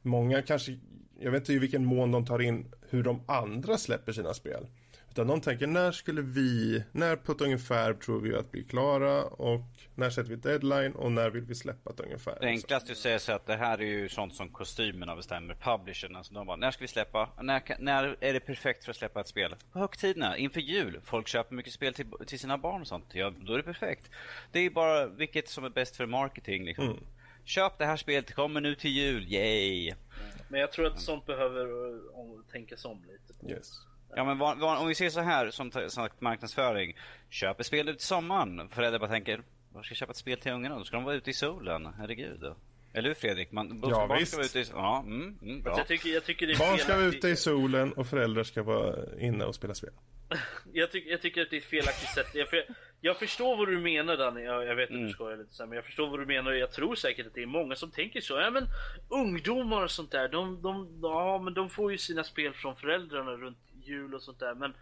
många 0.03 0.43
kanske, 0.43 0.79
jag 1.21 1.31
vet 1.31 1.41
inte 1.41 1.53
i 1.53 1.59
vilken 1.59 1.85
mån 1.85 2.13
de 2.13 2.27
tar 2.27 2.43
in 2.43 2.73
hur 2.91 3.03
de 3.03 3.25
andra 3.29 3.79
släpper 3.79 4.13
sina 4.13 4.35
spel. 4.35 4.67
Utan 5.11 5.27
de 5.27 5.41
tänker 5.41 5.67
när 5.67 5.93
skulle 5.93 6.23
vi, 6.23 6.85
när 6.93 7.17
på 7.17 7.33
ett 7.33 7.41
ungefär 7.41 7.95
tror 7.95 8.21
vi 8.21 8.35
att 8.35 8.47
vi 8.51 8.61
är 8.61 8.65
klara 8.65 9.25
och 9.25 9.61
när 9.95 10.11
sätter 10.11 10.31
vi 10.31 10.37
deadline 10.37 10.93
och 10.93 11.13
när 11.13 11.31
vill 11.31 11.43
vi 11.45 11.55
släppa 11.55 11.91
ett 11.91 12.01
ungefär. 12.01 12.39
Det 12.41 12.47
enklaste 12.47 12.93
att 12.93 12.99
säga 12.99 13.15
är 13.15 13.33
att 13.33 13.47
det 13.47 13.57
här 13.57 13.79
är 13.79 13.87
ju 13.87 14.09
sånt 14.09 14.35
som 14.35 14.49
kostymerna 14.49 15.17
bestämmer, 15.17 15.55
publishern. 15.55 16.17
Alltså 16.17 16.35
de 16.35 16.47
bara, 16.47 16.57
när 16.57 16.71
ska 16.71 16.85
vi 16.85 16.89
släppa? 16.89 17.31
När, 17.43 17.63
när 17.79 18.17
är 18.21 18.33
det 18.33 18.41
perfekt 18.41 18.85
för 18.85 18.91
att 18.91 18.97
släppa 18.97 19.21
ett 19.21 19.29
spel? 19.29 19.55
På 19.73 19.79
högtiderna, 19.79 20.37
inför 20.37 20.61
jul. 20.61 21.01
Folk 21.05 21.29
köper 21.29 21.55
mycket 21.55 21.73
spel 21.73 21.95
till, 21.95 22.07
till 22.27 22.39
sina 22.39 22.59
barn 22.59 22.81
och 22.81 22.87
sånt. 22.87 23.07
Ja, 23.13 23.33
då 23.41 23.53
är 23.53 23.57
det 23.57 23.63
perfekt. 23.63 24.11
Det 24.53 24.61
är 24.61 24.71
bara 24.71 25.07
vilket 25.07 25.49
som 25.49 25.65
är 25.65 25.71
bäst 25.71 25.97
för 25.97 26.07
marketing 26.07 26.65
liksom. 26.65 26.87
Mm. 26.87 26.99
Köp 27.45 27.79
det 27.79 27.85
här 27.85 27.97
spelet, 27.97 28.27
det 28.27 28.33
kommer 28.33 28.61
nu 28.61 28.75
till 28.75 28.91
jul, 28.91 29.33
yay! 29.33 29.95
Men 30.49 30.61
jag 30.61 30.73
tror 30.73 30.87
att 30.87 31.01
sånt 31.01 31.27
behöver 31.27 31.67
om, 32.19 32.45
tänkas 32.53 32.85
om 32.85 33.05
lite. 33.05 33.41
På. 33.41 33.51
Yes. 33.51 33.90
Ja 34.15 34.25
men 34.25 34.39
van, 34.39 34.59
van, 34.59 34.79
om 34.79 34.89
vi 34.89 34.95
ser 34.95 35.11
så 35.11 35.21
här 35.21 35.51
som 35.51 35.71
sagt 35.71 36.21
marknadsföring. 36.21 36.97
Köp 37.31 37.61
ett 37.61 37.67
spel 37.67 37.89
ut 37.89 38.01
i 38.01 38.05
sommaren. 38.05 38.69
Föräldrar 38.69 38.99
bara 38.99 39.11
tänker, 39.11 39.43
var 39.73 39.83
ska 39.83 39.93
jag 39.93 39.97
köpa 39.97 40.11
ett 40.11 40.17
spel 40.17 40.39
till 40.39 40.53
ungarna? 40.53 40.79
Då 40.79 40.85
ska 40.85 40.97
de 40.97 41.05
vara 41.05 41.15
ute 41.15 41.31
i 41.31 41.35
solen. 41.35 41.89
Herregud. 41.99 42.45
Eller 42.93 43.09
hur 43.09 43.15
Fredrik? 43.15 43.53
Man, 43.53 43.81
ja, 43.83 44.07
barn 44.07 44.19
visst. 44.19 44.33
ska 44.33 44.37
vara 44.37 44.47
ute 44.47 44.61
i 44.61 44.65
ja, 44.73 45.05
mm, 45.07 45.39
mm. 45.43 45.63
Jag 45.65 45.87
tycker, 45.87 46.09
jag 46.09 46.25
tycker 46.25 46.47
det 46.47 46.53
är 46.53 46.59
barn 46.59 46.79
ska 46.79 46.97
vara 46.97 47.07
ute 47.07 47.29
i 47.29 47.37
solen 47.37 47.93
och 47.93 48.07
föräldrar 48.07 48.45
ska 48.45 48.63
vara 48.63 48.97
inne 49.21 49.45
och 49.45 49.55
spela 49.55 49.75
spel. 49.75 49.91
jag, 50.73 50.91
tycker, 50.91 51.11
jag 51.11 51.21
tycker 51.21 51.43
att 51.43 51.51
det 51.51 51.57
är 51.57 51.61
ett 51.61 51.65
felaktigt 51.65 52.09
sätt. 52.09 52.27
Jag, 52.35 52.49
för, 52.49 52.65
jag 53.01 53.19
förstår 53.19 53.57
vad 53.57 53.69
du 53.69 53.79
menar 53.79 54.17
Danny. 54.17 54.43
Jag, 54.43 54.67
jag 54.67 54.77
vet 54.77 54.85
att 54.85 54.95
mm. 54.95 55.07
du 55.07 55.13
skojar 55.13 55.37
lite 55.37 55.55
så 55.55 55.63
här, 55.63 55.69
men 55.69 55.77
jag 55.77 55.85
förstår 55.85 56.11
vad 56.11 56.21
du 56.21 56.27
menar. 56.27 56.53
Jag 56.53 56.73
tror 56.73 56.95
säkert 56.95 57.27
att 57.27 57.35
det 57.35 57.43
är 57.43 57.47
många 57.47 57.75
som 57.75 57.91
tänker 57.91 58.21
så. 58.21 58.41
Ja 58.41 58.51
men 58.51 58.67
ungdomar 59.09 59.83
och 59.85 59.91
sånt 59.91 60.11
där. 60.11 60.29
De, 60.29 60.63
de, 60.63 61.01
ja, 61.03 61.41
men 61.45 61.55
de 61.55 61.71
får 61.71 61.93
ju 61.93 61.99
sina 61.99 62.25
spel 62.25 62.53
från 62.53 62.77
föräldrarna 62.77 63.31
runt 63.31 63.59
jul 63.91 64.15
och 64.15 64.23
sånt 64.23 64.39
där. 64.39 64.55
Men 64.55 64.75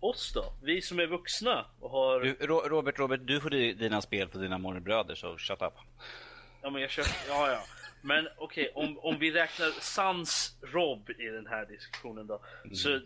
oss 0.00 0.32
då? 0.32 0.44
Vi 0.62 0.82
som 0.82 0.98
är 0.98 1.06
vuxna 1.06 1.66
och 1.80 1.90
har... 1.90 2.20
Du, 2.20 2.32
Robert, 2.46 2.98
Robert, 2.98 3.20
du 3.24 3.40
får 3.40 3.50
dina 3.50 4.02
spel 4.02 4.28
för 4.28 4.38
dina 4.38 4.58
morbröder, 4.58 5.14
så 5.14 5.38
shut 5.38 5.62
up. 5.62 5.72
Ja, 6.62 6.70
men 6.70 6.82
jag 6.82 6.90
kör... 6.90 7.04
Ja, 7.28 7.50
ja. 7.50 7.60
Men 8.02 8.28
okej, 8.36 8.70
okay, 8.70 8.84
om, 8.84 8.98
om 8.98 9.18
vi 9.18 9.30
räknar 9.30 9.70
Sans 9.80 10.58
Rob 10.62 11.10
i 11.10 11.24
den 11.24 11.46
här 11.46 11.66
diskussionen 11.66 12.26
då. 12.26 12.42
Mm. 12.64 12.74
Så, 12.74 13.00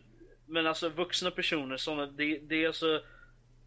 men 0.47 0.67
alltså 0.67 0.89
vuxna 0.89 1.31
personer, 1.31 1.77
såna, 1.77 2.07
det, 2.07 2.39
det 2.39 2.63
är 2.63 2.67
alltså 2.67 3.03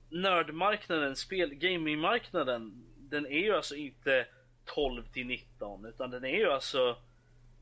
nördmarknaden, 0.10 1.16
spel, 1.16 1.54
gamingmarknaden, 1.54 2.86
den 2.98 3.26
är 3.26 3.40
ju 3.40 3.56
alltså 3.56 3.76
inte 3.76 4.28
12 4.66 5.04
till 5.14 5.28
19 5.28 5.86
utan 5.86 6.12
den 6.12 6.26
är 6.26 6.38
ju 6.38 6.52
alltså 6.52 6.98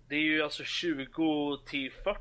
Det 0.08 0.16
är 0.16 0.20
ju 0.20 0.42
alltså 0.42 0.64
20 0.64 1.58
till 1.66 1.92
40 1.92 2.14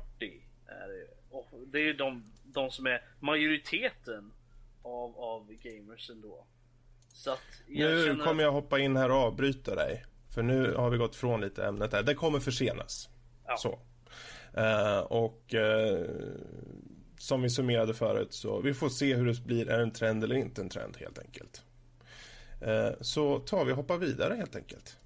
är 0.67 0.87
det. 0.87 1.12
Och 1.33 1.47
det 1.67 1.77
är 1.77 1.83
ju 1.83 1.93
de, 1.93 2.23
de 2.43 2.71
som 2.71 2.85
är 2.85 3.01
majoriteten 3.19 4.31
av, 4.81 5.19
av 5.19 5.53
gamers 5.53 6.09
ändå. 6.09 6.45
Nu 7.67 8.05
känner... 8.05 8.23
kommer 8.23 8.43
jag 8.43 8.51
hoppa 8.51 8.79
in 8.79 8.97
här 8.97 9.11
och 9.11 9.17
avbryta 9.17 9.75
dig. 9.75 10.05
För 10.29 10.43
nu 10.43 10.73
har 10.73 10.89
vi 10.89 10.97
gått 10.97 11.15
från 11.15 11.41
lite 11.41 11.65
ämnet 11.65 11.93
här. 11.93 12.03
Det 12.03 12.15
kommer 12.15 12.39
försenas. 12.39 13.09
Ja. 13.45 13.57
Så. 13.57 13.79
Uh, 14.57 14.99
och 14.99 15.53
uh, 15.53 16.07
som 17.17 17.41
vi 17.41 17.49
summerade 17.49 17.93
förut 17.93 18.33
så 18.33 18.61
vi 18.61 18.73
får 18.73 18.89
se 18.89 19.15
hur 19.15 19.25
det 19.25 19.43
blir. 19.45 19.69
Är 19.69 19.77
det 19.77 19.83
en 19.83 19.91
trend 19.91 20.23
eller 20.23 20.35
inte 20.35 20.61
en 20.61 20.69
trend 20.69 20.97
helt 20.97 21.19
enkelt. 21.19 21.63
Uh, 22.67 23.01
så 23.01 23.39
tar 23.39 23.65
vi 23.65 23.71
och 23.71 23.77
hoppar 23.77 23.97
vidare 23.97 24.35
helt 24.35 24.55
enkelt. 24.55 24.97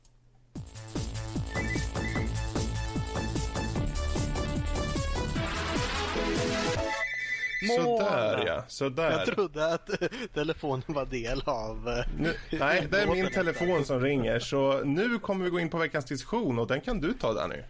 Sådär 7.62 8.44
ja, 8.48 8.64
sådär. 8.68 9.12
Jag 9.12 9.26
trodde 9.26 9.74
att 9.74 9.90
telefonen 10.34 10.84
var 10.88 11.06
del 11.06 11.42
av... 11.46 11.90
Eh, 11.90 12.06
nu, 12.18 12.34
nej, 12.52 12.88
det 12.92 13.02
är 13.02 13.08
min 13.08 13.32
telefon 13.32 13.86
som 13.86 14.02
ringer. 14.02 14.40
Så 14.40 14.84
nu 14.84 15.20
kommer 15.20 15.46
vi 15.46 15.52
gå 15.52 15.60
in 15.60 15.70
på 15.70 15.78
veckans 15.78 16.06
diskussion 16.06 16.60
och 16.60 16.68
den 16.68 16.82
kan 16.82 17.02
du 17.02 17.14
ta 17.14 17.34
Danny. 17.34 17.64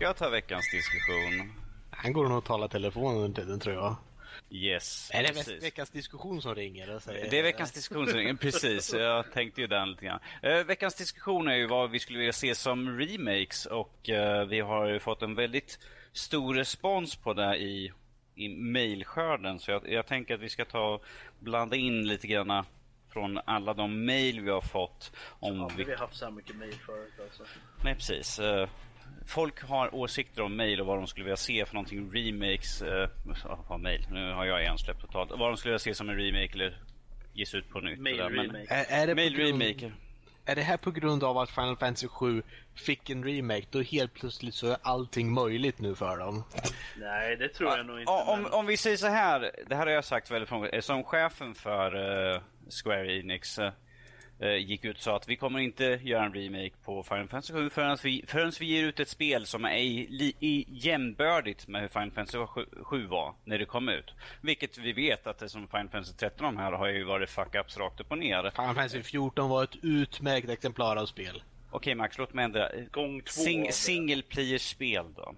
Jag 0.00 0.16
tar 0.16 0.30
veckans 0.30 0.70
diskussion. 0.72 1.52
Han 1.90 2.12
går 2.12 2.28
nog 2.28 2.38
att 2.38 2.44
tala 2.44 2.68
telefonen 2.68 3.22
under 3.22 3.42
tiden 3.42 3.60
tror 3.60 3.74
jag. 3.74 3.96
Yes. 4.50 5.10
Är 5.14 5.22
det 5.22 5.28
precis. 5.28 5.62
veckans 5.62 5.90
diskussion 5.90 6.42
som 6.42 6.54
ringer? 6.54 6.98
Säger... 6.98 7.30
Det 7.30 7.38
är 7.38 7.42
veckans 7.42 7.72
diskussion 7.72 8.06
som 8.06 8.18
ringer, 8.18 8.34
precis. 8.34 8.94
Jag 8.94 9.32
tänkte 9.32 9.60
ju 9.60 9.66
den 9.66 9.90
lite 9.90 10.04
grann. 10.04 10.20
Uh, 10.44 10.64
veckans 10.64 10.94
diskussion 10.94 11.48
är 11.48 11.54
ju 11.54 11.66
vad 11.66 11.90
vi 11.90 11.98
skulle 11.98 12.18
vilja 12.18 12.32
se 12.32 12.54
som 12.54 12.98
remakes 12.98 13.66
och 13.66 14.08
uh, 14.08 14.44
vi 14.44 14.60
har 14.60 14.86
ju 14.86 14.98
fått 14.98 15.22
en 15.22 15.34
väldigt 15.34 15.78
stor 16.12 16.54
respons 16.54 17.16
på 17.16 17.34
det 17.34 17.56
i 17.56 17.92
i 18.38 18.48
mejlskörden. 18.48 19.58
Så 19.58 19.70
jag, 19.70 19.92
jag, 19.92 20.06
tänker 20.06 20.34
att 20.34 20.40
vi 20.40 20.48
ska 20.48 20.64
ta 20.64 20.94
och 20.94 21.04
blanda 21.38 21.76
in 21.76 22.06
lite 22.06 22.26
grann 22.26 22.64
från 23.12 23.40
alla 23.44 23.74
de 23.74 24.04
mejl 24.04 24.40
vi 24.40 24.50
har 24.50 24.60
fått. 24.60 25.12
Om 25.40 25.56
ja, 25.56 25.70
vi... 25.76 25.84
vi 25.84 25.90
har 25.90 25.98
haft 25.98 26.16
så 26.16 26.24
här 26.24 26.32
mycket 26.32 26.56
mejl 26.56 26.74
förut 26.74 27.12
alltså. 27.22 27.42
Nej, 27.84 27.94
precis. 27.94 28.38
Eh, 28.38 28.68
folk 29.26 29.62
har 29.62 29.94
åsikter 29.94 30.42
om 30.42 30.56
mejl 30.56 30.80
och 30.80 30.86
vad 30.86 30.98
de 30.98 31.06
skulle 31.06 31.24
vilja 31.24 31.36
se 31.36 31.64
för 31.66 31.74
någonting. 31.74 32.12
Remakes, 32.12 32.82
uh, 32.82 33.78
mejl. 33.78 34.06
Nu 34.10 34.32
har 34.32 34.44
jag 34.44 34.62
igen 34.62 34.78
släppt 34.78 35.00
totalt. 35.00 35.30
Vad 35.30 35.50
de 35.50 35.56
skulle 35.56 35.72
vilja 35.72 35.78
se 35.78 35.94
som 35.94 36.08
en 36.08 36.16
remake 36.16 36.52
eller 36.54 36.78
ges 37.32 37.54
ut 37.54 37.68
på 37.68 37.80
nytt. 37.80 37.98
Mail 37.98 38.20
remake. 38.20 38.66
Är, 38.68 39.02
är 39.02 39.06
det 39.06 39.14
mail 39.14 39.36
remake 39.36 39.92
är 40.48 40.54
det 40.54 40.62
här 40.62 40.76
på 40.76 40.90
grund 40.90 41.24
av 41.24 41.38
att 41.38 41.50
Final 41.50 41.76
Fantasy 41.76 42.08
7 42.08 42.42
fick 42.74 43.10
en 43.10 43.24
remake, 43.24 43.66
då 43.70 43.80
helt 43.80 44.14
plötsligt 44.14 44.54
så 44.54 44.66
är 44.66 44.76
allting 44.82 45.32
möjligt 45.32 45.78
nu 45.78 45.94
för 45.94 46.18
dem? 46.18 46.44
Nej, 46.96 47.36
det 47.36 47.48
tror 47.48 47.76
jag 47.76 47.86
nog 47.86 48.00
inte. 48.00 48.12
Om, 48.12 48.42
men... 48.42 48.52
om 48.52 48.66
vi 48.66 48.76
säger 48.76 48.96
så 48.96 49.06
här, 49.06 49.50
det 49.66 49.76
här 49.76 49.86
har 49.86 49.92
jag 49.92 50.04
sagt 50.04 50.30
väldigt 50.30 50.50
många 50.50 50.82
som 50.82 51.04
chefen 51.04 51.54
för 51.54 51.96
uh, 51.96 52.40
Square 52.82 53.18
Enix 53.18 53.58
uh, 53.58 53.68
gick 54.40 54.84
ut 54.84 54.96
och 54.96 55.02
sa 55.02 55.16
att 55.16 55.28
vi 55.28 55.36
kommer 55.36 55.58
inte 55.58 55.84
göra 56.02 56.24
en 56.24 56.34
remake 56.34 56.72
på 56.84 57.02
Final 57.02 57.28
Fantasy 57.28 57.52
7 57.52 57.70
förrän 57.70 57.98
vi, 58.02 58.24
förrän 58.26 58.52
vi 58.60 58.66
ger 58.66 58.84
ut 58.84 59.00
ett 59.00 59.08
spel 59.08 59.46
som 59.46 59.64
är 59.64 59.76
i, 59.76 60.34
i, 60.40 60.66
jämnbördigt 60.68 61.68
med 61.68 61.80
hur 61.80 61.88
Final 61.88 62.10
Fantasy 62.10 62.38
7 62.82 63.06
var 63.06 63.34
när 63.44 63.58
det 63.58 63.64
kom 63.64 63.88
ut. 63.88 64.14
Vilket 64.40 64.78
vi 64.78 64.92
vet 64.92 65.26
att 65.26 65.38
det 65.38 65.48
som 65.48 65.68
Final 65.68 65.88
Fantasy 65.88 66.12
13 66.16 66.44
de 66.54 66.56
här 66.56 66.72
har 66.72 66.88
ju 66.88 67.04
varit 67.04 67.28
fuck-ups 67.28 67.78
rakt 67.78 68.00
upp 68.00 68.10
och 68.10 68.18
ner. 68.18 68.50
Final 68.50 68.74
Fantasy 68.74 69.02
14 69.02 69.48
var 69.48 69.64
ett 69.64 69.76
utmärkt 69.82 70.48
exemplar 70.48 70.96
av 70.96 71.06
spel. 71.06 71.42
Okej 71.70 71.94
Max, 71.94 72.18
låt 72.18 72.34
mig 72.34 72.44
ändra. 72.44 72.68
Gång 72.90 73.20
två 73.20 73.30
Sing, 73.30 73.72
single 73.72 74.22
player-spel 74.22 75.06
då. 75.16 75.34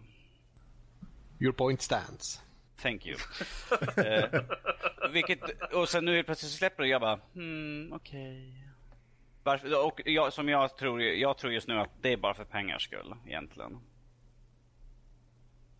Your 1.41 1.53
point 1.53 1.83
stands. 1.83 2.43
Thank 2.83 3.07
you. 3.07 3.17
eh, 4.07 4.43
vilket, 5.13 5.41
och 5.73 5.89
sen 5.89 6.05
nu 6.05 6.15
helt 6.15 6.27
plötsligt 6.27 6.53
släpper 6.53 6.83
det 6.83 6.87
och 6.87 6.93
jag 6.93 7.01
bara, 7.01 7.21
hmm, 7.35 7.93
okej. 7.93 8.21
Okay. 8.21 8.70
Varför, 9.45 9.87
och 9.87 10.01
jag, 10.05 10.33
som 10.33 10.49
jag 10.49 10.77
tror, 10.77 11.03
jag 11.03 11.39
tror 11.39 11.53
just 11.53 11.69
nu 11.69 11.79
att 11.79 11.91
det 12.01 12.13
är 12.13 12.17
bara 12.17 12.35
för 12.35 12.45
pengars 12.45 12.83
skull 12.85 13.15
egentligen. 13.27 13.79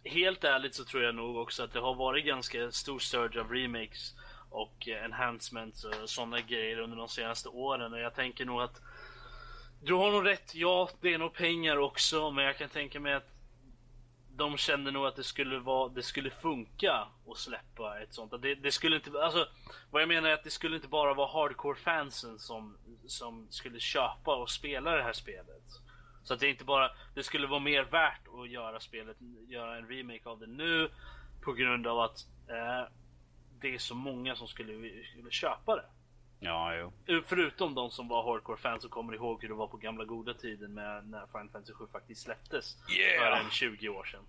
Helt 0.05 0.45
ärligt 0.45 0.75
så 0.75 0.85
tror 0.85 1.03
jag 1.03 1.15
nog 1.15 1.37
också 1.37 1.63
att 1.63 1.73
det 1.73 1.81
har 1.81 1.95
varit 1.95 2.27
ganska 2.27 2.71
stor 2.71 2.99
surge 2.99 3.41
av 3.41 3.53
remakes 3.53 4.15
och 4.51 4.89
eh, 4.89 5.05
enhancements 5.05 5.85
och 5.85 6.11
sådana 6.11 6.41
grejer 6.41 6.79
under 6.79 6.97
de 6.97 7.09
senaste 7.09 7.49
åren. 7.49 7.93
Och 7.93 8.01
jag 8.01 8.15
tänker 8.15 8.45
nog 8.45 8.63
att 8.63 8.81
du 9.83 9.95
har 9.95 10.13
nog 10.13 10.27
rätt, 10.27 10.55
ja 10.55 10.89
det 11.01 11.15
är 11.15 11.19
nog 11.19 11.35
pengar 11.35 11.77
också 11.77 12.31
men 12.31 12.45
jag 12.45 12.59
kan 12.59 12.69
tänka 12.69 13.01
mig 13.01 13.15
att 13.15 13.40
de 14.41 14.57
kände 14.57 14.91
nog 14.91 15.07
att 15.07 15.17
det 15.17 15.25
skulle, 15.25 15.59
vara, 15.59 15.89
det 15.89 16.03
skulle 16.03 16.31
funka 16.31 17.07
att 17.31 17.37
släppa 17.37 18.01
ett 18.01 18.15
sånt. 18.15 18.43
Det, 18.43 18.55
det, 18.55 18.73
skulle 18.73 18.97
inte, 18.97 19.23
alltså, 19.23 19.49
vad 19.91 20.03
jag 20.03 20.09
menar 20.09 20.29
är 20.29 20.35
att 20.35 20.45
det 20.45 20.51
skulle 20.51 20.77
inte 20.77 20.89
bara 20.89 21.15
vara 21.15 21.29
hardcore-fansen 21.29 22.39
som, 22.39 22.77
som 23.07 23.47
skulle 23.51 23.81
köpa 23.81 24.37
och 24.37 24.51
spela 24.51 24.97
det 24.97 25.03
här 25.03 25.13
spelet. 25.13 25.63
Så 26.25 26.35
att 26.35 26.41
det 26.41 26.49
inte 26.49 26.65
bara, 26.65 26.91
det 27.15 27.23
skulle 27.23 27.47
vara 27.47 27.61
mer 27.61 27.83
värt 27.83 28.29
att 28.43 28.51
göra 28.51 28.81
spelet, 28.81 29.17
göra 29.49 29.77
en 29.77 29.89
remake 29.89 30.29
av 30.29 30.39
det 30.39 30.47
nu 30.47 30.91
på 31.43 31.53
grund 31.53 31.87
av 31.87 32.01
att 32.01 32.27
eh, 32.49 32.89
det 33.61 33.75
är 33.75 33.79
så 33.79 33.95
många 33.95 34.37
som 34.37 34.49
skulle, 34.49 34.73
skulle 35.05 35.31
köpa 35.31 35.77
det. 35.77 35.87
Ja, 36.41 36.75
jo. 36.77 36.93
Förutom 37.27 37.75
de 37.75 37.91
som 37.91 38.09
var 38.09 38.23
hardcore-fans 38.23 38.85
och 38.85 38.91
kommer 38.91 39.15
ihåg 39.15 39.43
hur 39.43 39.49
det 39.49 39.55
var 39.55 39.67
på 39.67 39.77
gamla 39.77 40.05
goda 40.05 40.35
tiden 40.35 40.75
med 40.75 41.09
när 41.09 41.27
Final 41.33 41.49
Fantasy 41.49 41.73
7 41.73 41.85
faktiskt 41.93 42.23
släpptes. 42.23 42.77
Yeah! 42.99 43.39
För 43.39 43.45
en 43.45 43.51
20 43.51 43.89
år 43.89 44.05
sedan. 44.05 44.21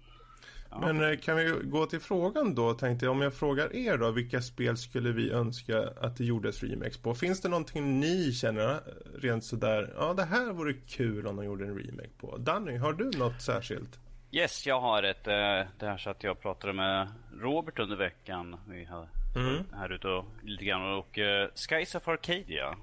Ja. 0.71 0.79
Men 0.79 1.11
eh, 1.11 1.17
kan 1.17 1.37
vi 1.37 1.55
gå 1.63 1.85
till 1.85 1.99
frågan 1.99 2.55
då 2.55 2.73
tänkte 2.73 3.05
jag. 3.05 3.11
Om 3.11 3.21
jag 3.21 3.33
frågar 3.33 3.75
er 3.75 3.97
då. 3.97 4.11
Vilka 4.11 4.41
spel 4.41 4.77
skulle 4.77 5.11
vi 5.11 5.31
önska 5.31 5.89
att 6.01 6.17
det 6.17 6.25
gjordes 6.25 6.63
remakes 6.63 6.97
på? 6.97 7.15
Finns 7.15 7.41
det 7.41 7.49
någonting 7.49 7.99
ni 7.99 8.31
känner 8.31 8.69
eh, 8.69 8.79
rent 9.21 9.43
sådär. 9.43 9.93
Ja 9.97 10.13
det 10.13 10.23
här 10.23 10.53
vore 10.53 10.73
kul 10.73 11.27
om 11.27 11.35
de 11.35 11.45
gjorde 11.45 11.65
en 11.65 11.77
remake 11.77 12.11
på. 12.17 12.37
Danny, 12.37 12.77
har 12.77 12.93
du 12.93 13.11
något 13.17 13.41
särskilt? 13.41 13.99
Yes, 14.33 14.67
jag 14.67 14.81
har 14.81 15.03
ett. 15.03 15.27
Eh, 15.27 15.33
det 15.79 15.85
här 15.87 15.97
så 15.97 16.09
att 16.09 16.23
jag 16.23 16.41
pratade 16.41 16.73
med 16.73 17.07
Robert 17.33 17.79
under 17.79 17.95
veckan. 17.95 18.59
Vi 18.67 18.85
har 18.85 19.07
mm. 19.35 19.65
här 19.73 19.89
ute 19.91 20.07
och 20.07 20.25
lite 20.43 20.65
grann. 20.65 20.93
Och 20.93 21.17
uh, 21.17 21.47
Skies 21.55 21.95
of 21.95 22.07
Arcadia. 22.07 22.75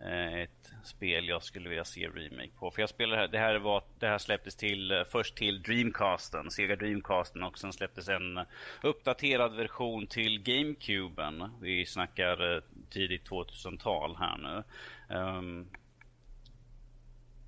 eh, 0.00 0.34
ett 0.34 0.72
spel 0.84 1.28
jag 1.28 1.42
skulle 1.42 1.68
vilja 1.68 1.84
se 1.84 2.08
remake 2.08 2.50
på. 2.58 2.70
För 2.70 2.82
jag 2.82 2.88
spelar 2.88 3.16
här, 3.16 3.28
det 3.28 3.38
här, 3.38 3.58
var, 3.58 3.82
det 3.98 4.06
här 4.06 4.18
släpptes 4.18 4.56
till, 4.56 5.04
först 5.10 5.36
till 5.36 5.62
Dreamcasten, 5.62 6.50
Sega 6.50 6.76
Dreamcasten 6.76 7.42
och 7.42 7.58
sen 7.58 7.72
släpptes 7.72 8.08
en 8.08 8.40
uppdaterad 8.82 9.56
version 9.56 10.06
till 10.06 10.42
GameCuben. 10.42 11.50
Vi 11.60 11.86
snackar 11.86 12.62
tidigt 12.90 13.30
2000-tal 13.30 14.16
här 14.16 14.38
nu. 14.38 14.64
Um, 15.16 15.68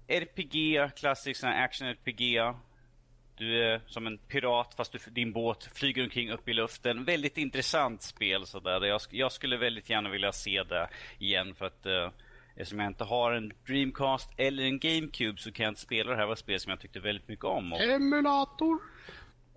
RPG, 0.09 0.91
klassisk 0.97 1.45
action-RPG. 1.45 2.55
Du 3.37 3.65
är 3.65 3.81
som 3.87 4.07
en 4.07 4.19
pirat 4.19 4.75
fast 4.75 4.93
du, 4.93 4.99
din 5.11 5.33
båt 5.33 5.71
flyger 5.75 6.03
omkring 6.03 6.31
upp 6.31 6.49
i 6.49 6.53
luften. 6.53 7.05
Väldigt 7.05 7.39
intressant 7.39 8.03
spel 8.03 8.47
sådär. 8.47 8.85
Jag, 8.85 9.01
jag 9.11 9.33
skulle 9.33 9.57
väldigt 9.57 9.91
gärna 9.91 10.09
vilja 10.09 10.33
se 10.33 10.63
det 10.63 10.89
igen 11.19 11.55
för 11.55 11.67
att 11.67 11.87
uh, 11.87 12.11
eftersom 12.57 12.79
jag 12.79 12.87
inte 12.87 13.05
har 13.05 13.33
en 13.33 13.53
Dreamcast 13.67 14.31
eller 14.37 14.63
en 14.63 14.79
GameCube 14.79 15.39
så 15.39 15.53
kan 15.53 15.65
jag 15.65 15.71
inte 15.71 15.81
spela 15.81 16.11
det 16.11 16.17
här 16.17 16.27
var 16.27 16.33
ett 16.33 16.39
spel 16.39 16.61
som 16.61 16.71
jag 16.71 16.81
tyckte 16.81 17.01
väldigt 17.01 17.29
mycket 17.29 17.45
om. 17.45 17.73
Och... 17.73 17.81
Emulator? 17.81 18.79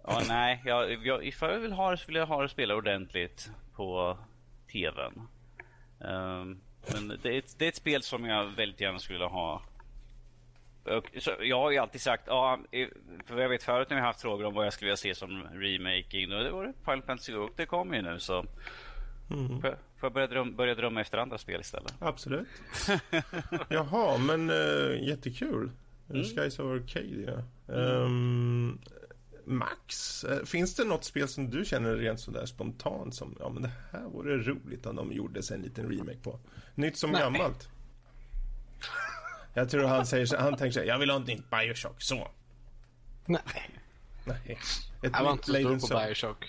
Ja, 0.03 0.21
nej. 0.27 0.61
Jag, 0.65 1.05
jag, 1.05 1.25
ifall 1.25 1.51
jag 1.51 1.59
vill 1.59 1.71
ha 1.71 1.91
det 1.91 1.97
så 1.97 2.05
vill 2.07 2.15
jag 2.15 2.25
ha 2.25 2.41
det 2.41 2.49
spela 2.49 2.75
ordentligt 2.75 3.51
på 3.75 4.17
TVn. 4.71 5.27
Um, 5.99 6.61
men 6.93 7.19
det 7.21 7.30
är, 7.30 7.38
ett, 7.38 7.55
det 7.59 7.65
är 7.65 7.69
ett 7.69 7.75
spel 7.75 8.03
som 8.03 8.25
jag 8.25 8.45
väldigt 8.45 8.82
gärna 8.82 8.99
skulle 8.99 9.17
vilja 9.17 9.27
ha 9.27 9.61
jag 11.39 11.59
har 11.59 11.71
ju 11.71 11.77
alltid 11.77 12.01
sagt, 12.01 12.23
ja, 12.27 12.59
för 13.25 13.39
jag 13.39 13.49
vet 13.49 13.63
förut 13.63 13.89
när 13.89 13.97
vi 13.97 14.03
haft 14.03 14.21
frågor 14.21 14.45
om 14.45 14.53
vad 14.53 14.65
jag 14.65 14.73
skulle 14.73 14.87
vilja 14.87 14.97
se 14.97 15.15
som 15.15 15.43
remaking. 15.43 16.29
Det 16.29 16.51
var 16.51 16.63
det 16.63 16.73
Final 16.85 17.01
Fantasy 17.01 17.33
och 17.33 17.49
det 17.55 17.65
kommer 17.65 17.95
ju 17.95 18.01
nu 18.01 18.19
så. 18.19 18.45
Mm. 19.31 19.61
Får 19.61 19.77
jag 20.01 20.13
börja 20.13 20.27
drömma, 20.27 20.51
börja 20.51 20.75
drömma 20.75 21.01
efter 21.01 21.17
andra 21.17 21.37
spel 21.37 21.61
istället? 21.61 21.93
Absolut. 21.99 22.47
Jaha, 23.69 24.17
men 24.17 24.49
uh, 24.49 25.07
jättekul. 25.07 25.71
Mm. 26.09 26.23
Skies 26.23 26.59
of 26.59 26.65
Arcadia. 26.65 27.43
Um, 27.67 28.79
Max, 29.45 30.23
uh, 30.23 30.45
finns 30.45 30.75
det 30.75 30.83
något 30.83 31.03
spel 31.03 31.27
som 31.27 31.49
du 31.49 31.65
känner 31.65 31.95
rent 31.95 32.19
sådär 32.19 32.45
spontant 32.45 33.15
som, 33.15 33.35
ja 33.39 33.49
men 33.49 33.61
det 33.61 33.71
här 33.91 34.03
vore 34.03 34.37
roligt 34.37 34.85
om 34.85 34.95
de 34.95 35.11
gjorde 35.11 35.43
sig 35.43 35.57
en 35.57 35.61
liten 35.61 35.91
remake 35.91 36.19
på? 36.23 36.39
Nytt 36.75 36.97
som 36.97 37.11
Nej. 37.11 37.21
gammalt? 37.21 37.69
Jag 39.60 39.70
tror 39.70 39.88
han 39.88 40.05
säger 40.05 40.26
så, 40.26 40.38
han 40.38 40.57
tänker 40.57 40.72
så 40.72 40.80
här, 40.80 40.88
jag 40.88 40.99
vill 40.99 41.10
ha 41.10 41.20
ett 41.20 41.28
nytt 41.28 41.49
Bioshock, 41.49 42.01
så. 42.01 42.32
Nej. 43.26 43.41
Nej. 44.24 44.60
Ett 45.01 45.12
jag 45.14 45.24
var 45.24 45.32
inte 45.32 45.45
så 45.45 45.53
stor 45.53 45.95
på 45.95 45.99
Bioshock. 45.99 46.45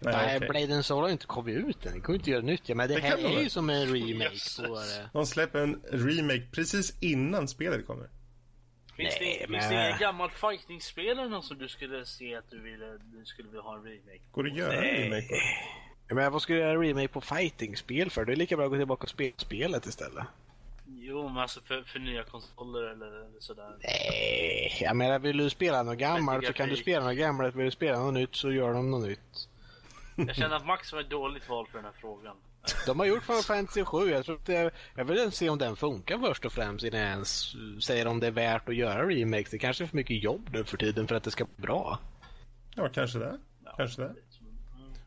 Nej, 0.00 0.14
Nej 0.16 0.36
okay. 0.36 0.48
Blade 0.48 0.82
Soul 0.82 1.02
har 1.02 1.10
inte 1.10 1.26
kommit 1.26 1.56
ut 1.56 1.86
än. 1.86 1.92
Det 1.92 1.98
går 1.98 2.16
inte 2.16 2.30
göra 2.30 2.42
nytt. 2.42 2.68
Men 2.68 2.88
det, 2.88 2.94
det 2.94 3.00
här 3.00 3.18
är 3.18 3.42
ju 3.42 3.48
som 3.48 3.70
en 3.70 3.86
remake 3.94 4.68
på 4.68 4.74
det. 4.74 5.08
De 5.12 5.26
släpper 5.26 5.58
en 5.58 5.82
remake 5.92 6.42
precis 6.52 6.96
innan 7.00 7.48
spelet 7.48 7.86
kommer. 7.86 8.08
Finns, 8.96 9.14
Nej, 9.20 9.38
det, 9.40 9.50
men... 9.50 9.60
finns 9.60 9.72
det 9.72 9.88
inget 9.88 10.00
gammalt 10.00 10.34
fighting-spel 10.34 11.18
eller 11.18 11.28
något 11.28 11.44
som 11.44 11.58
du 11.58 11.68
skulle 11.68 12.06
se 12.06 12.34
att 12.34 12.50
du 12.50 12.60
ville, 12.60 12.98
du 12.98 13.24
skulle 13.24 13.48
vilja 13.48 13.62
ha 13.62 13.76
en 13.76 13.82
remake 13.82 14.20
Går 14.32 14.42
det 14.42 14.50
att 14.50 14.56
göra 14.56 14.84
en 14.84 15.02
remake 15.02 15.28
på? 16.08 16.14
Men 16.14 16.32
vad 16.32 16.42
skulle 16.42 16.58
jag 16.58 16.68
göra 16.68 16.78
en 16.78 16.86
remake 16.86 17.08
på 17.08 17.20
fighting-spel 17.20 18.10
för? 18.10 18.24
Det 18.24 18.32
är 18.32 18.36
lika 18.36 18.56
bra 18.56 18.64
att 18.64 18.70
gå 18.70 18.78
tillbaka 18.78 19.02
och 19.02 19.10
spela 19.10 19.34
spelet 19.36 19.86
istället. 19.86 20.24
Jo, 21.08 21.28
men 21.28 21.38
alltså 21.38 21.60
för, 21.60 21.82
för 21.82 21.98
nya 21.98 22.24
konsoler 22.24 22.82
eller, 22.82 23.06
eller 23.06 23.40
sådär. 23.40 23.76
Nej, 23.82 24.78
jag 24.80 24.96
menar 24.96 25.18
vill 25.18 25.36
du 25.36 25.50
spela 25.50 25.82
något 25.82 25.98
gammalt 25.98 26.46
så 26.46 26.52
kan 26.52 26.68
du 26.68 26.76
spela 26.76 27.04
något 27.04 27.16
gammalt. 27.16 27.54
Vill 27.54 27.64
du 27.64 27.70
spela 27.70 27.98
något 27.98 28.14
nytt 28.14 28.34
så 28.34 28.52
gör 28.52 28.72
de 28.72 28.90
något 28.90 29.08
nytt. 29.08 29.48
Jag 30.16 30.36
känner 30.36 30.56
att 30.56 30.66
Max 30.66 30.92
var 30.92 31.00
ett 31.00 31.10
dåligt 31.10 31.48
val 31.48 31.66
för 31.66 31.78
den 31.78 31.84
här 31.84 31.92
frågan. 32.00 32.36
De 32.86 32.98
har 32.98 33.06
gjort 33.06 33.24
Final 33.24 33.42
Fantasy 33.42 33.84
7. 33.84 34.10
Jag, 34.10 34.24
tror 34.24 34.40
det, 34.44 34.70
jag 34.96 35.04
vill 35.04 35.18
ens 35.18 35.36
se 35.36 35.48
om 35.48 35.58
den 35.58 35.76
funkar 35.76 36.18
först 36.18 36.44
och 36.44 36.52
främst 36.52 36.84
innan 36.84 37.00
jag 37.00 37.10
ens 37.10 37.54
säger 37.80 38.06
om 38.06 38.20
det 38.20 38.26
är 38.26 38.30
värt 38.30 38.68
att 38.68 38.76
göra 38.76 39.08
remakes. 39.08 39.50
Det 39.50 39.58
kanske 39.58 39.84
är 39.84 39.88
för 39.88 39.96
mycket 39.96 40.22
jobb 40.22 40.48
nu 40.52 40.64
för 40.64 40.76
tiden 40.76 41.08
för 41.08 41.14
att 41.14 41.22
det 41.22 41.30
ska 41.30 41.44
bli 41.44 41.62
bra. 41.62 41.98
Ja, 42.74 42.88
kanske 42.88 43.18
det. 43.18 43.38
Ja, 43.64 43.74
kanske 43.76 44.02
det. 44.02 44.14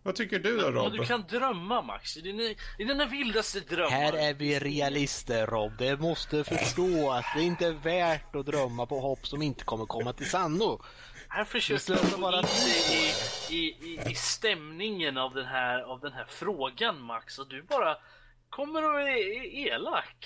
Vad 0.03 0.15
tycker 0.15 0.39
du 0.39 0.57
då 0.57 0.71
Rob? 0.71 0.85
Ja, 0.85 0.89
du 0.89 1.05
kan 1.05 1.25
drömma 1.29 1.81
Max, 1.81 2.17
i 2.17 2.21
dina, 2.21 2.43
i 2.43 2.55
dina 2.77 3.05
vildaste 3.05 3.59
drömmar. 3.59 3.89
Här 3.89 4.13
är 4.13 4.33
vi 4.33 4.59
realister 4.59 5.47
Rob. 5.47 5.71
Det 5.77 5.99
måste 5.99 6.43
förstå 6.43 7.11
att 7.11 7.25
det 7.35 7.41
inte 7.41 7.67
är 7.67 7.71
värt 7.71 8.35
att 8.35 8.45
drömma 8.45 8.85
på 8.85 8.99
hopp 8.99 9.27
som 9.27 9.41
inte 9.41 9.63
kommer 9.63 9.85
komma 9.85 10.13
till 10.13 10.29
sanno. 10.29 10.81
Här 11.29 11.45
försöker 11.45 12.17
gå 12.17 12.37
in 12.37 12.45
i, 12.91 13.55
i, 13.55 13.89
i, 13.91 14.11
i 14.11 14.15
stämningen 14.15 15.17
av 15.17 15.33
den, 15.33 15.45
här, 15.45 15.81
av 15.81 15.99
den 15.99 16.13
här 16.13 16.25
frågan 16.29 17.01
Max 17.01 17.39
och 17.39 17.49
du 17.49 17.63
bara 17.63 17.97
kommer 18.49 18.93
och 18.93 19.01
är 19.01 19.55
elak. 19.55 20.25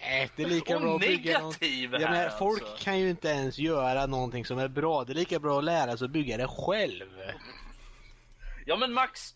Nej, 0.00 0.30
det 0.36 0.42
är 0.42 0.48
lika 0.48 0.78
bra 0.78 0.94
att 0.94 1.00
bygga 1.00 1.40
någon... 1.40 1.52
ja, 1.60 2.10
men 2.10 2.30
Folk 2.38 2.62
alltså. 2.62 2.84
kan 2.84 2.98
ju 2.98 3.10
inte 3.10 3.28
ens 3.28 3.58
göra 3.58 4.06
någonting 4.06 4.44
som 4.44 4.58
är 4.58 4.68
bra. 4.68 5.04
Det 5.04 5.12
är 5.12 5.14
lika 5.14 5.38
bra 5.38 5.58
att 5.58 5.64
lära 5.64 5.96
sig 5.96 6.04
att 6.04 6.10
bygga 6.10 6.36
det 6.36 6.48
själv. 6.48 7.06
Ja 8.64 8.76
men 8.76 8.92
Max, 8.92 9.34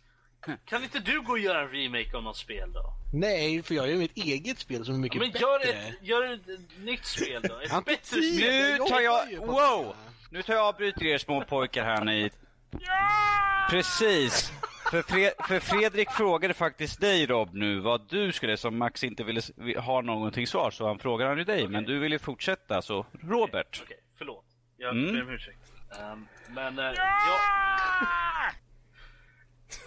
kan 0.64 0.82
inte 0.82 0.98
du 0.98 1.20
gå 1.20 1.32
och 1.32 1.38
göra 1.38 1.60
en 1.60 1.68
remake 1.68 2.16
av 2.16 2.22
något 2.22 2.36
spel 2.36 2.72
då? 2.72 2.94
Nej, 3.12 3.62
för 3.62 3.74
jag 3.74 3.90
gör 3.90 3.96
mitt 3.96 4.16
eget 4.16 4.58
spel 4.58 4.84
som 4.84 4.94
är 4.94 4.98
mycket 4.98 5.16
ja, 5.16 5.20
men 5.20 5.32
bättre. 5.32 5.46
Gör 5.46 5.88
ett, 5.88 5.94
gör 6.02 6.34
ett 6.34 6.78
nytt 6.78 7.04
spel 7.04 7.42
då. 7.42 7.60
Ett 7.60 7.84
bättre 7.84 8.22
spel. 8.22 8.78
Nu 8.78 8.78
tar 8.88 9.00
jag... 9.00 9.36
Wow! 9.36 9.94
Nu 10.30 10.42
tar 10.42 10.54
jag 10.54 10.62
avbryter 10.62 11.06
er 11.06 11.18
små 11.18 11.44
pojkar 11.44 11.84
här 11.84 12.04
ni. 12.04 12.30
Ja! 12.70 13.68
Precis. 13.70 14.52
För, 14.90 15.02
Fred, 15.02 15.32
för 15.48 15.60
Fredrik 15.60 16.10
frågade 16.10 16.54
faktiskt 16.54 17.00
dig 17.00 17.26
Rob 17.26 17.54
nu 17.54 17.80
vad 17.80 18.08
du 18.08 18.32
skulle, 18.32 18.56
som 18.56 18.78
Max 18.78 19.04
inte 19.04 19.24
ville 19.24 19.40
ha 19.80 20.00
någonting 20.00 20.46
svar, 20.46 20.70
så 20.70 20.86
han 20.86 20.98
frågar 20.98 21.26
han 21.26 21.38
ju 21.38 21.44
dig. 21.44 21.58
Okay. 21.58 21.68
Men 21.68 21.84
du 21.84 21.98
vill 21.98 22.12
ju 22.12 22.18
fortsätta, 22.18 22.82
så 22.82 23.06
Robert. 23.22 23.66
Okej, 23.70 23.84
okay, 23.84 23.96
okay. 23.96 23.96
förlåt. 24.18 24.44
Jag 24.76 24.90
mm. 24.90 25.12
ber 25.12 25.22
om 25.22 25.30
ursäkt. 25.30 25.72
Um, 26.12 26.28
men 26.48 26.78
uh, 26.78 26.84
ja! 26.84 26.92
jag... 26.96 28.54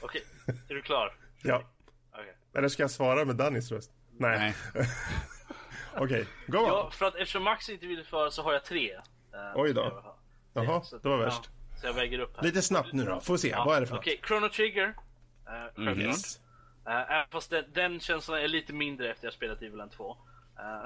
Okej, 0.01 0.23
är 0.69 0.73
du 0.73 0.81
klar? 0.81 1.13
Ja. 1.43 1.63
Okay. 2.11 2.25
Eller 2.53 2.67
ska 2.67 2.83
jag 2.83 2.91
svara 2.91 3.25
med 3.25 3.35
Dannys 3.35 3.71
röst? 3.71 3.91
Nej. 4.17 4.55
Okej, 5.93 6.03
okay, 6.03 6.25
go 6.47 6.57
on. 6.57 6.67
Ja, 6.67 6.89
för 6.91 7.05
att 7.05 7.15
eftersom 7.15 7.43
Max 7.43 7.69
inte 7.69 7.87
ville 7.87 8.03
svara 8.03 8.31
så 8.31 8.43
har 8.43 8.53
jag 8.53 8.65
tre. 8.65 8.93
Uh, 8.95 9.01
Oj 9.55 9.73
då. 9.73 10.15
Jaha, 10.53 10.83
det 11.03 11.09
var 11.09 11.17
värst. 11.17 11.41
Ja, 11.43 11.79
så 11.79 11.87
jag 11.87 11.93
väger 11.93 12.19
upp 12.19 12.35
här. 12.35 12.43
Lite 12.43 12.61
snabbt 12.61 12.93
nu 12.93 13.03
då, 13.03 13.19
får 13.19 13.37
se. 13.37 13.49
Ja, 13.49 13.63
Vad 13.65 13.77
är 13.77 13.81
det 13.81 13.87
för 13.87 13.97
Okej, 13.97 14.13
okay, 14.13 14.27
Chrono 14.27 14.49
Trigger. 14.49 14.87
Uh, 15.77 15.87
mm. 15.87 16.01
yes. 16.01 16.39
uh, 16.87 17.31
fast 17.31 17.49
den, 17.49 17.65
den 17.73 17.99
känslan 17.99 18.39
är 18.41 18.47
lite 18.47 18.73
mindre 18.73 19.11
efter 19.11 19.27
jag 19.27 19.33
spelat 19.33 19.61
Evil 19.61 19.83
2. 19.95 20.17
Uh, 20.59 20.85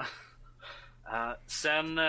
uh, 1.14 1.32
sen 1.46 1.98
uh, 1.98 2.04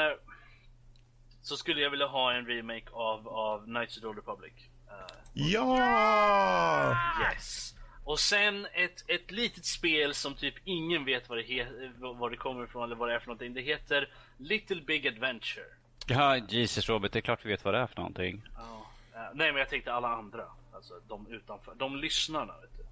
så 1.42 1.58
skulle 1.58 1.82
jag 1.82 1.90
vilja 1.90 2.08
ha 2.08 2.34
en 2.34 2.46
remake 2.46 2.90
av, 2.92 3.28
av 3.28 3.66
Knights 3.66 3.98
of 3.98 4.02
the 4.02 4.08
Old 4.08 4.18
Republic. 4.18 4.54
Ja! 5.40 6.98
Yes. 7.22 7.76
Och 8.04 8.20
sen 8.20 8.68
ett, 8.74 9.04
ett 9.08 9.32
litet 9.32 9.66
spel 9.66 10.14
som 10.14 10.36
typ 10.36 10.56
ingen 10.64 11.06
vet 11.06 11.30
vad 11.30 11.38
det, 11.38 11.44
he, 11.44 11.68
vad 11.98 12.32
det 12.32 12.38
kommer 12.38 12.64
ifrån 12.64 12.84
eller 12.84 12.96
vad 12.96 13.10
det 13.10 13.16
är 13.16 13.20
för 13.20 13.28
någonting. 13.28 13.54
Det 13.54 13.62
heter 13.62 14.10
Little 14.38 14.82
Big 14.82 15.08
Adventure. 15.08 15.66
Ja, 16.08 16.38
Jesus 16.38 16.90
Robert, 16.90 17.12
det 17.12 17.20
är 17.20 17.22
klart 17.22 17.46
vi 17.46 17.50
vet 17.50 17.66
vad 17.66 17.74
det 17.74 17.80
är 17.80 17.88
för 17.88 17.96
någonting. 17.96 18.44
Ja. 18.56 18.62
Uh, 19.14 19.30
nej, 19.34 19.52
men 19.52 19.60
jag 19.60 19.70
tänkte 19.70 19.94
alla 19.94 20.08
andra. 20.08 20.44
Alltså 20.74 20.94
de 21.08 21.28
utanför. 21.28 21.76
De 21.76 21.96
lyssnarna, 21.96 22.54
vet 22.62 22.78
du. 22.78 22.84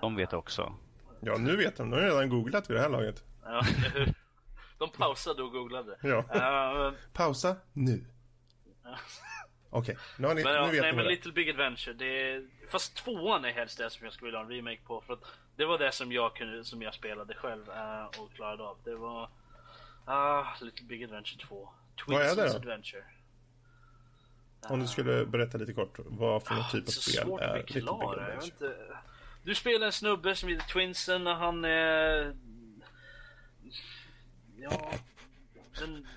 De 0.00 0.16
vet 0.16 0.32
också. 0.32 0.74
Ja, 1.20 1.36
nu 1.36 1.56
vet 1.56 1.76
de. 1.76 1.90
De 1.90 1.96
har 1.96 2.02
redan 2.02 2.28
googlat 2.28 2.70
vid 2.70 2.76
det 2.76 2.80
här 2.80 2.88
laget. 2.88 3.24
Ja, 3.44 3.62
de 4.78 4.90
pausade 4.90 5.42
och 5.42 5.52
googlade. 5.52 5.96
Ja. 6.02 6.24
Uh, 6.88 6.94
Pausa 7.12 7.56
nu. 7.72 8.04
Okej, 9.76 9.96
okay. 10.18 10.34
nu, 10.34 10.42
men, 10.42 10.54
ja, 10.54 10.66
nu 10.66 10.72
vet 10.72 10.82
Nej, 10.82 10.92
men 10.92 11.06
Little 11.06 11.32
Big 11.32 11.50
Adventure, 11.50 11.94
det 11.94 12.30
är, 12.30 12.44
fast 12.68 12.96
tvåan 12.96 13.44
är 13.44 13.52
helst 13.52 13.78
det 13.78 13.90
som 13.90 14.04
jag 14.04 14.12
skulle 14.14 14.26
vilja 14.26 14.38
ha 14.38 14.44
en 14.44 14.52
remake 14.52 14.80
på. 14.84 15.00
För 15.00 15.12
att 15.12 15.24
det 15.56 15.64
var 15.64 15.78
det 15.78 15.92
som 15.92 16.12
jag, 16.12 16.36
kunde, 16.36 16.64
som 16.64 16.82
jag 16.82 16.94
spelade 16.94 17.34
själv 17.34 17.68
uh, 17.68 18.20
och 18.20 18.32
klarade 18.34 18.62
av. 18.62 18.78
Det 18.84 18.94
var 18.94 19.30
uh, 20.08 20.62
Little 20.62 20.86
Big 20.86 21.04
Adventure 21.04 21.46
2. 21.46 21.68
Twins 22.06 22.18
vad 22.18 22.22
är 22.22 22.36
det 22.36 22.48
då? 22.48 22.56
Adventure. 22.56 23.04
Om 24.68 24.80
du 24.80 24.86
skulle 24.86 25.26
berätta 25.26 25.58
lite 25.58 25.72
kort, 25.72 25.98
vad 26.04 26.42
för 26.42 26.54
någon 26.54 26.70
typ 26.70 26.88
av 26.88 26.90
spel 26.90 27.38
är 27.40 27.56
Little 27.56 27.80
Big 27.80 27.90
Adventure? 27.90 28.44
Inte... 28.44 28.76
Du 29.42 29.54
spelar 29.54 29.86
en 29.86 29.92
snubbe 29.92 30.36
som 30.36 30.48
heter 30.48 30.66
Twinsen 30.66 31.26
och 31.26 31.36
han 31.36 31.64
är... 31.64 32.36
Ja... 34.56 34.92
En 35.82 36.08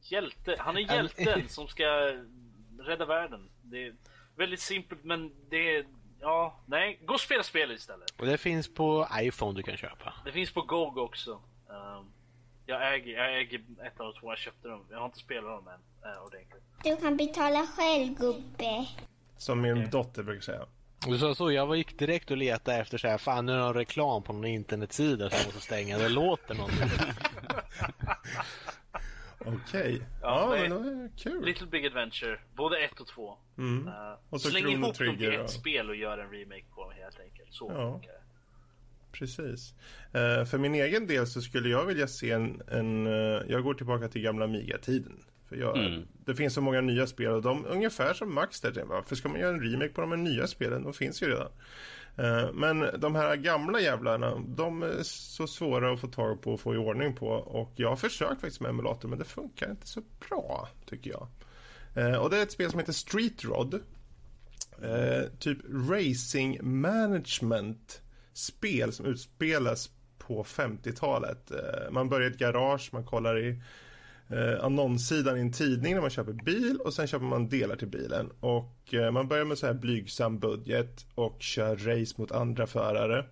hjälte. 0.00 0.56
Han 0.58 0.76
är 0.76 0.80
hjälten 0.80 1.48
som 1.48 1.68
ska 1.68 2.12
rädda 2.88 3.04
världen. 3.04 3.48
Det 3.62 3.86
är 3.86 3.94
väldigt 4.36 4.60
simpelt 4.60 5.04
men 5.04 5.32
det 5.50 5.76
är... 5.76 5.86
Ja, 6.20 6.60
nej. 6.66 7.00
Gå 7.04 7.14
och 7.14 7.20
spela 7.20 7.42
spelet 7.42 7.78
istället. 7.78 8.10
Och 8.20 8.26
det 8.26 8.38
finns 8.38 8.74
på 8.74 9.08
iPhone 9.20 9.56
du 9.56 9.62
kan 9.62 9.76
köpa. 9.76 10.14
Det 10.24 10.32
finns 10.32 10.52
på 10.52 10.62
GOG 10.62 10.98
också. 10.98 11.40
Um, 11.68 12.12
jag, 12.66 12.94
äger, 12.94 13.12
jag 13.12 13.40
äger 13.40 13.60
ett 13.86 14.00
av 14.00 14.12
de 14.12 14.20
två, 14.20 14.30
jag 14.30 14.38
köpte 14.38 14.68
dem. 14.68 14.86
Jag 14.90 14.98
har 14.98 15.06
inte 15.06 15.18
spelat 15.18 15.50
dem 15.50 15.68
än 15.68 16.10
uh, 16.10 16.22
ordentligt. 16.26 16.62
Du 16.84 16.96
kan 16.96 17.16
betala 17.16 17.66
själv 17.66 18.14
gubbe. 18.14 18.86
Som 19.36 19.60
min 19.60 19.72
okay. 19.72 19.86
dotter 19.86 20.22
brukar 20.22 20.42
säga. 20.42 20.66
Du 21.06 21.18
sa 21.18 21.34
så, 21.34 21.52
jag 21.52 21.76
gick 21.76 21.98
direkt 21.98 22.30
och 22.30 22.36
letade 22.36 22.78
efter 22.78 22.98
så 22.98 23.08
här, 23.08 23.18
fan 23.18 23.46
nu 23.46 23.52
är 23.52 23.56
det 23.56 23.62
någon 23.62 23.74
reklam 23.74 24.22
på 24.22 24.32
någon 24.32 24.44
internetsida 24.44 25.30
som 25.30 25.38
jag 25.38 25.46
måste 25.46 25.60
stänga. 25.60 25.98
Det 25.98 26.08
låter 26.08 26.54
någonting. 26.54 26.88
Okej. 29.38 30.00
Ja, 30.22 30.56
Ja, 30.56 30.62
det- 30.62 30.68
men 30.68 30.82
det 30.82 31.04
är 31.04 31.10
kul. 31.18 31.44
Little 31.44 31.66
Big 31.66 31.86
Adventure, 31.86 32.38
både 32.56 32.78
ett 32.78 33.00
och 33.00 33.06
två. 33.06 33.38
Mm. 33.58 33.88
Och 34.30 34.40
så 34.40 34.48
Släng 34.50 34.68
ihop 34.68 34.98
dem 34.98 35.16
till 35.16 35.32
ett 35.32 35.40
och- 35.40 35.50
spel 35.50 35.88
och 35.88 35.96
gör 35.96 36.18
en 36.18 36.30
remake 36.30 36.64
på 36.74 36.82
dem 36.82 36.92
helt 37.02 37.20
enkelt. 37.20 37.48
Så 37.54 37.72
Ja. 37.74 37.92
funkar 37.92 38.08
det. 38.12 38.18
Precis. 39.12 39.74
Eh, 40.12 40.44
för 40.44 40.58
min 40.58 40.74
egen 40.74 41.06
del 41.06 41.26
så 41.26 41.40
skulle 41.40 41.68
jag 41.68 41.84
vilja 41.86 42.06
se 42.08 42.30
en... 42.30 42.62
en 42.68 43.06
eh, 43.06 43.42
jag 43.48 43.62
går 43.62 43.74
tillbaka 43.74 44.08
till 44.08 44.22
gamla 44.22 44.44
Amiga-tiden. 44.44 45.24
För 45.48 45.56
jag, 45.56 45.78
Mm. 45.78 46.02
Det 46.24 46.34
finns 46.34 46.54
så 46.54 46.60
många 46.60 46.80
nya 46.80 47.06
spel 47.06 47.32
och 47.32 47.42
de 47.42 47.66
ungefär 47.66 48.14
som 48.14 48.34
Max 48.34 48.60
där. 48.60 48.84
Varför 48.84 49.16
ska 49.16 49.28
man 49.28 49.40
göra 49.40 49.54
en 49.54 49.60
remake 49.62 49.88
på 49.88 50.00
de 50.00 50.10
här 50.10 50.18
nya 50.18 50.46
spelen? 50.46 50.82
De 50.82 50.92
finns 50.94 51.22
ju 51.22 51.26
redan. 51.26 51.50
Eh, 52.18 52.52
men 52.52 53.00
de 53.00 53.14
här 53.14 53.36
gamla 53.36 53.80
jävlarna, 53.80 54.42
de 54.46 54.82
är 54.82 55.02
så 55.02 55.46
svåra 55.46 55.92
att 55.92 56.00
få 56.00 56.06
tag 56.06 56.42
på 56.42 56.52
och 56.52 56.60
få 56.60 56.74
i 56.74 56.78
ordning 56.78 57.16
på. 57.16 57.28
Och 57.28 57.72
jag 57.76 57.88
har 57.88 57.96
försökt 57.96 58.40
faktiskt 58.40 58.60
med 58.60 58.68
emulator 58.68 59.08
men 59.08 59.18
det 59.18 59.24
funkar 59.24 59.70
inte 59.70 59.86
så 59.86 60.02
bra 60.28 60.68
tycker 60.86 61.10
jag. 61.10 61.28
Eh, 61.94 62.16
och 62.16 62.30
det 62.30 62.38
är 62.38 62.42
ett 62.42 62.52
spel 62.52 62.70
som 62.70 62.78
heter 62.78 62.92
Street 62.92 63.44
Rod. 63.44 63.74
Eh, 64.82 65.22
typ 65.38 65.58
racing 65.90 66.58
management 66.62 68.02
spel 68.32 68.92
som 68.92 69.06
utspelas 69.06 69.90
på 70.18 70.44
50-talet. 70.44 71.52
Man 71.90 72.08
börjar 72.08 72.30
i 72.30 72.32
ett 72.32 72.38
garage, 72.38 72.90
man 72.92 73.04
kollar 73.04 73.38
i 73.38 73.62
eh, 74.30 74.64
annonssidan 74.64 75.36
i 75.36 75.40
en 75.40 75.52
tidning 75.52 75.94
när 75.94 76.00
man 76.00 76.10
köper 76.10 76.32
bil 76.32 76.78
och 76.84 76.94
sen 76.94 77.06
köper 77.06 77.26
man 77.26 77.48
delar 77.48 77.76
till 77.76 77.88
bilen. 77.88 78.30
Och 78.40 78.94
eh, 78.94 79.10
man 79.10 79.28
börjar 79.28 79.44
med 79.44 79.58
så 79.58 79.66
här 79.66 79.74
blygsam 79.74 80.38
budget 80.38 81.06
och 81.14 81.42
kör 81.42 81.76
race 81.76 82.14
mot 82.16 82.32
andra 82.32 82.66
förare 82.66 83.24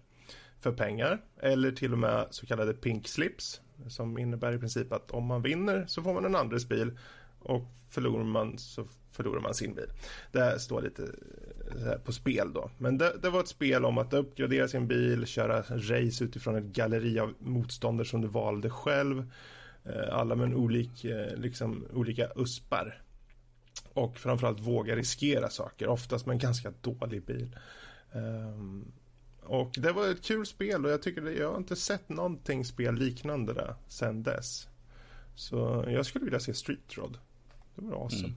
för 0.61 0.73
pengar. 0.73 1.21
Eller 1.41 1.73
till 1.73 1.93
och 1.93 1.99
med 1.99 2.27
så 2.31 2.47
kallade 2.47 2.73
pink 2.73 3.09
slips 3.09 3.61
som 3.89 4.19
innebär 4.19 4.53
i 4.53 4.59
princip 4.59 4.93
att 4.93 5.11
om 5.11 5.25
man 5.25 5.43
vinner 5.43 5.85
så 5.87 6.03
får 6.03 6.15
man 6.15 6.25
en 6.25 6.37
andres 6.37 6.69
bil 6.69 6.99
och 7.39 7.63
förlorar 7.91 8.25
man 8.25 8.59
så 8.59 8.87
förlorar 9.17 9.41
man 9.41 9.55
sin 9.55 9.75
bil. 9.75 9.89
Det 10.33 10.61
står 10.61 10.83
lite 10.83 11.03
eh, 11.03 11.79
så 11.79 11.85
här 11.85 11.99
på 11.99 12.13
spel 12.13 12.53
då. 12.53 12.71
Men 12.79 12.99
det, 12.99 13.17
det 13.23 13.31
var 13.31 13.41
ett 13.41 13.49
spel 13.49 13.85
om 13.85 13.99
att 13.99 14.13
uppgradera 14.13 14.69
sin 14.69 14.89
bil, 14.89 15.27
köra 15.27 15.63
race 15.63 16.25
utifrån 16.25 16.57
ett 16.57 16.65
galleri 16.65 17.19
av 17.19 17.35
motståndare 17.39 18.09
som 18.09 18.21
du 18.21 18.29
valde 18.29 18.71
själv. 18.71 19.31
Eh, 19.89 20.15
Alla 20.19 20.35
med 20.35 20.45
en 20.47 20.55
olik, 20.55 21.05
eh, 21.05 21.37
liksom, 21.37 21.87
olika 21.95 22.29
uspar. 22.37 23.03
Och 23.93 24.17
framförallt 24.17 24.61
våga 24.61 24.97
riskera 24.97 25.51
saker, 25.51 25.89
oftast 25.89 26.27
med 26.27 26.33
en 26.35 26.39
ganska 26.39 26.73
dålig 26.81 27.23
bil. 27.25 27.57
Ehm, 28.13 28.85
och 29.43 29.71
det 29.77 29.93
var 29.93 30.09
ett 30.09 30.23
kul 30.25 30.47
spel 30.47 30.85
och 30.85 30.91
jag 30.91 31.03
tycker 31.03 31.21
det, 31.21 31.33
jag 31.33 31.51
har 31.51 31.57
inte 31.57 31.77
sett 31.77 32.09
någonting 32.09 32.65
spel 32.65 32.95
liknande 32.95 33.53
det 33.53 33.75
sen 33.89 34.23
dess. 34.23 34.69
Så 35.35 35.85
jag 35.89 36.07
skulle 36.07 36.25
vilja 36.25 36.41
se 36.41 36.55
Street 36.55 36.97
Rod. 36.99 37.19
Det 37.75 37.83
var 37.85 38.03
awesome. 38.05 38.33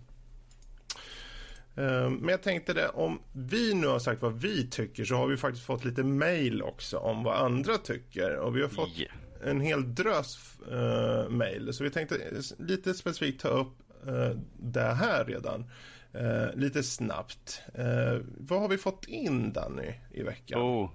Ehm, 1.75 2.13
Men 2.13 2.29
jag 2.29 2.41
tänkte 2.43 2.73
det, 2.73 2.89
om 2.89 3.19
vi 3.33 3.73
nu 3.73 3.87
har 3.87 3.99
sagt 3.99 4.21
vad 4.21 4.41
vi 4.41 4.67
tycker 4.67 5.05
så 5.05 5.15
har 5.15 5.27
vi 5.27 5.37
faktiskt 5.37 5.65
fått 5.65 5.85
lite 5.85 6.03
mail 6.03 6.61
också 6.61 6.97
om 6.97 7.23
vad 7.23 7.35
andra 7.45 7.77
tycker. 7.77 8.35
Och 8.37 8.57
vi 8.57 8.61
har 8.61 8.69
fått 8.69 8.89
Ja 8.95 9.05
en 9.43 9.61
hel 9.61 9.95
drös 9.95 10.57
eh, 10.71 10.77
uh, 10.77 11.29
mejl. 11.29 11.73
Så 11.73 11.83
vi 11.83 11.89
tänkte 11.89 12.15
lite 12.57 12.93
specifikt 12.93 13.41
ta 13.41 13.49
upp 13.49 13.73
eh, 14.07 14.31
det 14.57 14.93
här 14.93 15.25
redan. 15.25 15.65
Eh, 16.13 16.55
lite 16.55 16.83
snabbt. 16.83 17.61
Eh, 17.73 18.17
vad 18.37 18.61
har 18.61 18.67
vi 18.67 18.77
fått 18.77 19.05
in 19.07 19.53
Danny 19.53 19.93
i 20.11 20.23
veckan? 20.23 20.61
Oh, 20.61 20.89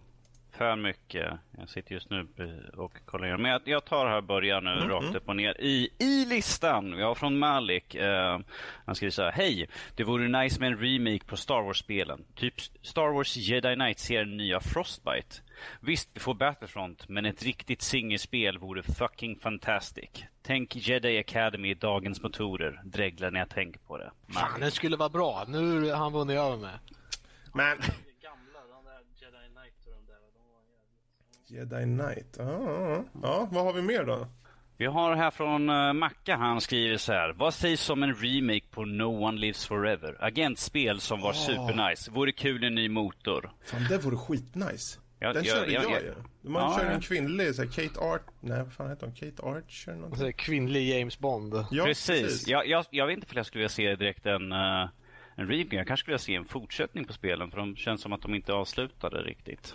för 0.56 0.76
mycket. 0.76 1.32
Jag 1.58 1.68
sitter 1.68 1.94
just 1.94 2.10
nu 2.10 2.26
och 2.76 2.92
kollar 3.04 3.24
igenom. 3.24 3.42
Men 3.42 3.50
jag, 3.50 3.60
jag 3.64 3.84
tar 3.84 4.06
här 4.06 4.20
början 4.20 4.64
nu 4.64 4.70
rakt 4.70 5.14
upp 5.14 5.28
och 5.28 5.36
ner 5.36 5.60
i, 5.60 5.90
i 5.98 6.24
listan. 6.24 6.96
Vi 6.96 7.02
har 7.02 7.14
från 7.14 7.38
Malik. 7.38 7.94
Eh, 7.94 8.38
han 8.86 8.94
skriver 8.94 9.10
så 9.10 9.22
här. 9.22 9.32
Hej! 9.32 9.68
Det 9.94 10.04
vore 10.04 10.42
nice 10.42 10.60
med 10.60 10.72
en 10.72 10.78
remake 10.78 11.24
på 11.26 11.36
Star 11.36 11.62
Wars-spelen. 11.62 12.24
Typ 12.34 12.54
Star 12.82 13.12
Wars 13.12 13.36
Jedi 13.36 13.74
Knight-serien 13.74 14.36
nya 14.36 14.60
Frostbite. 14.60 15.36
Visst, 15.80 16.08
vi 16.14 16.20
får 16.20 16.34
Battlefront, 16.34 17.08
men 17.08 17.24
ett 17.26 17.42
riktigt 17.42 17.82
singelspel 17.82 18.58
vore 18.58 18.82
fucking 18.82 19.36
fantastic. 19.36 20.10
Tänk 20.42 20.76
Jedi 20.76 21.18
Academy 21.18 21.70
i 21.70 21.74
dagens 21.74 22.22
motorer. 22.22 22.80
Dreglar 22.84 23.30
när 23.30 23.38
jag 23.40 23.48
tänker 23.48 23.80
på 23.80 23.98
det. 23.98 24.10
Fan, 24.28 24.60
det 24.60 24.70
skulle 24.70 24.96
vara 24.96 25.08
bra. 25.08 25.44
Nu 25.48 25.90
har 25.90 25.96
han 25.96 26.12
vunnit 26.12 26.36
över 26.38 26.56
mig. 26.56 26.74
Men 27.54 27.78
Det 27.78 28.22
gamla, 28.22 28.58
de 28.74 28.84
där 28.84 29.00
Jedi 29.20 29.48
Knight 29.54 29.86
och 29.86 29.92
de 29.92 30.12
där, 30.12 30.20
de 30.36 30.42
var 30.50 30.62
jävligt... 30.74 31.40
Jedi 31.54 31.82
Knight. 31.82 32.36
Ja, 32.38 32.44
ja, 32.62 33.04
ja, 33.22 33.48
vad 33.50 33.64
har 33.64 33.72
vi 33.72 33.82
mer 33.82 34.04
då? 34.04 34.26
Vi 34.76 34.86
har 34.86 35.14
här 35.16 35.30
från 35.30 35.70
uh, 35.70 35.92
Macka, 35.92 36.36
han 36.36 36.60
skriver 36.60 36.96
så 36.96 37.12
här. 37.12 37.32
Vad 37.32 37.54
sägs 37.54 37.90
om 37.90 38.02
en 38.02 38.14
remake 38.14 38.66
på 38.70 38.84
No 38.84 39.24
One 39.24 39.40
Lives 39.40 39.66
Forever? 39.66 40.16
Agentspel 40.20 41.00
som 41.00 41.20
var 41.20 41.32
supernice. 41.32 42.10
Vore 42.10 42.32
kul 42.32 42.64
en 42.64 42.74
ny 42.74 42.88
motor. 42.88 43.52
Fan, 43.64 43.86
det 43.88 43.98
vore 43.98 44.16
skitnice. 44.16 45.00
Ja, 45.18 45.32
Den 45.32 45.44
ja, 45.44 45.54
körde 45.54 45.72
ja, 45.72 45.82
jag 45.82 45.92
ja. 45.92 46.00
ju. 46.00 46.14
Man 46.50 46.62
Ja, 46.62 46.78
kör 46.78 46.84
ja. 46.84 46.90
en 46.90 47.00
kvinnlig, 47.00 47.54
så 47.54 47.62
här, 47.62 47.70
Kate 47.70 48.00
Art... 48.00 48.22
Nej, 48.40 48.58
vad 48.62 48.72
fan 48.72 48.90
heter 48.90 49.06
hon? 49.06 49.14
Kate 49.14 49.42
Archer? 49.42 49.92
Någonting. 49.94 50.32
Kvinnlig 50.32 50.98
James 50.98 51.18
Bond. 51.18 51.54
Ja, 51.70 51.84
precis. 51.84 52.48
Jag, 52.48 52.66
jag, 52.66 52.84
jag 52.90 53.06
vet 53.06 53.14
inte 53.16 53.26
om 53.30 53.36
jag 53.36 53.46
skulle 53.46 53.60
vilja 53.60 53.68
se 53.68 53.96
direkt 53.96 54.26
en, 54.26 54.52
uh, 54.52 54.88
en 55.36 55.48
remake. 55.48 55.76
Jag 55.76 55.86
kanske 55.86 56.02
skulle 56.02 56.12
vilja 56.12 56.18
se 56.18 56.34
en 56.34 56.44
fortsättning 56.44 57.04
på 57.04 57.12
spelen. 57.12 57.50
För 57.50 57.58
de 57.58 57.76
känns 57.76 58.00
som 58.00 58.12
att 58.12 58.22
de 58.22 58.34
inte 58.34 58.52
avslutade 58.52 59.22
riktigt. 59.22 59.74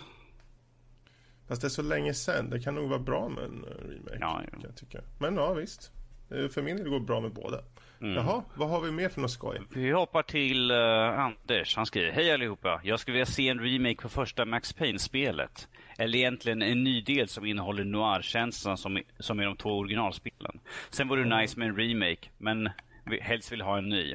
Fast 1.50 1.62
det 1.62 1.66
är 1.66 1.68
så 1.68 1.82
länge 1.82 2.14
sen. 2.14 2.50
Det 2.50 2.60
kan 2.60 2.74
nog 2.74 2.88
vara 2.88 2.98
bra 2.98 3.28
med 3.28 3.44
en 3.44 3.64
eh, 3.64 3.88
remake. 3.88 4.16
Ja, 4.20 4.40
ja. 4.44 4.50
Kan 4.50 4.60
jag 4.62 4.76
tycka. 4.76 5.00
Men 5.18 5.36
ja, 5.36 5.52
visst. 5.52 5.92
Eh, 6.30 6.48
För 6.48 6.62
min 6.62 6.76
del 6.76 6.88
går 6.88 7.00
det 7.00 7.06
bra 7.06 7.20
med 7.20 7.32
båda. 7.32 7.58
Mm. 8.00 8.14
Jaha, 8.14 8.42
vad 8.54 8.68
har 8.68 8.80
vi 8.80 8.90
mer 8.90 9.08
för 9.08 9.20
något 9.20 9.30
skoj? 9.30 9.60
Vi 9.74 9.90
hoppar 9.90 10.22
till 10.22 10.70
uh, 10.70 11.18
Anders. 11.20 11.76
Han 11.76 11.86
skriver. 11.86 12.10
Hej 12.12 12.32
allihopa. 12.32 12.80
Jag 12.84 13.00
skulle 13.00 13.12
vilja 13.12 13.26
se 13.26 13.48
en 13.48 13.60
remake 13.60 13.96
på 14.02 14.08
första 14.08 14.44
Max 14.44 14.72
Payne-spelet. 14.72 15.68
Eller 15.98 16.18
egentligen 16.18 16.62
en 16.62 16.84
ny 16.84 17.00
del 17.00 17.28
som 17.28 17.46
innehåller 17.46 17.84
noir-känslan 17.84 18.76
som, 18.78 18.98
i- 18.98 19.04
som 19.18 19.40
i 19.40 19.44
de 19.44 19.56
två 19.56 19.70
originalspelen. 19.78 20.60
Sen 20.90 21.08
vore 21.08 21.24
det 21.24 21.36
nice 21.40 21.58
med 21.58 21.68
en 21.68 21.76
remake, 21.76 22.28
men 22.38 22.68
vi 23.06 23.20
helst 23.20 23.52
vill 23.52 23.60
ha 23.62 23.78
en 23.78 23.88
ny. 23.88 24.12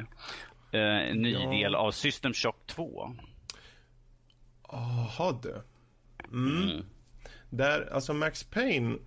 Eh, 0.72 0.82
en 0.82 1.22
ny 1.22 1.32
Ja. 1.34 1.50
del 1.50 1.76
av 1.76 1.92
System 1.92 2.34
Shock 2.34 2.68
2. 2.68 3.16
Jaha 4.72 5.40
du. 5.44 5.62
Mm. 6.32 6.86
Mm. 7.56 7.72
Där, 7.72 7.94
alltså 7.94 8.14
Max 8.14 8.44
Payne. 8.44 8.98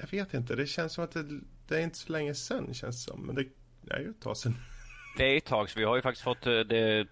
Jag 0.00 0.10
vet 0.10 0.34
inte, 0.34 0.56
det 0.56 0.66
känns 0.66 0.92
som 0.92 1.04
att 1.04 1.10
det, 1.12 1.40
det 1.68 1.76
är 1.78 1.80
inte 1.82 1.98
så 1.98 2.12
länge 2.12 2.34
sen 2.34 2.74
känns 2.74 3.06
det 3.06 3.12
som. 3.12 3.20
Men 3.26 3.34
det 3.34 3.44
är 3.94 4.00
ju 4.00 4.10
ett 4.10 4.20
tag 4.20 4.36
sen. 4.36 4.56
Det 5.18 5.24
är 5.24 5.36
ett 5.36 5.44
tag, 5.44 5.70
så 5.70 5.78
vi 5.78 5.84
har 5.84 5.96
ju 5.96 6.02
faktiskt 6.02 6.24
fått 6.24 6.46
eh, 6.46 6.52
det 6.60 7.06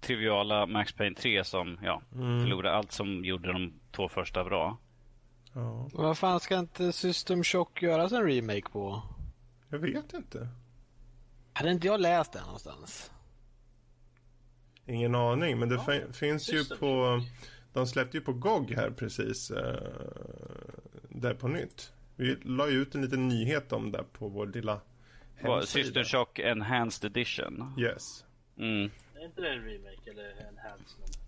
triviala 0.00 0.66
Max 0.66 0.92
Payne 0.92 1.14
3 1.16 1.44
som 1.44 1.78
ja, 1.82 2.02
förlorade 2.12 2.76
allt 2.76 2.92
som 2.92 3.24
gjorde 3.24 3.52
de 3.52 3.72
två 3.92 4.08
första 4.08 4.44
bra. 4.44 4.78
Ja, 5.52 5.88
Vad 5.92 6.18
fan 6.18 6.40
ska 6.40 6.58
inte 6.58 6.92
System 6.92 7.44
Shock 7.44 7.82
göras 7.82 8.12
en 8.12 8.26
remake 8.26 8.70
på? 8.72 9.02
jag 9.70 9.78
vet 9.78 10.14
inte. 10.14 10.48
Hade 11.52 11.70
inte 11.70 11.86
jag 11.86 12.00
läst 12.00 12.32
det 12.32 12.40
någonstans? 12.40 13.10
Ingen 14.86 15.14
aning, 15.14 15.58
men 15.58 15.68
det 15.68 15.80
fin- 15.80 16.12
finns 16.12 16.52
ju 16.52 16.56
just 16.56 16.70
det. 16.70 16.76
De 17.74 17.86
släppte 17.86 18.16
ju 18.16 18.20
på 18.20 18.32
GOG 18.32 18.70
här 18.70 18.90
precis. 18.90 19.50
Eh, 19.50 19.76
där 21.08 21.34
på 21.34 21.48
nytt. 21.48 21.92
Vi 22.16 22.36
la 22.42 22.70
ju 22.70 22.82
ut 22.82 22.94
en 22.94 23.02
liten 23.02 23.28
nyhet 23.28 23.72
om 23.72 23.92
det 23.92 24.04
på 24.12 24.28
vår 24.28 24.46
lilla 24.46 24.80
hemsida. 25.34 25.66
System 25.66 26.04
Shock 26.04 26.38
Enhanced 26.38 27.10
Edition. 27.10 27.74
Yes. 27.78 28.24
Mm. 28.58 28.90
Är 29.14 29.24
inte 29.24 29.40
det 29.40 29.48
en 29.48 29.62
remake 29.62 30.10
eller 30.10 30.24
en 30.24 30.38
enhancement? 30.48 31.18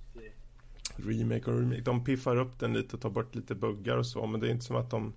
Remake 0.97 1.51
och 1.51 1.59
remake. 1.59 1.81
De 1.81 2.05
piffar 2.05 2.36
upp 2.36 2.59
den 2.59 2.73
lite 2.73 2.97
och 2.97 3.02
tar 3.02 3.10
bort 3.10 3.35
lite 3.35 3.55
buggar 3.55 3.97
och 3.97 4.06
så. 4.06 4.27
Men 4.27 4.40
det 4.40 4.47
är 4.47 4.51
inte 4.51 4.64
som 4.64 4.77
att 4.77 4.90
de 4.90 5.14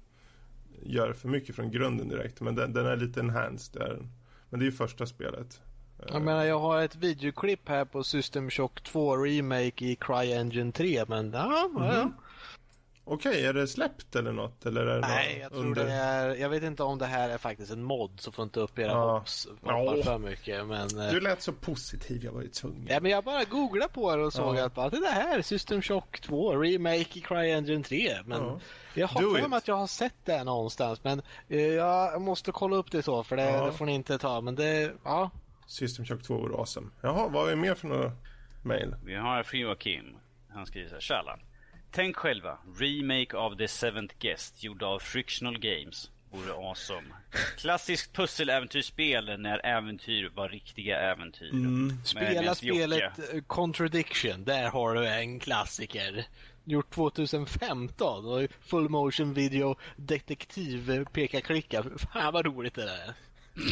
gör 0.84 1.14
för 1.14 1.30
mycket 1.30 1.56
från 1.56 1.72
grunden 1.72 2.10
direkt. 2.10 2.41
Men 2.41 2.56
den, 2.56 2.73
den 2.73 2.85
är 2.85 2.97
lite 2.97 3.19
enhanced. 3.19 3.81
Där. 3.81 4.07
Men 4.49 4.60
det 4.60 4.64
är 4.64 4.65
ju 4.65 4.72
första 4.72 5.06
spelet. 5.06 5.61
Jag 6.07 6.21
menar, 6.21 6.43
jag 6.45 6.59
har 6.59 6.81
ett 6.81 6.95
videoklipp 6.95 7.69
här 7.69 7.85
på 7.85 8.03
System 8.03 8.49
Shock 8.49 8.81
2 8.84 9.17
Remake 9.17 9.85
i 9.85 9.95
CryEngine 9.99 10.71
3, 10.71 11.05
men 11.07 11.31
ja, 11.34 11.69
ja, 11.76 11.93
ja. 11.95 12.11
Okej, 13.11 13.45
är 13.45 13.53
det 13.53 13.67
släppt 13.67 14.15
eller 14.15 14.31
något? 14.31 14.65
Eller 14.65 14.81
är 14.85 14.95
det 15.01 15.07
Nej, 15.07 15.39
jag 15.41 15.51
tror 15.51 15.61
under... 15.65 15.85
det 15.85 15.91
är... 15.91 16.35
Jag 16.35 16.49
vet 16.49 16.63
inte 16.63 16.84
om 16.84 16.97
det 16.97 17.05
här 17.05 17.30
är 17.30 17.38
faktiskt 17.38 17.71
en 17.71 17.84
mod, 17.84 18.11
så 18.19 18.31
får 18.31 18.43
inte 18.43 18.59
upp 18.59 18.80
era 18.80 18.88
Ja. 18.88 19.17
hopps 19.17 19.47
Ja. 19.65 19.95
för 20.03 20.17
mycket, 20.17 20.65
men... 20.67 20.99
eh, 20.99 21.11
Du 21.11 21.19
lät 21.19 21.41
så 21.41 21.51
positiv, 21.53 22.23
jag 22.23 22.31
var 22.31 22.41
ju 22.41 22.47
tvungen. 22.47 22.88
Ja, 22.89 22.99
men 22.99 23.11
jag 23.11 23.23
bara 23.23 23.43
googlade 23.43 23.93
på 23.93 24.15
det 24.15 24.23
och 24.26 24.34
såg 24.34 24.55
Ja. 24.57 24.65
att 24.65 24.76
bara, 24.76 24.89
det 24.89 24.97
är 24.97 25.01
det 25.01 25.07
här, 25.07 25.41
System 25.41 25.81
Shock 25.81 26.19
2, 26.21 26.55
Remake 26.55 27.19
i 27.19 27.21
CryEngine 27.21 27.84
3. 27.84 28.17
Men 28.26 28.41
Ja. 28.43 28.59
jag 28.93 29.07
har 29.07 29.21
Do 29.21 29.35
för 29.35 29.47
mig 29.47 29.57
att 29.57 29.67
jag 29.67 29.76
har 29.76 29.88
sett 29.88 30.26
det 30.26 30.43
någonstans, 30.43 31.03
men 31.03 31.21
eh, 31.47 31.59
jag 31.61 32.21
måste 32.21 32.51
kolla 32.51 32.76
upp 32.76 32.91
det 32.91 33.03
så, 33.03 33.23
för 33.23 33.35
det, 33.38 33.65
det 33.65 33.71
får 33.71 33.85
ni 33.85 33.93
inte 33.93 34.17
ta. 34.17 34.41
Men 34.41 34.55
det, 34.55 34.91
ja. 35.03 35.30
System 35.70 36.06
Shock 36.06 36.24
2 36.24 36.38
var 36.38 36.60
awesome. 36.60 36.88
Jaha, 37.02 37.28
vad 37.28 37.41
har 37.44 37.50
vi 37.50 37.56
mer 37.56 37.76
för 37.76 37.88
några 37.88 38.12
mail? 38.64 38.96
Vi 39.06 39.16
har 39.16 39.44
från 39.44 39.60
Joakim. 39.60 40.16
Han 40.50 40.66
skriver 40.66 40.88
så 40.90 40.94
här. 40.96 41.02
Tjalla. 41.02 41.40
Tänk 41.91 42.16
själva. 42.16 42.58
Remake 42.80 43.38
av 43.38 43.58
The 43.58 43.68
Seventh 43.68 44.16
Guest 44.20 44.64
gjord 44.64 44.84
av 44.84 45.00
Frictional 45.00 45.60
Games. 45.60 46.12
Vore 46.32 46.54
awesome. 46.54 47.08
Klassiskt 47.58 48.14
pusseläventyrsspel 48.14 49.40
när 49.40 49.66
äventyr 49.66 50.32
var 50.36 50.50
riktiga 50.50 51.00
äventyr. 51.00 51.52
Med- 51.54 51.98
Spela 52.08 52.56
spelet 52.56 53.00
Jocke. 53.18 53.38
eh, 53.38 53.41
Contradiction. 53.48 54.44
Där 54.44 54.70
har 54.70 54.94
du 54.94 55.08
en 55.08 55.40
klassiker. 55.40 56.26
Gjort 56.64 56.90
2015. 56.94 58.26
och 58.26 58.48
Full 58.62 58.90
motion 58.90 59.34
video 59.34 59.76
detektiv 59.96 61.06
peka 61.14 61.41
klicka. 61.41 61.84
Fan 62.14 62.34
vad 62.34 62.46
roligt 62.46 62.76
det 62.76 62.86
där 62.86 62.98
är. 63.08 63.14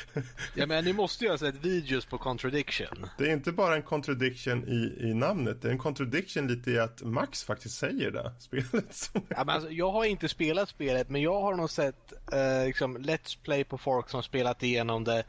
Ja 0.54 0.66
men 0.66 0.84
ni 0.84 0.92
måste 0.92 1.24
ju 1.24 1.30
ha 1.30 1.38
sett 1.38 1.64
videos 1.64 2.06
på 2.06 2.18
Contradiction. 2.18 3.06
Det 3.18 3.24
är 3.24 3.32
inte 3.32 3.52
bara 3.52 3.76
en 3.76 3.82
contradiction 3.82 4.68
i, 4.68 5.08
i 5.08 5.14
namnet, 5.14 5.62
det 5.62 5.68
är 5.68 5.72
en 5.72 5.78
contradiction 5.78 6.46
lite 6.48 6.70
i 6.70 6.78
att 6.78 7.02
Max 7.02 7.44
faktiskt 7.44 7.78
säger 7.78 8.10
det, 8.10 8.32
spelet. 8.38 9.10
Ja, 9.28 9.44
men 9.44 9.48
alltså, 9.48 9.70
jag 9.70 9.92
har 9.92 10.04
inte 10.04 10.28
spelat 10.28 10.68
spelet 10.68 11.08
men 11.08 11.22
jag 11.22 11.40
har 11.40 11.54
nog 11.54 11.70
sett 11.70 12.12
eh, 12.32 12.66
liksom, 12.66 12.98
Let's 12.98 13.38
Play 13.42 13.64
på 13.64 13.78
folk 13.78 14.08
som 14.08 14.22
spelat 14.22 14.62
igenom 14.62 15.04
det. 15.04 15.24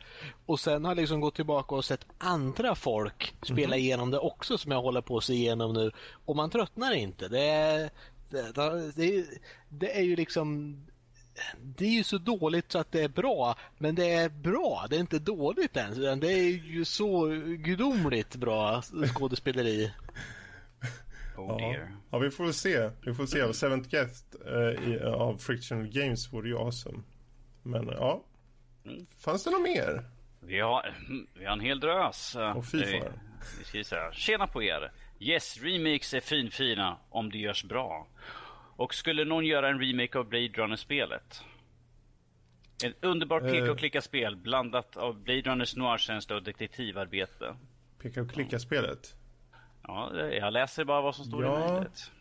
Och 0.46 0.60
sen 0.60 0.86
har 0.86 0.92
jag 0.92 0.98
liksom 0.98 1.22
gått 1.22 1.36
tillbaka 1.36 1.76
och 1.76 1.86
sett 1.86 2.06
andra 2.18 2.76
folk 2.76 3.36
spela 3.42 3.78
igenom 3.78 4.12
det 4.12 4.20
också 4.20 4.58
som 4.58 4.72
jag 4.72 4.82
håller 4.82 5.02
på 5.02 5.18
att 5.18 5.24
se 5.24 5.34
igenom 5.34 5.74
nu. 5.74 5.92
Och 6.26 6.36
man 6.36 6.50
tröttnar 6.50 6.94
inte. 6.94 7.28
Det 7.28 7.46
är, 7.46 7.90
det, 8.30 8.92
det, 8.96 9.26
det 9.70 9.98
är 9.98 10.04
ju 10.04 10.16
liksom 10.16 10.78
det 11.62 11.86
är 11.86 11.90
ju 11.92 12.04
så 12.04 12.18
dåligt 12.18 12.72
så 12.72 12.80
att 12.80 12.92
det 12.92 13.02
är 13.04 13.08
bra, 13.10 13.56
men 13.78 13.96
det 13.96 14.12
är 14.12 14.30
bra. 14.30 14.86
Det 14.90 14.96
är 14.96 15.00
inte 15.00 15.20
dåligt 15.20 15.78
ens. 15.78 15.98
utan 15.98 16.20
Det 16.20 16.32
är 16.34 16.50
ju 16.50 16.86
så 16.86 17.26
gudomligt 17.58 18.36
bra 18.36 18.82
skådespeleri. 19.16 19.92
Oh 21.38 21.48
Ja. 21.48 21.58
dear. 21.58 21.92
ja, 22.12 22.18
vi 22.18 22.32
får 22.32 22.44
väl 22.44 22.54
se. 22.54 22.90
Vi 23.02 23.14
får 23.14 23.26
se. 23.26 23.54
Seventh 23.54 23.90
Guest 23.90 24.36
eh, 24.46 24.92
i, 24.94 25.00
av 25.04 25.38
Frictional 25.38 25.88
Games 25.88 26.34
vore 26.34 26.50
ju 26.50 26.58
awesome. 26.58 27.00
Men 27.64 27.88
ja. 27.88 28.24
Mm. 28.86 29.06
Fanns 29.20 29.44
det 29.44 29.52
något 29.52 29.62
mer? 29.62 30.04
Vi 30.40 30.60
har, 30.60 30.96
vi 31.40 31.46
har 31.46 31.54
en 31.54 31.60
hel 31.60 31.80
drös. 31.80 32.36
Åh, 32.36 32.62
fy 32.62 32.78
vi, 32.78 33.00
fan. 33.00 33.20
vi 33.74 33.84
så 33.84 33.96
här. 33.96 34.12
Tjena 34.12 34.48
på 34.48 34.64
er. 34.64 34.92
Yes, 35.20 35.58
remakes 35.62 36.14
är 36.14 36.20
finfina 36.20 36.98
om 37.10 37.32
det 37.32 37.38
görs 37.38 37.64
bra. 37.64 38.08
Och 38.76 38.94
skulle 38.94 39.26
någon 39.26 39.46
göra 39.46 39.70
en 39.70 39.80
remake 39.80 40.20
av 40.20 40.30
Blade 40.30 40.48
Runner-spelet? 40.48 41.42
Ett 42.86 43.04
underbart 43.04 43.44
peka 43.44 43.66
Eh. 43.66 43.72
och 43.72 43.78
klicka-spel 43.80 44.36
blandat 44.36 44.98
av 44.98 45.24
Blade 45.24 45.42
Runners 45.42 45.76
noirkänsla 45.76 46.36
och 46.36 46.44
detektivarbete. 46.44 47.56
Peka 48.02 48.22
och 48.22 48.32
klicka-spelet? 48.32 49.16
Ja, 49.84 50.12
jag 50.32 50.54
läser 50.54 50.84
bara 50.86 51.02
vad 51.02 51.16
som 51.16 51.26
står 51.26 51.44
Ja. 51.44 51.68
i 51.68 51.72
mejlet. 51.72 52.12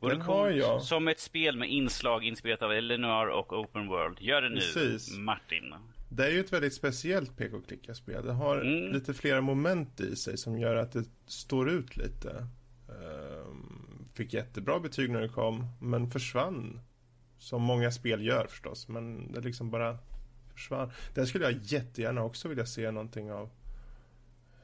Den 0.00 0.20
har 0.20 0.50
jag. 0.50 0.82
Som 0.82 1.08
ett 1.08 1.20
spel 1.20 1.56
med 1.56 1.68
inslag 1.70 2.24
inspirerat 2.24 2.62
av 2.62 2.72
Eleanor 2.72 3.28
och 3.28 3.52
Open 3.52 3.86
World. 3.88 4.20
Gör 4.20 4.42
det 4.42 4.48
nu, 4.48 4.54
Precis. 4.54 5.16
Martin. 5.18 5.74
Det 6.10 6.26
är 6.26 6.30
ju 6.30 6.40
ett 6.40 6.52
väldigt 6.52 6.74
speciellt 6.74 7.36
peka 7.36 7.56
och 7.56 7.66
klicka-spel. 7.66 8.26
Det 8.26 8.32
har 8.32 8.60
Mm. 8.60 8.92
lite 8.92 9.14
flera 9.14 9.40
moment 9.40 10.00
i 10.00 10.16
sig 10.16 10.38
som 10.38 10.58
gör 10.58 10.76
att 10.76 10.92
det 10.92 11.04
står 11.26 11.70
ut 11.70 11.96
lite. 11.96 12.46
Ehm, 12.88 13.47
fick 14.18 14.34
jättebra 14.34 14.80
betyg 14.80 15.10
när 15.10 15.20
det 15.20 15.28
kom, 15.28 15.66
men 15.80 16.10
försvann. 16.10 16.80
Som 17.38 17.62
många 17.62 17.90
spel 17.90 18.26
gör 18.26 18.46
förstås, 18.46 18.88
men 18.88 19.32
det 19.32 19.40
liksom 19.40 19.70
bara 19.70 19.98
försvann. 20.54 20.90
Det 21.14 21.26
skulle 21.26 21.44
jag 21.44 21.54
jättegärna 21.62 22.22
också 22.24 22.48
vilja 22.48 22.66
se 22.66 22.90
någonting 22.90 23.32
av. 23.32 23.50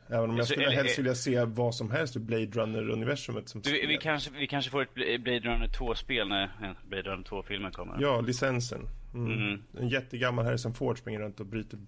Även 0.09 0.31
om 0.31 0.37
jag 0.37 0.47
skulle 0.47 0.67
eller- 0.67 0.77
helst 0.77 0.99
vilja 0.99 1.15
se 1.15 1.45
vad 1.45 1.75
som 1.75 1.91
helst 1.91 2.17
ur 2.17 2.21
Blade 2.21 2.47
Runner-universumet 2.47 3.49
som 3.49 3.61
Du, 3.61 3.71
vi, 3.73 3.77
spel. 3.79 3.89
vi, 3.89 3.97
kanske, 3.99 4.31
vi 4.31 4.47
kanske 4.47 4.71
får 4.71 4.83
ett 4.83 4.95
Bla- 4.95 5.19
Blade 5.23 5.39
Runner 5.41 5.69
2-spel 5.69 6.29
när 6.29 6.75
Blade 6.89 7.03
Runner 7.11 7.25
2-filmen 7.25 7.73
kommer. 7.73 7.97
Ja, 8.01 8.21
licensen. 8.21 8.81
Mm. 9.15 9.33
Mm. 9.33 9.63
En 9.79 9.89
jättegammal 9.89 10.45
Harrison 10.45 10.75
Ford 10.75 10.99
springer 10.99 11.21
runt 11.21 11.41
och 11.41 11.47
bryter 11.47 11.79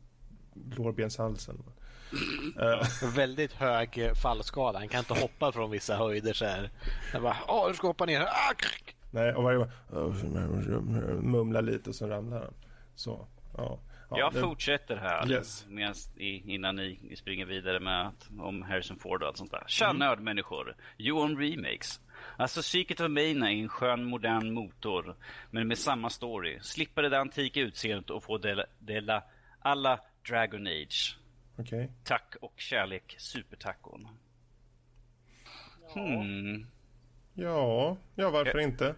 lårbenshalsen. 0.76 1.62
Eh, 2.60 3.08
Väldigt 3.16 3.52
hög 3.52 4.16
fallskala. 4.22 4.78
Han 4.78 4.88
kan 4.88 4.98
inte 4.98 5.14
hoppa 5.14 5.52
från 5.52 5.70
vissa 5.70 5.96
höjder 5.96 6.32
så 6.32 6.44
här. 6.44 6.70
Jag 7.12 7.22
bara, 7.22 7.36
åh, 7.48 7.68
du 7.68 7.74
ska 7.74 7.86
hoppa 7.86 8.04
ner. 8.04 8.20
Ah. 8.20 8.52
Nej, 9.10 9.32
och 9.34 9.42
varje 9.42 9.58
gång 9.58 9.70
mumlar 11.22 11.62
lite 11.62 11.90
och 11.90 11.96
så 11.96 12.06
ramlar 12.08 12.38
han. 12.38 12.54
Så, 12.94 13.26
ja. 13.56 13.78
ja 14.10 14.18
jag 14.18 14.32
det- 14.32 14.40
fortsätter 14.40 14.96
här 14.96 15.30
Yes. 15.32 15.66
medans, 15.68 16.10
i, 16.16 16.54
innan 16.54 16.76
ni, 16.76 17.16
springer 17.16 17.46
vidare 17.46 17.80
med 17.80 18.06
att, 18.06 18.28
om 18.40 18.62
Harrison 18.62 18.98
Ford 18.98 19.22
och 19.22 19.28
allt 19.28 19.36
sånt 19.36 19.50
där. 19.50 19.64
Tja 19.66 19.84
Mm. 19.84 19.96
nördmänniskor! 19.98 20.74
You 20.98 21.22
on 21.22 21.38
remakes. 21.38 22.00
Alltså 22.36 22.62
Secret 22.62 23.00
of 23.00 23.08
Mana 23.10 23.52
är 23.52 23.56
en 23.62 23.68
skön 23.68 24.04
modern 24.04 24.52
motor, 24.54 25.16
men 25.50 25.68
med 25.68 25.78
samma 25.78 26.10
story. 26.10 26.58
Slippa 26.62 27.02
det 27.02 27.08
där 27.08 27.18
antika 27.18 27.60
utseendet 27.60 28.10
och 28.10 28.22
få 28.24 28.38
dela, 28.38 28.64
dela 28.78 29.22
alla 29.62 30.00
Dragon 30.28 30.66
Age. 30.66 31.18
Okej. 31.58 31.92
Tack 32.04 32.34
och 32.40 32.52
kärlek, 32.56 33.14
supertacon. 33.18 34.08
Hmm. 35.94 36.66
Ja, 37.34 37.96
ja, 38.14 38.30
varför 38.30 38.58
inte? 38.58 38.94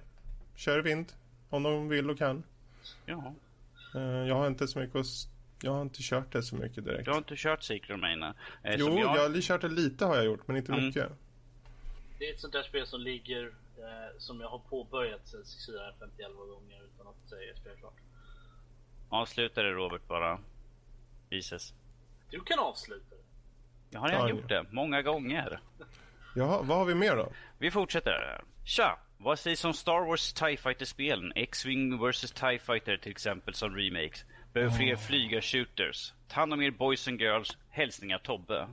Kör 0.56 0.78
vind. 0.82 1.12
Om 1.50 1.62
de 1.62 1.88
vill 1.88 2.10
och 2.10 2.18
kan. 2.18 2.42
Ja. 3.06 3.34
Eh, 3.94 4.00
Jag 4.02 4.34
har 4.34 4.46
inte 4.46 4.68
så 4.68 4.78
mycket 4.78 4.96
att... 4.96 5.06
Jag 5.62 5.72
har 5.72 5.82
inte 5.82 5.98
kört 6.02 6.32
det 6.32 6.42
så 6.42 6.56
mycket 6.56 6.84
direkt. 6.84 7.04
Du 7.04 7.10
har 7.10 7.18
inte 7.18 7.34
kört 7.36 7.62
Secret 7.62 7.94
of 7.96 8.00
Mana? 8.00 8.34
Eh, 8.62 8.74
Jo, 8.78 8.86
som 8.86 8.96
jag... 8.98 9.08
har 9.08 9.40
kört 9.40 9.60
det 9.60 9.68
lite 9.68 10.04
har 10.04 10.16
jag 10.16 10.24
gjort, 10.24 10.48
men 10.48 10.56
inte 10.56 10.72
Mm. 10.72 10.86
mycket. 10.86 11.12
Det 12.18 12.28
är 12.28 12.34
ett 12.34 12.40
sånt 12.40 12.52
där 12.52 12.62
spel 12.62 12.86
som 12.86 13.00
ligger, 13.00 13.46
eh, 13.78 14.18
som 14.18 14.40
jag 14.40 14.48
har 14.48 14.58
påbörjat 14.58 15.28
sen 15.28 15.44
51 16.00 16.32
gånger 16.36 16.82
utan 16.94 17.06
att 17.06 17.28
säga 17.30 17.56
spela 17.56 17.76
klart. 17.76 17.94
Avsluta 19.08 19.62
det 19.62 19.70
Robert 19.70 20.06
bara. 20.08 20.38
Jesus. 21.30 21.74
Du 22.30 22.40
kan 22.40 22.58
avsluta 22.58 23.14
det. 23.14 23.22
Jag 23.90 24.00
har 24.00 24.08
redan 24.08 24.28
gjort 24.28 24.48
det, 24.48 24.64
många 24.70 25.02
gånger. 25.02 25.60
Jaha, 26.34 26.62
vad 26.62 26.78
har 26.78 26.84
vi 26.84 26.94
mer 26.94 27.16
då? 27.16 27.32
Vi 27.58 27.70
fortsätter. 27.70 28.44
Tja! 28.64 28.98
Vad 29.18 29.38
sägs 29.38 29.64
om 29.64 29.74
Star 29.74 30.06
Wars 30.06 30.32
TIE 30.32 30.56
Fighter-spelen? 30.56 31.32
X-Wing 31.36 31.98
vs 31.98 32.32
TIE 32.32 32.58
Fighter 32.58 32.96
till 32.96 33.12
exempel 33.12 33.54
som 33.54 33.76
remakes. 33.76 34.24
Behöver 34.52 34.76
fler 34.76 34.96
flygarshooters. 34.96 36.12
Ta 36.28 36.40
hand 36.40 36.52
om 36.52 36.62
er 36.62 36.70
boys 36.70 37.08
and 37.08 37.20
girls. 37.20 37.56
Hälsningar 37.70 38.18
Tobbe. 38.18 38.68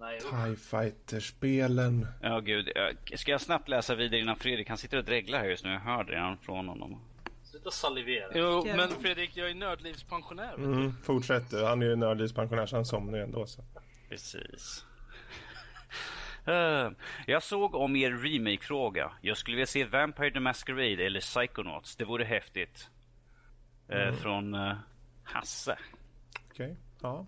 Nej. 0.00 0.20
TIE 0.20 0.56
Fighter-spelen. 0.56 2.06
Ja 2.22 2.40
gud, 2.40 2.72
eh, 2.76 3.16
ska 3.16 3.30
jag 3.30 3.40
snabbt 3.40 3.68
läsa 3.68 3.94
vidare 3.94 4.20
innan 4.20 4.36
Fredrik, 4.36 4.68
han 4.68 4.78
sitter 4.78 4.98
och 4.98 5.04
dreglar 5.04 5.38
här 5.38 5.46
just 5.46 5.64
nu. 5.64 5.70
Jag 5.72 5.80
hör 5.80 6.04
det 6.04 6.12
redan 6.12 6.38
från 6.38 6.68
honom. 6.68 7.00
Sluta 7.52 7.70
salivera. 7.70 8.32
Jo, 8.34 8.64
men 8.64 8.88
Fredrik, 8.88 9.36
jag 9.36 9.50
är 9.50 9.54
nördlivspensionär. 9.54 10.54
Mm, 10.54 10.94
fortsätt 11.02 11.50
du. 11.50 11.64
Han 11.64 11.82
är 11.82 11.86
ju 11.86 11.96
nördlivspensionär 11.96 12.66
så 12.66 12.76
han 12.76 12.84
somnar 12.84 13.18
ju 13.18 13.24
ändå. 13.24 13.46
Så. 13.46 13.64
Precis. 14.08 14.84
Eh, 16.46 16.90
jag 17.26 17.42
såg 17.42 17.74
om 17.74 17.96
er 17.96 18.10
remake-fråga. 18.10 19.12
Jag 19.20 19.36
skulle 19.36 19.54
vilja 19.54 19.66
se 19.66 19.84
Vampire 19.84 20.30
the 20.30 20.40
Masquerade 20.40 21.06
eller 21.06 21.20
Psychonauts. 21.20 21.96
Det 21.96 22.04
vore 22.04 22.24
häftigt. 22.24 22.88
Eh, 23.88 24.12
Från 24.14 24.54
eh, 24.54 24.76
Hasse. 25.22 25.78
Okej, 26.50 26.76
ja. 27.02 27.26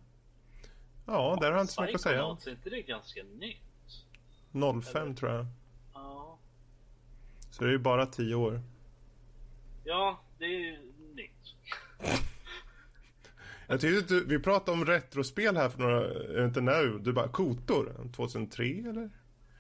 Ja, 1.07 1.39
där 1.41 1.47
har 1.47 1.57
jag 1.57 1.63
inte 1.63 1.73
så 1.73 1.83
mycket 1.83 1.95
att 1.95 2.01
säga. 2.01 2.15
Psychonauts, 2.15 2.47
är 2.47 2.51
inte 2.51 2.71
det 2.71 2.83
ganska 2.83 3.23
nytt? 3.23 4.85
05 4.85 5.15
tror 5.15 5.33
jag. 5.33 5.47
Ja. 5.95 6.39
Så 7.51 7.63
det 7.65 7.69
är 7.69 7.73
ju 7.73 7.79
bara 7.79 8.07
10 8.07 8.35
år. 8.35 8.63
Ja, 9.85 10.25
det 10.39 10.45
är 10.45 10.59
ju 10.59 10.79
nytt. 11.15 11.55
Jag 13.67 13.81
tyckte 13.81 14.15
du, 14.15 14.25
vi 14.25 14.39
pratade 14.39 14.79
om 14.79 14.85
retrospel 14.85 15.57
här 15.57 15.69
för 15.69 15.79
några, 15.79 16.15
jag 16.15 16.35
vet 16.35 16.45
inte 16.45 16.61
när, 16.61 16.85
du 16.85 17.13
bara 17.13 17.29
Kotor, 17.29 18.11
2003 18.17 18.65
eller? 18.65 19.11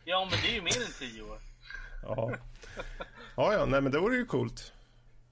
Ja, 0.05 0.29
men 0.31 0.41
det 0.43 0.49
är 0.51 0.55
ju 0.55 0.63
mer 0.63 0.83
än 0.83 1.11
10 1.11 1.23
år. 1.23 1.39
Ja. 2.03 2.33
Ja, 3.37 3.53
ja, 3.53 3.67
nej 3.67 3.81
men 3.81 3.93
det 3.93 3.99
vore 3.99 4.17
ju 4.17 4.27
coolt. 4.27 4.73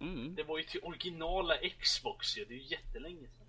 Mm. 0.01 0.35
Det 0.35 0.43
var 0.43 0.59
ju 0.59 0.65
till 0.65 0.81
originala 0.83 1.55
Xbox 1.81 2.39
ju. 2.39 2.45
Det 2.45 2.55
är 2.55 2.59
ju 2.59 2.63
jättelänge 2.63 3.29
sedan. 3.29 3.42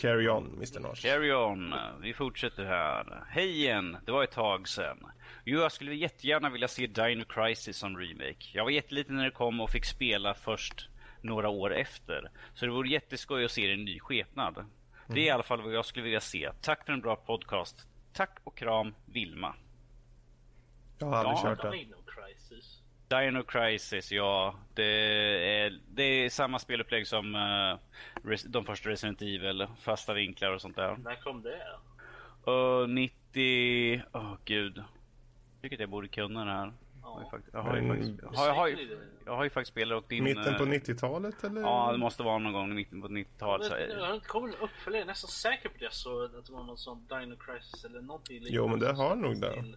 Carry 0.00 0.28
on, 0.28 0.54
Mr. 0.56 0.80
Nars. 0.80 1.02
Carry 1.02 1.32
on. 1.32 1.74
Vi 2.00 2.12
fortsätter 2.14 2.64
här. 2.64 3.24
Hej 3.28 3.50
igen. 3.50 3.96
Det 4.06 4.12
var 4.12 4.24
ett 4.24 4.30
tag 4.30 4.68
sedan. 4.68 5.06
Jo, 5.44 5.60
jag 5.60 5.72
skulle 5.72 5.94
jättegärna 5.94 6.50
vilja 6.50 6.68
se 6.68 6.86
Dino 6.86 7.24
Crisis 7.24 7.76
som 7.76 7.98
remake. 7.98 8.46
Jag 8.52 8.64
var 8.64 8.70
jätteliten 8.70 9.16
när 9.16 9.24
det 9.24 9.30
kom 9.30 9.60
och 9.60 9.70
fick 9.70 9.84
spela 9.84 10.34
först 10.34 10.88
några 11.20 11.48
år 11.48 11.74
efter. 11.74 12.30
Så 12.54 12.66
det 12.66 12.72
vore 12.72 12.88
jätteskoj 12.88 13.44
att 13.44 13.50
se 13.50 13.62
det 13.66 13.70
i 13.70 13.74
en 13.74 13.84
ny 13.84 14.00
skepnad. 14.00 14.64
Det 15.06 15.20
är 15.20 15.24
i 15.24 15.30
alla 15.30 15.42
fall 15.42 15.62
vad 15.62 15.72
jag 15.74 15.84
skulle 15.84 16.04
vilja 16.04 16.20
se. 16.20 16.50
Tack 16.60 16.86
för 16.86 16.92
en 16.92 17.00
bra 17.00 17.16
podcast. 17.16 17.86
Tack 18.12 18.38
och 18.44 18.56
kram, 18.56 18.94
Vilma. 19.06 19.54
Jag 20.98 21.06
har 21.06 21.16
aldrig 21.16 21.36
Ja, 21.36 21.42
kört 21.42 21.62
det. 21.62 21.70
Dino 21.70 21.96
Crisis. 22.06 22.82
Dino 23.10 23.42
Crisis, 23.42 24.12
ja. 24.12 24.54
Det 24.74 24.84
är, 25.64 25.80
det 25.88 26.02
är 26.02 26.30
samma 26.30 26.58
spelupplägg 26.58 27.06
som 27.06 27.34
eh, 27.34 27.78
Res- 28.28 28.46
de 28.48 28.64
första 28.64 28.88
Resident 28.90 29.22
Evil. 29.22 29.66
Fasta 29.80 30.14
vinklar 30.14 30.52
och 30.52 30.60
sånt 30.60 30.76
där. 30.76 30.96
När 30.96 31.14
kom 31.14 31.42
det? 31.42 31.62
Uh, 32.50 32.88
90 32.88 33.16
90... 33.32 34.02
Åh 34.12 34.34
gud. 34.44 34.76
Jag 34.76 35.62
tycker 35.62 35.76
att 35.76 35.80
jag 35.80 35.88
borde 35.88 36.08
kunna 36.08 36.44
det 36.44 36.50
här. 36.50 36.72
Jag 37.02 37.08
har 37.08 37.20
ju 37.20 37.24
Ja. 37.24 37.30
faktiskt, 37.30 37.54
jag 37.54 37.62
har 37.62 37.76
ju 37.76 37.82
Men- 37.82 37.96
faktiskt, 37.96 38.22
jag 38.22 38.38
har, 38.38 38.46
jag 38.46 38.54
har 38.54 38.68
ju, 38.68 38.98
jag 39.26 39.36
har 39.36 39.44
ju 39.44 39.50
faktiskt 39.50 39.72
spelat 39.72 40.02
och 40.02 40.08
din... 40.08 40.24
Mitten 40.24 40.54
på 40.56 40.62
eh, 40.64 40.68
90-talet 40.68 41.44
eller? 41.44 41.60
Ja, 41.60 41.92
det 41.92 41.98
måste 41.98 42.22
vara 42.22 42.38
någon 42.38 42.52
gång 42.52 42.70
i 42.70 42.74
mitten 42.74 43.02
på 43.02 43.08
90-talet. 43.08 43.66
så- 43.66 43.76
Jag 43.98 44.06
har 44.06 44.14
inte 44.14 44.26
kommit 44.28 44.54
en 44.54 44.60
uppföljare, 44.60 45.00
jag 45.00 45.04
är 45.04 45.06
nästan 45.06 45.28
säker 45.30 45.68
på 45.68 45.74
det. 45.78 45.92
Så 45.94 46.24
att 46.24 46.46
det 46.46 46.52
var 46.52 46.64
något 46.64 46.78
sånt 46.80 47.08
Dino 47.08 47.36
Crisis 47.36 47.84
eller 47.84 48.00
någonting 48.00 48.34
liknande. 48.42 48.56
Jo, 48.56 48.68
men 48.68 48.78
det 48.78 48.92
har 48.92 49.16
nog 49.16 49.40
det. 49.40 49.52
Till, 49.52 49.76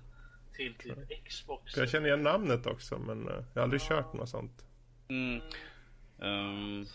till 0.53 0.73
typ 0.73 1.25
Xbox. 1.27 1.77
Jag 1.77 1.89
känner 1.89 2.07
igen 2.07 2.23
namnet 2.23 2.65
också 2.65 2.97
men 2.99 3.27
eh, 3.27 3.33
jag 3.53 3.61
har 3.61 3.63
aldrig 3.63 3.81
kört 3.81 4.13
något 4.13 4.29
sånt. 4.29 4.65
Mm. 5.07 5.41
Ehm, 6.21 6.85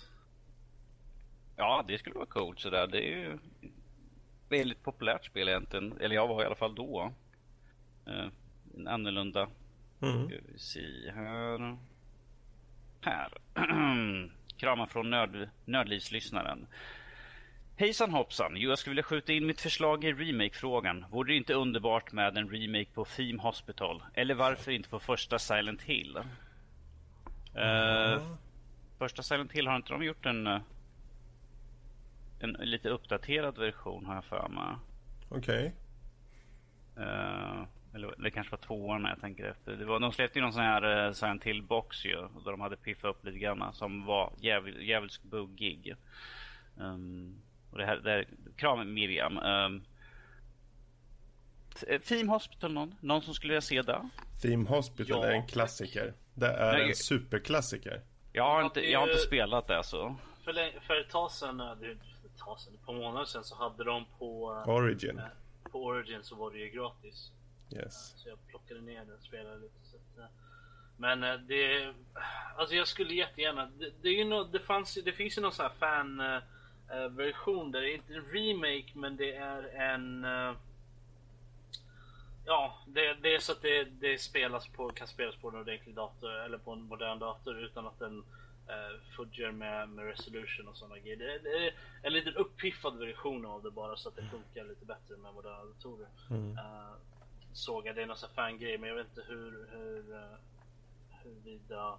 ja, 1.56 1.84
det 1.88 1.98
skulle 1.98 2.14
vara 2.14 2.26
coolt 2.26 2.60
sådär. 2.60 2.86
Det 2.86 2.98
är 2.98 3.18
ju 3.18 3.38
väldigt 4.48 4.82
populärt 4.82 5.24
spel 5.24 5.48
egentligen. 5.48 6.00
Eller 6.00 6.14
jag 6.14 6.28
var 6.28 6.42
i 6.42 6.46
alla 6.46 6.54
fall 6.54 6.74
då. 6.74 7.12
Uh, 8.08 8.28
en 8.76 8.88
annorlunda. 8.88 9.48
Mm. 10.02 10.26
Ska 10.26 10.36
vi 10.52 10.58
se 10.58 11.10
här. 11.14 11.76
Här. 13.00 13.32
Kramar 14.56 14.86
från 14.86 15.10
nörd, 15.10 15.48
Nördlivslyssnaren. 15.64 16.66
Hejsan 17.80 18.10
hoppsan! 18.10 18.52
Jo, 18.56 18.68
jag 18.70 18.78
skulle 18.78 18.90
vilja 18.90 19.02
skjuta 19.02 19.32
in 19.32 19.46
mitt 19.46 19.60
förslag 19.60 20.04
i 20.04 20.12
remake-frågan. 20.12 21.04
Vore 21.10 21.32
det 21.32 21.36
inte 21.36 21.54
underbart 21.54 22.12
med 22.12 22.38
en 22.38 22.50
remake 22.50 22.90
på 22.94 23.04
Theme 23.04 23.42
Hospital? 23.42 24.02
Eller 24.14 24.34
varför 24.34 24.72
inte 24.72 24.88
på 24.88 24.98
första 24.98 25.38
Silent 25.38 25.82
Hill? 25.82 26.16
Eh, 27.54 28.22
första 28.98 29.22
Silent 29.22 29.52
Hill, 29.52 29.66
har 29.66 29.76
inte 29.76 29.92
de 29.92 30.02
gjort 30.02 30.26
en, 30.26 30.46
eh, 30.46 30.60
en 32.40 32.52
lite 32.52 32.88
uppdaterad 32.88 33.58
version 33.58 34.06
har 34.06 34.14
jag 34.14 34.24
för 34.24 34.48
mig? 34.48 34.76
Okej. 35.28 35.74
Eh, 36.96 37.62
eller 37.94 38.14
det 38.22 38.30
kanske 38.30 38.50
var 38.50 38.58
tvåan 38.58 39.04
jag 39.04 39.20
tänker 39.20 39.44
efter. 39.44 39.72
Det 39.72 39.84
var, 39.84 40.00
de 40.00 40.12
släppte 40.12 40.38
ju 40.38 40.42
någon 40.42 40.52
sån 40.52 40.62
här 40.62 41.06
uh, 41.06 41.12
Silent 41.12 41.44
Hill 41.44 41.62
box 41.62 42.04
ju. 42.04 42.16
Där 42.16 42.50
de 42.50 42.60
hade 42.60 42.76
piffat 42.76 43.10
upp 43.10 43.24
lite 43.24 43.38
grann 43.38 43.72
som 43.72 44.04
var 44.04 44.32
djävulskt 44.80 45.24
buggig. 45.24 45.94
Um, 46.76 47.42
och 47.70 47.78
det 47.78 47.86
här, 47.86 47.96
det 47.96 48.10
här 48.10 48.26
kram 48.56 48.94
Miriam. 48.94 49.38
Um, 49.38 49.84
Theme 52.08 52.30
Hospital 52.32 52.72
någon? 52.72 52.94
Någon 53.00 53.22
som 53.22 53.34
skulle 53.34 53.50
vilja 53.52 53.60
se 53.60 53.82
det? 53.82 54.08
Theme 54.42 54.68
Hospital 54.68 55.06
Ja. 55.22 55.26
är 55.26 55.32
en 55.32 55.46
klassiker. 55.46 56.14
Det 56.34 56.46
är 56.46 56.72
Nej, 56.72 56.88
en 56.88 56.94
superklassiker. 56.96 58.00
Jag 58.32 58.44
har, 58.44 58.58
Ja, 58.60 58.64
inte, 58.64 58.80
jag 58.90 59.00
har 59.00 59.06
inte 59.08 59.20
spelat 59.20 59.66
det 59.66 59.82
så. 59.84 60.16
För, 60.44 60.52
länge- 60.52 60.80
för 60.80 61.00
ett 61.00 61.10
tag 61.10 61.30
sedan, 61.30 61.60
eh, 61.60 61.70
ett 61.72 62.38
tag 62.38 62.60
sedan, 62.60 62.74
ett 62.74 62.86
par 62.86 62.92
månader 62.92 63.24
sedan 63.24 63.44
så 63.44 63.56
hade 63.56 63.84
de 63.84 64.04
på, 64.18 64.62
eh, 64.66 64.74
Origin. 64.74 65.20
på 65.70 65.84
Origin 65.84 66.22
så 66.22 66.34
var 66.34 66.50
det 66.50 66.58
ju 66.58 66.68
gratis. 66.70 67.30
Yes. 67.72 68.14
Så 68.16 68.28
jag 68.28 68.38
plockade 68.48 68.80
ner 68.80 68.98
den 69.04 69.14
och 69.16 69.22
spelade 69.22 69.56
lite. 69.58 69.74
Så 69.84 69.96
att, 69.96 70.18
eh, 70.18 70.24
men 70.96 71.22
eh, 71.24 71.34
det... 71.34 71.94
Alltså 72.56 72.74
jag 72.74 72.88
skulle 72.88 73.14
jättegärna... 73.14 73.66
Det, 73.78 73.90
det, 74.02 74.08
är 74.08 74.12
ju 74.12 74.24
nå 74.24 74.44
det, 74.44 74.60
fanns, 74.60 74.94
det 75.04 75.12
finns 75.12 75.38
ju 75.38 75.42
någon 75.42 75.52
sån 75.52 75.66
här 75.66 75.72
fan 75.78 76.20
eh, 76.90 77.02
eh, 77.02 77.08
version 77.08 77.72
där 77.72 77.80
det 77.80 77.90
är 77.90 77.94
inte 77.94 78.14
en 78.14 78.24
remake 78.32 78.92
men 78.94 79.16
det 79.16 79.36
är 79.36 79.62
en... 79.74 80.24
eh, 80.24 80.52
Ja, 82.50 82.74
det, 82.86 83.14
det 83.14 83.34
är 83.34 83.38
så 83.40 83.52
att 83.52 83.62
det, 83.62 83.84
det 83.84 84.18
spelas 84.18 84.68
på, 84.68 84.88
kan 84.90 85.08
spelas 85.08 85.36
på 85.36 85.48
en 85.48 85.56
ordentlig 85.56 85.94
dator 85.94 86.30
eller 86.44 86.58
på 86.58 86.72
en 86.72 86.82
modern 86.82 87.18
dator 87.18 87.58
utan 87.58 87.86
att 87.86 87.98
den 87.98 88.18
uh, 88.18 89.00
fudgar 89.16 89.52
med, 89.52 89.88
med 89.88 90.04
resolution 90.04 90.68
och 90.68 90.76
sådana 90.76 90.98
grejer. 90.98 91.16
Det, 91.16 91.38
det 91.38 91.66
är 91.66 91.74
en 92.02 92.12
liten 92.12 92.34
uppiffad 92.34 92.98
version 92.98 93.46
av 93.46 93.62
det 93.62 93.70
bara 93.70 93.96
så 93.96 94.08
att 94.08 94.16
det 94.16 94.22
funkar 94.30 94.64
lite 94.64 94.84
bättre 94.84 95.16
med 95.16 95.34
moderna 95.34 95.64
datorer. 95.64 96.08
Eh, 96.58 96.92
såg 97.52 97.86
jag, 97.86 97.96
det 97.96 98.02
är 98.02 98.06
någon 98.06 98.16
sån 98.16 98.30
fangrej 98.34 98.78
men 98.78 98.88
jag 98.88 98.96
vet 98.96 99.08
inte 99.08 99.24
hur, 99.28 99.68
hur, 99.72 100.14
uh, 100.14 100.36
huruvida 101.22 101.98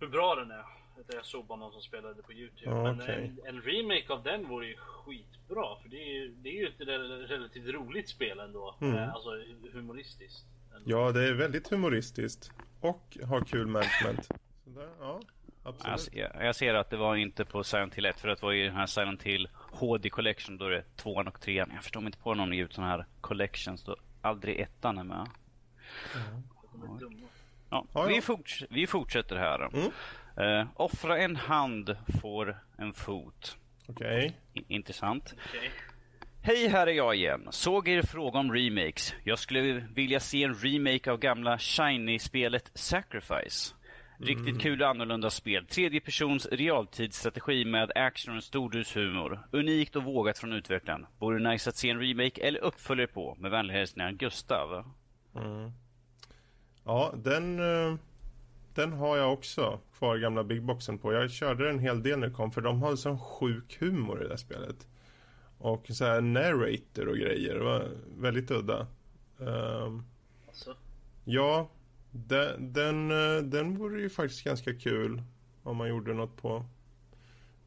hur 0.00 0.08
bra 0.08 0.34
den 0.34 0.50
är. 0.50 0.64
Utan 1.00 1.16
Jag 1.16 1.24
såg 1.24 1.46
bara 1.46 1.58
någon 1.58 1.72
som 1.72 1.82
spelade 1.82 2.22
på 2.22 2.32
Youtube. 2.32 2.70
Ja, 2.70 2.82
men 2.82 3.00
en, 3.00 3.38
en 3.46 3.62
remake 3.62 4.12
av 4.12 4.22
den 4.22 4.48
vore 4.48 4.66
ju 4.66 4.76
skitbra 4.76 5.76
för 5.82 5.88
det 5.88 5.96
är 6.02 6.12
ju, 6.14 6.28
det 6.28 6.48
är 6.48 6.52
ju 6.60 6.66
ett 6.66 6.80
rel- 6.80 7.26
relativt 7.26 7.66
roligt 7.74 8.08
spel 8.08 8.38
ändå. 8.40 8.74
Mm. 8.80 8.94
Eh, 8.96 9.14
Alltså 9.14 9.30
hu- 9.30 9.72
humoristiskt. 9.72 10.46
ändå. 10.76 10.90
Ja, 10.90 11.12
det 11.12 11.28
är 11.28 11.32
väldigt 11.32 11.68
humoristiskt. 11.70 12.50
Och 12.80 13.18
har 13.28 13.40
kul 13.40 13.66
management. 13.66 14.24
Så 14.64 14.70
där, 14.70 14.88
ja, 15.00 15.20
absolut. 15.62 15.90
Jag, 15.90 16.00
ser- 16.00 16.44
jag 16.44 16.56
ser 16.56 16.74
att 16.74 16.90
det 16.90 16.96
var 16.96 17.16
inte 17.16 17.44
på 17.44 17.64
Silent 17.64 17.94
Hill 17.94 18.04
1 18.06 18.20
för 18.20 18.28
att 18.28 18.40
det 18.40 18.46
var 18.46 18.52
ju 18.52 18.64
den 18.64 18.76
här 18.76 18.86
Silent 18.86 19.22
Hill 19.22 19.48
HD 19.54 20.10
Collection 20.10 20.58
då 20.58 20.64
är 20.64 20.70
det 20.70 20.84
tvåan 20.96 21.28
och 21.28 21.40
trean. 21.40 21.70
Jag 21.74 21.82
förstår 21.82 22.00
mig 22.00 22.06
inte 22.08 22.18
på 22.18 22.34
de 22.34 22.52
ger 22.52 22.64
ut 22.64 22.72
såna 22.72 22.86
här 22.88 23.06
collections 23.20 23.84
då 23.84 23.96
aldrig 24.22 24.60
ettan 24.60 24.98
är 24.98 25.04
med. 25.04 25.26
Är 26.14 26.98
dumma. 27.00 27.26
Ja, 27.70 27.86
Ja, 27.94 28.02
Vi, 28.06 28.14
ja. 28.14 28.20
forts- 28.20 28.66
vi 28.70 28.86
fortsätter 28.86 29.36
här. 29.36 29.60
Mm. 29.74 29.90
Eh, 30.40 30.66
offra 30.76 31.18
en 31.18 31.36
hand 31.36 31.96
får 32.20 32.58
en 32.78 32.92
fot. 32.92 33.56
Okej. 33.88 34.36
I- 34.54 34.64
intressant. 34.74 35.34
Okej. 35.48 35.70
Hej, 36.42 36.68
här 36.68 36.86
är 36.86 36.92
jag 36.92 37.14
igen. 37.16 37.48
Såg 37.50 37.88
er 37.88 38.02
fråga 38.02 38.38
om 38.38 38.52
remakes. 38.52 39.14
Jag 39.24 39.38
skulle 39.38 39.62
vilja 39.94 40.20
se 40.20 40.42
en 40.42 40.54
remake 40.54 41.12
av 41.12 41.18
gamla 41.18 41.58
Shiny-spelet 41.58 42.70
Sacrifice. 42.74 43.74
Riktigt 44.20 44.60
kul 44.60 44.82
och 44.82 44.88
annorlunda 44.88 45.30
spel. 45.30 45.66
Tredje 45.66 46.00
persons 46.00 46.46
realtidsstrategi 46.52 47.64
med 47.64 47.92
action 47.94 48.36
och 48.36 48.44
stordushumor. 48.44 49.48
Unikt 49.52 49.96
och 49.96 50.04
vågat 50.04 50.38
från 50.38 50.52
utvecklaren. 50.52 51.06
Vore 51.18 51.50
nice 51.52 51.70
att 51.70 51.76
se 51.76 51.90
en 51.90 52.00
remake 52.00 52.40
eller 52.40 52.60
uppföljare 52.60 53.06
på. 53.08 53.36
Med 53.38 53.50
vänlig 53.50 53.74
hälsningar 53.74 54.12
Gustav. 54.12 54.92
Ja, 56.84 57.14
den, 57.16 57.58
eh, 57.60 57.94
den 58.78 58.92
har 58.92 59.16
jag 59.16 59.32
också 59.32 59.80
kvar 59.98 60.16
gamla 60.16 60.44
Big 60.44 60.62
Boxen 60.62 60.98
på. 60.98 61.12
Jag 61.12 61.30
körde 61.30 61.70
en 61.70 61.78
hel 61.78 62.02
del 62.02 62.18
när 62.18 62.26
det 62.28 62.34
kom 62.34 62.50
för 62.50 62.60
de 62.60 62.82
har 62.82 62.96
sån 62.96 63.18
sjuk 63.18 63.76
humor 63.80 64.20
i 64.20 64.24
det 64.24 64.30
här 64.30 64.36
spelet. 64.36 64.86
Och 65.58 65.86
så 65.88 66.04
här 66.04 66.20
narrator 66.20 67.08
och 67.08 67.16
grejer. 67.16 67.54
Det 67.54 67.64
var 67.64 67.88
väldigt 68.16 68.50
udda. 68.50 68.86
Alltså, 70.48 70.74
ja, 71.24 71.70
den, 72.10 72.72
den, 72.72 73.10
eh, 73.10 73.42
den 73.42 73.78
vore 73.78 74.00
ju 74.00 74.10
faktiskt 74.10 74.44
ganska 74.44 74.74
kul 74.74 75.22
om 75.62 75.76
man 75.76 75.88
gjorde 75.88 76.14
något 76.14 76.36
på. 76.36 76.64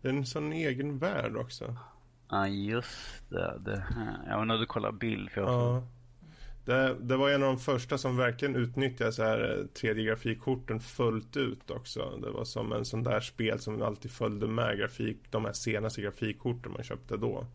Det 0.01 0.07
är 0.07 0.13
en 0.13 0.25
sån 0.25 0.53
egen 0.53 0.97
värld 0.97 1.37
också. 1.37 1.75
Ja, 2.29 2.47
just 2.47 3.29
det. 3.29 3.57
det 3.59 3.85
här. 3.89 4.19
Jag 4.27 4.37
var 4.37 4.45
nöjd 4.45 4.61
att 4.61 4.67
kolla 4.67 4.91
bild 4.91 5.31
för 5.31 5.41
jag 5.41 5.49
Ja. 5.49 5.83
Det, 6.65 6.95
det 7.01 7.17
var 7.17 7.29
en 7.29 7.43
av 7.43 7.47
de 7.49 7.59
första 7.59 7.97
som 7.97 8.17
verkligen 8.17 8.55
utnyttjade 8.55 9.11
så 9.11 9.23
här 9.23 9.67
3D-grafikkorten 9.73 10.79
fullt 10.79 11.37
ut 11.37 11.71
också. 11.71 12.17
Det 12.21 12.29
var 12.31 12.43
som 12.45 12.71
en 12.73 12.85
sån 12.85 13.03
där 13.03 13.19
spel 13.19 13.59
som 13.59 13.81
alltid 13.81 14.11
följde 14.11 14.47
med 14.47 14.77
grafik, 14.77 15.17
de 15.29 15.45
här 15.45 15.53
senaste 15.53 16.01
grafikkorten 16.01 16.71
man 16.71 16.83
köpte 16.83 17.17
då. 17.17 17.45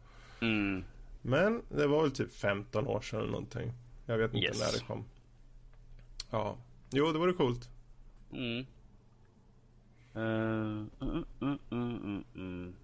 Mm. 0.41 0.85
Men 1.23 1.63
det 1.69 1.87
var 1.87 2.03
väl 2.03 2.11
typ 2.11 2.33
15 2.33 2.87
år 2.87 3.01
sedan 3.01 3.19
eller 3.21 3.31
någonting. 3.31 3.73
Jag 4.07 4.19
vet 4.19 4.35
inte 4.35 4.47
Yes. 4.47 4.61
när 4.61 4.73
det 4.81 4.87
kom. 4.87 5.05
Ja. 6.31 6.57
Jo, 6.91 7.13
det 7.13 7.19
vore 7.19 7.33
coolt. 7.33 7.69
Mm. 8.33 8.67
Eh, 10.15 10.23
mm, 10.23 10.91
mm, 11.41 11.59
mm, 11.71 11.97
mm, 11.97 12.25
mm. 12.35 12.75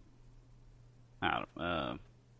Här. 1.21 1.47
eh, 1.61 1.95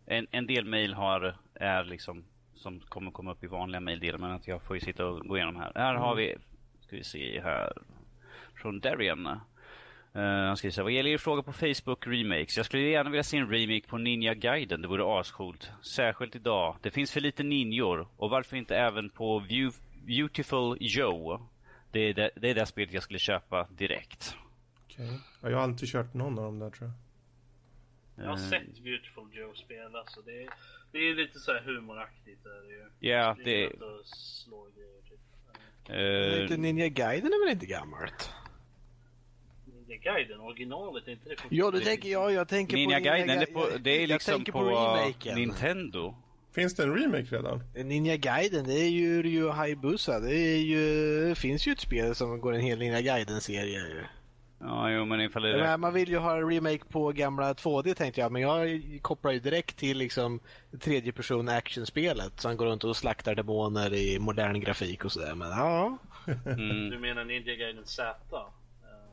en, 0.05 0.27
en 0.31 0.47
del 0.47 0.65
mail 0.65 0.93
har, 0.93 1.37
är 1.53 1.83
liksom 1.83 2.23
som 2.63 2.79
kommer 2.79 3.11
komma 3.11 3.31
upp 3.31 3.43
i 3.43 3.47
vanliga 3.47 3.79
mejldelen 3.79 4.21
men 4.21 4.31
att 4.31 4.47
jag 4.47 4.61
får 4.61 4.75
ju 4.75 4.79
sitta 4.79 5.05
och 5.05 5.27
gå 5.27 5.37
igenom 5.37 5.55
här. 5.55 5.71
Här 5.75 5.95
har 5.95 6.15
vi, 6.15 6.35
ska 6.81 6.95
vi 6.95 7.03
se 7.03 7.41
här, 7.41 7.73
från 8.55 8.79
Darian. 8.79 9.27
Uh, 9.27 10.21
han 10.21 10.57
skriver 10.57 10.71
så 10.71 10.81
här, 10.81 10.83
vad 10.83 10.91
gäller 10.91 11.09
er 11.09 11.17
fråga 11.17 11.43
på 11.43 11.53
Facebook 11.53 12.07
remakes. 12.07 12.57
Jag 12.57 12.65
skulle 12.65 12.83
gärna 12.83 13.09
vilja 13.09 13.23
se 13.23 13.37
en 13.37 13.49
remake 13.49 13.87
på 13.87 13.97
Ninja 13.97 14.33
Gaiden. 14.33 14.81
Det 14.81 14.87
vore 14.87 15.19
ascoolt. 15.19 15.71
Särskilt 15.81 16.35
idag. 16.35 16.77
Det 16.81 16.91
finns 16.91 17.11
för 17.11 17.21
lite 17.21 17.43
ninjor. 17.43 18.07
Och 18.17 18.29
varför 18.29 18.57
inte 18.57 18.75
även 18.75 19.09
på 19.09 19.39
View, 19.39 19.77
Beautiful 20.05 20.77
Joe? 20.79 21.49
Det 21.91 21.99
är 21.99 22.13
det, 22.13 22.29
det 22.35 22.49
är 22.49 22.55
det 22.55 22.65
spelet 22.65 22.93
jag 22.93 23.03
skulle 23.03 23.19
köpa 23.19 23.67
direkt. 23.71 24.35
Okej. 24.85 25.19
Ja, 25.41 25.49
jag 25.49 25.57
har 25.57 25.65
inte 25.65 25.85
kört 25.85 26.13
någon 26.13 26.39
av 26.39 26.45
dem 26.45 26.59
där 26.59 26.69
tror 26.69 26.91
jag. 28.15 28.25
jag 28.25 28.29
har 28.29 28.37
sett 28.37 28.79
Beautiful 28.83 29.29
Joe 29.31 29.53
spela 29.55 30.03
så 30.07 30.21
det 30.21 30.43
är, 30.43 30.49
det 30.93 30.97
är 31.09 31.15
lite 31.15 31.39
så 31.39 31.51
här 31.53 31.61
humoraktigt. 31.61 32.45
Är 32.45 32.67
det 32.67 32.73
ju. 32.73 33.09
Ja, 33.09 33.37
det- 33.45 33.65
runt 33.67 33.81
och 33.81 34.05
slår 34.05 34.67
grejer 34.75 35.01
typ. 35.09 36.41
Inte 36.41 36.57
Ninja 36.57 36.87
Gaiden 36.87 37.27
är 37.33 37.45
väl 37.45 37.53
inte 37.53 37.65
gammalt? 37.65 38.29
Ninja 39.65 39.97
Gaiden, 39.97 40.39
originalet, 40.39 41.07
är 41.07 41.11
inte 41.11 41.29
det 41.29 41.35
Ja, 41.49 41.71
du 41.71 41.79
tänker 41.79 42.09
jag. 42.09 42.31
Jag 42.33 42.47
tänker 42.47 42.77
Ninja 42.77 42.97
på 42.97 43.03
Gaiden, 43.03 43.27
det 43.27 43.33
är, 43.33 43.45
Ga- 43.47 43.53
på, 43.53 43.77
det 43.77 44.03
är 44.03 44.07
liksom 44.07 44.33
tänker 44.33 44.51
på, 44.51 44.63
remaken. 44.63 45.35
Nintendo. 45.35 46.15
Finns 46.55 46.75
det 46.75 46.83
en 46.83 46.95
remake 46.95 47.35
redan? 47.35 47.63
Ninja 47.75 48.17
Gaiden, 48.17 48.63
det 48.65 48.73
är 48.73 48.89
ju 48.89 49.23
Ryu 49.23 49.49
Hayabusa. 49.49 50.19
Det 50.19 50.35
är 50.35 50.57
ju, 50.57 51.21
det 51.29 51.35
finns 51.35 51.67
ju 51.67 51.71
ett 51.71 51.79
spel 51.79 52.15
som 52.15 52.41
går 52.41 52.53
en 52.53 52.61
hel 52.61 52.79
Ninja 52.79 53.01
Gaiden-serie 53.01 53.79
ju. 53.79 54.03
Ja, 54.65 54.89
jo, 54.91 55.05
men 55.05 55.21
ifall 55.21 55.41
det 55.43 55.57
men 55.57 55.79
Man 55.79 55.93
vill 55.93 56.09
ju 56.09 56.17
ha 56.17 56.37
en 56.37 56.49
remake 56.49 56.85
på 56.89 57.11
gamla 57.11 57.53
2D 57.53 57.93
tänkte 57.93 58.21
jag, 58.21 58.31
men 58.31 58.41
jag 58.41 58.81
kopplar 59.01 59.31
ju 59.31 59.39
direkt 59.39 59.77
till 59.77 59.97
liksom 59.97 60.39
tredje 60.79 61.11
person 61.11 61.49
actionspelet 61.49 62.39
som 62.39 62.57
går 62.57 62.65
runt 62.65 62.83
och 62.83 62.97
slaktar 62.97 63.35
demoner 63.35 63.93
i 63.93 64.19
modern 64.19 64.59
grafik 64.59 65.05
och 65.05 65.11
sådär. 65.11 65.35
Men 65.35 65.49
ja, 65.49 65.97
mm, 66.45 66.89
Du 66.89 66.99
menar 66.99 67.25
Ninja 67.25 67.55
Gaiden 67.55 67.85
Z? 67.85 68.15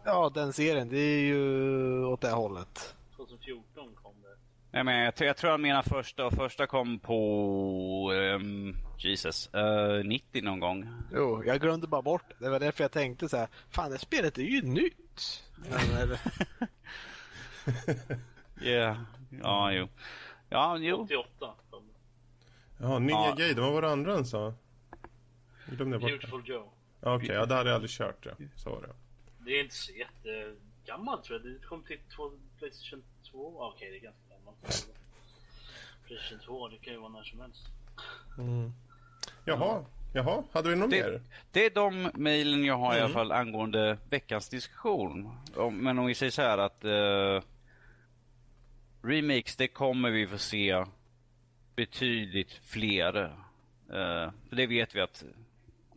Ja 0.05 0.31
den 0.35 0.53
serien, 0.53 0.89
det 0.89 0.99
är 0.99 1.21
ju 1.21 2.05
åt 2.05 2.21
det 2.21 2.31
hållet. 2.31 2.95
2014 3.17 3.65
kom 4.03 4.13
det. 4.23 4.29
Nej, 4.73 4.85
men 4.85 4.99
jag, 5.05 5.15
tror- 5.15 5.27
jag 5.27 5.37
tror 5.37 5.51
han 5.51 5.63
menar 5.63 5.83
första 5.83 6.27
och 6.27 6.33
första 6.33 6.67
kom 6.67 6.99
på 6.99 8.13
ehm, 8.15 8.75
Jesus, 8.99 9.51
eh, 9.55 10.05
90 10.05 10.43
någon 10.45 10.61
gång. 10.61 10.89
Jo, 11.15 11.43
jag 11.47 11.61
glömde 11.61 11.87
bara 11.87 12.03
bort 12.03 12.23
det. 12.29 12.45
Det 12.45 12.51
var 12.51 12.61
därför 12.61 12.85
jag 12.85 12.93
tänkte 12.93 13.29
så 13.29 13.37
här, 13.37 13.49
fan 13.71 13.91
det 13.91 13.99
spelet 13.99 14.39
är 14.39 14.43
ju 14.43 14.63
nytt. 14.63 14.97
Men, 15.57 15.97
eller, 15.97 16.21
Yeah. 18.63 18.97
Ja, 19.43 19.73
jo. 19.73 19.89
Ja, 20.49 20.77
jo. 20.79 21.03
88 21.03 21.55
kom 21.71 21.83
det. 21.89 21.95
Ja, 22.85 22.99
Ninja 22.99 23.15
Ja. 23.15 23.35
Gaiden, 23.39 23.65
vad 23.65 23.73
var 23.73 23.83
det 23.83 23.91
andra 23.91 24.13
han 24.15 24.27
sa? 24.27 24.55
Jag 25.69 25.77
glömde 25.77 25.99
bort 25.99 26.11
det. 26.11 26.17
Beautiful 26.17 26.43
Joe. 26.49 26.71
Ja, 27.01 27.17
Okej, 27.17 27.29
ja, 27.29 27.47
det 27.47 27.55
hade 27.55 27.69
jag 27.71 27.75
aldrig 27.75 27.91
kört. 27.91 28.27
Ja. 28.27 28.33
Så 28.57 28.71
var 28.71 28.83
det. 28.83 28.95
Det 29.45 29.51
är 29.51 29.63
inte 29.63 29.75
så 29.75 29.93
jättegammalt 29.93 31.25
tror 31.25 31.41
jag. 31.41 31.53
Det 31.53 31.67
kom 31.67 31.83
till 31.83 31.99
två, 32.17 32.33
Playstation 32.59 33.03
2. 33.31 33.63
Ah, 33.63 33.73
Okej, 33.75 33.91
det 33.91 33.97
är 33.97 34.01
ganska 34.01 34.23
gammalt. 34.35 34.89
Playstation 36.07 36.39
2, 36.45 36.69
det 36.69 36.77
kan 36.79 36.93
ju 36.93 36.99
vara 37.01 37.13
när 37.13 37.23
som 37.23 37.41
helst. 37.41 37.67
Jaha, 39.45 39.85
jaha, 40.13 40.43
hade 40.53 40.69
vi 40.71 40.77
något 40.77 40.91
Det, 40.91 40.97
mer? 41.11 41.21
det 41.53 41.67
är 41.67 41.71
de 41.71 42.11
mejlen 42.15 42.65
jag 42.65 42.77
har 42.79 42.93
i 42.95 42.97
Mm. 42.97 43.05
alla 43.05 43.15
fall 43.15 43.33
angående 43.33 43.99
veckans 44.11 44.49
diskussion. 44.49 45.31
Men 45.73 45.99
om 45.99 46.07
vi 46.07 46.15
säger 46.15 46.33
så 46.33 46.43
här 46.43 46.59
att 46.59 46.85
eh, 46.85 47.43
remakes, 49.03 49.57
det 49.57 49.69
kommer 49.69 50.11
vi 50.11 50.27
få 50.27 50.39
se 50.39 50.85
betydligt 51.77 52.53
fler. 52.53 53.17
Eh, 53.93 54.31
för 54.49 54.57
det 54.57 54.67
vet 54.67 54.95
vi 54.95 55.01
att 55.01 55.25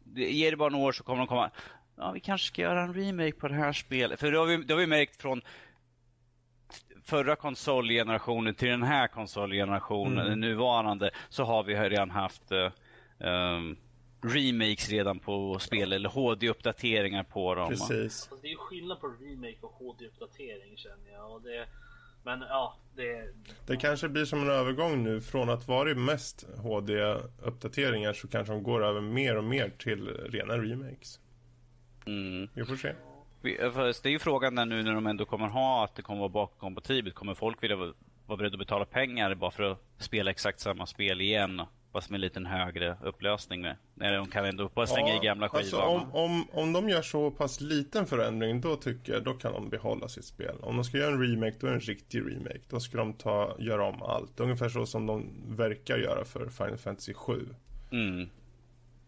det, 0.04 0.32
ger 0.34 0.52
det 0.52 0.58
bara 0.58 0.70
några 0.70 0.86
år 0.86 0.92
så 0.92 1.04
kommer 1.04 1.18
de 1.20 1.28
komma. 1.28 1.52
Ja, 1.96 2.12
vi 2.12 2.20
kanske 2.20 2.48
ska 2.48 2.62
göra 2.62 2.82
en 2.84 2.94
remake 2.94 3.32
på 3.32 3.48
det 3.48 3.54
här 3.56 3.74
spelet. 3.74 4.20
För 4.20 4.32
det 4.32 4.38
har 4.38 4.46
vi, 4.46 4.58
det 4.58 4.74
har 4.74 4.80
vi 4.80 4.88
märkt 4.88 5.22
från 5.22 5.42
förra 7.04 7.36
konsolgenerationen 7.36 8.56
till 8.56 8.68
den 8.68 8.84
här 8.84 9.08
konsolgenerationen, 9.08 10.26
den 10.26 10.40
nuvarande, 10.40 11.12
så 11.30 11.44
har 11.44 11.64
vi 11.64 11.76
redan 11.76 12.10
haft 12.10 12.52
ehm, 13.20 13.76
remakes 14.24 14.90
redan 14.90 15.20
på 15.20 15.60
spel 15.60 15.94
eller 15.94 16.10
HD-uppdateringar 16.10 17.24
på 17.24 17.56
dem. 17.56 17.70
Precis. 17.70 18.28
Fast 18.28 18.42
det 18.42 18.48
är 18.48 18.52
ju 18.52 18.58
skillnad 18.58 19.02
på 19.02 19.08
remake 19.08 19.58
och 19.62 19.72
HD-uppdatering 19.72 20.78
känner 20.78 21.12
jag. 21.14 21.32
Och 21.32 21.42
det, 21.42 21.66
men 22.24 22.42
ja, 22.42 22.78
det... 22.96 23.34
Det 23.66 23.78
kanske 23.78 24.10
blir 24.10 24.26
som 24.26 24.42
en 24.42 24.50
övergång 24.50 25.04
nu 25.04 25.22
från 25.22 25.50
att 25.50 25.68
vara 25.68 25.96
mest 25.96 26.46
HD-uppdateringar 26.58 28.14
så 28.14 28.28
kanske 28.28 28.54
de 28.54 28.64
går 28.64 28.84
över 28.84 29.02
mer 29.02 29.38
och 29.38 29.44
mer 29.44 29.70
till 29.70 30.08
rena 30.08 30.58
remakes. 30.58 31.20
Mm. 32.06 32.50
Vi 32.54 32.66
får 32.66 32.76
se. 32.76 32.94
Det 33.42 34.06
är 34.06 34.08
ju 34.08 34.20
frågan 34.20 34.56
där 34.56 34.66
nu 34.66 34.84
när 34.84 34.94
de 34.94 35.08
ändå 35.08 35.26
kommer 35.26 35.48
ha 35.48 35.84
att 35.84 35.96
det 35.96 36.02
kommer 36.02 36.20
vara 36.20 36.30
bakkompatibelt. 36.30 37.16
Kommer 37.16 37.34
folk 37.34 37.64
vilja 37.64 37.76
vara 37.76 37.94
vara 38.26 38.38
beredda 38.38 38.56
att 38.56 38.60
betala 38.60 38.86
pengar 38.86 39.36
bara 39.36 39.52
för 39.52 39.64
att 39.64 39.80
spela 39.98 40.32
exakt 40.32 40.60
samma 40.60 40.86
spel 40.86 41.22
igen? 41.22 41.62
Fast 41.94 42.10
med 42.10 42.18
en 42.18 42.22
liten 42.22 42.46
högre 42.46 42.98
upplösning 43.04 43.62
med. 43.62 43.76
När 43.94 44.18
de 44.18 44.28
kan 44.28 44.46
ändå 44.46 44.70
bara 44.70 44.88
slänga 44.88 45.16
i 45.16 45.20
gamla 45.26 45.50
skivan. 45.50 45.64
alltså 45.64 45.78
om, 45.82 46.12
om, 46.12 46.48
om 46.52 46.74
de 46.74 46.90
gör 46.90 47.02
så 47.02 47.32
pass 47.32 47.62
liten 47.62 48.06
förändring 48.06 48.62
då 48.62 48.76
tycker 48.76 49.14
jag 49.14 49.24
då 49.24 49.34
kan 49.34 49.54
de 49.54 49.70
behålla 49.70 50.08
sitt 50.08 50.26
spel. 50.26 50.56
Om 50.62 50.76
de 50.76 50.84
ska 50.84 50.98
göra 50.98 51.14
en 51.14 51.22
remake 51.22 51.58
då 51.60 51.68
är 51.68 51.72
det 51.72 51.78
en 51.78 51.82
riktig 51.82 52.20
remake. 52.20 52.62
Då 52.70 52.80
ska 52.80 52.98
de 52.98 53.14
ta, 53.14 53.56
göra 53.60 53.86
om 53.86 54.02
allt. 54.02 54.40
Ungefär 54.40 54.70
så 54.70 54.86
som 54.86 55.06
de 55.06 55.30
verkar 55.48 55.98
göra 55.98 56.26
för 56.26 56.50
Final 56.50 56.78
Fantasy 56.78 57.14
7. 57.14 57.48
Mm. 57.92 58.30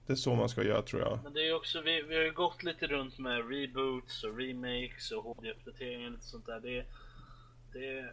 Det 0.05 0.13
är 0.13 0.17
så 0.17 0.35
man 0.35 0.49
ska 0.49 0.63
göra 0.63 0.81
tror 0.81 1.01
jag. 1.01 1.19
Men 1.23 1.33
det 1.33 1.39
är 1.39 1.45
ju 1.45 1.53
också, 1.53 1.81
vi, 1.81 2.01
vi 2.01 2.15
har 2.15 2.23
ju 2.23 2.31
gått 2.31 2.63
lite 2.63 2.87
runt 2.87 3.17
med 3.17 3.49
reboots 3.49 4.23
och 4.23 4.37
remakes 4.37 5.11
och 5.11 5.23
HD-uppdateringar 5.23 6.05
och 6.05 6.11
lite 6.11 6.25
sånt 6.25 6.45
där. 6.45 6.59
Det, 6.59 6.85
det... 7.73 8.09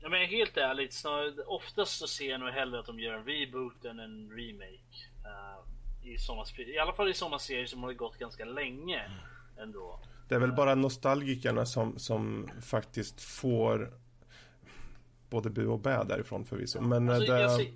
Ja, 0.00 0.08
men 0.08 0.26
helt 0.26 0.56
ärligt, 0.56 0.92
snarare, 0.92 1.32
oftast 1.46 1.98
så 1.98 2.06
ser 2.06 2.30
jag 2.30 2.40
nog 2.40 2.48
hellre 2.48 2.80
att 2.80 2.86
de 2.86 3.00
gör 3.00 3.14
en 3.14 3.24
reboot 3.24 3.84
än 3.84 3.98
en 3.98 4.30
remake. 4.30 4.96
eh, 5.24 6.08
i, 6.12 6.18
såna, 6.18 6.44
I 6.58 6.78
alla 6.78 6.92
fall 6.92 7.08
i 7.10 7.14
sådana 7.14 7.38
serier 7.38 7.66
som 7.66 7.82
har 7.82 7.92
gått 7.92 8.18
ganska 8.18 8.44
länge 8.44 9.02
ändå. 9.58 10.00
Det 10.28 10.34
är 10.34 10.38
väl 10.38 10.52
bara 10.52 10.74
nostalgikerna 10.74 11.66
som, 11.66 11.98
som 11.98 12.50
faktiskt 12.62 13.22
får 13.22 13.92
både 15.30 15.50
bu 15.50 15.66
och 15.66 15.78
bä 15.80 16.04
därifrån 16.04 16.44
förvisso. 16.44 16.80
Men 16.80 17.08
Alltså, 17.10 17.32
det... 17.32 17.40
jag 17.40 17.50
ser, 17.56 17.72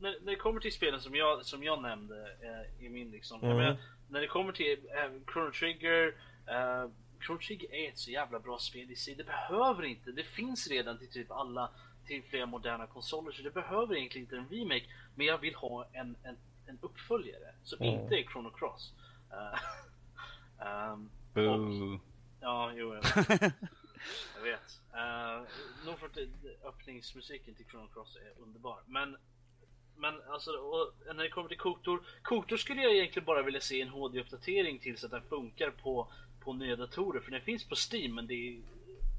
när, 0.00 0.16
när 0.22 0.30
det 0.32 0.36
kommer 0.36 0.60
till 0.60 0.72
spelen 0.72 1.00
som 1.00 1.14
jag, 1.14 1.44
som 1.44 1.62
jag 1.62 1.82
nämnde 1.82 2.16
eh, 2.42 2.84
i 2.86 2.88
min 2.88 3.10
liksom. 3.10 3.38
Jag 3.42 3.50
Mm. 3.50 3.62
menar, 3.62 3.76
när 4.08 4.20
det 4.20 4.26
kommer 4.26 4.52
till 4.52 4.78
eh, 4.96 5.32
Chrono 5.32 5.52
Trigger. 5.52 6.14
Eh, 6.46 6.90
Trigger 7.38 7.74
är 7.74 7.88
ett 7.88 7.98
så 7.98 8.10
jävla 8.10 8.40
bra 8.40 8.58
spel 8.58 8.90
i 8.90 8.96
sig. 8.96 9.14
Det 9.14 9.24
behöver 9.24 9.82
inte. 9.82 10.12
Det 10.12 10.24
finns 10.24 10.68
redan 10.68 10.98
till 10.98 11.08
typ 11.10 11.30
alla 11.30 11.70
till 12.06 12.22
flera 12.22 12.46
moderna 12.46 12.86
konsoler. 12.86 13.32
Så 13.32 13.42
det 13.42 13.50
behöver 13.50 13.96
egentligen 13.96 14.24
inte 14.24 14.36
en 14.36 14.58
remake. 14.60 14.84
Men 15.14 15.26
jag 15.26 15.38
vill 15.38 15.54
ha 15.54 15.86
en, 15.92 16.16
en, 16.22 16.36
en 16.66 16.78
uppföljare 16.80 17.54
som 17.64 17.78
Mm. 17.82 18.00
inte 18.00 18.14
är 18.14 18.22
Chrono 18.22 18.50
Cross. 18.50 18.92
Eh, 19.30 19.60
ehm, 20.66 21.10
och, 21.34 22.00
ja, 22.40 22.72
jo, 22.74 22.94
jag 22.94 23.02
vet. 23.02 23.52
Jag 24.36 24.42
vet. 24.42 24.80
Uh, 24.94 25.46
nog 25.86 25.98
för 25.98 26.06
att 26.06 26.18
öppningsmusiken 26.64 27.54
till 27.54 27.66
Chrono 27.66 27.88
Cross 27.88 28.16
är 28.16 28.42
underbar. 28.42 28.78
Men, 28.86 29.16
men 29.96 30.14
alltså, 30.28 30.50
och 30.50 30.92
när 31.06 31.22
det 31.22 31.28
kommer 31.28 31.48
till 31.48 31.58
Kotor. 31.58 32.02
Kotor 32.22 32.56
skulle 32.56 32.82
jag 32.82 32.94
egentligen 32.94 33.26
bara 33.26 33.42
vilja 33.42 33.60
se 33.60 33.80
en 33.80 33.88
HD-uppdatering 33.88 34.78
till 34.78 34.98
så 34.98 35.06
att 35.06 35.12
den 35.12 35.22
funkar 35.22 35.70
på, 35.70 36.12
på 36.44 36.52
nya 36.52 36.76
datorer. 36.76 37.20
För 37.20 37.30
den 37.30 37.40
finns 37.40 37.64
på 37.64 37.74
Steam 37.92 38.14
men 38.14 38.26
det 38.26 38.34
är 38.34 38.60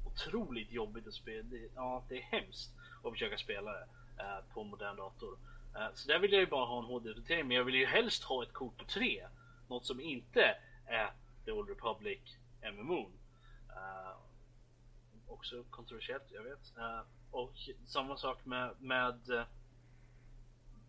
otroligt 0.04 0.72
jobbigt 0.72 1.06
att 1.06 1.14
spela. 1.14 1.42
Det, 1.42 1.68
ja, 1.74 2.04
det 2.08 2.18
är 2.18 2.22
hemskt 2.22 2.70
att 3.04 3.12
försöka 3.12 3.38
spela 3.38 3.72
det 3.72 3.86
eh, 4.18 4.54
på 4.54 4.60
en 4.60 4.68
modern 4.68 4.96
dator. 4.96 5.38
Eh, 5.76 5.88
så 5.94 6.08
där 6.08 6.18
vill 6.18 6.32
jag 6.32 6.40
ju 6.40 6.46
bara 6.46 6.66
ha 6.66 6.78
en 6.78 6.84
HD-uppdatering. 6.84 7.48
Men 7.48 7.56
jag 7.56 7.64
vill 7.64 7.74
ju 7.74 7.86
helst 7.86 8.24
ha 8.24 8.42
ett 8.42 8.52
kort 8.52 8.76
på 8.76 8.84
3. 8.84 9.26
Något 9.68 9.86
som 9.86 10.00
inte 10.00 10.56
är 10.86 11.10
The 11.44 11.52
Old 11.52 11.68
Republic 11.68 12.20
MMO. 12.72 13.10
Eh, 13.70 14.16
också 15.28 15.64
kontroversiellt, 15.70 16.30
jag 16.32 16.42
vet. 16.42 16.76
Eh, 16.78 17.00
och 17.30 17.52
samma 17.86 18.16
sak 18.16 18.44
med, 18.44 18.70
med 18.80 19.46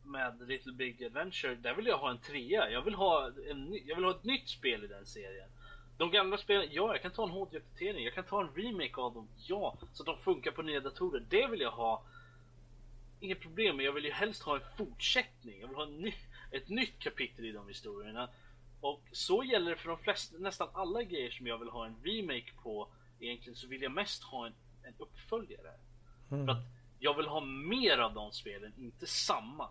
med 0.07 0.47
Little 0.47 0.71
Big 0.71 1.03
Adventure, 1.03 1.55
där 1.55 1.73
vill 1.73 1.85
jag 1.85 1.97
ha 1.97 2.11
en 2.11 2.17
trea. 2.17 2.69
Jag 2.69 2.81
vill 2.81 2.93
ha, 2.93 3.31
en, 3.49 3.79
jag 3.85 3.95
vill 3.95 4.05
ha 4.05 4.11
ett 4.11 4.23
nytt 4.23 4.49
spel 4.49 4.83
i 4.83 4.87
den 4.87 5.05
serien. 5.05 5.49
De 5.97 6.11
gamla 6.11 6.37
spelen, 6.37 6.67
ja 6.71 6.93
jag 6.93 7.01
kan 7.01 7.11
ta 7.11 7.23
en 7.23 7.29
HD-uppdatering, 7.29 8.03
jag 8.03 8.13
kan 8.13 8.23
ta 8.23 8.41
en 8.41 8.49
remake 8.55 9.01
av 9.01 9.13
dem, 9.13 9.27
ja. 9.47 9.77
Så 9.93 10.03
att 10.03 10.07
de 10.07 10.17
funkar 10.17 10.51
på 10.51 10.61
nya 10.61 10.79
datorer, 10.79 11.23
det 11.29 11.47
vill 11.47 11.61
jag 11.61 11.71
ha. 11.71 12.03
Inget 13.19 13.39
problem, 13.39 13.75
men 13.75 13.85
jag 13.85 13.93
vill 13.93 14.05
ju 14.05 14.11
helst 14.11 14.41
ha 14.41 14.55
en 14.55 14.61
fortsättning. 14.77 15.59
Jag 15.59 15.67
vill 15.67 15.77
ha 15.77 15.85
ny, 15.85 16.13
ett 16.51 16.69
nytt 16.69 16.99
kapitel 16.99 17.45
i 17.45 17.51
de 17.51 17.67
historierna. 17.67 18.29
Och 18.81 19.01
så 19.11 19.43
gäller 19.43 19.71
det 19.71 19.77
för 19.77 19.89
de 19.89 19.97
flesta, 19.97 20.37
nästan 20.37 20.69
alla 20.73 21.03
grejer 21.03 21.31
som 21.31 21.47
jag 21.47 21.57
vill 21.57 21.69
ha 21.69 21.85
en 21.85 21.95
remake 22.03 22.51
på. 22.63 22.87
Egentligen 23.19 23.55
så 23.55 23.67
vill 23.67 23.81
jag 23.81 23.91
mest 23.91 24.23
ha 24.23 24.47
en, 24.47 24.53
en 24.83 24.93
uppföljare. 24.97 25.73
För 26.29 26.51
att 26.51 26.63
jag 26.99 27.13
vill 27.17 27.27
ha 27.27 27.41
mer 27.41 27.97
av 27.97 28.13
de 28.13 28.31
spelen, 28.31 28.73
inte 28.77 29.07
samma. 29.07 29.69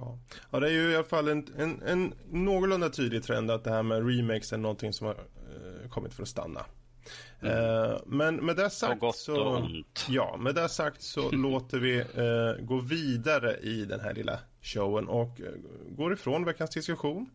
Ja. 0.00 0.18
ja, 0.50 0.60
det 0.60 0.66
är 0.66 0.72
ju 0.72 0.90
i 0.90 0.94
alla 0.94 1.04
fall 1.04 1.28
en, 1.28 1.46
en, 1.58 1.82
en 1.82 2.14
någorlunda 2.30 2.88
tydlig 2.88 3.22
trend 3.22 3.50
att 3.50 3.64
det 3.64 3.70
här 3.70 3.82
med 3.82 4.08
remakes 4.08 4.52
är 4.52 4.58
någonting 4.58 4.92
som 4.92 5.06
har 5.06 5.14
eh, 5.14 5.88
kommit 5.88 6.14
för 6.14 6.22
att 6.22 6.28
stanna. 6.28 6.60
Eh, 7.40 7.98
men 8.06 8.36
med 8.36 8.56
det 8.56 8.70
sagt 8.70 9.00
gott 9.00 9.16
så... 9.16 9.40
och. 9.40 9.62
Ja, 10.08 10.36
med 10.36 10.54
det 10.54 10.68
sagt 10.68 11.02
så 11.02 11.30
låter 11.32 11.78
vi 11.78 11.98
eh, 11.98 12.64
gå 12.64 12.80
vidare 12.80 13.56
i 13.56 13.84
den 13.84 14.00
här 14.00 14.14
lilla 14.14 14.38
showen 14.62 15.08
och 15.08 15.40
eh, 15.40 15.46
går 15.88 16.12
ifrån 16.12 16.44
veckans 16.44 16.70
diskussion. 16.70 17.30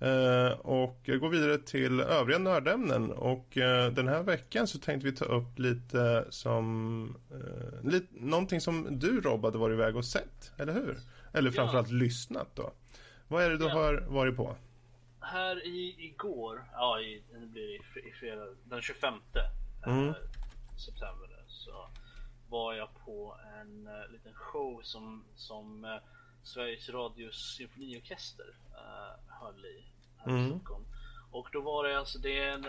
Eh, 0.00 0.50
och 0.60 1.10
går 1.20 1.28
vidare 1.28 1.58
till 1.58 2.00
övriga 2.00 2.38
nördämnen. 2.38 3.12
Och 3.12 3.58
eh, 3.58 3.92
den 3.92 4.08
här 4.08 4.22
veckan 4.22 4.66
så 4.66 4.78
tänkte 4.78 5.10
vi 5.10 5.16
ta 5.16 5.24
upp 5.24 5.58
lite 5.58 6.24
som... 6.30 7.16
Eh, 7.30 7.90
lite, 7.90 8.06
någonting 8.12 8.60
som 8.60 8.98
du 8.98 9.20
Rob 9.20 9.44
hade 9.44 9.58
varit 9.58 9.74
iväg 9.74 9.96
och 9.96 10.04
sett, 10.04 10.52
eller 10.56 10.72
hur? 10.72 10.98
Eller 11.32 11.50
framförallt 11.50 11.90
lyssnat 11.90 12.48
då. 12.56 12.72
Vad 13.28 13.42
är 13.44 13.50
det 13.50 13.58
du 13.58 13.64
Ja. 13.64 13.72
har 13.72 13.94
varit 14.08 14.36
på? 14.36 14.56
Här 15.20 15.66
i, 15.66 15.96
igår, 15.98 16.64
ja 16.72 17.00
i, 17.00 17.22
det 17.32 17.38
blir 17.46 17.62
det 17.62 18.00
i, 18.00 18.08
i 18.08 18.12
fredag, 18.12 18.46
den 18.64 18.82
25 18.82 19.14
Mm. 19.86 20.08
eh, 20.08 20.14
september 20.86 21.44
så 21.46 21.88
var 22.48 22.74
jag 22.74 22.88
på 23.04 23.36
en 23.60 23.86
eh, 23.86 24.12
liten 24.12 24.34
show 24.34 24.80
som, 24.82 25.24
som 25.36 25.84
eh, 25.84 25.96
Sveriges 26.42 26.88
Radios 26.88 27.54
symfoniorkester 27.56 28.54
eh, 28.72 29.34
höll 29.40 29.64
i 29.64 29.84
här 30.18 30.30
i 30.30 30.32
Mm. 30.40 30.50
Stockholm. 30.50 30.84
Och 31.30 31.48
då 31.52 31.60
var 31.60 31.88
det 31.88 31.98
alltså, 31.98 32.18
det 32.18 32.38
är 32.38 32.52
en, 32.52 32.66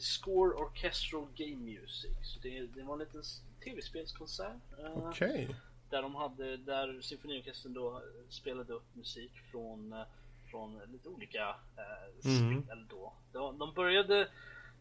Score 0.00 0.54
Orchestral 0.54 1.26
Game 1.36 1.56
Music. 1.80 2.10
Så 2.22 2.40
det, 2.40 2.66
det 2.66 2.82
var 2.82 2.92
en 2.94 2.98
liten 3.00 3.22
tv-spelskonsert. 3.64 4.56
eh, 4.78 5.08
Okej. 5.08 5.56
Där 5.90 6.02
de 6.02 6.14
hade, 6.14 6.56
där 6.56 7.00
symfoniorkestern 7.00 7.74
då 7.74 7.96
eh, 7.96 8.02
spelade 8.28 8.72
upp 8.72 8.96
musik 8.96 9.32
från, 9.50 9.92
eh, 9.92 10.02
från 10.50 10.78
lite 10.92 11.08
olika 11.08 11.48
eh, 11.76 12.30
Mm. 12.32 12.62
spel 12.62 12.86
då. 12.90 13.12
De, 13.32 13.58
de 13.58 13.74
började, 13.74 14.28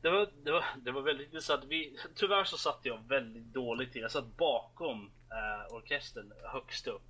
det 0.02 0.10
var, 0.10 0.30
det 0.44 0.52
var, 0.52 0.66
det 0.78 0.92
var 0.92 1.02
väldigt 1.02 1.44
så 1.44 1.54
att 1.54 1.66
vi, 1.66 1.98
tyvärr 2.16 2.44
så 2.44 2.58
satt 2.58 2.80
jag 2.84 3.00
väldigt 3.08 3.54
dåligt 3.54 3.92
till. 3.92 4.02
Jag 4.02 4.12
satt 4.12 4.38
bakom 4.38 5.12
eh, 5.32 5.76
orkestern 5.76 6.34
högst 6.44 6.88
upp. 6.88 7.02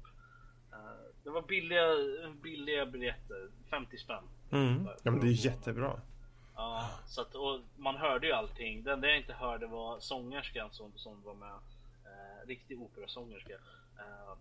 Eh, 0.71 0.77
det 1.23 1.30
var 1.30 1.41
billiga, 1.41 1.84
billiga 2.41 2.85
biljetter, 2.85 3.49
50 3.69 3.97
spänn. 3.97 4.23
Mm. 4.51 4.85
Ja, 5.03 5.11
men 5.11 5.19
det 5.19 5.27
är 5.27 5.45
jättebra. 5.45 5.99
Ja, 6.55 6.89
så 7.07 7.21
att, 7.21 7.35
och 7.35 7.59
man 7.77 7.95
hörde 7.95 8.27
ju 8.27 8.34
allting. 8.34 8.84
Det 8.84 8.93
enda 8.93 9.07
jag 9.07 9.17
inte 9.17 9.34
hörde 9.34 9.67
var 9.67 9.99
sångerskan 9.99 10.69
som, 10.71 10.91
som 10.95 11.21
var 11.23 11.34
med. 11.34 11.53
Eh, 12.05 12.47
riktig 12.47 12.81
operasångerska. 12.81 13.53
Eh, 13.99 14.35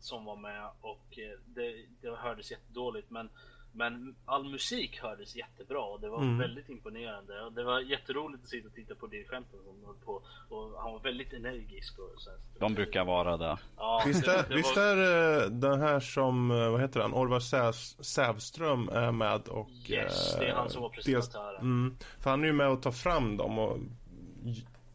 som 0.00 0.24
var 0.24 0.36
med 0.36 0.70
och 0.80 1.18
eh, 1.18 1.38
det, 1.46 1.74
det 2.00 2.16
hördes 2.16 2.50
jättedåligt. 2.50 3.10
Men, 3.10 3.28
men 3.72 4.16
all 4.24 4.50
musik 4.50 5.00
hördes 5.02 5.36
jättebra 5.36 5.80
och 5.80 6.00
det 6.00 6.08
var 6.08 6.22
Mm. 6.22 6.38
väldigt 6.38 6.68
imponerande. 6.68 7.42
Och 7.44 7.52
det 7.52 7.64
var 7.64 7.80
jätteroligt 7.80 8.42
att 8.44 8.48
sitta 8.50 8.68
och 8.68 8.74
titta 8.74 8.94
på 8.94 9.06
dirigenten 9.06 9.58
som 9.64 9.84
höll 9.86 9.94
på. 10.04 10.12
Och 10.48 10.82
han 10.82 10.92
var 10.92 11.00
väldigt 11.00 11.32
energisk. 11.32 11.98
Och 11.98 12.12
så. 12.22 12.30
De 12.58 12.74
brukar 12.74 13.04
vara 13.04 13.36
det. 13.36 13.58
Ja, 13.76 14.02
Visst 14.06 14.24
det- 14.24 14.32
är, 14.32 14.48
det 14.48 14.54
visst 14.54 14.76
var- 14.76 14.82
är 14.82 15.42
eh, 15.44 15.50
den 15.50 15.80
här 15.80 16.00
som, 16.00 16.50
eh, 16.50 16.70
vad 16.70 16.80
heter 16.80 17.00
han, 17.00 17.14
Orvar 17.14 17.38
Sävs- 17.40 18.02
Sävström 18.02 18.88
är 18.88 19.12
med 19.12 19.48
och... 19.48 19.68
Yes, 19.88 20.36
det 20.38 20.46
är 20.48 20.54
han 20.54 20.70
som 20.70 20.82
var 20.82 20.88
presentatören. 20.88 21.60
Mm, 21.60 21.96
för 22.20 22.30
han 22.30 22.42
är 22.42 22.46
ju 22.46 22.52
med 22.52 22.68
och 22.68 22.82
tar 22.82 22.92
fram 22.92 23.36
dem 23.36 23.58
och 23.58 23.78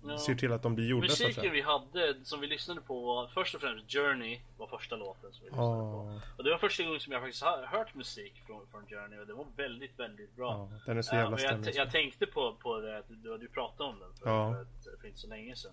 Ja. 0.07 0.17
ser 0.17 0.35
till 0.35 0.51
att 0.53 0.61
de 0.63 0.75
blir 0.75 0.87
gjorda 0.87 1.07
så 1.07 1.13
att 1.13 1.19
Musiken 1.19 1.41
säga. 1.41 1.53
vi 1.53 1.61
hade 1.61 2.25
som 2.25 2.39
vi 2.41 2.47
lyssnade 2.47 2.81
på 2.81 3.05
var 3.05 3.27
först 3.27 3.55
och 3.55 3.61
främst 3.61 3.91
Journey 3.91 4.39
var 4.57 4.67
första 4.67 4.95
låten 4.95 5.33
som 5.33 5.43
vi 5.43 5.49
lyssnade 5.49 5.91
på. 5.91 6.19
Och 6.37 6.43
det 6.43 6.49
var 6.51 6.57
första 6.57 6.83
gången 6.83 6.99
som 6.99 7.13
jag 7.13 7.21
faktiskt 7.21 7.43
har 7.43 7.65
hört 7.65 7.95
musik 7.95 8.43
från, 8.47 8.67
från 8.71 8.85
Journey 8.85 9.19
och 9.19 9.27
det 9.27 9.33
var 9.33 9.45
väldigt, 9.57 9.99
väldigt 9.99 10.35
bra. 10.35 10.69
ja, 10.71 10.79
den 10.85 10.97
är 10.97 11.01
så 11.01 11.15
jävla 11.15 11.35
och 11.35 11.41
jag, 11.41 11.75
jag 11.75 11.91
tänkte 11.91 12.25
på, 12.25 12.55
på 12.55 12.79
det 12.79 12.97
att 12.97 13.07
du, 13.07 13.37
du 13.37 13.47
pratade 13.49 13.89
om 13.89 13.99
den 13.99 14.13
för, 14.13 14.29
Ja. 14.29 14.65
för, 14.83 14.97
för 15.01 15.07
inte 15.07 15.19
så 15.19 15.27
länge 15.27 15.55
sedan. 15.55 15.71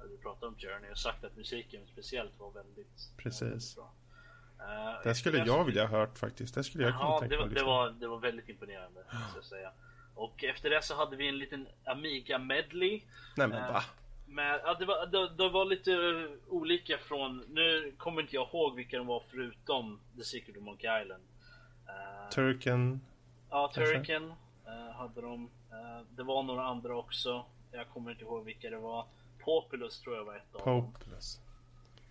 Att 0.00 0.08
Du 0.10 0.16
pratade 0.18 0.46
om 0.46 0.54
Journey 0.58 0.90
och 0.90 0.98
sagt 0.98 1.24
att 1.24 1.36
musiken 1.36 1.80
speciellt 1.92 2.32
var 2.38 2.50
väldigt, 2.50 3.10
Precis. 3.16 3.42
väldigt 3.42 3.74
bra. 3.76 3.92
Uh, 4.60 5.00
Det 5.04 5.14
skulle 5.14 5.38
jag 5.46 5.64
vilja 5.64 5.86
ha 5.86 5.98
hört 5.98 6.18
faktiskt. 6.18 6.54
Det 6.54 6.64
skulle 6.64 6.84
jag 6.84 6.92
kunna 6.92 7.04
Ja, 7.04 7.20
tänka 7.20 7.34
det 7.34 7.38
var, 7.38 7.44
att 7.44 7.50
det, 7.50 7.54
lyssna. 7.54 7.66
var, 7.68 7.90
det 7.90 8.08
var 8.08 8.18
väldigt 8.18 8.48
imponerande. 8.48 9.04
Ska 9.08 9.36
jag 9.38 9.44
säga. 9.44 9.70
Och 10.16 10.44
efter 10.44 10.70
det 10.70 10.82
så 10.84 10.94
hade 10.96 11.16
vi 11.16 11.28
en 11.28 11.38
liten 11.38 11.68
Amiga 11.84 12.38
medley. 12.38 13.02
Nej 13.36 13.48
men 13.48 13.62
Eh, 13.62 13.72
va? 13.72 13.82
Men, 14.28 14.60
ja, 14.64 14.74
det, 14.74 14.84
var, 14.84 15.06
det, 15.06 15.34
det 15.36 15.48
var 15.48 15.64
lite 15.64 15.92
olika 16.48 16.98
från, 16.98 17.38
nu 17.48 17.94
kommer 17.98 18.22
inte 18.22 18.34
jag 18.34 18.48
ihåg 18.48 18.74
vilka 18.76 18.96
de 18.98 19.06
var 19.06 19.22
förutom 19.30 20.00
The 20.16 20.24
Secret 20.24 20.56
of 20.56 20.62
Monkey 20.62 21.02
Island. 21.02 21.22
Eh, 21.88 22.28
Turken, 22.30 23.00
ja? 23.50 23.70
Turrican 23.74 24.30
eh, 24.66 24.96
hade 24.96 25.20
de. 25.20 25.50
Eh, 25.70 26.06
det 26.16 26.22
var 26.22 26.42
några 26.42 26.64
andra 26.66 26.96
också. 26.96 27.44
Jag 27.72 27.88
kommer 27.88 28.10
inte 28.10 28.24
ihåg 28.24 28.44
vilka 28.44 28.70
det 28.70 28.78
var. 28.78 29.06
Populous 29.44 30.00
tror 30.00 30.16
jag 30.16 30.24
var 30.24 30.36
ett 30.36 30.54
av 30.54 30.64
dem. 30.64 30.92
Populous. 30.92 31.40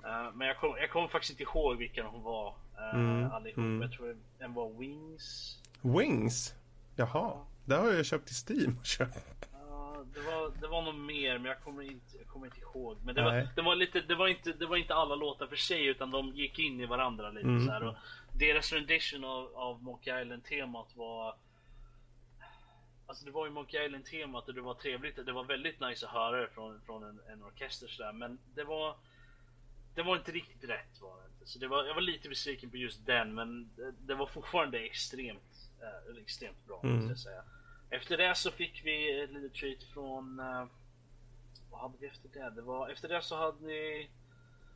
Eh, 0.05 0.31
men 0.33 0.47
jag 0.47 0.57
kommer 0.57 0.77
jag 0.77 0.89
kommer 0.91 1.07
faktiskt 1.07 1.31
inte 1.39 1.43
ihåg 1.43 1.77
vilka 1.77 2.03
de 2.03 2.23
var 2.23 2.47
uh, 2.49 2.93
Mm, 2.99 3.31
allihop. 3.31 3.57
mm. 3.57 3.81
Jag 3.81 3.91
tror 3.91 4.17
en 4.39 4.53
var 4.53 4.69
Wings. 4.69 5.57
Wings? 5.81 6.53
Jaha, 6.95 7.33
det 7.65 7.75
har 7.75 7.91
jag 7.91 8.05
köpt 8.05 8.31
i 8.31 8.33
Steam. 8.33 8.79
Ja, 8.99 10.03
det, 10.13 10.19
var, 10.21 10.51
det 10.61 10.67
var 10.67 10.81
nog 10.81 10.95
mer 10.95 11.37
men 11.37 11.45
jag 11.45 11.61
kommer 11.61 11.83
inte, 11.83 12.17
jag 12.17 12.27
kommer 12.27 12.45
inte 12.45 12.59
ihåg. 12.59 12.97
Men 13.05 13.15
det 13.15 13.21
var, 13.21 13.47
det, 13.55 13.61
var 13.61 13.75
lite, 13.75 14.01
det, 14.01 14.15
var 14.15 14.27
inte, 14.27 14.51
det 14.53 14.65
var 14.65 14.77
inte 14.77 14.95
alla 14.95 15.15
låtar 15.15 15.47
för 15.47 15.55
sig 15.55 15.85
utan 15.85 16.11
de 16.11 16.27
gick 16.35 16.59
in 16.59 16.81
i 16.81 16.85
varandra 16.85 17.29
lite 17.31 17.47
Mm. 17.47 17.65
så 17.65 17.71
här, 17.71 17.83
och 17.83 17.95
Deras 18.39 18.73
rendition 18.73 19.23
av, 19.23 19.55
av 19.55 19.83
Monkey 19.83 20.21
Island-temat 20.21 20.95
var... 20.95 21.35
Alltså 23.07 23.25
det 23.25 23.31
var 23.31 23.45
ju 23.45 23.51
Monkey 23.51 23.85
Island-temat 23.85 24.47
och 24.47 24.53
det 24.53 24.61
var 24.61 24.73
trevligt. 24.73 25.25
Det 25.25 25.31
var 25.31 25.43
väldigt 25.43 25.79
nice 25.79 26.05
att 26.05 26.11
höra 26.11 26.41
det 26.41 26.47
från, 26.47 26.81
från 26.81 27.03
en, 27.03 27.19
en 27.31 27.43
orkester 27.43 27.87
sådär. 27.87 28.13
Men 28.13 28.39
det 28.55 28.63
var... 28.63 28.95
Det 29.95 30.03
var 30.03 30.17
inte 30.17 30.31
riktigt 30.31 30.69
rätt 30.69 31.01
var 31.01 31.17
det 31.17 31.25
inte. 31.33 31.45
Så 31.45 31.59
det 31.59 31.67
var, 31.67 31.83
jag 31.85 31.93
var 31.93 32.01
lite 32.01 32.29
besviken 32.29 32.69
på 32.69 32.77
just 32.77 33.05
den 33.05 33.33
men 33.33 33.69
det, 33.75 33.91
det 34.07 34.15
var 34.15 34.25
fortfarande 34.25 34.79
extremt, 34.79 35.69
eh, 35.81 36.21
extremt 36.21 36.65
bra 36.67 36.79
Mm. 36.83 36.95
måste 36.95 37.09
jag 37.11 37.19
säga. 37.19 37.43
Efter 37.89 38.17
det 38.17 38.35
så 38.35 38.51
fick 38.51 38.81
vi 38.85 39.21
ett 39.23 39.29
litet 39.33 39.53
treat 39.53 39.83
från... 39.83 40.39
eh, 40.39 40.65
vad 41.71 41.81
hade 41.81 41.97
vi 41.99 42.07
efter 42.07 42.29
det? 42.33 42.49
det 42.49 42.61
var, 42.61 42.89
efter 42.89 43.09
det 43.09 43.21
så 43.21 43.35
hade 43.37 43.65
vi... 43.67 44.09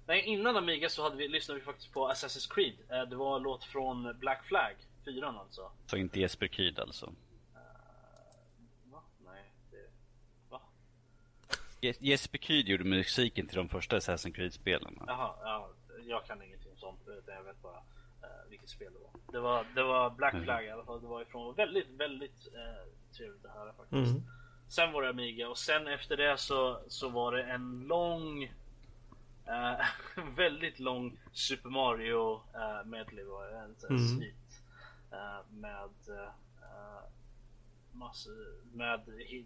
Nej, 0.08 0.22
innan 0.22 0.58
Amiga 0.58 0.90
så 0.90 1.04
hade 1.04 1.16
vi, 1.16 1.28
lyssnade 1.28 1.60
vi 1.60 1.66
faktiskt 1.66 1.94
på 1.94 2.10
Assassin's 2.12 2.54
Creed. 2.54 2.74
Eh, 2.90 3.02
det 3.10 3.16
var 3.16 3.38
en 3.38 3.44
låt 3.44 3.64
från 3.64 4.20
Black 4.20 4.46
Flag, 4.46 4.76
fyran 5.06 5.38
alltså. 5.38 5.72
Så 5.86 5.98
inte 5.98 6.20
Jesper 6.20 6.48
Kyd 6.48 6.80
alltså. 6.80 7.14
Va? 8.92 9.02
Nej, 9.26 9.44
det... 9.72 9.90
Va? 10.50 10.62
Je- 11.82 11.98
Jesper 12.00 12.38
Kyd 12.38 12.68
gjorde 12.68 12.84
musiken 12.84 13.48
till 13.48 13.58
de 13.58 13.70
första 13.70 14.00
Assassin's 14.00 14.34
Creed-spelen. 14.34 15.04
Jaha, 15.08 15.36
ja, 15.44 15.70
jag 16.08 16.26
kan 16.26 16.42
ingenting 16.44 16.72
om 16.72 16.78
sånt. 16.78 17.00
utan 17.08 17.36
Jag 17.36 17.44
vet 17.44 17.62
bara 17.62 17.82
vilket 18.70 18.76
spel 18.76 18.94
det 18.94 19.00
var. 19.00 19.34
Det 19.34 19.40
var, 19.40 19.66
det 19.76 19.84
var 19.84 20.10
Black 20.10 20.34
Mm. 20.34 20.44
Flag 20.46 20.66
i 20.66 20.70
alla 20.70 20.86
fall. 20.86 21.02
Det 21.02 21.08
var 21.08 21.22
ifrån 21.22 21.56
väldigt, 21.56 21.90
väldigt 21.90 22.48
eh, 22.54 23.14
trevligt 23.18 23.46
att 23.46 23.52
höra 23.52 23.74
faktiskt. 23.74 24.10
Mm. 24.12 24.22
Sen 24.68 24.92
var 24.92 25.02
det 25.04 25.10
Amiga 25.10 25.50
och 25.50 25.58
sen 25.58 25.88
efter 25.88 26.18
det 26.18 26.38
så, 26.38 26.80
så 26.88 27.10
var 27.10 27.32
det 27.32 27.44
en 27.44 27.80
lång 27.88 28.44
eh, 29.48 29.86
Väldigt 30.36 30.80
lång 30.80 31.20
Super 31.34 31.70
Mario 31.70 32.42
eh, 32.54 32.86
medley 32.86 33.26
var 33.26 33.46
det. 33.48 33.58
En 33.58 33.76
sån 33.78 33.90
här 33.90 34.06
Mm. 34.06 34.18
svit 34.20 34.62
eh, 35.12 35.46
Med 35.52 35.90
eh, 36.18 37.04
massor, 37.92 38.62
med 38.74 39.02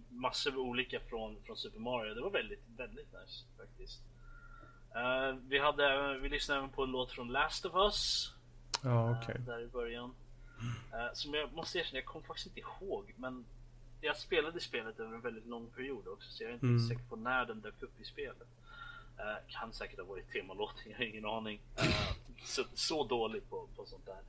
massor 0.10 0.58
olika 0.58 1.00
från, 1.00 1.38
från 1.46 1.58
Super 1.58 1.80
Mario. 1.80 2.14
Det 2.14 2.22
var 2.22 2.30
väldigt, 2.32 2.64
väldigt 2.78 3.08
nice 3.14 3.46
faktiskt. 3.58 4.02
Eh, 4.96 5.36
vi, 5.48 5.60
hade, 5.60 6.18
vi 6.22 6.30
lyssnade 6.30 6.60
även 6.60 6.70
på 6.70 6.84
en 6.84 6.92
låt 6.92 7.12
från 7.12 7.28
Last 7.32 7.66
of 7.66 7.76
Us. 7.76 8.33
Ja, 8.84 9.10
eh, 9.12 9.18
okej. 9.22 9.36
Där 9.46 9.62
i 9.62 9.68
början. 9.68 10.14
Eh, 10.94 11.14
som 11.14 11.34
jag 11.34 11.54
måste 11.54 11.78
erkänna, 11.80 11.98
jag 11.98 12.06
kommer 12.06 12.26
faktiskt 12.26 12.48
inte 12.48 12.60
ihåg. 12.60 13.14
Men 13.18 13.46
jag 14.02 14.18
spelade 14.18 14.60
spelet 14.60 15.00
över 15.00 15.16
en 15.16 15.22
väldigt 15.22 15.46
lång 15.48 15.68
period 15.68 16.08
också. 16.08 16.32
Så 16.32 16.44
jag 16.44 16.50
är 16.50 16.54
inte 16.54 16.66
Mm. 16.66 16.88
säker 16.88 17.04
på 17.10 17.16
när 17.16 17.46
den 17.46 17.62
dök 17.62 17.82
upp 17.84 18.02
i 18.02 18.04
spelet. 18.04 18.48
Eh, 19.18 19.36
kan 19.48 19.74
säkert 19.74 20.00
ha 20.00 20.06
varit 20.06 20.32
temalåten, 20.32 20.84
jag 20.92 20.98
har 20.98 21.06
ingen 21.06 21.26
aning. 21.26 21.60
Så, 22.46 22.64
så 22.74 23.04
dålig 23.04 23.50
på, 23.50 23.68
på 23.76 23.86
sånt 23.86 24.06
där. 24.06 24.20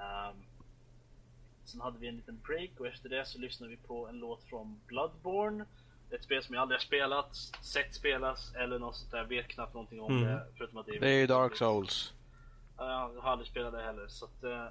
Ehm, 0.00 0.36
sen 1.64 1.80
hade 1.80 1.98
vi 1.98 2.08
en 2.08 2.16
liten 2.16 2.40
break 2.46 2.70
och 2.78 2.86
efter 2.86 3.08
det 3.08 3.24
så 3.26 3.38
lyssnade 3.38 3.70
vi 3.70 3.76
på 3.76 4.06
en 4.08 4.18
låt 4.18 4.44
från 4.44 4.80
Bloodborne. 4.86 5.64
Ett 6.10 6.24
spel 6.24 6.42
som 6.42 6.54
jag 6.54 6.62
aldrig 6.62 6.78
har 6.80 6.84
spelat, 6.84 7.36
sett 7.62 7.94
spelas 7.94 8.54
eller 8.54 8.78
något 8.78 8.96
sånt 8.96 9.10
där. 9.10 9.24
Vet 9.24 9.48
knappt 9.48 9.74
någonting 9.74 10.00
om 10.00 10.12
Mm. 10.16 10.24
det. 10.24 10.46
Förutom 10.56 10.78
att 10.78 10.86
det 10.86 10.96
är 10.96 11.00
Det 11.00 11.08
är 11.10 11.28
Dark 11.28 11.56
Souls. 11.56 12.12
Ja, 12.80 13.10
Jag 13.14 13.20
har 13.22 13.30
aldrig 13.30 13.48
spelat 13.48 13.72
det 13.72 13.82
heller 13.82 14.06
så 14.08 14.24
att 14.24 14.44
eh, 14.44 14.64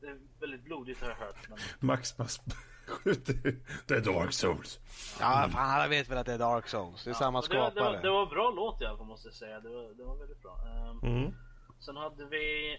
det 0.00 0.06
är 0.06 0.18
väldigt 0.40 0.64
blodigt 0.64 1.00
har 1.02 1.08
jag 1.08 1.16
hört. 1.16 1.48
Men 1.48 1.58
Max 1.80 2.16
bara 2.16 2.28
skjuter. 2.86 3.56
Det 3.86 3.94
är 3.94 4.00
Dark 4.00 4.32
Souls. 4.32 4.78
Ja, 5.20 5.48
fan 5.52 5.70
alla 5.70 5.88
vet 5.88 6.08
väl 6.08 6.18
att 6.18 6.26
det 6.26 6.32
är 6.32 6.38
Dark 6.38 6.68
Souls. 6.68 7.04
Det 7.04 7.10
är 7.10 7.14
samma 7.14 7.38
och 7.38 7.46
det, 7.50 7.58
var- 7.58 7.70
det, 7.70 7.80
var, 7.80 7.86
skapare. 7.86 8.02
det 8.02 8.10
var 8.10 8.26
bra 8.26 8.50
låt 8.50 8.82
i 8.82 8.84
alla 8.84 8.96
fall 8.96 9.06
måste 9.06 9.28
jag 9.28 9.34
säga. 9.34 9.60
Det 9.60 9.68
var, 9.68 9.82
det 9.94 10.04
var 10.04 10.16
väldigt 10.16 10.42
bra. 10.42 10.58
Ehm, 10.66 10.98
Mm. 11.16 11.34
Sen 11.80 11.96
hade 11.96 12.24
vi... 12.24 12.76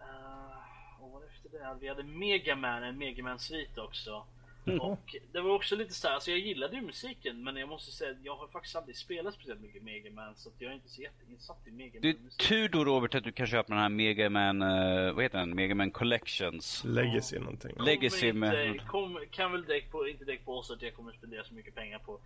Uh, 0.00 0.06
vad 1.00 1.10
var 1.10 1.20
det 1.20 1.26
efter 1.26 1.48
det? 1.58 1.76
Vi 1.80 1.88
hade 1.88 2.02
Mega 2.02 2.56
Man, 2.56 2.82
en 2.82 2.98
Mega 2.98 3.22
Man-svit 3.22 3.78
också. 4.66 4.76
Och 4.86 5.16
det 5.32 5.40
var 5.40 5.50
också 5.54 5.76
lite 5.76 5.94
så 5.94 6.06
här, 6.08 6.14
alltså 6.14 6.30
jag 6.30 6.40
gillade 6.40 6.76
ju 6.76 6.82
musiken 6.82 7.44
men 7.44 7.56
jag 7.56 7.68
måste 7.68 7.92
säga 7.92 8.10
att 8.10 8.16
jag 8.24 8.36
har 8.36 8.48
faktiskt 8.48 8.76
aldrig 8.76 8.96
spelat 8.96 9.34
speciellt 9.34 9.60
mycket 9.60 9.82
Mega 9.82 10.10
Man 10.10 10.34
så 10.36 10.48
att 10.48 10.54
jag 10.58 10.70
är 10.70 10.74
inte 10.74 10.88
så 10.88 11.02
jätteinsatt 11.02 11.58
i 11.66 11.70
Mega 11.70 11.98
Det 12.02 12.08
är 12.08 12.16
tur 12.48 12.68
då 12.68 12.84
Robert 12.84 13.14
att 13.14 13.24
du 13.24 13.32
kan 13.32 13.46
köpa 13.46 13.68
den 13.68 13.78
här 13.82 13.88
Mega 13.88 14.30
Man, 14.30 14.62
eh, 14.62 15.12
vad 15.12 15.22
heter 15.22 15.38
den? 15.38 15.54
Mega 15.54 15.74
Man 15.74 15.90
Collections. 15.90 16.84
Legacy 16.84 17.38
någonting. 17.38 17.72
Le- 17.78 17.84
Legacy 17.84 18.28
Kommer 18.32 18.52
med- 18.52 18.66
inte, 18.66 18.84
kom, 18.84 19.18
kan 19.30 19.52
väl 19.52 19.64
direkt 19.64 19.90
på, 19.92 20.08
inte 20.08 20.24
direkt 20.24 20.44
på 20.44 20.52
oss 20.58 20.70
att 20.70 20.82
jag 20.82 20.94
kommer 20.94 21.12
spendera 21.12 21.44
så 21.44 21.54
mycket 21.54 21.74
pengar 21.74 21.98
på 21.98 22.20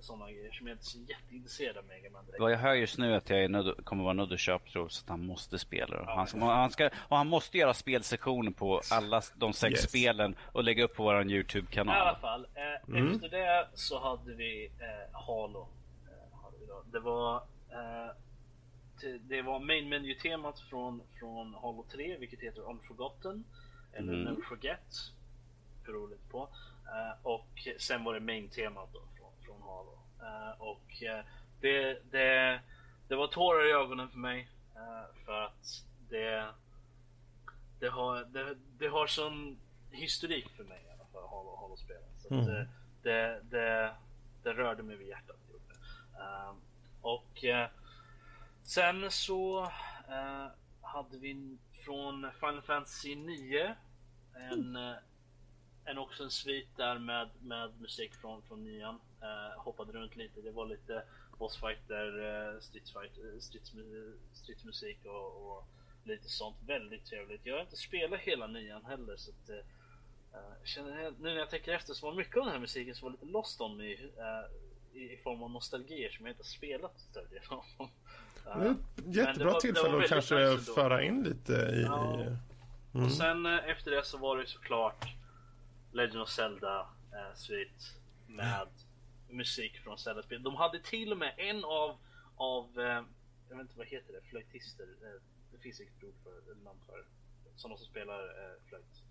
sådana 0.00 0.32
grejer 0.32 0.52
som 0.52 0.66
jag 0.66 0.74
inte 0.74 0.82
är 0.82 0.84
så 0.84 0.98
jätteintresserad 1.08 1.76
av 1.76 1.84
Mega 1.84 2.10
Man 2.10 2.24
direkt. 2.26 2.40
Vad 2.40 2.52
jag 2.52 2.58
hör 2.58 2.74
just 2.74 2.98
nu 2.98 3.12
är 3.12 3.16
att 3.16 3.30
jag 3.30 3.44
är 3.44 3.48
nödd, 3.48 3.84
kommer 3.84 4.04
vara 4.04 4.12
nödd 4.14 4.32
att 4.32 4.40
köpa 4.40 4.70
tror 4.70 4.88
så 4.88 5.02
att 5.04 5.08
han 5.08 5.26
måste 5.26 5.58
spela 5.58 5.96
det. 5.96 6.04
Han 6.06 6.26
ska, 6.26 6.38
han 6.38 6.70
ska, 6.70 6.90
och 7.08 7.16
han 7.16 7.26
måste 7.26 7.58
göra 7.58 7.74
spelsektioner 7.74 8.50
på 8.50 8.80
alla 8.90 9.22
de 9.36 9.52
sex 9.52 9.70
Yes. 9.80 9.88
spelen 9.88 10.36
och 10.52 10.64
lägga 10.64 10.84
upp 10.84 10.94
på 10.94 11.02
vår 11.76 11.94
I 11.94 11.98
alla 11.98 12.16
fall, 12.16 12.46
eh, 12.54 12.88
Mm. 12.88 13.10
efter 13.12 13.28
det 13.28 13.68
så 13.74 13.98
hade 14.00 14.34
vi 14.34 14.66
eh, 14.80 15.18
Halo. 15.20 15.68
Eh, 16.06 16.38
hade 16.42 16.58
vi 16.58 16.66
då. 16.66 16.82
Det 16.92 17.00
var 17.00 17.36
eh, 17.70 18.10
det 19.20 19.42
var 19.42 19.60
main 19.60 19.88
menu-temat 19.88 20.60
från, 20.60 21.02
från 21.18 21.54
Halo 21.54 21.86
3, 21.92 22.16
vilket 22.18 22.40
heter 22.40 22.60
Unforgotten. 22.60 23.44
Eller 23.92 24.12
Mm. 24.12 24.24
Never 24.24 24.42
Forget. 24.42 24.94
roligt 25.86 26.28
på. 26.30 26.48
Eh, 26.86 27.26
och 27.26 27.68
sen 27.78 28.04
var 28.04 28.14
det 28.14 28.20
main-temat 28.20 28.88
då 28.92 29.00
från, 29.18 29.32
från 29.46 29.62
Halo. 29.62 29.98
Eh, 30.22 30.60
och 30.60 31.02
det, 31.60 32.02
det, 32.10 32.60
det 33.08 33.16
var 33.16 33.26
tårar 33.26 33.68
i 33.68 33.72
ögonen 33.72 34.08
för 34.08 34.18
mig. 34.18 34.48
för 35.24 35.32
att 35.44 35.84
det, 36.10 36.46
det, 37.80 37.88
har, 37.88 38.24
det, 38.24 38.54
det 38.78 38.88
har 38.88 39.06
sån 39.06 39.58
historik 39.90 40.48
för 40.56 40.64
mig 40.64 40.84
fall, 41.30 41.36
Halo, 41.46 41.56
Halo-spelen. 41.56 42.02
Så 42.18 42.34
Mm. 42.34 42.48
eh, 42.56 42.66
det, 43.02 43.40
det, 43.50 43.94
det 44.42 44.52
rörde 44.52 44.82
mig 44.82 44.96
vid 44.96 45.08
hjärtat. 45.08 45.36
det 45.48 45.58
det. 45.68 46.20
Eh, 46.22 46.54
och 47.02 47.44
eh, 47.44 47.68
sen 48.62 49.10
så 49.10 49.64
eh, 50.08 50.46
hade 50.82 51.18
vi 51.18 51.58
från 51.84 52.30
Final 52.40 52.62
Fantasy 52.62 53.14
9 53.16 53.74
en, 54.34 54.76
eh, 54.76 54.94
en 55.84 55.98
också 55.98 56.24
en 56.24 56.30
svit 56.30 56.76
där 56.76 56.98
med, 56.98 57.28
med 57.42 57.80
musik 57.80 58.14
från, 58.14 58.42
från 58.42 58.64
nian. 58.64 59.00
Hoppade 59.56 59.92
runt 59.92 60.16
lite, 60.16 60.40
det 60.40 60.50
var 60.50 60.66
lite 60.66 61.02
bossfighter, 61.38 62.60
stridsfight, 62.60 63.12
stridsmusik 64.32 64.98
och, 65.04 65.52
och 65.52 65.64
lite 66.04 66.28
sånt. 66.28 66.56
Väldigt 66.66 67.04
trevligt. 67.06 67.46
Jag 67.46 67.54
har 67.54 67.60
inte 67.60 67.76
spelat 67.76 68.20
hela 68.20 68.46
nian 68.46 68.84
heller 68.84 69.16
så 69.16 69.30
att, 69.30 69.50
känner, 70.64 71.10
nu 71.10 71.14
när 71.20 71.36
jag 71.36 71.50
tänker 71.50 71.72
efter 71.72 71.94
så 71.94 72.06
var 72.06 72.14
mycket 72.14 72.36
av 72.36 72.44
den 72.44 72.52
här 72.52 72.60
musiken 72.60 72.94
som 72.94 73.04
var 73.06 73.12
lite 73.12 73.26
lost 73.26 73.60
on 73.60 73.76
me 73.76 73.92
eh, 73.92 74.44
i, 74.92 75.12
i 75.12 75.16
form 75.24 75.42
av 75.42 75.50
nostalgier 75.50 76.10
som 76.10 76.26
jag 76.26 76.32
inte 76.32 76.42
har 76.42 76.48
spelat 76.48 76.98
större 77.00 77.24
delen 77.28 77.48
av. 77.50 77.64
Det 77.78 78.50
Eh, 78.50 78.56
men 78.58 79.12
jättebra 79.12 79.32
det 79.34 79.44
var- 79.44 79.54
det 79.54 79.60
tillfälle 79.60 80.04
att 80.04 80.08
kanske 80.08 80.58
föra 80.74 81.02
in 81.02 81.22
lite 81.22 81.52
i... 81.52 81.82
Ja. 81.82 82.24
i 82.24 82.98
Och 83.04 83.12
sen 83.12 83.46
eh, 83.46 83.68
efter 83.68 83.90
det 83.90 84.04
så 84.04 84.18
var 84.18 84.36
det 84.36 84.46
såklart 84.46 85.06
Legend 85.92 86.22
of 86.22 86.28
Zelda 86.28 86.80
eh, 87.12 87.34
Suite 87.34 87.84
med 88.26 88.68
musik 89.28 89.78
från 89.78 89.98
Zelda-spel. 89.98 90.42
De 90.42 90.56
hade 90.56 90.80
till 90.80 91.12
och 91.12 91.18
med 91.18 91.34
en 91.36 91.64
av, 91.64 91.96
av 92.36 92.80
eh, 92.80 93.02
jag 93.48 93.56
vet 93.56 93.60
inte 93.60 93.78
vad 93.78 93.86
heter 93.86 94.12
det, 94.12 94.20
flöjtister. 94.30 94.84
Eh, 95.02 95.20
det 95.52 95.58
finns 95.58 95.80
inget 95.80 96.04
ord 96.04 96.14
för, 96.24 96.54
namn 96.64 96.78
för. 96.86 97.04
Sådana 97.56 97.76
som 97.78 97.86
spelar 97.86 98.20
eh, 98.24 98.68
flöjt. 98.68 99.02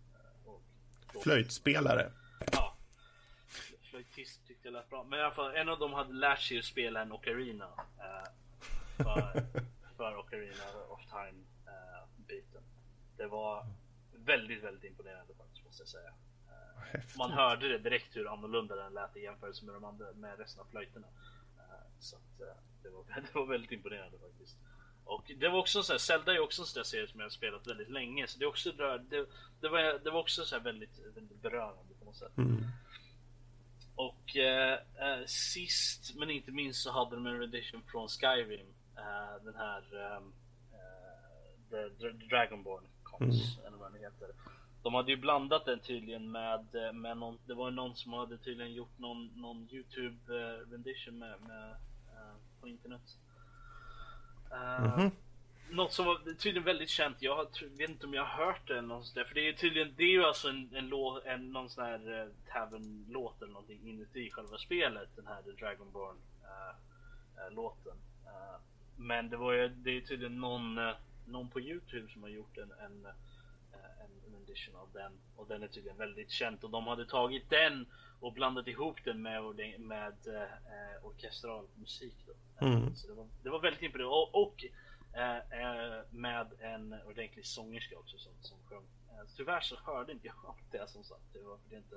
Flöjtspelare. 1.24 2.12
Ja. 2.52 2.76
Flöjtist 3.82 4.48
tyckte 4.48 4.68
jag 4.68 4.74
lät 4.74 4.90
bra. 4.90 5.04
Men 5.04 5.20
i 5.20 5.22
alla 5.22 5.34
fall, 5.34 5.56
en 5.56 5.70
av 5.70 5.80
dem 5.80 5.94
hade 5.94 6.14
lärt 6.14 6.42
sig 6.42 6.60
att 6.60 6.66
spela 6.66 7.02
en 7.02 7.12
Ocarina. 7.12 7.70
Eh, 8.00 8.30
för, 8.98 9.46
för 9.98 10.18
Ocarina 10.18 10.64
of 10.90 11.00
Time 11.10 11.44
eh, 11.68 12.08
biten. 12.28 12.62
Det 13.18 13.28
var 13.28 13.66
väldigt, 14.12 14.64
väldigt 14.64 14.84
imponerande 14.84 15.34
faktiskt 15.38 15.66
måste 15.66 15.82
jag 15.82 15.88
säga. 15.88 16.14
Eh, 16.48 16.84
Häftigt. 16.92 17.18
man 17.18 17.32
hörde 17.32 17.68
det 17.68 17.78
direkt 17.78 18.16
hur 18.16 18.34
annorlunda 18.34 18.76
den 18.76 18.94
lät 18.94 19.18
i 19.18 19.22
jämförelse 19.22 19.66
med, 19.66 19.76
de 19.76 19.84
andra, 19.86 20.14
med 20.14 20.40
resten 20.40 20.62
av 20.62 20.66
flöjterna. 20.66 21.08
Eh, 21.58 21.86
så 22.00 22.16
att, 22.16 22.40
det, 22.84 22.90
var, 22.90 23.04
det 23.22 23.36
var 23.36 23.46
väldigt 23.46 23.72
imponerande 23.72 24.18
faktiskt. 24.20 24.58
Och 25.08 25.32
det 25.38 25.50
var 25.50 25.60
också 25.60 25.84
så 25.84 25.94
här, 25.94 25.98
Zelda 25.98 26.34
är 26.34 26.40
också 26.40 26.62
en 26.62 26.66
sån 26.66 26.80
där 26.80 26.84
serie 26.84 27.08
som 27.08 27.20
jag 27.20 27.26
har 27.26 27.30
spelat 27.30 27.68
väldigt 27.68 27.90
länge. 27.90 28.28
Så 28.28 28.40
det, 28.40 28.46
är 28.46 28.50
också, 28.50 28.72
det, 28.72 29.26
det, 29.62 29.70
var, 29.70 30.04
det 30.04 30.12
var 30.12 30.20
också 30.20 30.46
så 30.46 30.56
här 30.56 30.64
väldigt, 30.64 31.00
väldigt 31.16 31.42
berörande 31.42 31.94
på 32.00 32.06
något 32.06 32.16
sätt. 32.16 32.38
Mm. 32.38 32.64
Och 33.96 34.38
eh, 34.38 34.74
eh, 34.74 35.26
sist 35.26 36.16
men 36.16 36.30
inte 36.30 36.52
minst 36.52 36.84
så 36.84 36.92
hade 36.92 37.16
de 37.16 37.26
en 37.26 37.40
rendition 37.40 37.82
från 37.92 38.08
Skyrim. 38.08 38.68
Eh, 38.98 39.44
den 39.44 39.56
här 39.56 39.82
ehm, 39.82 40.34
eh, 40.74 41.90
The, 42.00 42.10
Dragonborn 42.10 42.84
Cons, 43.04 43.60
eller 43.68 43.78
vad 43.78 43.92
den 43.94 44.02
heter. 44.02 44.30
De 44.84 44.94
hade 44.94 45.12
ju 45.12 45.18
blandat 45.18 45.66
den 45.66 45.80
tydligen 45.80 46.32
med, 46.32 46.76
eh, 46.76 46.94
med 46.94 47.18
någon, 47.18 47.40
det 47.46 47.54
var 47.54 47.72
någon 47.72 47.96
som 47.96 48.14
hade 48.14 48.38
tydligen 48.38 48.74
gjort 48.74 49.00
någon, 49.00 49.28
någon 49.36 49.68
Youtube 49.72 50.36
eh, 50.36 50.72
rendition 50.72 51.20
med, 51.20 51.42
med 51.42 51.76
på 52.62 52.68
internet. 52.68 53.02
Mm-hmm. 54.58 55.06
Eh, 55.06 55.12
något 55.70 55.94
som 55.94 56.06
var 56.06 56.34
tydligen 56.34 56.64
väldigt 56.64 56.90
känt. 56.90 57.18
Jag 57.20 57.48
vet 57.78 57.90
inte 57.90 58.06
om 58.06 58.14
jag 58.14 58.26
har 58.26 58.46
hört 58.46 58.68
det 58.68 58.78
eller 58.78 58.88
något 58.88 59.06
sånt 59.06 59.16
där. 59.16 59.24
För 59.24 59.36
det 59.36 59.42
är 59.42 59.46
ju 59.46 59.54
tydligen, 59.54 59.94
det 59.98 60.04
är 60.04 60.12
ju 60.12 60.24
alltså 60.24 60.50
en, 60.50 60.70
en, 60.74 60.88
låt, 60.88 61.26
en 61.26 61.52
någon 61.52 61.70
sån 61.70 61.86
här 61.86 62.10
uh, 62.10 62.32
tavern-låt 62.54 63.42
eller 63.42 63.54
någonting 63.54 63.90
inuti 63.90 64.32
själva 64.32 64.58
spelet. 64.58 65.10
Den 65.16 65.28
här 65.28 65.42
The 65.42 65.52
Dragonborn 65.52 66.16
uh, 66.44 67.56
låten. 67.56 67.98
Men 68.98 69.30
det 69.30 69.38
var 69.38 69.54
ju, 69.54 69.68
det 69.68 69.98
är 69.98 70.02
tydligen 70.02 70.40
någon, 70.40 70.80
någon 71.26 71.50
på 71.50 71.62
Youtube 71.62 72.10
som 72.10 72.24
har 72.24 72.30
gjort 72.30 72.58
en, 72.58 72.72
en, 72.72 73.06
eh, 73.74 74.02
en 74.26 74.36
edition 74.44 74.76
av 74.76 74.90
den. 74.94 75.12
Och 75.36 75.48
den 75.48 75.64
är 75.64 75.68
tydligen 75.68 75.98
väldigt 75.98 76.32
känd. 76.32 76.64
Och 76.64 76.70
de 76.70 76.88
hade 76.88 77.06
tagit 77.06 77.50
den 77.50 77.86
och 78.20 78.34
blandat 78.34 78.68
ihop 78.68 78.98
den 79.04 79.22
med, 79.22 79.42
med 79.80 80.14
eh, 80.28 80.42
eh, 80.42 81.06
orkestral 81.06 81.66
musik. 81.76 82.16
Då. 82.26 82.32
Eh, 82.32 82.38
Mm. 82.74 82.96
Så 82.96 83.08
det 83.08 83.14
var, 83.14 83.28
det 83.44 83.50
var 83.50 83.60
väldigt 83.60 83.82
imponerande. 83.82 84.16
Och, 84.16 84.36
och 84.44 84.66
eh, 85.14 85.38
eh, 85.38 86.02
med 86.12 86.48
en 86.60 86.96
ordentlig 87.08 87.46
sångerska 87.46 87.98
också 87.98 88.18
som, 88.18 88.32
som 88.42 88.58
sjöng. 88.70 88.84
Eh, 89.10 89.28
tyvärr 89.38 89.62
så 89.62 89.76
hörde 89.86 90.12
inte 90.12 90.28
jag 90.28 90.56
det 90.72 90.88
som 90.90 91.04
sagt. 91.04 91.22
Det 91.34 91.40
var 91.44 91.58
det 91.70 91.76
inte, 91.76 91.96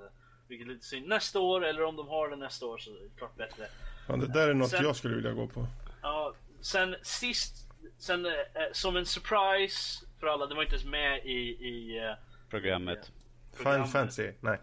vilket 0.48 0.66
är 0.68 0.72
lite 0.72 0.86
synd. 0.86 1.08
Nästa 1.08 1.40
år, 1.40 1.64
eller 1.64 1.82
om 1.84 1.96
de 1.96 2.08
har 2.08 2.28
det 2.28 2.36
nästa 2.36 2.66
år 2.66 2.78
så 2.78 2.90
är 2.90 2.94
det 2.94 3.08
klart 3.18 3.36
bättre. 3.36 3.66
Fan, 4.06 4.20
det 4.20 4.26
där 4.32 4.48
är 4.48 4.54
något 4.54 4.70
Sen- 4.70 4.84
jag 4.84 4.96
skulle 4.96 5.14
vilja 5.16 5.32
gå 5.32 5.46
på. 5.46 5.66
Ja, 6.02 6.34
sen 6.60 6.96
sist, 7.02 7.68
sen 7.98 8.26
eh, 8.26 8.32
eh, 8.32 8.38
som 8.72 8.96
en 8.96 9.06
surprise 9.06 10.06
för 10.20 10.26
alla, 10.26 10.46
det 10.46 10.54
var 10.54 10.62
inte 10.62 10.74
ens 10.74 10.86
med 10.86 11.26
i, 11.26 11.38
i 11.68 11.98
eh, 11.98 12.14
Programmet. 12.50 12.98
Final 13.06 13.64
programmet. 13.64 13.92
Fantasy? 13.92 14.32
Nej. 14.40 14.58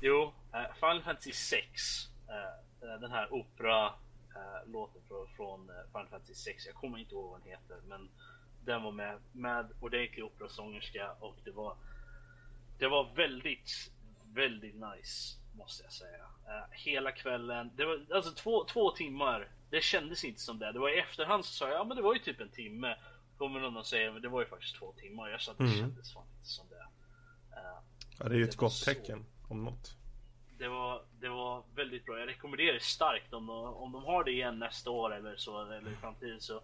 Jo, 0.00 0.32
eh, 0.54 0.74
Final 0.74 1.02
Fantasy 1.02 1.32
6. 1.32 2.08
Eh, 2.28 2.88
eh, 2.88 3.00
den 3.00 3.10
här 3.10 3.32
opera 3.32 3.92
låten 4.66 5.02
från, 5.08 5.28
från 5.36 5.66
Final 5.92 6.08
Fantasy 6.08 6.34
6. 6.34 6.66
Jag 6.66 6.74
kommer 6.74 6.98
inte 6.98 7.14
ihåg 7.14 7.30
vad 7.30 7.40
den 7.40 7.48
heter, 7.50 7.76
men 7.88 8.08
den 8.64 8.82
var 8.82 8.92
med 8.92 9.18
med 9.32 9.72
ordentlig 9.80 10.24
operasångerska 10.24 11.12
och 11.20 11.36
det 11.44 11.50
var 11.50 11.76
det 12.78 12.88
var 12.88 13.14
väldigt, 13.14 13.70
väldigt 14.34 14.74
nice 14.74 15.38
måste 15.54 15.82
jag 15.84 15.92
säga. 15.92 16.26
Hela 16.70 17.12
kvällen, 17.12 17.70
det 17.76 17.84
var 17.84 18.06
alltså 18.14 18.30
två, 18.34 18.64
två 18.64 18.90
timmar. 18.90 19.48
Det 19.70 19.80
kändes 19.82 20.24
inte 20.24 20.40
som 20.40 20.58
det. 20.58 20.72
Det 20.72 20.78
var 20.78 20.96
i 20.96 20.98
efterhand 20.98 21.44
så 21.44 21.52
sa 21.52 21.68
jag, 21.68 21.74
ja 21.78 21.84
men 21.84 21.96
det 21.96 22.02
var 22.02 22.14
ju 22.14 22.18
typ 22.20 22.40
en 22.40 22.48
timme. 22.50 22.96
Kommer 23.38 23.60
någon 23.60 23.76
och 23.76 23.86
säger, 23.86 24.12
men 24.12 24.22
det 24.22 24.28
var 24.28 24.40
ju 24.40 24.46
faktiskt 24.46 24.76
två 24.76 24.92
timmar. 24.92 25.28
Jag 25.28 25.40
sa 25.40 25.52
att 25.52 25.58
det 25.58 25.64
Mm. 25.64 25.76
kändes 25.78 26.12
fan 26.14 26.26
inte 26.38 26.48
som 26.48 26.68
det. 26.68 26.86
Ja, 28.18 28.28
det 28.28 28.34
är 28.34 28.38
ju 28.38 28.44
ett 28.44 28.56
gott 28.56 28.72
så- 28.72 28.84
tecken 28.84 29.26
om 29.48 29.64
något. 29.64 29.96
Det 30.62 30.68
var, 30.68 31.02
det 31.20 31.28
var 31.28 31.62
väldigt 31.74 32.04
bra. 32.06 32.18
Jag 32.18 32.28
rekommenderar 32.28 32.72
det 32.72 32.82
starkt 32.82 33.32
om 33.32 33.46
de, 33.46 33.56
om 33.74 33.92
de 33.92 34.04
har 34.04 34.24
det 34.24 34.30
igen 34.30 34.58
nästa 34.58 34.90
år 34.90 35.14
eller 35.14 35.36
så 35.36 35.62
eller 35.72 35.90
i 35.90 35.96
framtiden 35.96 36.40
så 36.40 36.60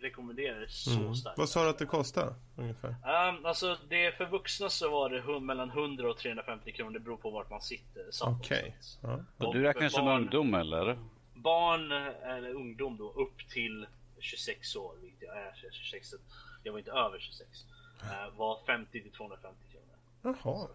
rekommenderar 0.00 0.60
det 0.60 0.68
så 0.70 1.00
Mm. 1.00 1.14
starkt. 1.14 1.38
Vad 1.38 1.48
sa 1.48 1.64
du 1.64 1.70
att 1.70 1.78
det 1.78 1.86
kostar 1.86 2.34
ungefär? 2.56 2.88
Um, 2.88 3.46
alltså 3.46 3.76
det 3.88 4.12
för 4.16 4.26
vuxna 4.26 4.68
så 4.70 4.90
var 4.90 5.10
det 5.10 5.40
mellan 5.40 5.70
100 5.70 6.10
och 6.10 6.18
350 6.18 6.72
kronor. 6.72 6.90
Det 6.92 7.00
beror 7.00 7.16
på 7.16 7.30
vart 7.30 7.50
man 7.50 7.60
sitter. 7.60 8.02
Okej. 8.22 8.62
någonstans. 8.62 8.98
Ja. 9.38 9.46
Och 9.46 9.54
du 9.54 9.62
räknar 9.62 9.82
för 9.82 9.88
som 9.88 10.08
ungdom 10.08 10.54
eller? 10.54 10.98
Barn 11.34 11.92
eller 11.92 12.54
ungdom 12.54 12.96
då 12.96 13.10
upp 13.10 13.48
till 13.48 13.86
26 14.20 14.76
år, 14.76 14.94
vilket 15.02 15.22
jag 15.22 15.36
är 15.38 15.52
26. 15.72 16.08
så 16.10 16.16
Jag 16.62 16.72
var 16.72 16.78
inte 16.78 16.90
över 16.92 17.18
26. 17.18 17.50
eh, 18.02 18.36
var 18.36 18.58
50 18.66 19.02
till 19.02 19.12
250 19.12 19.58
kronor. 19.72 20.36
Jaha. 20.44 20.68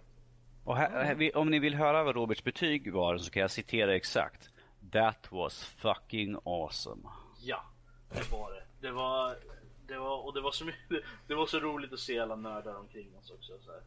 Och 0.65 0.77
här, 0.77 1.03
här, 1.03 1.15
vi- 1.15 1.31
om 1.33 1.49
ni 1.49 1.59
vill 1.59 1.75
höra 1.75 2.03
vad 2.03 2.15
Roberts 2.15 2.43
betyg 2.43 2.93
var 2.93 3.17
så 3.17 3.31
kan 3.31 3.41
jag 3.41 3.51
citera 3.51 3.95
exakt. 3.95 4.49
That 4.91 5.31
was 5.31 5.63
fucking 5.63 6.37
awesome. 6.45 7.01
Ja, 7.41 7.63
det 8.09 8.31
var 8.31 8.51
det. 8.51 8.63
Det 8.87 8.91
var, 8.91 9.35
det 9.87 9.97
var, 9.97 10.25
och 10.25 10.33
det 10.33 10.41
var 10.41 10.51
så 10.51 10.65
mycket, 10.65 11.03
det 11.27 11.35
var 11.35 11.45
så 11.45 11.59
roligt 11.59 11.93
att 11.93 11.99
se 11.99 12.19
alla 12.19 12.35
nördar 12.35 12.75
omkring 12.79 13.07
oss 13.17 13.31
också. 13.31 13.51
Så 13.61 13.71
här. 13.71 13.81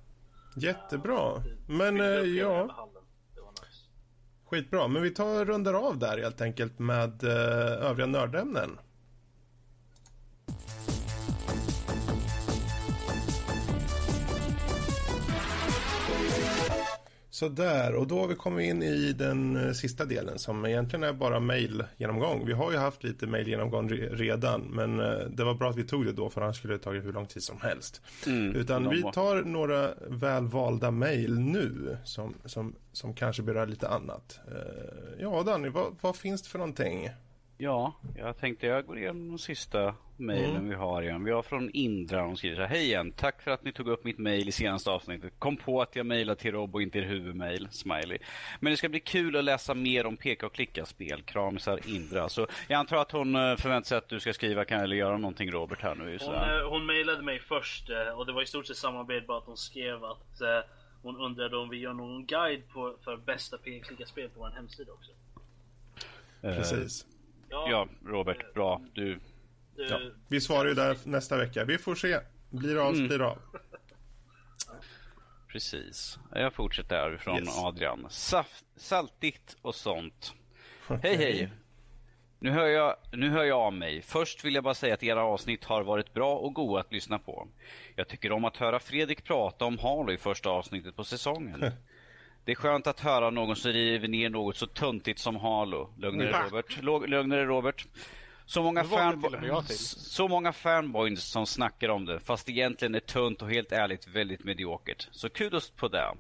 Jättebra. 0.57 1.39
Det 1.39 1.73
Men 1.73 2.01
eh, 2.01 2.07
ja, 2.07 2.73
hallen. 2.73 3.03
Det 3.35 3.41
var 3.41 3.51
nice. 3.51 3.85
skitbra. 4.47 4.89
Men 4.89 5.03
vi 5.03 5.11
tar 5.11 5.45
rundar 5.45 5.75
av 5.75 5.99
där 5.99 6.19
helt 6.19 6.41
enkelt 6.41 6.79
med 6.79 7.25
eh, 7.25 7.87
övriga 7.89 8.07
nördämnen. 8.07 8.79
Sådär, 17.39 17.95
och 17.95 18.07
då 18.07 18.21
har 18.21 18.29
vi 18.29 18.35
kommit 18.35 18.67
in 18.71 18.83
i 18.83 19.13
den 19.13 19.67
eh, 19.67 19.73
sista 19.73 20.05
delen 20.05 20.39
som 20.39 20.67
egentligen 20.67 21.03
är 21.03 21.13
bara 21.13 21.41
mail-genomgång. 21.41 22.47
Vi 22.47 22.53
har 22.53 22.73
ju 22.73 22.79
haft 22.79 23.05
lite 23.05 23.27
mail-genomgång 23.27 23.91
re- 23.91 24.15
redan, 24.17 24.61
men 24.61 25.01
eh, 25.01 25.19
det 25.31 25.45
var 25.45 25.55
bra 25.55 25.71
att 25.71 25.77
vi 25.77 25.85
tog 25.85 26.05
det 26.07 26.13
då 26.13 26.31
för 26.31 26.41
annars 26.41 26.57
skulle 26.57 26.75
det 26.75 26.79
tagit 26.79 27.05
hur 27.05 27.13
lång 27.13 27.27
tid 27.27 27.43
som 27.43 27.61
helst. 27.61 28.01
Utan 28.55 28.83
de 28.85 28.91
vi 28.91 29.03
tar 29.13 29.43
några 29.43 29.91
välvalda 30.09 30.91
mail 30.91 31.39
nu 31.39 31.97
som, 32.05 32.35
som, 32.45 32.75
som 32.93 33.15
kanske 33.15 33.43
berör 33.43 33.67
lite 33.67 33.89
annat. 33.89 34.41
Eh, 34.49 35.21
ja, 35.21 35.43
Danny, 35.43 35.69
vad, 35.69 35.97
vad 36.01 36.17
finns 36.17 36.43
det 36.43 36.49
för 36.49 36.59
någonting? 36.59 37.11
Ja, 37.61 37.95
jag 38.17 38.39
tänkte 38.39 38.67
jag 38.67 38.87
går 38.87 38.99
igenom 38.99 39.29
de 39.29 39.39
sista 39.39 39.95
mejlen 40.17 40.51
mm. 40.51 40.69
vi 40.69 40.75
har 40.75 41.03
igen. 41.03 41.25
Vi 41.25 41.31
har 41.31 41.43
från 41.43 41.71
Indra 41.71 42.27
som 42.27 42.37
skriver 42.37 42.57
så 42.57 42.63
här. 42.63 42.69
Hej 42.69 42.85
igen, 42.85 43.13
tack 43.13 43.43
för 43.43 43.51
att 43.51 43.65
ni 43.65 43.73
tog 43.73 43.89
upp 43.89 44.05
mitt 44.05 44.19
mejl 44.19 44.49
i 44.49 44.53
senaste 44.53 44.91
avsnittet. 44.91 45.33
Kom 45.39 45.57
på 45.57 45.83
att 45.83 45.97
jag 45.97 46.07
mejlade 46.07 46.41
till 46.41 46.53
Rob 46.53 46.75
och 46.75 46.83
inte 46.83 46.99
er 46.99 47.03
huvudmejl, 47.03 47.69
smiley. 47.71 48.19
Men 48.61 48.71
det 48.71 48.77
ska 48.77 48.89
bli 48.89 49.01
kul 49.01 49.37
att 49.37 49.45
läsa 49.45 49.75
mer 49.75 50.07
om 50.07 50.17
peka 50.17 50.47
och 50.47 50.53
klicka-spel. 50.53 51.23
Kramsar 51.23 51.81
Indra. 51.89 52.29
Så 52.29 52.47
jag 52.69 52.79
antar 52.79 52.97
att 52.97 53.13
hon 53.13 53.35
eh, 53.35 53.57
förväntar 53.57 53.89
sig 53.89 53.99
att 53.99 54.09
du 54.09 54.21
ska 54.21 54.33
skriva 54.33 54.65
kan, 54.65 54.81
eller 54.81 54.97
göra 54.97 55.19
någonting 55.19 55.51
Robert 55.51 55.83
här 55.83 55.95
nu. 55.95 56.19
Hon, 56.21 56.35
eh, 56.35 56.69
hon 56.71 56.87
mejlade 56.87 57.23
mig 57.23 57.39
först 57.39 57.91
eh, 57.91 58.19
och 58.19 58.27
det 58.27 58.33
var 58.33 58.43
i 58.43 58.47
stort 58.47 58.67
sett 58.67 58.77
samma 58.77 59.05
bild 59.05 59.27
bara 59.27 59.39
att 59.39 59.47
hon 59.47 59.57
skrev 59.57 60.05
att 60.05 60.43
hon 61.03 61.17
undrade 61.17 61.57
om 61.57 61.69
vi 61.69 61.77
gör 61.77 61.93
någon 61.93 62.27
guide 62.27 62.69
på, 62.73 62.97
för 63.05 63.17
bästa 63.17 63.59
peka 63.59 63.79
och 63.79 63.87
klicka-spel 63.87 64.29
på 64.29 64.41
vår 64.41 64.51
hemsida 64.51 64.93
också. 64.93 65.11
Precis. 66.41 67.07
Ja, 67.51 67.67
ja 67.71 67.89
Robert, 68.05 68.55
bra. 68.55 68.81
Du... 68.95 69.21
Ja. 69.77 70.01
Vi 70.29 70.41
svarar 70.41 70.69
ju 70.69 70.75
där 70.75 70.97
nästa 71.05 71.37
vecka. 71.37 71.65
Vi 71.65 71.79
får 71.79 71.95
se. 71.95 72.19
Blir 72.51 72.75
det 72.75 72.83
av 72.83 72.95
mm. 72.95 73.09
blir 73.09 73.19
det 73.19 73.27
av. 73.27 73.39
Precis. 75.49 76.19
Jag 76.35 76.55
fortsätter 76.55 76.97
härifrån 76.97 77.39
yes. 77.39 77.59
Adrian. 77.59 78.07
Saft, 78.11 78.65
saltigt 78.77 79.57
och 79.63 79.75
sånt. 79.75 80.35
Hej 81.03 81.17
hej. 81.17 81.53
Nu 82.41 82.51
hör, 82.51 82.67
jag, 82.67 82.97
nu 83.13 83.29
hör 83.29 83.45
jag 83.45 83.59
av 83.59 83.73
mig. 83.73 84.03
Först 84.03 84.45
vill 84.45 84.55
jag 84.55 84.65
bara 84.65 84.75
säga 84.75 84.95
att 84.95 85.03
era 85.03 85.23
avsnitt 85.23 85.65
har 85.65 85.83
varit 85.83 86.15
bra 86.15 86.37
och 86.37 86.55
goda 86.55 86.81
att 86.81 86.93
lyssna 86.93 87.19
på. 87.19 87.49
Jag 87.95 88.09
tycker 88.09 88.33
om 88.33 88.45
att 88.45 88.57
höra 88.57 88.81
Fredrik 88.81 89.25
prata 89.25 89.65
om 89.65 89.79
Halo 89.79 90.13
i 90.13 90.19
första 90.19 90.51
avsnittet 90.51 90.97
på 90.97 91.05
säsongen. 91.05 91.61
Det 92.49 92.53
är 92.53 92.57
skönt 92.57 92.87
att 92.87 93.01
höra 93.01 93.31
någon 93.31 93.57
som 93.57 93.73
river 93.73 94.09
ner 94.09 94.31
något 94.31 94.57
så 94.57 94.67
tuntigt 94.67 95.19
som 95.19 95.37
Halo. 95.37 95.91
Lugna 95.99 96.25
dig 96.25 96.33
Robert. 96.51 96.83
Lugna 97.09 97.37
dig 97.37 97.45
Robert. 97.45 97.87
Så 98.47 98.63
många, 98.63 98.83
fanbo- 98.83 99.63
så 100.09 100.29
många 100.29 100.53
fanboys 100.53 101.23
som 101.25 101.47
snackar 101.47 101.89
om 101.89 102.05
det, 102.05 102.21
fast 102.21 102.49
egentligen 102.49 102.95
är 102.95 103.01
tunt 103.01 103.43
och 103.43 103.51
helt 103.51 103.73
ärligt 103.73 104.09
väldigt 104.09 104.45
mediokert. 104.45 105.09
Så 105.11 105.29
kudos 105.29 105.71
på 105.71 105.89
det. 105.89 106.15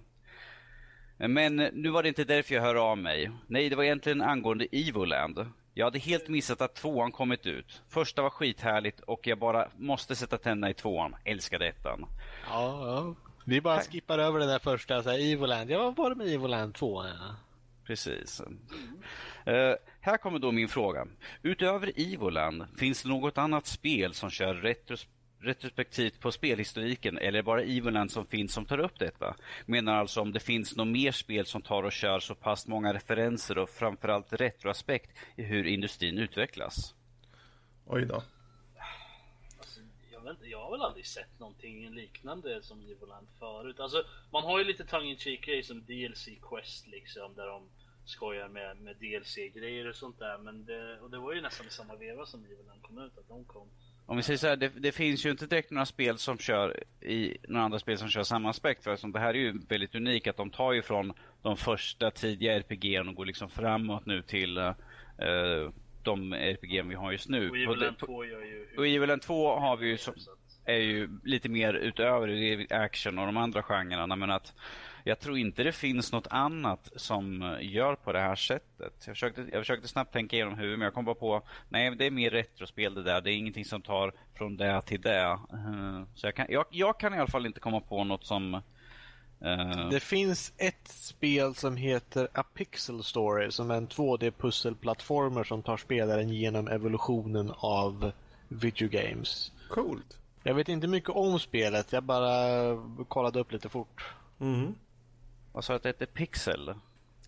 Men 1.16 1.56
nu 1.56 1.88
var 1.88 2.02
det 2.02 2.08
inte 2.08 2.24
därför 2.24 2.54
jag 2.54 2.62
hör 2.62 2.74
av 2.74 2.98
mig. 2.98 3.30
Nej, 3.46 3.68
det 3.68 3.76
var 3.76 3.84
egentligen 3.84 4.22
angående 4.22 4.66
Evoland. 4.72 5.46
Jag 5.74 5.86
hade 5.86 5.98
helt 5.98 6.28
missat 6.28 6.60
att 6.60 6.74
tvåan 6.74 7.12
kommit 7.12 7.46
ut. 7.46 7.82
Första 7.88 8.22
var 8.22 8.30
skithärligt 8.30 9.00
och 9.00 9.26
jag 9.26 9.38
bara 9.38 9.68
måste 9.78 10.16
sätta 10.16 10.38
tänderna 10.38 10.70
i 10.70 10.74
tvåan. 10.74 11.16
Älskade 11.24 11.68
ettan. 11.68 12.06
Ja, 12.50 12.86
ja. 12.86 13.14
Vi 13.48 13.60
bara 13.60 13.80
skippar 13.80 14.18
över 14.18 14.38
den 14.38 14.48
där 14.48 14.58
första, 14.58 15.02
så 15.02 15.10
här, 15.10 15.32
Evoland. 15.32 15.70
Ja, 15.70 15.78
vad 15.78 15.96
var 15.96 16.10
det 16.10 16.16
med 16.16 16.28
Evoland 16.28 16.74
2? 16.74 17.04
Ja. 17.04 17.36
Precis. 17.84 18.40
Uh, 18.40 19.74
här 20.00 20.16
kommer 20.16 20.38
då 20.38 20.52
min 20.52 20.68
fråga. 20.68 21.06
Utöver 21.42 21.92
Evoland, 21.96 22.64
finns 22.78 23.02
det 23.02 23.08
något 23.08 23.38
annat 23.38 23.66
spel 23.66 24.14
som 24.14 24.30
kör 24.30 24.54
retros 24.54 25.06
retrospektivt 25.40 26.20
på 26.20 26.32
spelhistoriken 26.32 27.18
eller 27.18 27.32
det 27.38 27.42
bara 27.42 27.62
Evoland 27.62 28.10
som 28.10 28.26
finns 28.26 28.52
som 28.52 28.64
tar 28.64 28.78
upp 28.78 28.98
detta? 28.98 29.34
Menar 29.66 29.94
alltså 29.94 30.20
om 30.20 30.32
det 30.32 30.40
finns 30.40 30.76
något 30.76 30.88
mer 30.88 31.12
spel 31.12 31.46
som 31.46 31.62
tar 31.62 31.82
och 31.82 31.92
kör 31.92 32.20
så 32.20 32.34
pass 32.34 32.66
många 32.66 32.94
referenser 32.94 33.58
och 33.58 33.70
framförallt 33.70 34.32
retroaspekt 34.32 35.10
i 35.36 35.42
hur 35.42 35.66
industrin 35.66 36.18
utvecklas? 36.18 36.94
Oj 37.86 38.04
då 38.04 38.22
väl, 40.28 40.50
jag 40.50 40.62
har 40.62 40.70
väl 40.70 40.82
aldrig 40.82 41.06
sett 41.06 41.38
någonting 41.38 41.90
liknande 41.90 42.62
som 42.62 42.80
Evoland 42.80 43.28
förut. 43.38 43.80
Alltså, 43.80 44.04
man 44.30 44.44
har 44.44 44.58
ju 44.58 44.64
lite 44.64 44.84
tongue 44.84 45.10
in 45.10 45.18
cheek 45.18 45.46
grejer 45.46 45.62
som 45.62 45.80
DLC 45.80 46.28
Quest 46.42 46.86
liksom, 46.86 47.34
där 47.34 47.46
de 47.46 47.62
skojar 48.04 48.48
med, 48.48 48.76
med 48.76 48.96
DLC-grejer 48.96 49.88
och 49.88 49.96
sånt 49.96 50.18
där. 50.18 50.38
Men 50.38 50.64
det, 50.64 51.00
och 51.00 51.10
det 51.10 51.18
var 51.18 51.32
ju 51.32 51.40
nästan 51.40 51.66
i 51.66 51.70
samma 51.70 51.96
veva 51.96 52.26
som 52.26 52.44
Evoland 52.44 52.82
kom 52.82 52.98
ut, 52.98 53.18
att 53.18 53.28
de 53.28 53.44
kom. 53.44 53.68
Om 54.06 54.16
vi 54.16 54.22
säger 54.22 54.38
så 54.38 54.46
här, 54.46 54.56
det, 54.56 54.68
det, 54.68 54.92
finns 54.92 55.26
ju 55.26 55.30
inte 55.30 55.46
direkt 55.46 55.70
några 55.70 55.86
spel 55.86 56.18
som 56.18 56.38
kör 56.38 56.84
i 57.00 57.38
några 57.48 57.64
andra 57.64 57.78
spel 57.78 57.98
som 57.98 58.08
kör 58.08 58.22
samma 58.22 58.50
aspekt. 58.50 58.84
För 58.84 59.12
det 59.12 59.18
här 59.18 59.28
är 59.28 59.38
ju 59.38 59.58
väldigt 59.68 59.94
unikt 59.94 60.26
att 60.26 60.36
de 60.36 60.50
tar 60.50 60.72
ju 60.72 60.82
från 60.82 61.12
de 61.42 61.56
första 61.56 62.10
tidiga 62.10 62.56
RPG 62.56 63.00
och 63.08 63.14
går 63.14 63.26
liksom 63.26 63.50
framåt 63.50 64.06
nu 64.06 64.22
till 64.22 64.58
uh, 64.58 65.70
de 66.02 66.32
RPG 66.32 66.84
vi 66.84 66.94
har 66.94 67.12
just 67.12 67.28
nu. 67.28 67.50
Och 67.50 67.56
Evil 67.56 67.94
2 68.00 68.24
gör 68.24 68.40
ju... 68.40 68.66
Och 68.76 68.86
Evil 68.86 69.20
2 69.20 69.56
har 69.56 69.76
vi 69.76 69.86
ju 69.86 69.98
som, 69.98 70.14
är 70.64 70.76
ju 70.76 71.08
lite 71.24 71.48
mer 71.48 71.74
utöver 71.74 72.66
action 72.70 73.18
och 73.18 73.26
de 73.26 73.36
andra 73.36 73.62
genrerna. 73.62 74.16
Men 74.16 74.30
att 74.30 74.54
jag 75.04 75.20
tror 75.20 75.38
inte 75.38 75.62
det 75.62 75.72
finns 75.72 76.12
något 76.12 76.26
annat 76.30 76.90
som 76.96 77.56
gör 77.60 77.94
på 77.94 78.12
det 78.12 78.20
här 78.20 78.36
sättet. 78.36 79.04
Jag 79.06 79.16
försökte, 79.16 79.46
jag 79.52 79.60
försökte 79.60 79.88
snabbt 79.88 80.12
tänka 80.12 80.36
igenom 80.36 80.54
huvudet 80.54 80.78
men 80.78 80.84
jag 80.86 80.94
kom 80.94 81.04
bara 81.04 81.14
på 81.14 81.42
nej 81.68 81.96
det 81.96 82.06
är 82.06 82.10
mer 82.10 82.30
retrospel 82.30 82.94
det 82.94 83.02
där. 83.02 83.20
Det 83.20 83.32
är 83.32 83.34
ingenting 83.34 83.64
som 83.64 83.82
tar 83.82 84.12
från 84.34 84.56
det 84.56 84.82
till 84.82 85.00
det. 85.00 85.38
Eh, 85.52 86.02
så 86.14 86.26
jag 86.26 86.34
kan, 86.34 86.46
jag, 86.48 86.64
jag 86.70 87.00
kan 87.00 87.14
i 87.14 87.18
alla 87.18 87.28
fall 87.28 87.46
inte 87.46 87.60
komma 87.60 87.80
på 87.80 88.04
något 88.04 88.24
som 88.24 88.62
Uh... 89.42 89.88
Det 89.90 90.00
finns 90.00 90.52
ett 90.56 90.88
spel 90.88 91.54
som 91.54 91.76
heter 91.76 92.28
A 92.34 92.42
Pixel 92.54 93.04
Story 93.04 93.50
som 93.50 93.70
är 93.70 93.74
en 93.74 93.88
2D-pusselplattformer 93.88 95.44
som 95.44 95.62
tar 95.62 95.76
spelaren 95.76 96.28
genom 96.28 96.68
evolutionen 96.68 97.52
av 97.56 98.12
videogames. 98.48 99.52
Coolt. 99.70 100.18
Jag 100.42 100.54
vet 100.54 100.68
inte 100.68 100.86
mycket 100.86 101.10
om 101.10 101.38
spelet, 101.38 101.92
jag 101.92 102.02
bara 102.02 102.36
kollade 103.08 103.40
upp 103.40 103.52
lite 103.52 103.68
fort. 103.68 104.04
Mm. 104.40 104.74
Vad 105.52 105.64
sa 105.64 105.72
du 105.72 105.76
att 105.76 105.82
det 105.82 105.88
hette 105.88 106.06
Pixel? 106.06 106.68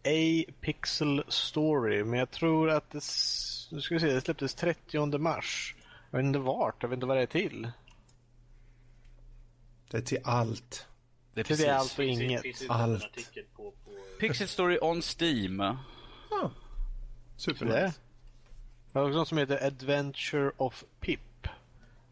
A 0.05 0.51
Pixel 0.61 1.25
Story, 1.29 2.05
men 2.05 2.19
jag 2.19 2.31
tror 2.31 2.71
att 2.71 2.91
det, 2.91 3.03
nu 3.71 3.81
ska 3.81 3.95
vi 3.95 4.01
se, 4.01 4.07
det 4.07 4.21
släpptes 4.21 4.55
30 4.55 5.19
mars. 5.19 5.75
Jag 6.11 6.19
vet 6.19 6.27
inte 6.27 6.39
vart, 6.39 6.83
jag 6.83 6.89
vet 6.89 6.97
inte 6.97 7.07
vad 7.07 7.17
det 7.17 7.23
är 7.23 7.27
till. 7.27 7.71
Det 9.91 9.97
är 9.97 10.03
till 10.03 10.21
allt. 10.25 10.87
Det 11.35 11.41
är, 11.41 11.45
precis. 11.45 11.65
det 11.65 11.71
är 11.71 11.75
allt 11.75 11.99
och 11.99 12.05
inget. 12.05 12.45
Allt. 12.69 13.15
På, 13.57 13.63
på... 13.63 13.91
Pixel 14.21 14.49
Story 14.49 14.79
on 14.81 15.03
Steam. 15.03 15.61
Ah. 15.61 15.77
Supernice. 17.37 18.01
Det 18.93 18.99
är 18.99 19.09
något 19.09 19.29
som 19.29 19.39
heter 19.39 19.67
Adventure 19.67 20.53
of 20.57 20.85
Pip. 21.01 21.49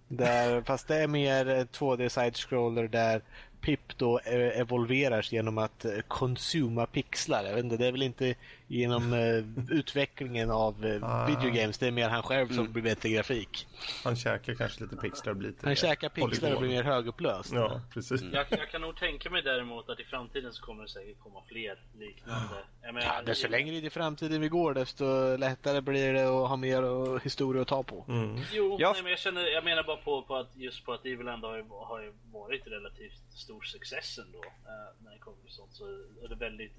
Där, 0.08 0.62
fast 0.66 0.88
det 0.88 0.96
är 0.96 1.08
mer 1.08 1.44
2D 1.64 2.08
side-scroller 2.08 2.88
där 2.88 3.22
Pip 3.60 3.98
då 3.98 4.18
eh, 4.18 4.60
evolveras 4.60 5.32
genom 5.32 5.58
att 5.58 5.84
eh, 5.84 5.98
konsuma 6.08 6.86
pixlar. 6.86 7.44
Jag 7.44 7.54
vet 7.54 7.64
inte, 7.64 7.76
det 7.76 7.86
är 7.86 7.92
väl 7.92 8.02
inte 8.02 8.34
genom 8.68 9.12
uh, 9.12 9.44
utvecklingen 9.70 10.50
av 10.50 10.84
uh, 10.84 11.04
ah. 11.04 11.26
videogames. 11.26 11.78
Det 11.78 11.86
är 11.86 11.90
mer 11.90 12.08
han 12.08 12.22
själv 12.22 12.48
som 12.48 12.58
mm. 12.58 12.72
blir 12.72 12.82
bättre 12.82 13.08
grafik. 13.08 13.66
Han 14.04 14.16
käkar 14.16 14.54
kanske 14.54 14.82
lite 14.82 14.96
pixlar 14.96 15.30
och 15.30 15.36
blir 15.36 15.48
lite 15.48 15.66
Han 15.66 15.76
käkar 15.76 16.08
pixlar 16.08 16.54
och 16.54 16.60
blir 16.60 16.70
mer 16.70 16.82
högupplöst. 16.82 17.52
Ja, 17.52 17.80
precis. 17.94 18.22
Mm. 18.22 18.34
Jag, 18.34 18.46
jag, 18.50 18.70
kan 18.70 18.80
nog 18.80 18.96
tänka 18.96 19.30
mig 19.30 19.42
däremot 19.42 19.88
att 19.88 20.00
i 20.00 20.04
framtiden 20.04 20.52
så 20.52 20.62
kommer 20.62 20.82
det 20.82 20.88
säkert 20.88 21.20
komma 21.20 21.42
fler 21.48 21.78
liknande. 21.98 22.64
Menar, 22.82 23.00
ja, 23.00 23.22
desto 23.26 23.48
längre 23.48 23.76
in 23.76 23.84
i 23.84 23.90
framtiden 23.90 24.40
vi 24.40 24.48
går 24.48 24.74
desto 24.74 25.36
lättare 25.36 25.80
blir 25.80 26.12
det 26.12 26.22
att 26.22 26.48
ha 26.48 26.56
mer 26.56 26.82
och 26.82 27.24
historia 27.24 27.62
att 27.62 27.68
ta 27.68 27.82
på. 27.82 28.04
Mm. 28.08 28.40
Jo, 28.52 28.76
jag... 28.80 28.92
Nej, 28.92 29.02
men 29.02 29.10
jag, 29.10 29.18
känner, 29.18 29.46
jag 29.46 29.64
menar 29.64 29.82
bara 29.82 29.96
på, 29.96 30.22
på 30.22 30.36
att 30.36 30.56
just 30.56 30.84
på 30.84 30.92
att 30.92 31.06
Evil 31.06 31.28
ändå 31.28 31.48
har, 31.48 31.86
har 31.86 32.12
varit 32.32 32.66
relativt 32.66 33.32
stor 33.32 33.62
success 33.62 34.18
ändå. 34.18 34.38
Uh, 34.38 35.04
när 35.04 35.12
det 35.12 35.18
kommer 35.18 35.38
till 35.42 35.54
sånt 35.54 35.72
så 35.72 35.84
är 36.24 36.28
det 36.28 36.34
väldigt 36.34 36.76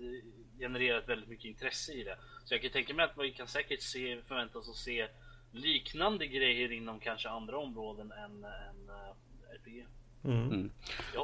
genererat 0.60 1.10
väldigt 1.10 1.30
mycket 1.30 1.46
intresse 1.46 1.79
i 1.90 2.04
det. 2.04 2.18
Så 2.46 2.54
jag 2.54 2.62
kan 2.62 2.72
tänka 2.72 2.94
mig 2.94 3.06
att 3.06 3.18
vi 3.18 3.32
kan 3.32 3.48
säkert 3.48 3.82
se, 3.82 4.22
förvänta 4.28 4.60
oss 4.60 4.70
att 4.70 4.76
se 4.76 5.08
liknande 5.52 6.28
grejer 6.28 6.72
inom 6.72 7.00
kanske 7.00 7.30
andra 7.30 7.58
områden 7.58 8.12
än, 8.12 8.44
än 8.44 8.90
uh, 8.90 8.96
eh, 8.96 9.56
RPG. 9.56 9.86
Mm. 10.24 10.48
Mm. 10.48 10.72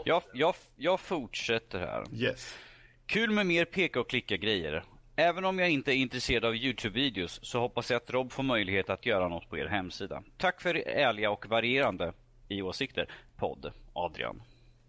Jag, 0.05 0.23
jag, 0.33 0.55
jag 0.75 0.99
fortsätter 0.99 1.79
här. 1.79 2.03
Yes. 2.13 2.57
Kul 3.05 3.31
med 3.31 3.45
mer 3.45 3.65
peka 3.65 3.99
och 3.99 4.09
klicka 4.09 4.37
grejer. 4.37 4.83
Även 5.15 5.45
om 5.45 5.59
jag 5.59 5.69
inte 5.69 5.91
är 5.91 5.95
intresserad 5.95 6.45
av 6.45 6.55
Youtube-videos 6.55 7.39
så 7.43 7.59
hoppas 7.59 7.91
jag 7.91 7.97
att 7.97 8.09
Rob 8.09 8.31
får 8.31 8.43
möjlighet 8.43 8.89
att 8.89 9.05
göra 9.05 9.27
något 9.27 9.49
på 9.49 9.57
er 9.57 9.65
hemsida. 9.65 10.23
Tack 10.37 10.61
för 10.61 10.75
ärliga 10.75 11.31
och 11.31 11.45
varierande 11.45 12.13
i 12.47 12.61
åsikter. 12.61 13.11
Podd 13.37 13.71
Adrian. 13.93 14.41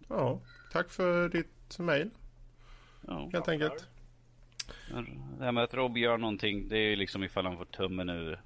Ja, 0.08 0.40
tack 0.72 0.90
för 0.90 1.28
ditt 1.28 1.78
mail. 1.78 2.10
Ja, 3.06 3.30
helt 3.32 3.48
enkelt. 3.48 3.88
Det 5.38 5.44
här 5.44 5.52
med 5.52 5.64
att 5.64 5.74
Rob 5.74 5.98
gör 5.98 6.18
någonting, 6.18 6.68
det 6.68 6.78
är 6.78 6.96
liksom 6.96 7.24
ifall 7.24 7.46
han 7.46 7.56
får 7.56 7.64
tummen 7.64 8.08
ur. 8.08 8.40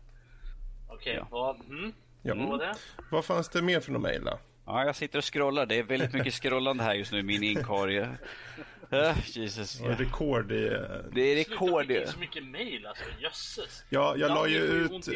Okej, 0.89 0.97
okay, 0.97 1.15
ja. 1.15 1.27
vad, 1.31 1.61
mm. 1.61 1.93
ja. 2.23 2.35
vad 2.35 2.49
var 2.49 2.59
det? 2.59 2.75
Vad 3.11 3.25
fanns 3.25 3.49
det 3.49 3.63
mer 3.63 3.81
för 3.81 3.93
några 3.93 4.09
mejl 4.09 4.25
då? 4.25 4.39
Ja, 4.67 4.85
jag 4.85 4.97
sitter 4.97 5.19
och 5.19 5.33
scrollar. 5.33 5.67
Det 5.67 5.79
är 5.79 5.83
väldigt 5.83 6.13
mycket 6.13 6.35
scrollande 6.35 6.85
här 6.85 6.95
just 6.95 7.13
nu 7.13 7.19
i 7.19 7.23
min 7.23 7.43
inkorg. 7.43 8.07
Jesus. 9.25 9.81
Ja, 9.81 9.95
rekord 9.99 10.53
i... 10.53 10.69
Det 11.13 11.21
är 11.21 11.37
rekord 11.37 11.91
i... 11.91 12.07
så 12.07 12.19
mycket 12.19 12.45
mail 12.45 12.87
alltså, 12.87 13.05
jösses. 13.21 13.85
Ja, 13.89 14.15
jag 14.17 14.29
la 14.29 14.49
ju 14.49 14.59
ut... 14.59 15.09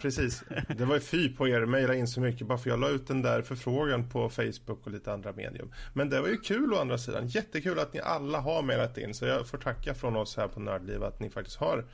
Precis. 0.00 0.44
Det 0.68 0.84
var 0.84 0.94
ju 0.94 1.00
fy 1.00 1.28
på 1.36 1.48
er 1.48 1.62
att 1.62 1.68
mejla 1.68 1.94
in 1.94 2.06
så 2.08 2.20
mycket 2.20 2.46
bara 2.46 2.58
för 2.58 2.70
jag 2.70 2.80
la 2.80 2.88
ut 2.88 3.06
den 3.06 3.22
där 3.22 3.42
förfrågan 3.42 4.08
på 4.10 4.28
Facebook 4.28 4.86
och 4.86 4.90
lite 4.90 5.12
andra 5.12 5.32
medium. 5.32 5.72
Men 5.94 6.10
det 6.10 6.20
var 6.20 6.28
ju 6.28 6.36
kul 6.36 6.74
å 6.74 6.78
andra 6.78 6.98
sidan. 6.98 7.26
Jättekul 7.26 7.78
att 7.78 7.92
ni 7.92 8.00
alla 8.00 8.40
har 8.40 8.62
mejlat 8.62 8.98
in. 8.98 9.14
Så 9.14 9.24
jag 9.26 9.48
får 9.48 9.58
tacka 9.58 9.94
från 9.94 10.16
oss 10.16 10.36
här 10.36 10.48
på 10.48 10.60
Nördliv 10.60 11.02
att 11.04 11.20
ni 11.20 11.30
faktiskt 11.30 11.56
har 11.56 11.84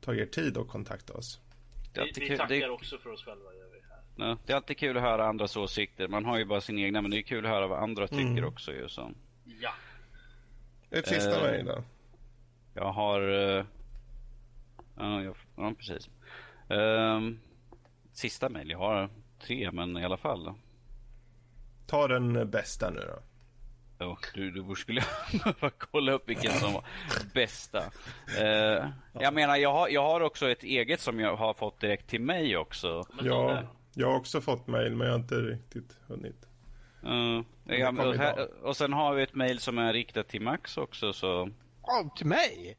tagit 0.00 0.20
er 0.38 0.42
tid 0.42 0.56
att 0.58 0.68
kontakta 0.68 1.12
oss. 1.12 1.40
det 1.94 2.00
är 2.00 2.04
Vi, 2.14 2.28
vi 2.28 2.36
tackar 2.36 2.48
Det 2.54 2.62
är, 2.62 2.70
också 2.70 2.98
för 2.98 3.10
oss 3.12 3.24
själva. 3.24 3.44
Gör 3.44 3.66
vi 3.72 3.80
här. 4.24 4.28
ja, 4.28 4.38
det 4.46 4.52
är 4.52 4.56
alltid 4.56 4.78
kul 4.78 4.96
att 4.96 5.02
höra 5.02 5.26
andras 5.26 5.56
åsikter. 5.56 6.08
Man 6.08 6.24
har 6.24 6.38
ju 6.38 6.44
bara 6.44 6.60
sin 6.60 6.78
egna, 6.78 7.02
men 7.02 7.10
det 7.10 7.18
är 7.18 7.22
kul 7.22 7.46
att 7.46 7.50
höra 7.52 7.66
vad 7.66 7.82
andra 7.82 8.08
tycker 8.08 8.22
Mm. 8.22 8.44
också. 8.44 8.72
Ju, 8.72 8.88
så. 8.88 9.12
Ja. 9.60 9.70
Ett 10.90 11.08
sista 11.08 11.56
Eh, 11.58 11.64
då. 11.64 11.82
Jag 12.74 12.92
har... 12.92 13.20
eh, 13.20 13.64
ja, 14.96 15.22
jag, 15.22 15.36
ja, 15.56 15.72
precis. 15.78 16.10
Ehm, 16.68 17.38
sista 18.12 18.48
mejl. 18.48 18.70
Jag 18.70 18.78
har 18.78 19.08
tre, 19.40 19.70
men 19.72 19.96
i 19.96 20.04
alla 20.04 20.16
fall. 20.16 20.52
Ta 21.86 22.08
den 22.08 22.50
bästa 22.50 22.90
nu 22.90 23.00
då. 23.08 23.22
Oh, 24.06 24.18
du, 24.34 24.50
du 24.50 24.62
borde 24.62 24.80
skulle 24.80 25.02
behöva 25.44 25.70
kolla 25.70 26.12
upp 26.12 26.28
vilken 26.28 26.52
som 26.52 26.72
var 26.72 26.84
bästa. 27.34 27.82
Eh, 28.38 28.88
jag 29.12 29.34
menar, 29.34 29.56
jag 29.56 29.72
har, 29.72 29.88
jag 29.88 30.02
har 30.02 30.20
också 30.20 30.48
ett 30.50 30.62
eget 30.62 31.00
som 31.00 31.20
jag 31.20 31.36
har 31.36 31.54
fått 31.54 31.80
direkt 31.80 32.08
till 32.08 32.20
mig 32.20 32.56
också. 32.56 33.04
Ja, 33.22 33.62
jag 33.94 34.06
har 34.06 34.16
också 34.16 34.40
fått 34.40 34.66
mejl 34.66 34.94
men 34.96 35.06
jag 35.06 35.14
har 35.14 35.20
inte 35.20 35.34
riktigt 35.34 35.96
hunnit. 36.06 36.45
Uh, 37.04 37.42
ja, 37.64 37.88
och, 37.88 38.14
här, 38.14 38.64
och 38.64 38.76
sen 38.76 38.92
har 38.92 39.14
vi 39.14 39.22
ett 39.22 39.34
mejl 39.34 39.58
som 39.58 39.78
är 39.78 39.92
riktat 39.92 40.28
till 40.28 40.42
Max 40.42 40.76
också. 40.76 41.12
Så. 41.12 41.50
Ja, 41.82 42.10
till 42.16 42.26
mig? 42.26 42.76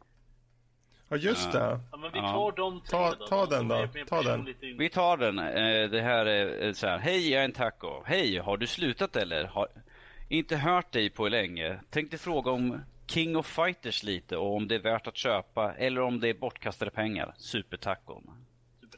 Ja, 1.09 1.17
just 1.17 1.51
det. 1.51 1.79
Ja, 1.91 1.97
men 1.97 2.11
vi 2.11 2.19
Ja. 2.19 2.31
tar 2.31 2.51
de 2.51 2.81
tre 2.81 2.89
Ta- 2.89 3.15
då, 3.15 3.27
ta 3.27 3.45
de 3.45 3.67
den 3.67 3.67
då. 3.67 3.87
Ta 4.07 4.21
den. 4.21 4.55
Vi 4.77 4.89
tar 4.89 5.17
den. 5.17 5.39
Eh, 5.39 5.89
det 5.89 6.01
här 6.01 6.25
är 6.25 6.67
eh, 6.67 6.73
så 6.73 6.87
här. 6.87 6.97
Hej, 6.97 7.31
jag 7.31 7.41
är 7.41 7.45
en 7.45 7.51
taco. 7.51 8.03
Hej, 8.05 8.37
har 8.37 8.57
du 8.57 8.67
slutat 8.67 9.15
eller? 9.15 9.43
Har 9.43 9.67
inte 10.29 10.55
hört 10.57 10.91
dig 10.91 11.09
på 11.09 11.27
länge. 11.27 11.79
Tänkte 11.89 12.17
fråga 12.17 12.51
om 12.51 12.81
King 13.07 13.37
of 13.37 13.45
Fighters 13.47 14.03
lite 14.03 14.37
och 14.37 14.55
om 14.55 14.67
det 14.67 14.75
är 14.75 14.79
värt 14.79 15.07
att 15.07 15.17
köpa 15.17 15.73
eller 15.73 16.01
om 16.01 16.19
det 16.19 16.29
är 16.29 16.33
bortkastade 16.33 16.91
pengar. 16.91 17.33
Supertacon. 17.37 18.31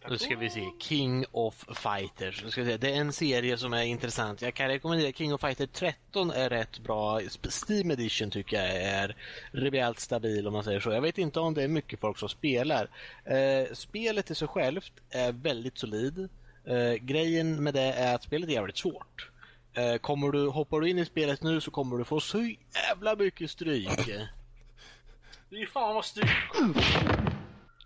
Nu 0.08 0.18
ska 0.18 0.36
vi 0.36 0.50
se. 0.50 0.64
King 0.80 1.26
of 1.32 1.66
Fighters. 1.76 2.44
Nu 2.44 2.52
ska 2.52 2.64
vi 2.64 2.72
se. 2.72 2.78
Det 2.78 2.92
är 2.92 2.96
en 2.96 3.14
serie 3.14 3.58
som 3.58 3.74
är 3.74 3.84
intressant. 3.84 4.42
Jag 4.42 4.54
kan 4.54 4.68
rekommendera 4.68 5.12
King 5.12 5.34
of 5.34 5.42
Fighters 5.42 5.70
13 5.74 6.32
är 6.32 6.50
rätt 6.50 6.80
bra. 6.80 7.22
Steam 7.68 7.92
Edition 7.92 8.32
tycker 8.32 8.58
jag 8.58 8.76
är 8.76 9.16
rejält 9.52 10.00
stabil 10.00 10.48
om 10.48 10.54
man 10.54 10.64
säger 10.64 10.80
så. 10.80 10.92
Jag 10.92 11.02
vet 11.02 11.18
inte 11.18 11.40
om 11.40 11.54
det 11.54 11.64
är 11.64 11.68
mycket 11.68 12.00
folk 12.00 12.18
som 12.18 12.30
spelar. 12.30 12.90
Eh, 13.26 13.74
spelet 13.74 14.32
i 14.32 14.36
sig 14.36 14.48
självt 14.48 14.94
är 15.10 15.32
väldigt 15.32 15.78
solid. 15.78 16.30
Eh, 16.66 16.94
grejen 16.94 17.64
med 17.64 17.74
det 17.74 17.82
är 17.94 18.16
att 18.16 18.24
spelet 18.24 18.50
är 18.50 18.54
jävligt 18.54 18.78
svårt. 18.78 19.30
Eh, 19.74 19.96
kommer 19.96 20.32
du, 20.32 20.48
hoppar 20.48 20.80
du 20.80 20.90
in 20.90 21.00
i 21.00 21.06
spelet 21.06 21.44
nu 21.44 21.62
så 21.62 21.72
kommer 21.72 21.98
du 21.98 22.04
få 22.04 22.20
så 22.20 22.54
jävla 22.74 23.16
mycket 23.16 23.52
stryk. 23.52 24.08
Ju 25.50 25.68
fan 25.68 25.96
vad 25.96 26.06
stryk. 26.06 26.28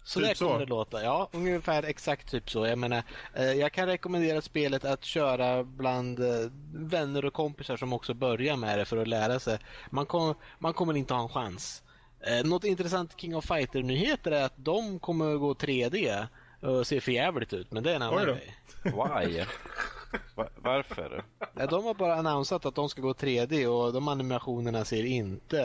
Så 0.05 0.19
Typ 0.19 0.27
där 0.27 0.35
kommer 0.35 0.51
så. 0.53 0.59
det 0.59 0.65
låta. 0.65 1.03
Ja, 1.03 1.29
ungefär 1.33 1.83
exakt 1.83 2.31
typ 2.31 2.49
så. 2.49 2.65
Jag 2.65 2.77
menar, 2.77 3.03
eh, 3.33 3.43
jag 3.53 3.71
kan 3.71 3.85
rekommendera 3.87 4.41
spelet 4.41 4.85
att 4.85 5.03
köra 5.05 5.63
bland 5.63 6.19
eh, 6.19 6.49
vänner 6.73 7.25
och 7.25 7.33
kompisar 7.33 7.77
som 7.77 7.93
också 7.93 8.13
börjar 8.13 8.55
med 8.57 8.79
det 8.79 8.85
för 8.85 8.97
att 8.97 9.07
lära 9.07 9.39
sig. 9.39 9.59
Man, 9.89 10.05
kom, 10.05 10.35
man 10.59 10.73
kommer 10.73 10.93
inte 10.97 11.13
ha 11.13 11.21
en 11.21 11.29
chans. 11.29 11.83
Eh, 12.19 12.45
något 12.45 12.63
intressant 12.63 13.19
King 13.21 13.35
of 13.35 13.45
Fighter-nyheter 13.45 14.31
är 14.31 14.43
att 14.45 14.53
de 14.55 14.99
kommer 14.99 15.35
gå 15.35 15.53
3D 15.53 16.27
och 16.61 16.87
se 16.87 17.01
för 17.01 17.11
jävligt 17.11 17.53
ut, 17.53 17.71
men 17.71 17.83
det 17.83 17.91
är 17.91 17.95
en 17.95 18.01
annan 18.01 18.25
grej. 18.25 18.55
Why? 18.83 19.43
Va- 20.35 20.49
varför? 20.57 21.23
De 21.69 21.83
har 21.85 21.93
bara 21.93 22.15
annonsat 22.15 22.65
att 22.65 22.75
de 22.75 22.89
ska 22.89 23.01
gå 23.01 23.13
3D 23.13 23.65
och 23.67 23.93
de 23.93 24.07
animationerna 24.07 24.85
ser 24.85 25.03
inte 25.05 25.57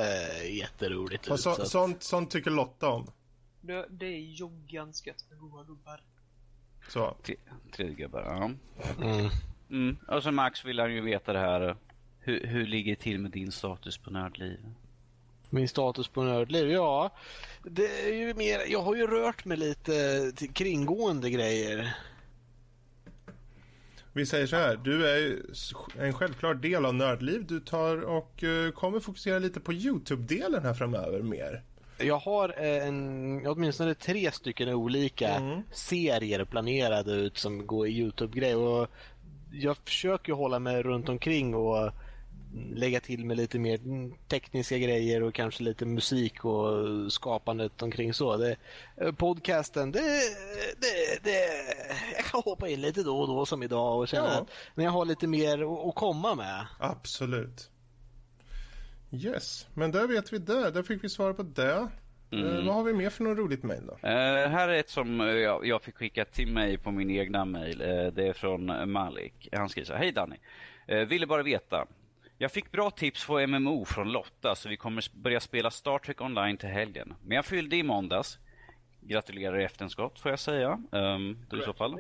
jätteroligt 0.51 1.27
Och 1.29 1.35
ut. 1.35 1.41
så, 1.41 1.55
så 1.55 1.63
att- 1.63 1.69
sånt, 1.69 2.03
sånt 2.03 2.31
tycker 2.31 2.51
Lotta 2.51 2.89
om. 2.89 3.07
Det, 3.61 3.87
det 3.91 4.07
är 4.07 4.19
ju 4.19 4.49
ganska 4.67 5.15
med 5.31 5.39
goa 5.39 5.65
gubbar. 5.65 6.01
Så. 6.89 7.17
Tre, 7.23 7.37
tre 7.73 7.95
gubbar, 7.95 8.23
ja. 8.23 8.51
Mm. 9.05 9.31
Mm. 9.71 9.97
Och 10.09 10.23
så 10.23 10.33
Max 10.33 10.65
vill 10.65 10.81
han 10.81 10.95
ju 10.95 11.01
veta 11.01 11.33
det 11.33 11.39
här. 11.39 11.77
Hur, 12.21 12.47
hur 12.47 12.67
ligger 12.67 12.93
det 12.97 13.03
till 13.03 13.19
med 13.19 13.31
din 13.31 13.53
status 13.53 13.99
på 13.99 14.11
Nördliv? 14.11 14.59
Min 15.51 15.69
status 15.69 16.09
på 16.09 16.23
Nördliv? 16.23 16.71
Ja, 16.71 17.11
det 17.63 18.09
är 18.09 18.15
ju 18.15 18.35
mer, 18.35 18.61
jag 18.69 18.83
har 18.83 18.95
ju 18.95 19.07
rört 19.07 19.45
mig 19.45 19.57
lite 19.57 20.33
till 20.33 20.53
kringgående 20.53 21.31
grejer. 21.31 21.97
Vi 24.13 24.27
säger 24.27 24.47
så 24.47 24.57
här, 24.57 24.77
du 24.77 25.07
är 25.09 25.43
en 25.99 26.13
självklar 26.13 26.55
del 26.55 26.87
av 26.87 26.95
Nördliv. 26.95 27.47
Du 27.47 27.61
tar 27.61 28.01
och 28.01 28.45
eh, 28.45 28.71
kommer 28.71 29.01
fokusera 29.01 29.39
lite 29.39 29.61
på 29.61 29.73
Youtube-delen 29.73 30.63
här 30.63 30.75
framöver 30.75 31.23
mer. 31.23 31.63
Jag 32.01 32.19
har 32.19 32.55
eh, 32.59 32.87
en, 32.89 33.47
åtminstone 33.47 33.95
tre 33.95 34.33
stycken 34.33 34.69
olika 34.69 35.29
Mm. 35.35 35.63
serier 35.73 36.45
planerade 36.45 37.13
ut 37.13 37.39
som 37.39 37.67
går 37.67 37.87
i 37.87 37.91
Youtube-grej. 37.91 38.55
Och 38.55 38.89
jag 39.53 39.77
försöker 39.77 40.33
hålla 40.33 40.59
mig 40.59 40.83
runt 40.83 41.09
omkring 41.09 41.55
och 41.55 41.91
lägga 42.75 43.01
till 43.01 43.25
med 43.25 43.37
lite 43.37 43.59
mer 43.59 43.79
tekniska 44.29 44.79
grejer 44.79 45.23
och 45.23 45.35
kanske 45.35 45.63
lite 45.63 45.87
musik 45.87 46.45
och 46.45 47.13
skapandet 47.13 47.83
omkring 47.83 48.15
så. 48.15 48.37
Det, 48.37 48.57
eh, 48.97 49.13
podcasten, 49.13 49.93
det, 49.93 50.01
det, 50.81 51.25
det, 51.25 51.47
jag 52.17 52.25
kan 52.25 52.43
hoppa 52.45 52.69
in 52.69 52.81
lite 52.81 53.03
då 53.03 53.21
och 53.21 53.29
då 53.29 53.47
som 53.47 53.63
idag 53.63 53.99
och 53.99 54.09
känna 54.09 54.27
Ja. 54.27 54.31
att 54.41 54.49
när 54.75 54.85
jag 54.85 54.91
har 54.93 55.05
lite 55.05 55.27
mer 55.27 55.89
att 55.89 55.95
komma 55.95 56.35
med. 56.35 56.67
Absolut. 56.79 57.71
Yes, 59.11 59.69
men 59.75 59.91
där 59.91 60.07
vet 60.07 60.33
vi 60.33 60.39
det. 60.39 60.71
Där 60.71 60.83
fick 60.83 61.05
vi 61.05 61.09
svar 61.09 61.33
på 61.33 61.43
det. 61.43 61.89
Eh, 62.31 62.67
vad 62.67 62.75
har 62.75 62.85
vi 62.85 62.93
mer 62.93 63.11
för 63.11 63.25
något 63.25 63.39
roligt 63.39 63.63
mejl 63.63 63.87
då? 63.87 64.09
Eh, 64.09 64.49
här 64.49 64.69
är 64.69 64.79
ett 64.79 64.91
som 64.91 65.21
eh, 65.21 65.27
jag, 65.27 65.67
jag 65.67 65.83
fick 65.83 65.97
skicka 65.97 66.25
till 66.25 66.53
mig 66.53 66.79
på 66.79 66.91
min 66.91 67.11
egna 67.11 67.45
mail. 67.45 67.81
Eh, 67.81 68.07
det 68.07 68.29
är 68.29 68.33
från 68.33 68.93
Malik. 68.93 69.49
Han 69.53 69.69
skriver 69.69 69.87
så 69.87 69.93
här. 69.93 70.01
Hej 70.01 70.13
Danny. 70.13 70.37
Eh, 70.87 70.99
ville 70.99 71.27
bara 71.27 71.43
veta. 71.43 71.87
Jag 72.39 72.53
fick 72.53 72.73
bra 72.73 72.91
tips 72.91 73.27
på 73.27 73.47
MMO 73.47 73.85
från 73.85 74.13
Lotta 74.13 74.55
så 74.55 74.69
vi 74.69 74.77
kommer 74.77 75.05
börja 75.15 75.41
spela 75.41 75.71
Star 75.71 75.99
Trek 75.99 76.21
online 76.21 76.57
till 76.57 76.69
helgen. 76.69 77.15
Men 77.25 77.37
jag 77.37 77.45
fyllde 77.45 77.77
i 77.77 77.83
måndags. 77.83 78.39
Gratulerar 79.01 79.61
i 79.61 79.65
efterskott 79.65 80.21
får 80.21 80.33
jag 80.33 80.39
säga. 80.39 80.83
Um, 80.93 81.39
du 81.51 81.61
i 81.61 81.63
så 81.63 81.73
fall. 81.73 81.99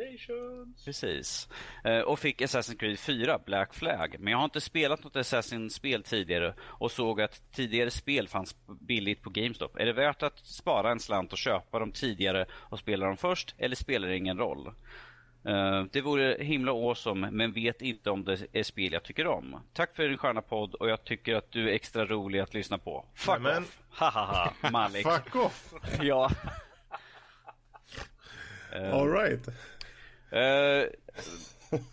Precis. 0.85 1.49
Eh, 1.85 2.01
och 2.01 2.19
fick 2.19 2.41
Assassin's 2.43 2.79
Creed 2.79 2.99
4, 2.99 3.39
Black 3.47 3.75
Flag. 3.75 4.17
Men 4.19 4.31
jag 4.31 4.39
har 4.39 4.45
inte 4.45 4.61
spelat 4.61 5.05
något 5.05 5.17
Assassin-spel 5.17 6.03
tidigare 6.03 6.55
och 6.61 6.91
såg 6.93 7.21
att 7.21 7.53
tidigare 7.53 7.91
spel 7.91 8.29
fanns 8.29 8.57
billigt 8.81 9.23
på 9.23 9.31
GameStop. 9.31 9.77
Är 9.77 9.87
det 9.87 9.93
värt 9.93 10.23
att 10.23 10.39
spara 10.39 10.91
en 10.91 11.01
slant 11.01 11.33
och 11.33 11.39
köpa 11.39 11.79
dem 11.79 11.93
tidigare 11.93 12.47
och 12.53 12.79
spela 12.79 13.07
dem 13.07 13.17
först 13.17 13.55
eller 13.59 13.77
spelar 13.77 14.09
det 14.09 14.17
ingen 14.17 14.39
roll? 14.39 14.67
Eh, 15.45 15.85
det 15.93 16.01
vore 16.01 16.37
himla 16.41 16.73
awesome, 16.73 17.31
men 17.31 17.53
vet 17.53 17.83
inte 17.83 18.11
om 18.11 18.25
det 18.25 18.39
är 18.53 18.63
spel 18.63 18.93
jag 18.93 19.03
tycker 19.03 19.27
om. 19.27 19.61
Tack 19.73 19.97
för 19.97 20.09
din 20.09 20.19
sköna 20.19 20.43
podd 20.43 20.75
och 20.75 20.91
jag 20.91 21.05
tycker 21.05 21.35
att 21.35 21.53
du 21.53 21.71
är 21.71 21.73
extra 21.75 22.07
rolig 22.07 22.41
att 22.41 22.55
lyssna 22.55 22.79
på. 22.79 23.05
Fuck 23.15 23.35
Nämen. 23.39 23.63
off! 23.63 23.79
Hahaha, 23.91 24.53
Malik. 24.73 25.07
Fuck 25.07 25.37
off! 25.37 25.73
ja. 26.01 26.31
All 28.73 29.09
right. 29.09 29.49
Eh, 30.31 30.91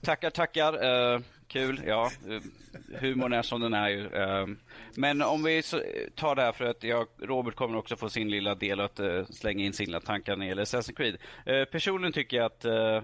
tackar, 0.02 0.30
tackar. 0.30 0.84
Eh, 1.14 1.20
kul, 1.48 1.82
ja. 1.88 2.12
Humorn 3.00 3.34
är 3.34 3.42
som 3.42 3.62
den 3.62 3.74
är 3.74 3.90
ju. 3.90 4.08
Eh, 4.08 4.48
men 4.96 5.22
om 5.22 5.44
vi 5.44 5.62
tar 6.16 6.36
det 6.36 6.42
här 6.42 6.52
för 6.52 6.66
att 6.66 6.84
jag, 6.84 7.08
Robert 7.22 7.56
kommer 7.56 7.78
också 7.78 7.96
få 7.96 8.10
sin 8.10 8.30
lilla 8.30 8.56
del 8.56 8.80
att 8.80 9.00
eh, 9.00 9.26
slänga 9.26 9.66
in 9.66 9.74
sina 9.74 10.00
tankar 10.00 10.36
när 10.36 10.46
det 10.46 10.50
gäller 10.50 10.66
Assassin's 10.66 10.96
Creed. 10.96 11.18
Eh, 11.46 11.66
personligen 11.66 12.14
tycker 12.14 12.38
jag 12.38 12.46
att 12.46 12.66
eh, 12.66 13.02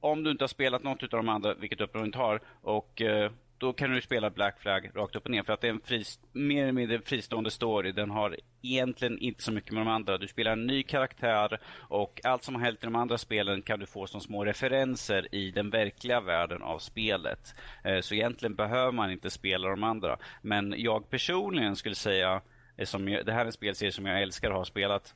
om 0.00 0.24
du 0.24 0.30
inte 0.30 0.42
har 0.44 0.48
spelat 0.48 0.82
något 0.82 1.02
av 1.02 1.08
de 1.08 1.28
andra, 1.28 1.54
vilket 1.54 1.78
du 1.78 1.84
uppenbarligen 1.84 2.08
inte 2.08 2.18
har, 2.18 2.40
och 2.62 3.02
eh, 3.02 3.30
då 3.58 3.72
kan 3.72 3.90
du 3.90 4.00
spela 4.00 4.30
Black 4.30 4.60
Flag 4.60 4.90
rakt 4.94 5.16
upp 5.16 5.24
och 5.24 5.30
ner 5.30 5.42
för 5.42 5.52
att 5.52 5.60
det 5.60 5.66
är 5.68 5.72
en 5.72 5.80
frist, 5.80 6.20
mer 6.32 6.62
eller 6.62 6.72
mindre 6.72 7.00
fristående 7.00 7.50
story. 7.50 7.92
Den 7.92 8.10
har 8.10 8.36
egentligen 8.62 9.18
inte 9.18 9.42
så 9.42 9.52
mycket 9.52 9.72
med 9.72 9.80
de 9.80 9.88
andra. 9.88 10.18
Du 10.18 10.28
spelar 10.28 10.52
en 10.52 10.66
ny 10.66 10.82
karaktär 10.82 11.60
och 11.78 12.20
allt 12.24 12.44
som 12.44 12.54
har 12.54 12.62
hänt 12.62 12.82
i 12.82 12.86
de 12.86 12.96
andra 12.96 13.18
spelen 13.18 13.62
kan 13.62 13.80
du 13.80 13.86
få 13.86 14.06
som 14.06 14.20
små 14.20 14.44
referenser 14.44 15.34
i 15.34 15.50
den 15.50 15.70
verkliga 15.70 16.20
världen 16.20 16.62
av 16.62 16.78
spelet. 16.78 17.54
Eh, 17.84 18.00
så 18.00 18.14
egentligen 18.14 18.54
behöver 18.54 18.92
man 18.92 19.10
inte 19.10 19.30
spela 19.30 19.68
de 19.68 19.82
andra. 19.82 20.18
Men 20.42 20.74
jag 20.76 21.10
personligen 21.10 21.76
skulle 21.76 21.94
säga, 21.94 22.40
eh, 22.76 22.84
som 22.84 23.08
jag, 23.08 23.26
det 23.26 23.32
här 23.32 23.40
är 23.40 23.46
en 23.46 23.52
spelserie 23.52 23.92
som 23.92 24.06
jag 24.06 24.22
älskar 24.22 24.50
och 24.50 24.56
har 24.56 24.64
spelat 24.64 25.14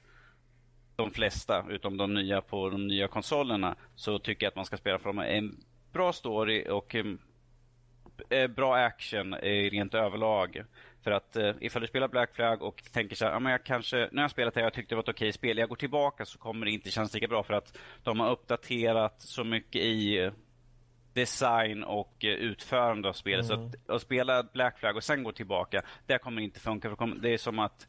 de 0.96 1.10
flesta, 1.10 1.64
utom 1.70 1.96
de 1.96 2.14
nya 2.14 2.40
på 2.40 2.70
de 2.70 2.86
nya 2.86 3.08
konsolerna, 3.08 3.76
så 3.94 4.18
tycker 4.18 4.46
jag 4.46 4.50
att 4.50 4.56
man 4.56 4.64
ska 4.64 4.76
spela 4.76 4.98
för 4.98 5.08
dem. 5.08 5.18
En 5.18 5.56
bra 5.92 6.12
story 6.12 6.66
och 6.68 6.94
eh, 6.94 7.04
bra 8.48 8.76
action 8.76 9.34
eh, 9.34 9.70
rent 9.70 9.94
överlag. 9.94 10.64
För 11.02 11.10
att 11.10 11.36
eh, 11.36 11.54
ifall 11.60 11.82
du 11.82 11.88
spelar 11.88 12.08
Black 12.08 12.34
Flag 12.34 12.62
och 12.62 12.82
tänker 12.92 13.16
så 13.16 13.24
här, 13.24 13.32
ja, 13.32 13.38
men 13.38 13.52
jag 13.52 13.64
kanske, 13.64 14.08
jag 14.12 14.20
har 14.22 14.28
spelat 14.28 14.54
det 14.54 14.60
här, 14.60 14.66
jag 14.66 14.72
tyckte 14.74 14.94
det 14.94 14.96
var 14.96 15.02
ett 15.02 15.08
okej 15.08 15.32
spel, 15.32 15.58
jag 15.58 15.68
går 15.68 15.76
tillbaka 15.76 16.24
så 16.24 16.38
kommer 16.38 16.66
det 16.66 16.72
inte 16.72 16.90
kännas 16.90 17.14
lika 17.14 17.28
bra 17.28 17.42
för 17.42 17.54
att 17.54 17.78
de 18.02 18.20
har 18.20 18.30
uppdaterat 18.30 19.20
så 19.20 19.44
mycket 19.44 19.82
i 19.82 20.18
eh, 20.18 20.32
design 21.12 21.84
och 21.84 22.24
eh, 22.24 22.30
utförande 22.30 23.08
av 23.08 23.12
spelet. 23.12 23.46
Så 23.46 23.54
att, 23.54 23.90
att 23.90 24.02
spela 24.02 24.42
Black 24.42 24.78
Flag 24.78 24.96
och 24.96 25.04
sen 25.04 25.22
gå 25.22 25.32
tillbaka, 25.32 25.82
det 26.06 26.18
kommer 26.18 26.42
inte 26.42 26.60
funka. 26.60 26.96
För 26.96 27.22
det 27.22 27.34
är 27.34 27.38
som 27.38 27.58
att 27.58 27.86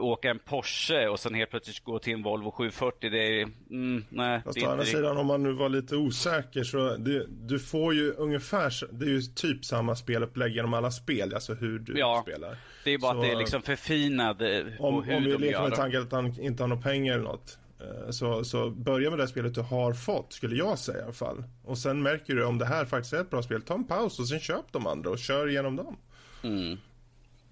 åka 0.00 0.30
en 0.30 0.38
Porsche 0.38 1.08
och 1.08 1.20
sen 1.20 1.34
helt 1.34 1.50
plötsligt 1.50 1.84
gå 1.84 1.98
till 1.98 2.12
en 2.12 2.22
Volvo 2.22 2.50
740. 2.50 3.10
Det 3.10 3.40
är, 3.40 3.48
mm, 3.70 4.04
nej. 4.08 4.40
Fast 4.44 4.54
det 4.54 4.64
är 4.64 4.68
å 4.68 4.70
andra 4.70 4.84
sidan 4.84 5.16
om 5.16 5.26
man 5.26 5.42
nu 5.42 5.52
var 5.52 5.68
lite 5.68 5.96
osäker 5.96 6.64
så 6.64 6.96
det, 6.96 7.26
du 7.28 7.58
får 7.58 7.94
ju 7.94 8.12
ungefär, 8.12 8.72
det 8.92 9.04
är 9.04 9.08
ju 9.10 9.20
typ 9.22 9.64
samma 9.64 9.96
spelupplägg 9.96 10.54
genom 10.54 10.74
alla 10.74 10.90
spel, 10.90 11.34
alltså 11.34 11.54
hur 11.54 11.78
du 11.78 11.98
Ja, 11.98 12.22
spelar. 12.26 12.56
Det 12.84 12.90
är 12.90 12.98
bara 12.98 13.12
Så, 13.12 13.18
att 13.18 13.24
det 13.24 13.32
är 13.32 13.38
liksom 13.38 13.62
förfinad 13.62 14.42
eh, 14.42 14.64
Om, 14.78 14.94
om 14.94 15.04
vi 15.24 15.38
leker 15.38 15.62
med 15.62 15.74
tanken 15.74 16.02
att 16.02 16.12
han 16.12 16.40
inte 16.40 16.62
har 16.62 16.68
några 16.68 16.82
pengar 16.82 17.14
eller 17.14 17.24
något. 17.24 17.58
eh, 17.80 18.10
Så, 18.10 18.44
så 18.44 18.70
börja 18.70 19.10
med 19.10 19.18
det 19.18 19.28
spelet 19.28 19.54
du 19.54 19.60
har 19.60 19.92
fått, 19.92 20.32
skulle 20.32 20.56
jag 20.56 20.78
säga 20.78 20.98
i 20.98 21.02
alla 21.02 21.12
fall. 21.12 21.44
Och 21.64 21.78
sen 21.78 22.02
märker 22.02 22.34
du 22.34 22.44
om 22.44 22.58
det 22.58 22.66
här 22.66 22.84
faktiskt 22.84 23.12
är 23.12 23.20
ett 23.20 23.30
bra 23.30 23.42
spel, 23.42 23.62
ta 23.62 23.74
en 23.74 23.84
paus 23.86 24.18
och 24.18 24.28
sen 24.28 24.40
köp 24.40 24.72
de 24.72 24.86
andra 24.86 25.10
och 25.10 25.18
kör 25.18 25.48
igenom 25.48 25.76
dem. 25.76 25.96
Mm. 26.42 26.78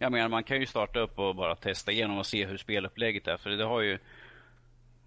Jag 0.03 0.13
menar, 0.13 0.29
man 0.29 0.45
kan 0.45 0.61
ju 0.61 0.67
starta 0.67 1.01
upp 1.01 1.19
och 1.19 1.35
bara 1.35 1.57
testa 1.57 1.93
igenom 1.93 2.19
och 2.19 2.27
se 2.27 2.47
hur 2.47 2.57
spelupplägget 2.57 3.27
är. 3.29 3.37
För 3.37 3.51
det 3.51 3.65
har 3.65 3.81
ju... 3.81 3.99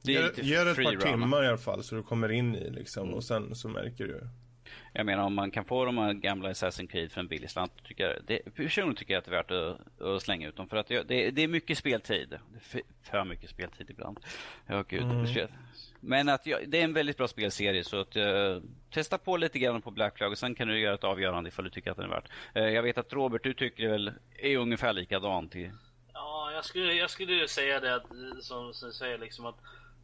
Det 0.02 0.12
ge 0.12 0.64
det 0.64 0.72
ett 0.72 0.84
par 0.84 1.12
timmar 1.12 1.44
i 1.44 1.48
alla 1.48 1.58
fall 1.58 1.84
så 1.84 1.96
du 1.96 2.04
kommer 2.04 2.32
in 2.32 2.56
i 2.56 2.70
liksom 2.70 3.14
och 3.14 3.24
sen 3.24 3.56
så 3.56 3.68
märker 3.68 4.08
du. 4.08 4.28
Jag 4.94 5.06
menar 5.06 5.24
om 5.24 5.34
man 5.34 5.52
kan 5.52 5.66
få 5.66 5.86
de 5.86 5.98
här 5.98 6.14
gamla 6.14 6.50
Assassin's 6.50 6.88
Creed 6.88 7.12
för 7.12 7.20
en 7.20 7.28
billig 7.28 7.50
slant. 7.50 7.84
Tycker 7.84 8.04
jag, 8.04 8.16
det, 8.28 8.56
personligen 8.56 8.96
tycker 8.96 9.14
jag 9.14 9.20
att 9.20 9.26
det 9.26 9.32
är 9.32 9.36
värt 9.36 9.52
att, 9.52 10.02
att 10.02 10.22
slänga 10.22 10.48
ut 10.48 10.56
dem. 10.56 10.68
För 10.68 10.78
att 10.78 10.88
det, 10.88 11.04
det, 11.04 11.32
det 11.32 11.42
är 11.42 11.48
mycket 11.48 11.78
speltid. 11.78 12.30
Det 12.30 12.36
är 12.36 12.60
för, 12.60 12.82
för 13.04 13.26
mycket 13.26 13.50
speltid 13.50 13.90
ibland. 13.90 14.20
Ja, 14.68 14.84
gud. 14.88 15.04
Mm. 15.04 15.48
Men 16.00 16.30
att 16.30 16.46
jag, 16.46 16.70
det 16.70 16.80
är 16.80 16.84
en 16.84 16.94
väldigt 16.94 17.18
bra 17.18 17.28
spelserie. 17.28 17.84
Så 17.84 18.00
att, 18.00 18.16
eh, 18.16 18.58
testa 18.92 19.18
på 19.18 19.38
lite 19.38 19.60
grann 19.60 19.82
på 19.82 19.92
Black 19.92 20.18
Flag 20.18 20.32
och 20.32 20.38
sen 20.38 20.56
kan 20.56 20.68
du 20.68 20.80
göra 20.80 20.96
ett 20.96 21.04
avgörande 21.04 21.48
ifall 21.48 21.66
du 21.66 21.72
tycker 21.72 21.92
att 21.92 21.98
den 21.98 22.06
är 22.06 22.10
värt. 22.10 22.30
Eh, 22.54 22.64
jag 22.64 22.84
vet 22.84 22.98
att 22.98 23.14
Robert, 23.14 23.44
du 23.44 23.54
tycker 23.54 23.90
väl 23.90 24.12
är 24.40 24.58
ungefär 24.58 24.94
likadant. 24.94 25.56
I, 25.56 25.72
Ja, 26.14 26.52
jag 26.52 26.66
skulle, 26.66 26.94
jag 26.94 27.10
skulle 27.10 27.48
säga 27.48 27.80
det 27.80 27.96
att, 27.96 28.12
eh, 28.12 28.40
som, 28.42 28.74
som 28.74 28.92
säger 28.92 29.18
liksom 29.18 29.46
att 29.46 29.58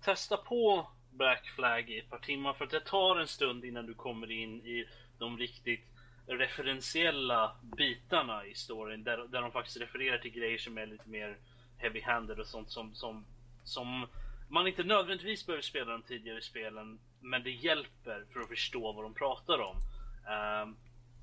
testa 0.03 0.37
på 0.37 0.87
Black 1.11 1.48
Flag 1.56 1.90
i 1.90 1.99
ett 1.99 2.10
par 2.10 2.18
timmar 2.18 2.53
för 2.53 2.65
att 2.65 2.72
det 2.72 2.80
tar 2.80 3.19
en 3.19 3.27
stund 3.27 3.65
innan 3.65 3.86
du 3.86 3.94
kommer 3.94 4.31
in 4.31 4.61
i 4.65 4.86
de 5.18 5.38
riktigt 5.38 5.86
referentiella 6.27 7.56
bitarna 7.77 8.45
i 8.45 8.53
storyn 8.53 9.03
där, 9.03 9.18
där 9.18 9.41
de 9.41 9.52
faktiskt 9.52 9.77
refererar 9.77 10.18
till 10.18 10.31
grejer 10.31 10.57
som 10.57 10.77
är 10.77 10.86
lite 10.86 11.10
mer 11.10 11.38
heavy-handed 11.77 12.40
och 12.40 12.48
sånt 12.48 12.72
som, 12.72 12.95
som, 12.95 13.26
som 13.64 14.07
man 14.48 14.68
inte 14.68 14.84
nödvändigtvis 14.84 15.45
behöver 15.45 15.64
spela 15.64 15.91
de 15.91 16.02
tidigare 16.02 16.41
spelen 16.41 16.99
men 17.22 17.44
det 17.44 17.52
hjälper 17.52 18.26
för 18.34 18.40
att 18.40 18.48
förstå 18.48 18.91
vad 18.91 19.06
de 19.06 19.14
pratar 19.14 19.60
om. 19.61 19.76
Uh, 19.76 20.76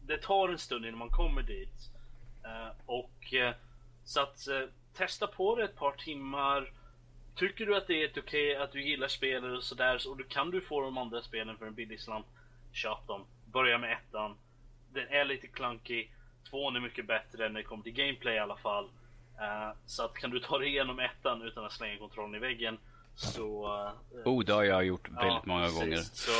det 0.07 0.19
tar 0.19 0.49
en 0.49 0.59
stund 0.59 0.87
innan 0.87 0.99
man 0.99 1.11
kommer 1.11 1.43
dit. 1.43 1.91
Uh, 2.45 2.73
och 2.87 3.35
uh, 3.35 3.51
så 4.05 4.21
att 4.21 4.49
testa 4.95 5.27
på 5.27 5.57
det 5.57 5.65
ett 5.65 5.77
par 5.77 5.93
timmar. 5.93 6.73
Tycker 7.37 7.67
du 7.67 7.77
att 7.77 7.87
det 7.87 8.03
är 8.05 8.11
okej, 8.21 8.57
att 8.57 8.73
du 8.73 8.83
gillar 8.83 9.09
spelet 9.09 9.57
och 9.57 9.65
sådär, 9.65 9.99
så 9.99 10.11
och 10.11 10.17
då 10.17 10.25
kan 10.25 10.51
du 10.51 10.61
få 10.61 10.81
de 10.81 10.99
andra 10.99 11.23
spelen 11.23 11.57
för 11.59 11.67
en 11.67 11.75
billig 11.75 12.01
slant. 12.01 12.27
Köp 12.73 13.07
dem. 13.07 13.25
Börja 13.53 13.79
med 13.79 13.93
ettan. 13.93 14.37
Den 14.93 15.09
är 15.09 15.25
lite 15.25 15.47
clunky. 15.47 16.07
Tvåan 16.51 16.77
är 16.77 16.81
mycket 16.81 17.07
bättre 17.07 17.49
när 17.49 17.61
det 17.61 17.63
kommer 17.63 17.83
till 17.83 17.93
gameplay 17.93 18.35
i 18.35 18.39
alla 18.39 18.57
fall. 18.57 18.85
Eh, 19.41 19.77
så 19.87 20.05
att 20.05 20.15
kan 20.15 20.31
du 20.31 20.41
ta 20.41 20.59
dig 20.59 20.69
igenom 20.69 20.99
ettan 21.01 21.43
utan 21.43 21.65
att 21.65 21.73
slänga 21.73 21.99
kontrollen 21.99 22.35
i 22.35 22.39
väggen 22.39 22.79
så... 23.17 23.67
eh, 24.15 24.29
oh, 24.29 24.45
det 24.45 24.53
har 24.53 24.65
jag 24.65 24.85
gjort 24.85 25.09
Ja, 25.17 25.23
väldigt 25.25 25.47
många 25.47 25.65
precis. 25.65 25.81
gånger. 25.81 25.97
Så, 25.97 26.31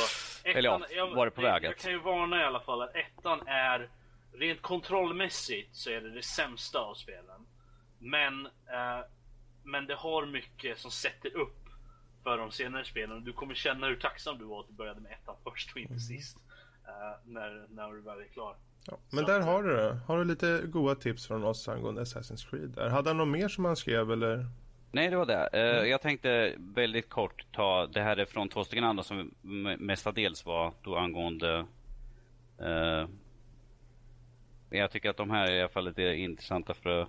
Eller 0.49 0.69
ja, 0.69 0.81
jag, 0.89 1.15
var 1.15 1.25
det 1.25 1.31
på 1.31 1.41
väg 1.41 1.63
Jag 1.63 1.77
kan 1.77 1.91
ju 1.91 1.99
varna 1.99 2.41
i 2.41 2.43
alla 2.43 2.59
fall 2.59 2.81
att 2.81 2.95
ettan 2.95 3.47
är 3.47 3.89
rent 4.33 4.61
kontrollmässigt 4.61 5.75
så 5.75 5.89
är 5.89 6.01
det 6.01 6.09
det 6.09 6.23
sämsta 6.23 6.79
av 6.79 6.93
spelen. 6.95 7.45
Men, 7.99 8.45
eh, 8.45 8.99
men 9.67 9.85
det 9.87 9.95
har 9.95 10.25
mycket 10.25 10.79
som 10.79 10.91
sätter 10.91 11.37
upp 11.37 11.57
för 12.23 12.37
de 12.37 12.51
senare 12.51 12.85
spelen. 12.85 13.23
Du 13.23 13.33
kommer 13.33 13.53
känna 13.55 13.87
hur 13.87 13.95
tacksam 13.95 14.37
du 14.37 14.45
var 14.45 14.59
att 14.59 14.67
du 14.67 14.73
började 14.73 14.99
med 15.01 15.11
ettan 15.11 15.35
först 15.43 15.71
och 15.71 15.77
inte 15.77 15.93
Mm. 15.93 15.99
sist. 15.99 16.37
Eh, 16.87 16.91
när, 17.25 17.65
när 17.69 17.91
du 17.91 18.01
väl 18.01 18.19
är 18.19 18.27
klar. 18.27 18.55
Ja, 18.85 18.97
men 19.09 19.25
Så 19.25 19.31
där 19.31 19.39
att- 19.39 19.45
har 19.45 19.63
du 19.63 19.75
det. 19.75 19.99
Har 20.07 20.17
du 20.17 20.23
lite 20.25 20.61
goda 20.65 20.95
tips 20.95 21.27
från 21.27 21.43
oss 21.43 21.67
angående 21.67 22.01
Assassin's 22.03 22.49
Creed 22.49 22.69
där? 22.69 22.89
Hade 22.89 23.09
han 23.09 23.17
något 23.17 23.27
mer 23.27 23.47
som 23.47 23.65
han 23.65 23.75
skrev 23.75 24.11
eller? 24.11 24.45
Nej, 24.91 25.09
det 25.09 25.15
var 25.17 25.25
det. 25.25 25.49
Eh, 25.53 25.89
Jag 25.89 26.01
tänkte 26.01 26.53
väldigt 26.57 27.09
kort 27.09 27.45
ta, 27.51 27.87
det 27.87 28.01
här 28.01 28.17
är 28.17 28.25
från 28.25 28.49
två 28.49 28.63
stycken 28.63 28.83
andra 28.83 29.03
som 29.03 29.31
mestadels 29.79 30.45
var 30.45 30.73
då 30.83 30.95
angående 30.97 31.65
eh, 32.59 33.07
jag 34.69 34.91
tycker 34.91 35.09
att 35.09 35.17
de 35.17 35.29
här 35.29 35.47
är 35.47 35.55
i 35.55 35.59
alla 35.59 35.69
fall 35.69 35.85
lite 35.85 36.01
intressanta 36.03 36.73
för 36.73 37.07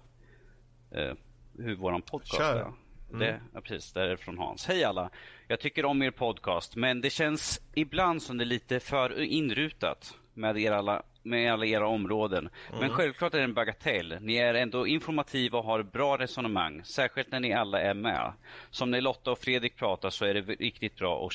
eh, 0.90 1.14
hur 1.59 1.76
våran 1.76 2.02
podcast 2.02 2.43
Kör. 2.43 2.56
är. 2.56 2.72
Det, 3.18 3.40
ja, 3.55 3.60
precis, 3.60 3.93
det 3.93 4.02
är 4.02 4.16
från 4.16 4.39
Hans. 4.39 4.66
Hej 4.66 4.85
alla! 4.85 5.10
Jag 5.48 5.60
tycker 5.60 5.85
om 5.85 6.02
er 6.02 6.10
podcast, 6.10 6.76
men 6.76 7.01
det 7.01 7.10
känns 7.10 7.60
ibland 7.74 8.22
som 8.22 8.39
det 8.39 8.44
är 8.44 8.47
lite 8.47 8.80
för 8.80 9.20
inrutat 9.20 10.14
med, 10.35 10.59
er 10.59 10.72
alla, 10.72 11.02
med 11.22 11.52
alla 11.52 11.66
era 11.66 11.86
områden. 11.86 12.48
Men 12.80 12.90
självklart 12.90 13.35
är 13.35 13.39
det 13.39 13.44
en 13.44 13.55
bagatell. 13.55 14.16
Ni 14.20 14.36
är 14.36 14.55
ändå 14.55 14.86
informativa 14.86 15.59
och 15.59 15.64
har 15.64 15.82
bra 15.82 16.18
resonemang, 16.18 16.85
särskilt 16.85 17.30
när 17.30 17.40
ni 17.40 17.52
alla 17.52 17.80
är 17.80 17.94
med. 17.94 18.32
Som 18.70 18.90
när 18.90 19.01
Lotta 19.01 19.30
och 19.30 19.39
Fredrik 19.39 19.76
pratar 19.76 20.10
så 20.10 20.24
är 20.24 20.35
det 20.35 20.40
riktigt 20.40 20.97
bra 20.97 21.16
och 21.16 21.32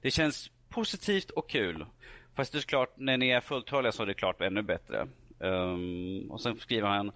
det 0.00 0.10
känns 0.10 0.50
positivt 0.68 1.30
och 1.30 1.50
kul. 1.50 1.86
Fast 2.34 2.52
det 2.52 2.58
är 2.58 2.62
klart, 2.62 2.92
när 2.96 3.16
ni 3.16 3.28
är 3.28 3.40
fulltaliga 3.40 3.92
så 3.92 4.02
är 4.02 4.06
det 4.06 4.14
klart 4.14 4.40
ännu 4.40 4.62
bättre. 4.62 5.08
Ehm, 5.40 6.30
och 6.30 6.40
sen 6.40 6.56
skriver 6.58 6.88
han 6.88 7.12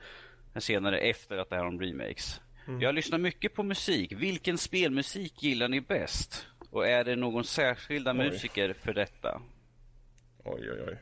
senare 0.57 0.99
efter 0.99 1.39
att 1.39 1.51
det 1.51 1.57
här 1.57 1.67
om 1.67 1.81
remakes. 1.81 2.41
Jag 2.81 2.95
lyssnar 2.95 3.19
mycket 3.19 3.55
på 3.55 3.63
musik. 3.63 4.13
Vilken 4.13 4.59
spelmusik 4.59 5.43
gillar 5.43 5.69
ni 5.69 5.81
bäst? 5.81 6.47
Och 6.71 6.87
är 6.89 7.05
det 7.05 7.17
någon 7.17 7.45
särskilda 7.45 8.11
Oj. 8.11 8.17
musiker 8.17 8.73
för 8.73 8.93
detta? 8.95 9.43
Oj, 10.45 10.71
oj, 10.73 10.83
oj. 10.89 10.99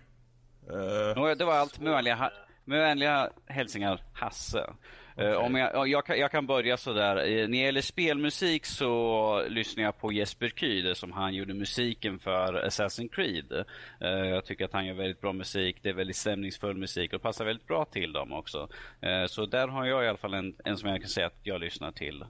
Eh, 0.70 1.16
Nåja, 1.16 1.34
det 1.34 1.44
var 1.44 1.54
allt 1.54 1.80
med 1.80 1.92
vänliga, 1.92 2.30
med 2.64 2.78
vänliga 2.80 3.30
hälsningar, 3.46 4.00
Hasse. 4.14 4.72
Eh, 5.16 5.32
om 5.32 5.54
jag, 5.54 5.70
ja, 5.74 5.86
jag, 5.86 6.06
kan, 6.06 6.18
jag 6.18 6.30
kan 6.30 6.46
börja 6.46 6.76
sådär. 6.76 7.16
Uh, 7.16 7.40
när 7.40 7.46
det 7.48 7.56
gäller 7.56 7.80
spelmusik 7.80 8.66
så 8.66 9.42
lyssnar 9.48 9.84
jag 9.84 9.98
på 9.98 10.12
Jesper 10.12 10.48
Kyd 10.48 10.96
som 10.96 11.12
han 11.12 11.34
gjorde 11.34 11.54
musiken 11.54 12.18
för 12.18 12.66
Assassin's 12.66 13.08
Creed. 13.08 13.52
Eh, 14.00 14.08
jag 14.08 14.44
tycker 14.44 14.64
att 14.64 14.72
han 14.72 14.86
gör 14.86 14.94
väldigt 14.94 15.20
bra 15.20 15.32
musik. 15.32 15.76
Det 15.82 15.88
är 15.88 15.92
väldigt 15.92 16.16
stämningsfull 16.16 16.76
musik 16.76 17.12
och 17.12 17.22
passar 17.22 17.44
väldigt 17.44 17.66
bra 17.66 17.84
till 17.84 18.12
dem 18.12 18.32
också. 18.32 18.68
Eh, 19.00 19.26
så 19.26 19.46
där 19.46 19.68
har 19.68 19.84
jag 19.86 20.04
i 20.04 20.08
alla 20.08 20.18
fall 20.18 20.34
en, 20.34 20.54
en 20.64 20.76
som 20.76 20.88
jag 20.88 21.00
kan 21.00 21.08
säga 21.08 21.26
att 21.26 21.40
jag 21.42 21.60
lyssnar 21.60 21.92
till. 21.92 22.24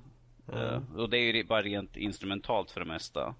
Eh, 0.52 0.81
och 0.97 1.11
det 1.11 1.19
är 1.19 1.35
ju 1.35 1.44
bara 1.44 1.62
rent 1.62 1.97
instrumentalt 1.97 2.70
för 2.70 2.81
det 2.81 2.86
mesta. 2.86 3.35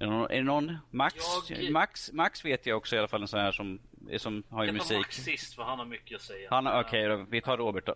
Är 0.00 0.06
det 0.06 0.12
någon, 0.12 0.30
är 0.30 0.36
det 0.36 0.42
någon 0.42 0.76
Max? 0.90 1.14
Jag- 1.48 1.70
Max? 1.70 2.12
Max 2.12 2.44
vet 2.44 2.66
jag 2.66 2.76
också 2.76 2.96
i 2.96 2.98
alla 2.98 3.08
fall 3.08 3.22
en 3.22 3.28
sån 3.28 3.40
här 3.40 3.52
som, 3.52 3.78
som 4.16 4.42
har 4.48 4.64
ju 4.64 4.72
musik. 4.72 4.98
Max 4.98 5.16
sist 5.16 5.54
för 5.54 5.62
han 5.62 5.78
har 5.78 5.86
mycket 5.86 6.16
att 6.16 6.22
säga. 6.22 6.50
Han, 6.50 6.66
okej 6.66 7.08
då, 7.08 7.26
vi 7.30 7.40
tar 7.40 7.56
Robert 7.56 7.86
då. 7.86 7.94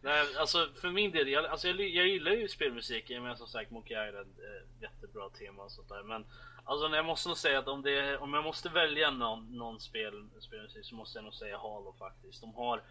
Nej, 0.00 0.26
alltså 0.38 0.68
för 0.80 0.90
min 0.90 1.10
del, 1.10 1.28
jag, 1.28 1.46
alltså 1.46 1.68
jag, 1.68 1.80
jag 1.80 2.06
gillar 2.06 2.32
ju 2.32 2.48
spelmusik, 2.48 3.10
jag 3.10 3.22
menar 3.22 3.34
som 3.36 3.46
sagt 3.46 3.70
Monkey 3.70 4.08
Island, 4.08 4.34
eh, 4.38 4.82
jättebra 4.82 5.28
tema 5.28 5.62
och 5.62 5.72
sånt 5.72 5.88
där. 5.88 6.02
Men 6.02 6.26
alltså 6.64 6.96
jag 6.96 7.04
måste 7.04 7.28
nog 7.28 7.38
säga 7.38 7.58
att 7.58 7.68
om, 7.68 7.82
det, 7.82 8.18
om 8.18 8.34
jag 8.34 8.44
måste 8.44 8.68
välja 8.68 9.10
någon, 9.10 9.58
någon 9.58 9.80
spel, 9.80 10.28
spelmusik 10.40 10.84
så 10.84 10.94
måste 10.94 11.18
jag 11.18 11.24
nog 11.24 11.34
säga 11.34 11.58
Halo 11.58 11.94
faktiskt. 11.98 12.40
De 12.40 12.54
har, 12.54 12.82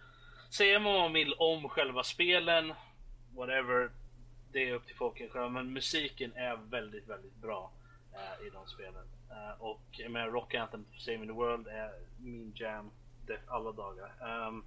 säga 0.49 0.79
vad 0.79 0.99
man 0.99 1.13
vill 1.13 1.33
om 1.33 1.69
själva 1.69 2.03
spelen, 2.03 2.73
whatever, 3.35 3.91
det 4.51 4.69
är 4.69 4.73
upp 4.73 4.85
till 4.85 4.95
folken 4.95 5.29
själva. 5.29 5.49
Men 5.49 5.73
musiken 5.73 6.33
är 6.35 6.55
väldigt, 6.55 7.07
väldigt 7.07 7.35
bra 7.35 7.71
Eh, 8.13 8.47
i 8.47 8.49
de 8.49 8.67
spelen. 8.67 9.05
Eh, 9.29 9.61
och 9.61 9.81
jag 9.91 10.11
menar 10.11 10.27
Rock 10.27 10.53
Anthem 10.53 10.85
Saving 10.97 11.27
the 11.27 11.33
World 11.33 11.67
är 11.67 11.91
min 12.19 12.53
jam 12.55 12.91
alla 13.47 13.71
dagar. 13.71 14.13
Ehm, 14.21 14.63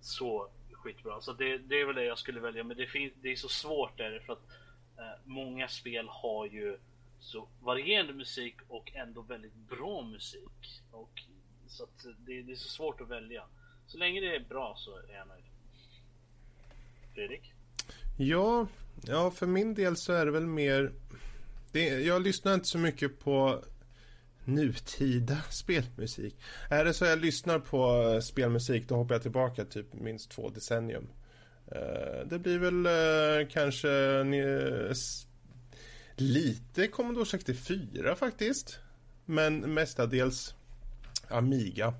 så 0.00 0.48
skitbra. 0.72 1.20
Så 1.20 1.32
det, 1.32 1.58
det 1.58 1.80
är 1.80 1.86
väl 1.86 1.96
det 1.96 2.04
jag 2.04 2.18
skulle 2.18 2.40
välja. 2.40 2.64
Men 2.64 2.76
det, 2.76 2.86
finns, 2.86 3.12
det 3.22 3.32
är 3.32 3.36
så 3.36 3.48
svårt 3.48 3.98
där 3.98 4.22
för 4.26 4.32
att 4.32 4.50
eh, 4.98 5.20
många 5.24 5.68
spel 5.68 6.08
har 6.08 6.46
ju 6.46 6.78
så 7.20 7.48
varierande 7.60 8.12
musik 8.12 8.56
och 8.68 8.92
ändå 8.94 9.22
väldigt 9.22 9.54
bra 9.54 10.02
musik. 10.02 10.82
Och, 10.90 11.22
så 11.66 11.84
att 11.84 12.04
det, 12.18 12.42
det 12.42 12.52
är 12.52 12.56
så 12.56 12.68
svårt 12.68 13.00
att 13.00 13.08
välja. 13.08 13.44
Så 13.86 13.98
länge 13.98 14.20
det 14.20 14.36
är 14.36 14.40
bra 14.40 14.74
så 14.76 14.96
är 14.96 15.14
jag 15.14 15.28
nöjd. 15.28 15.44
Fredrik? 17.14 17.52
Ja, 18.18 18.66
ja, 19.06 19.30
för 19.30 19.46
min 19.46 19.74
del 19.74 19.96
så 19.96 20.12
är 20.12 20.26
det 20.26 20.32
väl 20.32 20.46
mer... 20.46 20.92
Det, 21.72 21.84
jag 21.84 22.22
lyssnar 22.22 22.54
inte 22.54 22.66
så 22.66 22.78
mycket 22.78 23.18
på 23.20 23.64
nutida 24.44 25.36
spelmusik. 25.50 26.36
Är 26.70 26.84
det 26.84 26.94
så 26.94 27.04
jag 27.04 27.18
lyssnar 27.18 27.58
på 27.58 28.10
eh, 28.14 28.20
spelmusik 28.20 28.88
då 28.88 28.94
hoppar 28.94 29.14
jag 29.14 29.22
tillbaka 29.22 29.64
typ 29.64 29.94
minst 29.94 30.30
två 30.30 30.48
decennium. 30.48 31.08
Eh, 31.66 32.26
det 32.26 32.38
blir 32.38 32.58
väl 32.58 32.86
eh, 32.86 33.48
kanske 33.50 33.88
lite 36.16 36.88
Commodore 36.88 37.26
64 37.26 38.16
faktiskt. 38.16 38.78
Men 39.24 39.74
mestadels 39.74 40.54
Amiga. 41.28 41.94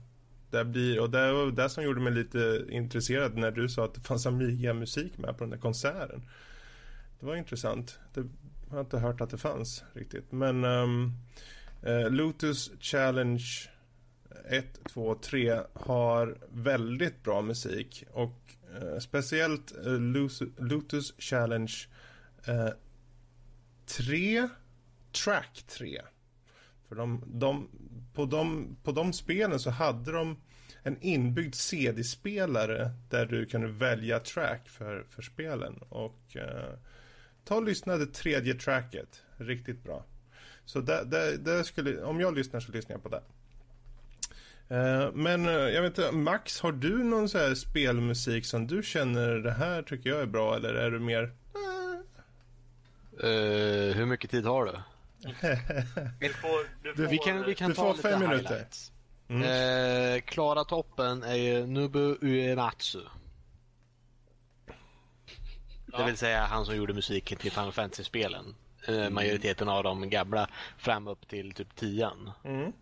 det 0.51 0.65
blir, 0.65 1.01
och 1.01 1.11
det 1.11 1.32
var 1.32 1.51
det 1.51 1.69
som 1.70 1.85
gjorde 1.85 2.01
mig 2.01 2.12
lite 2.12 2.65
intresserad 2.69 3.36
när 3.36 3.51
du 3.51 3.69
sa 3.69 3.85
att 3.85 3.94
det 3.94 4.01
fanns 4.01 4.27
Amiga-musik 4.27 5.19
med 5.19 5.39
på 5.39 5.44
den 5.44 5.51
där 5.51 5.59
konserten. 5.59 6.23
Det 7.20 7.27
var 7.27 7.36
intressant. 7.36 7.99
Det 8.15 8.28
jag 8.73 8.77
har 8.77 8.85
inte 8.85 8.99
hört 8.99 9.20
att 9.20 9.31
det 9.31 9.39
fanns 9.39 9.85
riktigt. 9.93 10.32
Men 10.32 10.65
um, 10.65 11.12
uh, 11.86 12.11
Lotus 12.11 12.70
Challenge 12.81 13.44
1, 14.49 14.85
2, 14.85 15.15
3 15.15 15.61
har 15.73 16.39
väldigt 16.53 17.23
bra 17.23 17.43
musik. 17.43 18.05
Och 18.12 18.57
uh, 18.82 18.99
speciellt 18.99 19.73
uh, 19.86 20.01
Lotus 20.59 21.15
Challenge 21.19 21.73
3, 23.86 24.49
Track 25.24 25.65
3. 25.66 26.01
För 26.89 26.97
de, 26.97 27.24
de, 27.27 27.69
på, 28.15 28.24
de, 28.24 28.77
på 28.82 28.93
de 28.93 29.12
spelen 29.12 29.61
så 29.61 29.70
hade 29.70 30.12
de 30.12 30.36
en 30.82 31.03
inbyggd 31.03 31.55
CD-spelare 31.55 32.90
där 33.11 33.27
du 33.27 33.47
kunde 33.47 33.69
välja 33.69 34.19
track 34.19 34.69
för, 34.69 35.07
för 35.11 35.23
spelen. 35.23 35.78
Och 35.89 36.36
eh, 36.36 36.74
ta 37.44 37.55
och 37.55 37.62
lyssna 37.62 37.97
det 37.97 38.06
tredje 38.06 38.55
tracket. 38.55 39.23
Riktigt 39.36 39.85
bra. 39.85 40.05
Så 40.64 40.81
där, 40.81 41.05
där, 41.05 41.36
där 41.36 41.62
skulle, 41.62 42.02
om 42.02 42.20
jag 42.20 42.35
lyssnar 42.35 42.60
så 42.60 42.73
lyssnar 42.73 42.94
jag 42.94 43.02
på 43.02 43.09
det. 43.09 43.23
Eh, 44.69 45.12
men 45.12 45.47
eh, 45.47 45.52
jag 45.52 45.82
vet 45.82 45.98
inte, 45.98 46.12
Max, 46.12 46.60
har 46.60 46.73
du 46.73 47.05
någon 47.05 47.28
så 47.28 47.39
här 47.39 47.55
spelmusik 47.55 48.47
som 48.47 48.66
du 48.66 48.82
känner 48.82 49.35
det 49.35 49.52
här 49.52 49.82
tycker 49.82 50.10
jag 50.10 50.20
är 50.20 50.27
bra 50.27 50.56
eller 50.56 50.74
är 50.74 50.90
du 50.90 50.98
mer? 50.98 51.32
Uh, 53.24 53.94
hur 53.94 54.06
mycket 54.06 54.31
tid 54.31 54.44
har 54.44 54.64
du? 54.64 54.73
Du 56.20 56.28
får, 56.28 56.82
du 56.82 56.94
får, 56.94 57.10
vi 57.10 57.19
kan, 57.19 57.44
vi 57.47 57.55
kan 57.55 57.69
du 57.69 57.74
ta 57.74 57.94
får 57.94 58.02
fem 58.02 58.20
minuter. 58.20 58.66
Mm. 59.28 60.20
Klara 60.23 60.64
toppen 60.64 61.23
är 61.23 61.35
ju 61.35 61.66
Nubu 61.66 62.16
Uematsu. 62.20 63.01
Det 65.97 66.05
vill 66.05 66.16
säga 66.16 66.40
han 66.40 66.66
som 66.66 66.77
gjorde 66.77 66.94
musiken 66.94 67.39
till 67.39 67.52
Final 67.52 67.73
Fantasy-spelen. 67.73 68.55
Eh, 68.89 69.10
majoriteten 69.10 69.69
av 69.69 69.82
de 69.82 70.10
gamla 70.10 70.48
fram 70.78 71.09
upp 71.09 71.28
till 71.28 71.52
typ 71.52 71.77
tian. 71.77 72.31
Mm. 72.44 72.73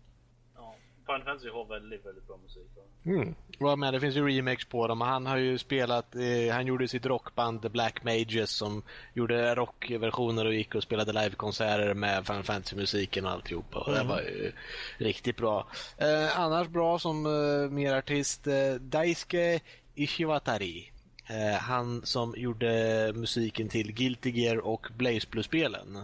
Ja, 0.55 0.75
Final 1.05 1.23
Fantasy 1.23 1.49
har 1.49 1.65
väldigt, 1.65 2.05
väldigt 2.05 2.27
bra 2.27 2.37
musik. 2.43 2.67
Mm. 3.05 3.35
Ja, 3.59 3.75
men 3.75 3.93
det 3.93 3.99
finns 3.99 4.15
ju 4.15 4.27
remakes 4.27 4.65
på 4.65 4.87
dem 4.87 5.01
han 5.01 5.25
har 5.25 5.37
ju 5.37 5.57
spelat, 5.57 6.15
eh, 6.15 6.53
han 6.53 6.67
gjorde 6.67 6.87
sitt 6.87 7.05
rockband 7.05 7.61
The 7.61 7.69
Black 7.69 8.03
Mages 8.03 8.51
som 8.51 8.83
gjorde 9.13 9.55
rockversioner 9.55 10.45
och 10.45 10.53
gick 10.53 10.75
och 10.75 10.83
spelade 10.83 11.13
livekonserter 11.13 11.93
med 11.93 12.27
Final 12.27 12.43
Fantasy-musiken 12.43 13.25
och 13.25 13.31
alltihopa. 13.31 13.79
Och 13.79 13.93
Det 13.93 14.03
var 14.03 14.21
ju 14.21 14.51
riktigt 14.97 15.37
bra. 15.37 15.67
Eh, 15.97 16.39
annars 16.39 16.67
bra 16.67 16.99
som 16.99 17.25
eh, 17.25 17.71
mer 17.71 17.93
artist, 17.93 18.47
eh, 18.47 18.73
Daisuke 18.79 19.59
Ishiwatari. 19.95 20.90
Eh, 21.31 21.59
han 21.59 22.05
som 22.05 22.33
gjorde 22.37 23.11
musiken 23.15 23.69
till 23.69 23.91
Guilty 23.93 24.29
Gear 24.31 24.57
och 24.57 24.87
Blaze 24.97 25.27
Blue-spelen. 25.31 25.97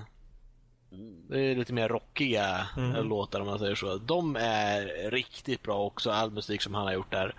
Det 1.30 1.40
är 1.40 1.56
lite 1.56 1.74
mer 1.74 1.90
rockiga 1.90 2.68
eh, 2.78 3.04
låtar 3.04 3.40
om 3.40 3.48
man 3.48 3.60
säger 3.60 3.76
så. 3.76 3.98
De 3.98 4.36
är 4.36 5.10
riktigt 5.12 5.64
bra 5.64 5.84
också, 5.86 6.12
all 6.12 6.32
musik 6.32 6.62
som 6.62 6.74
han 6.74 6.86
har 6.86 6.94
gjort 6.94 7.12
där. 7.12 7.36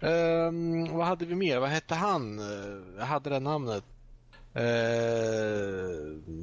Ehm, 0.00 0.96
vad 0.96 1.06
hade 1.06 1.24
vi 1.26 1.34
mer? 1.34 1.58
Vad 1.58 1.68
hette 1.68 1.94
han? 1.94 2.38
Eh, 2.38 2.98
Jag 2.98 3.04
hade 3.06 3.30
det 3.30 3.40
namnet. 3.40 3.84
Uh, 4.56 4.62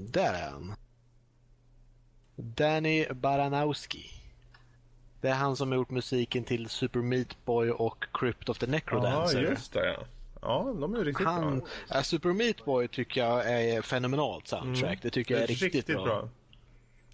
där 0.10 0.34
är 0.34 0.50
han. 0.52 0.74
Danny 2.36 3.06
Baranowski. 3.14 4.06
Det 5.22 5.28
är 5.30 5.34
han 5.34 5.56
som 5.56 5.70
har 5.72 5.76
gjort 5.76 5.90
musiken 5.90 6.44
till 6.44 6.70
Super 6.70 7.00
Meat 7.00 7.46
Boy 7.46 7.72
och 7.72 8.06
Crypt 8.14 8.50
of 8.50 8.58
the 8.58 8.66
Ja, 8.66 8.72
Necrodancer. 8.72 9.42
just 9.42 9.74
det. 9.74 9.86
Ja, 9.94 10.04
ja 10.42 10.76
de 10.82 10.94
är 10.96 11.06
riktigt 11.06 11.28
han, 11.28 11.60
bra. 11.60 11.68
äh, 11.98 12.02
Super 12.02 12.34
Meat 12.34 12.66
Boy 12.66 12.88
tycker 12.88 13.22
jag 13.22 13.52
är 13.52 13.82
fenomenalt 13.82 14.48
soundtrack. 14.48 15.00
Det 15.02 15.10
tycker 15.10 15.34
jag 15.34 15.44
är 15.44 15.48
riktigt, 15.48 15.86
bra. 15.88 16.30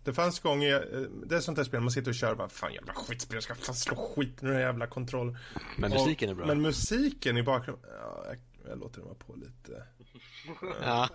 Det 0.03 0.13
fanns 0.13 0.39
gånger, 0.39 0.73
eh, 0.93 1.01
det 1.25 1.35
är 1.35 1.39
sånt 1.39 1.55
där 1.55 1.63
spel 1.63 1.81
man 1.81 1.91
sitter 1.91 2.11
och 2.11 2.15
kör 2.15 2.31
och 2.31 2.37
bara 2.37 2.49
Fan 2.49 2.73
jävla 2.73 2.93
skitspel, 2.93 3.35
jag 3.35 3.43
ska 3.43 3.55
fan 3.55 3.75
slå 3.75 3.95
skit 3.95 4.41
nu 4.41 4.51
den 4.51 4.59
jävla 4.61 4.87
kontroll. 4.87 5.37
Men 5.77 5.91
musiken 5.91 6.29
är 6.29 6.33
bra. 6.33 6.45
Men 6.45 6.61
musiken 6.61 7.37
i 7.37 7.43
bakgrunden, 7.43 7.89
ja, 8.01 8.23
jag, 8.27 8.37
jag 8.71 8.79
låter 8.79 8.95
den 8.97 9.05
vara 9.05 9.15
på 9.15 9.33
lite. 9.35 9.83
Ja. 10.83 11.09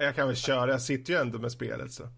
Jag 0.00 0.14
kan 0.16 0.26
väl 0.26 0.36
köra, 0.36 0.70
jag 0.70 0.82
sitter 0.82 1.12
ju 1.12 1.18
ändå 1.18 1.38
med 1.38 1.52
spelet 1.52 1.92
så. 1.92 2.08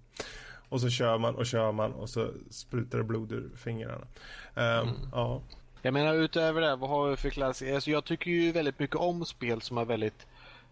Och 0.69 0.81
så 0.81 0.89
kör 0.91 1.19
man 1.19 1.35
och 1.35 1.47
kör 1.47 1.73
man 1.73 1.93
och 1.93 2.11
så 2.11 2.31
sprutar 2.51 2.99
det 2.99 3.05
blod 3.05 3.33
ur 3.33 3.51
fingrarna. 3.57 4.07
Ehm, 4.55 4.89
Mm. 4.89 4.95
Ja. 5.13 5.43
Jag 5.83 5.95
menar 5.95 6.15
utöver 6.15 6.61
det, 6.61 6.77
vad 6.77 6.91
har 6.91 7.11
vi 7.11 7.17
för 7.17 7.31
klass? 7.31 7.63
Alltså, 7.75 7.91
jag 7.91 8.05
tycker 8.05 8.31
ju 8.31 8.53
väldigt 8.53 8.79
mycket 8.79 8.97
om 8.97 9.25
spel 9.25 9.63
som 9.63 9.77
har 9.77 9.85
väldigt 9.85 10.27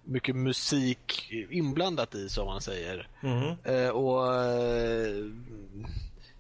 mycket 0.05 0.36
musik 0.36 1.32
inblandat 1.51 2.14
i 2.14 2.28
som 2.28 2.47
man 2.47 2.60
säger. 2.60 3.09
Mhm. 3.20 3.56
Eh, 3.64 3.89
och 3.89 4.35
eh, 4.35 5.26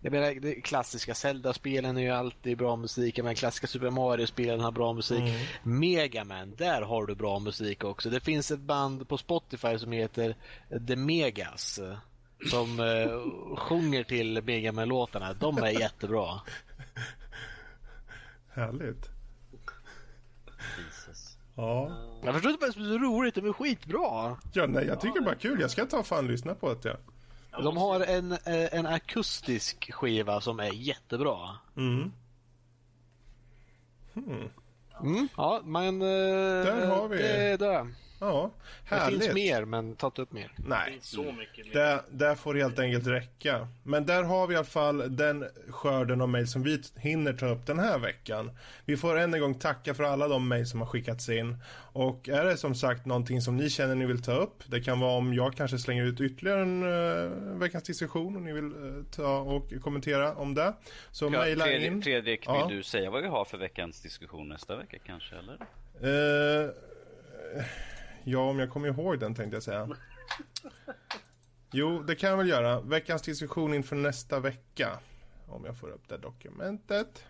jag 0.00 0.12
menar, 0.12 0.40
det 0.40 0.54
klassiska 0.54 1.14
Zelda-spelen 1.14 1.96
är 1.96 2.00
ju 2.02 2.10
alltid 2.10 2.58
bra 2.58 2.76
musik. 2.76 3.16
Menar, 3.16 3.34
klassiska 3.34 3.66
Super 3.66 3.90
Mario-spelen 3.90 4.60
har 4.60 4.72
bra 4.72 4.92
musik. 4.92 5.22
Mega 5.62 6.24
Man, 6.24 6.54
där 6.56 6.82
har 6.82 7.06
du 7.06 7.14
bra 7.14 7.38
musik 7.38 7.84
också. 7.84 8.10
Det 8.10 8.20
finns 8.20 8.50
ett 8.50 8.60
band 8.60 9.08
på 9.08 9.18
Spotify 9.18 9.78
som 9.78 9.92
heter 9.92 10.36
The 10.88 10.96
Megas. 10.96 11.78
eh, 11.78 11.96
Som 12.50 12.80
eh, 12.80 13.56
sjunger 13.56 14.02
till 14.02 14.42
Mega 14.42 14.72
Man-låtarna. 14.72 15.32
De 15.32 15.58
är 15.58 15.80
jättebra. 15.80 16.40
Härligt. 18.58 19.08
Jesus. 20.78 21.38
Ja. 21.56 21.92
Jag 22.24 22.34
förstår 22.34 22.50
inte 22.52 22.64
vad 22.66 22.74
som 22.74 22.82
är 22.82 22.88
så 22.88 22.98
roligt, 22.98 23.34
de 23.34 23.48
är 23.48 23.52
skitbra. 23.52 24.36
ja, 24.52 24.66
nej 24.66 24.86
jag 24.86 25.00
tycker 25.00 25.20
bara 25.20 25.34
kul. 25.34 25.60
Jag 25.60 25.70
ska 25.70 25.86
ta 25.86 26.02
fan 26.02 26.26
lyssna 26.26 26.54
på 26.54 26.74
det. 26.74 26.96
Ja. 27.50 27.60
De 27.60 27.76
har 27.76 28.00
en, 28.00 28.32
eh, 28.32 28.74
en 28.74 28.86
akustisk 28.86 29.92
skiva 29.92 30.40
som 30.40 30.60
är 30.60 30.72
jättebra. 30.72 31.48
Mm. 31.76 32.12
Mm, 35.02 35.28
ja, 35.36 35.60
men... 35.64 36.02
eh, 36.02 36.08
Där 36.64 36.86
har 36.86 37.08
vi. 37.08 37.16
Det, 37.16 37.56
det, 37.56 37.88
Ja, 38.20 38.50
det 38.88 38.94
härligt. 38.94 39.22
finns 39.22 39.34
mer, 39.34 39.64
men 39.64 39.96
ta 39.96 40.06
inte 40.06 40.22
upp 40.22 40.32
mer. 40.32 40.52
Det 40.56 40.68
Nej, 40.68 40.92
finns 40.92 41.08
så 41.10 41.32
mycket 41.32 41.66
mer. 41.66 41.72
där, 41.74 42.00
där 42.10 42.34
får 42.34 42.54
det 42.54 42.60
helt 42.62 42.78
enkelt 42.78 43.06
räcka. 43.06 43.68
Men 43.82 44.06
där 44.06 44.22
har 44.22 44.46
vi 44.46 44.54
i 44.54 44.56
alla 44.56 44.64
fall 44.66 45.16
den 45.16 45.44
skörden 45.68 46.20
av 46.20 46.28
mejl 46.28 46.46
som 46.48 46.62
vi 46.62 46.82
hinner 46.96 47.32
ta 47.32 47.46
upp 47.48 47.66
den 47.66 47.78
här 47.78 47.98
veckan. 47.98 48.50
Vi 48.84 48.96
får 48.96 49.18
än 49.18 49.34
en 49.34 49.40
gång 49.40 49.54
tacka 49.54 49.94
för 49.94 50.04
alla 50.04 50.28
de 50.28 50.48
mejl 50.48 50.66
som 50.66 50.80
har 50.80 50.86
skickats 50.86 51.28
in. 51.28 51.56
Och 51.92 52.28
är 52.28 52.44
det 52.44 52.56
som 52.56 52.74
sagt 52.74 53.06
någonting 53.06 53.40
som 53.42 53.56
ni 53.56 53.70
känner 53.70 53.94
ni 53.94 54.06
vill 54.06 54.22
ta 54.22 54.32
upp, 54.32 54.62
det 54.66 54.80
kan 54.80 55.00
vara 55.00 55.12
om 55.12 55.34
jag 55.34 55.54
kanske 55.54 55.78
slänger 55.78 56.04
ut 56.04 56.20
ytterligare 56.20 56.62
en 56.62 56.82
uh, 56.82 57.58
veckans 57.58 57.84
diskussion 57.84 58.36
och 58.36 58.42
ni 58.42 58.52
vill 58.52 58.64
eh, 58.64 59.04
ta 59.16 59.38
och 59.38 59.72
kommentera 59.82 60.34
om 60.34 60.54
det. 60.54 60.74
Så 61.10 61.24
Ja, 61.24 61.30
mejla 61.30 61.64
Fredrik, 61.64 61.86
in. 61.86 62.02
Fredrik, 62.02 62.40
vill 62.40 62.54
Ja. 62.54 62.68
du 62.70 62.82
säga 62.82 63.10
vad 63.10 63.22
vi 63.22 63.28
har 63.28 63.44
för 63.44 63.58
veckans 63.58 64.00
diskussion 64.02 64.48
nästa 64.48 64.76
vecka 64.76 64.96
kanske? 65.06 65.34
Eller? 65.36 65.54
Eh, 66.64 66.70
ja, 68.24 68.50
om 68.50 68.58
jag 68.58 68.70
kommer 68.70 68.88
ihåg 68.88 69.18
den 69.18 69.34
tänkte 69.34 69.56
jag 69.56 69.62
säga. 69.62 69.88
Jo, 71.72 72.02
det 72.02 72.14
kan 72.14 72.30
jag 72.30 72.36
väl 72.36 72.48
göra. 72.48 72.80
Veckans 72.80 73.22
diskussion 73.22 73.74
inför 73.74 73.96
nästa 73.96 74.40
vecka, 74.40 74.98
om 75.46 75.64
jag 75.64 75.76
får 75.76 75.90
upp 75.90 76.08
det 76.08 76.18
dokumentet, 76.18 77.24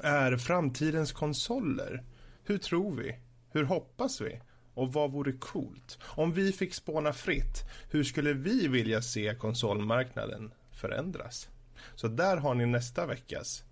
är 0.00 0.36
framtidens 0.36 1.12
konsoler. 1.12 2.04
Hur 2.44 2.58
tror 2.58 2.94
vi? 2.94 3.18
Hur 3.50 3.64
hoppas 3.64 4.20
vi? 4.20 4.40
Och 4.74 4.92
vad 4.92 5.12
vore 5.12 5.32
coolt? 5.32 5.98
Om 6.04 6.32
vi 6.32 6.52
fick 6.52 6.74
spåna 6.74 7.12
fritt, 7.12 7.64
hur 7.90 8.04
skulle 8.04 8.32
vi 8.32 8.68
vilja 8.68 9.02
se 9.02 9.34
konsolmarknaden 9.34 10.52
förändras? 10.72 11.48
Så 11.94 12.08
där 12.08 12.36
har 12.36 12.54
ni 12.54 12.66
nästa 12.66 13.06
veckas 13.06 13.64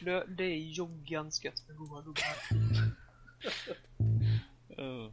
Det, 0.00 0.24
det 0.28 0.44
är 0.44 0.56
joggans 0.56 1.44
gött 1.44 1.64
med 1.68 1.76
goda 1.76 2.02
gubbar. 2.02 2.92
Oh. 4.78 5.10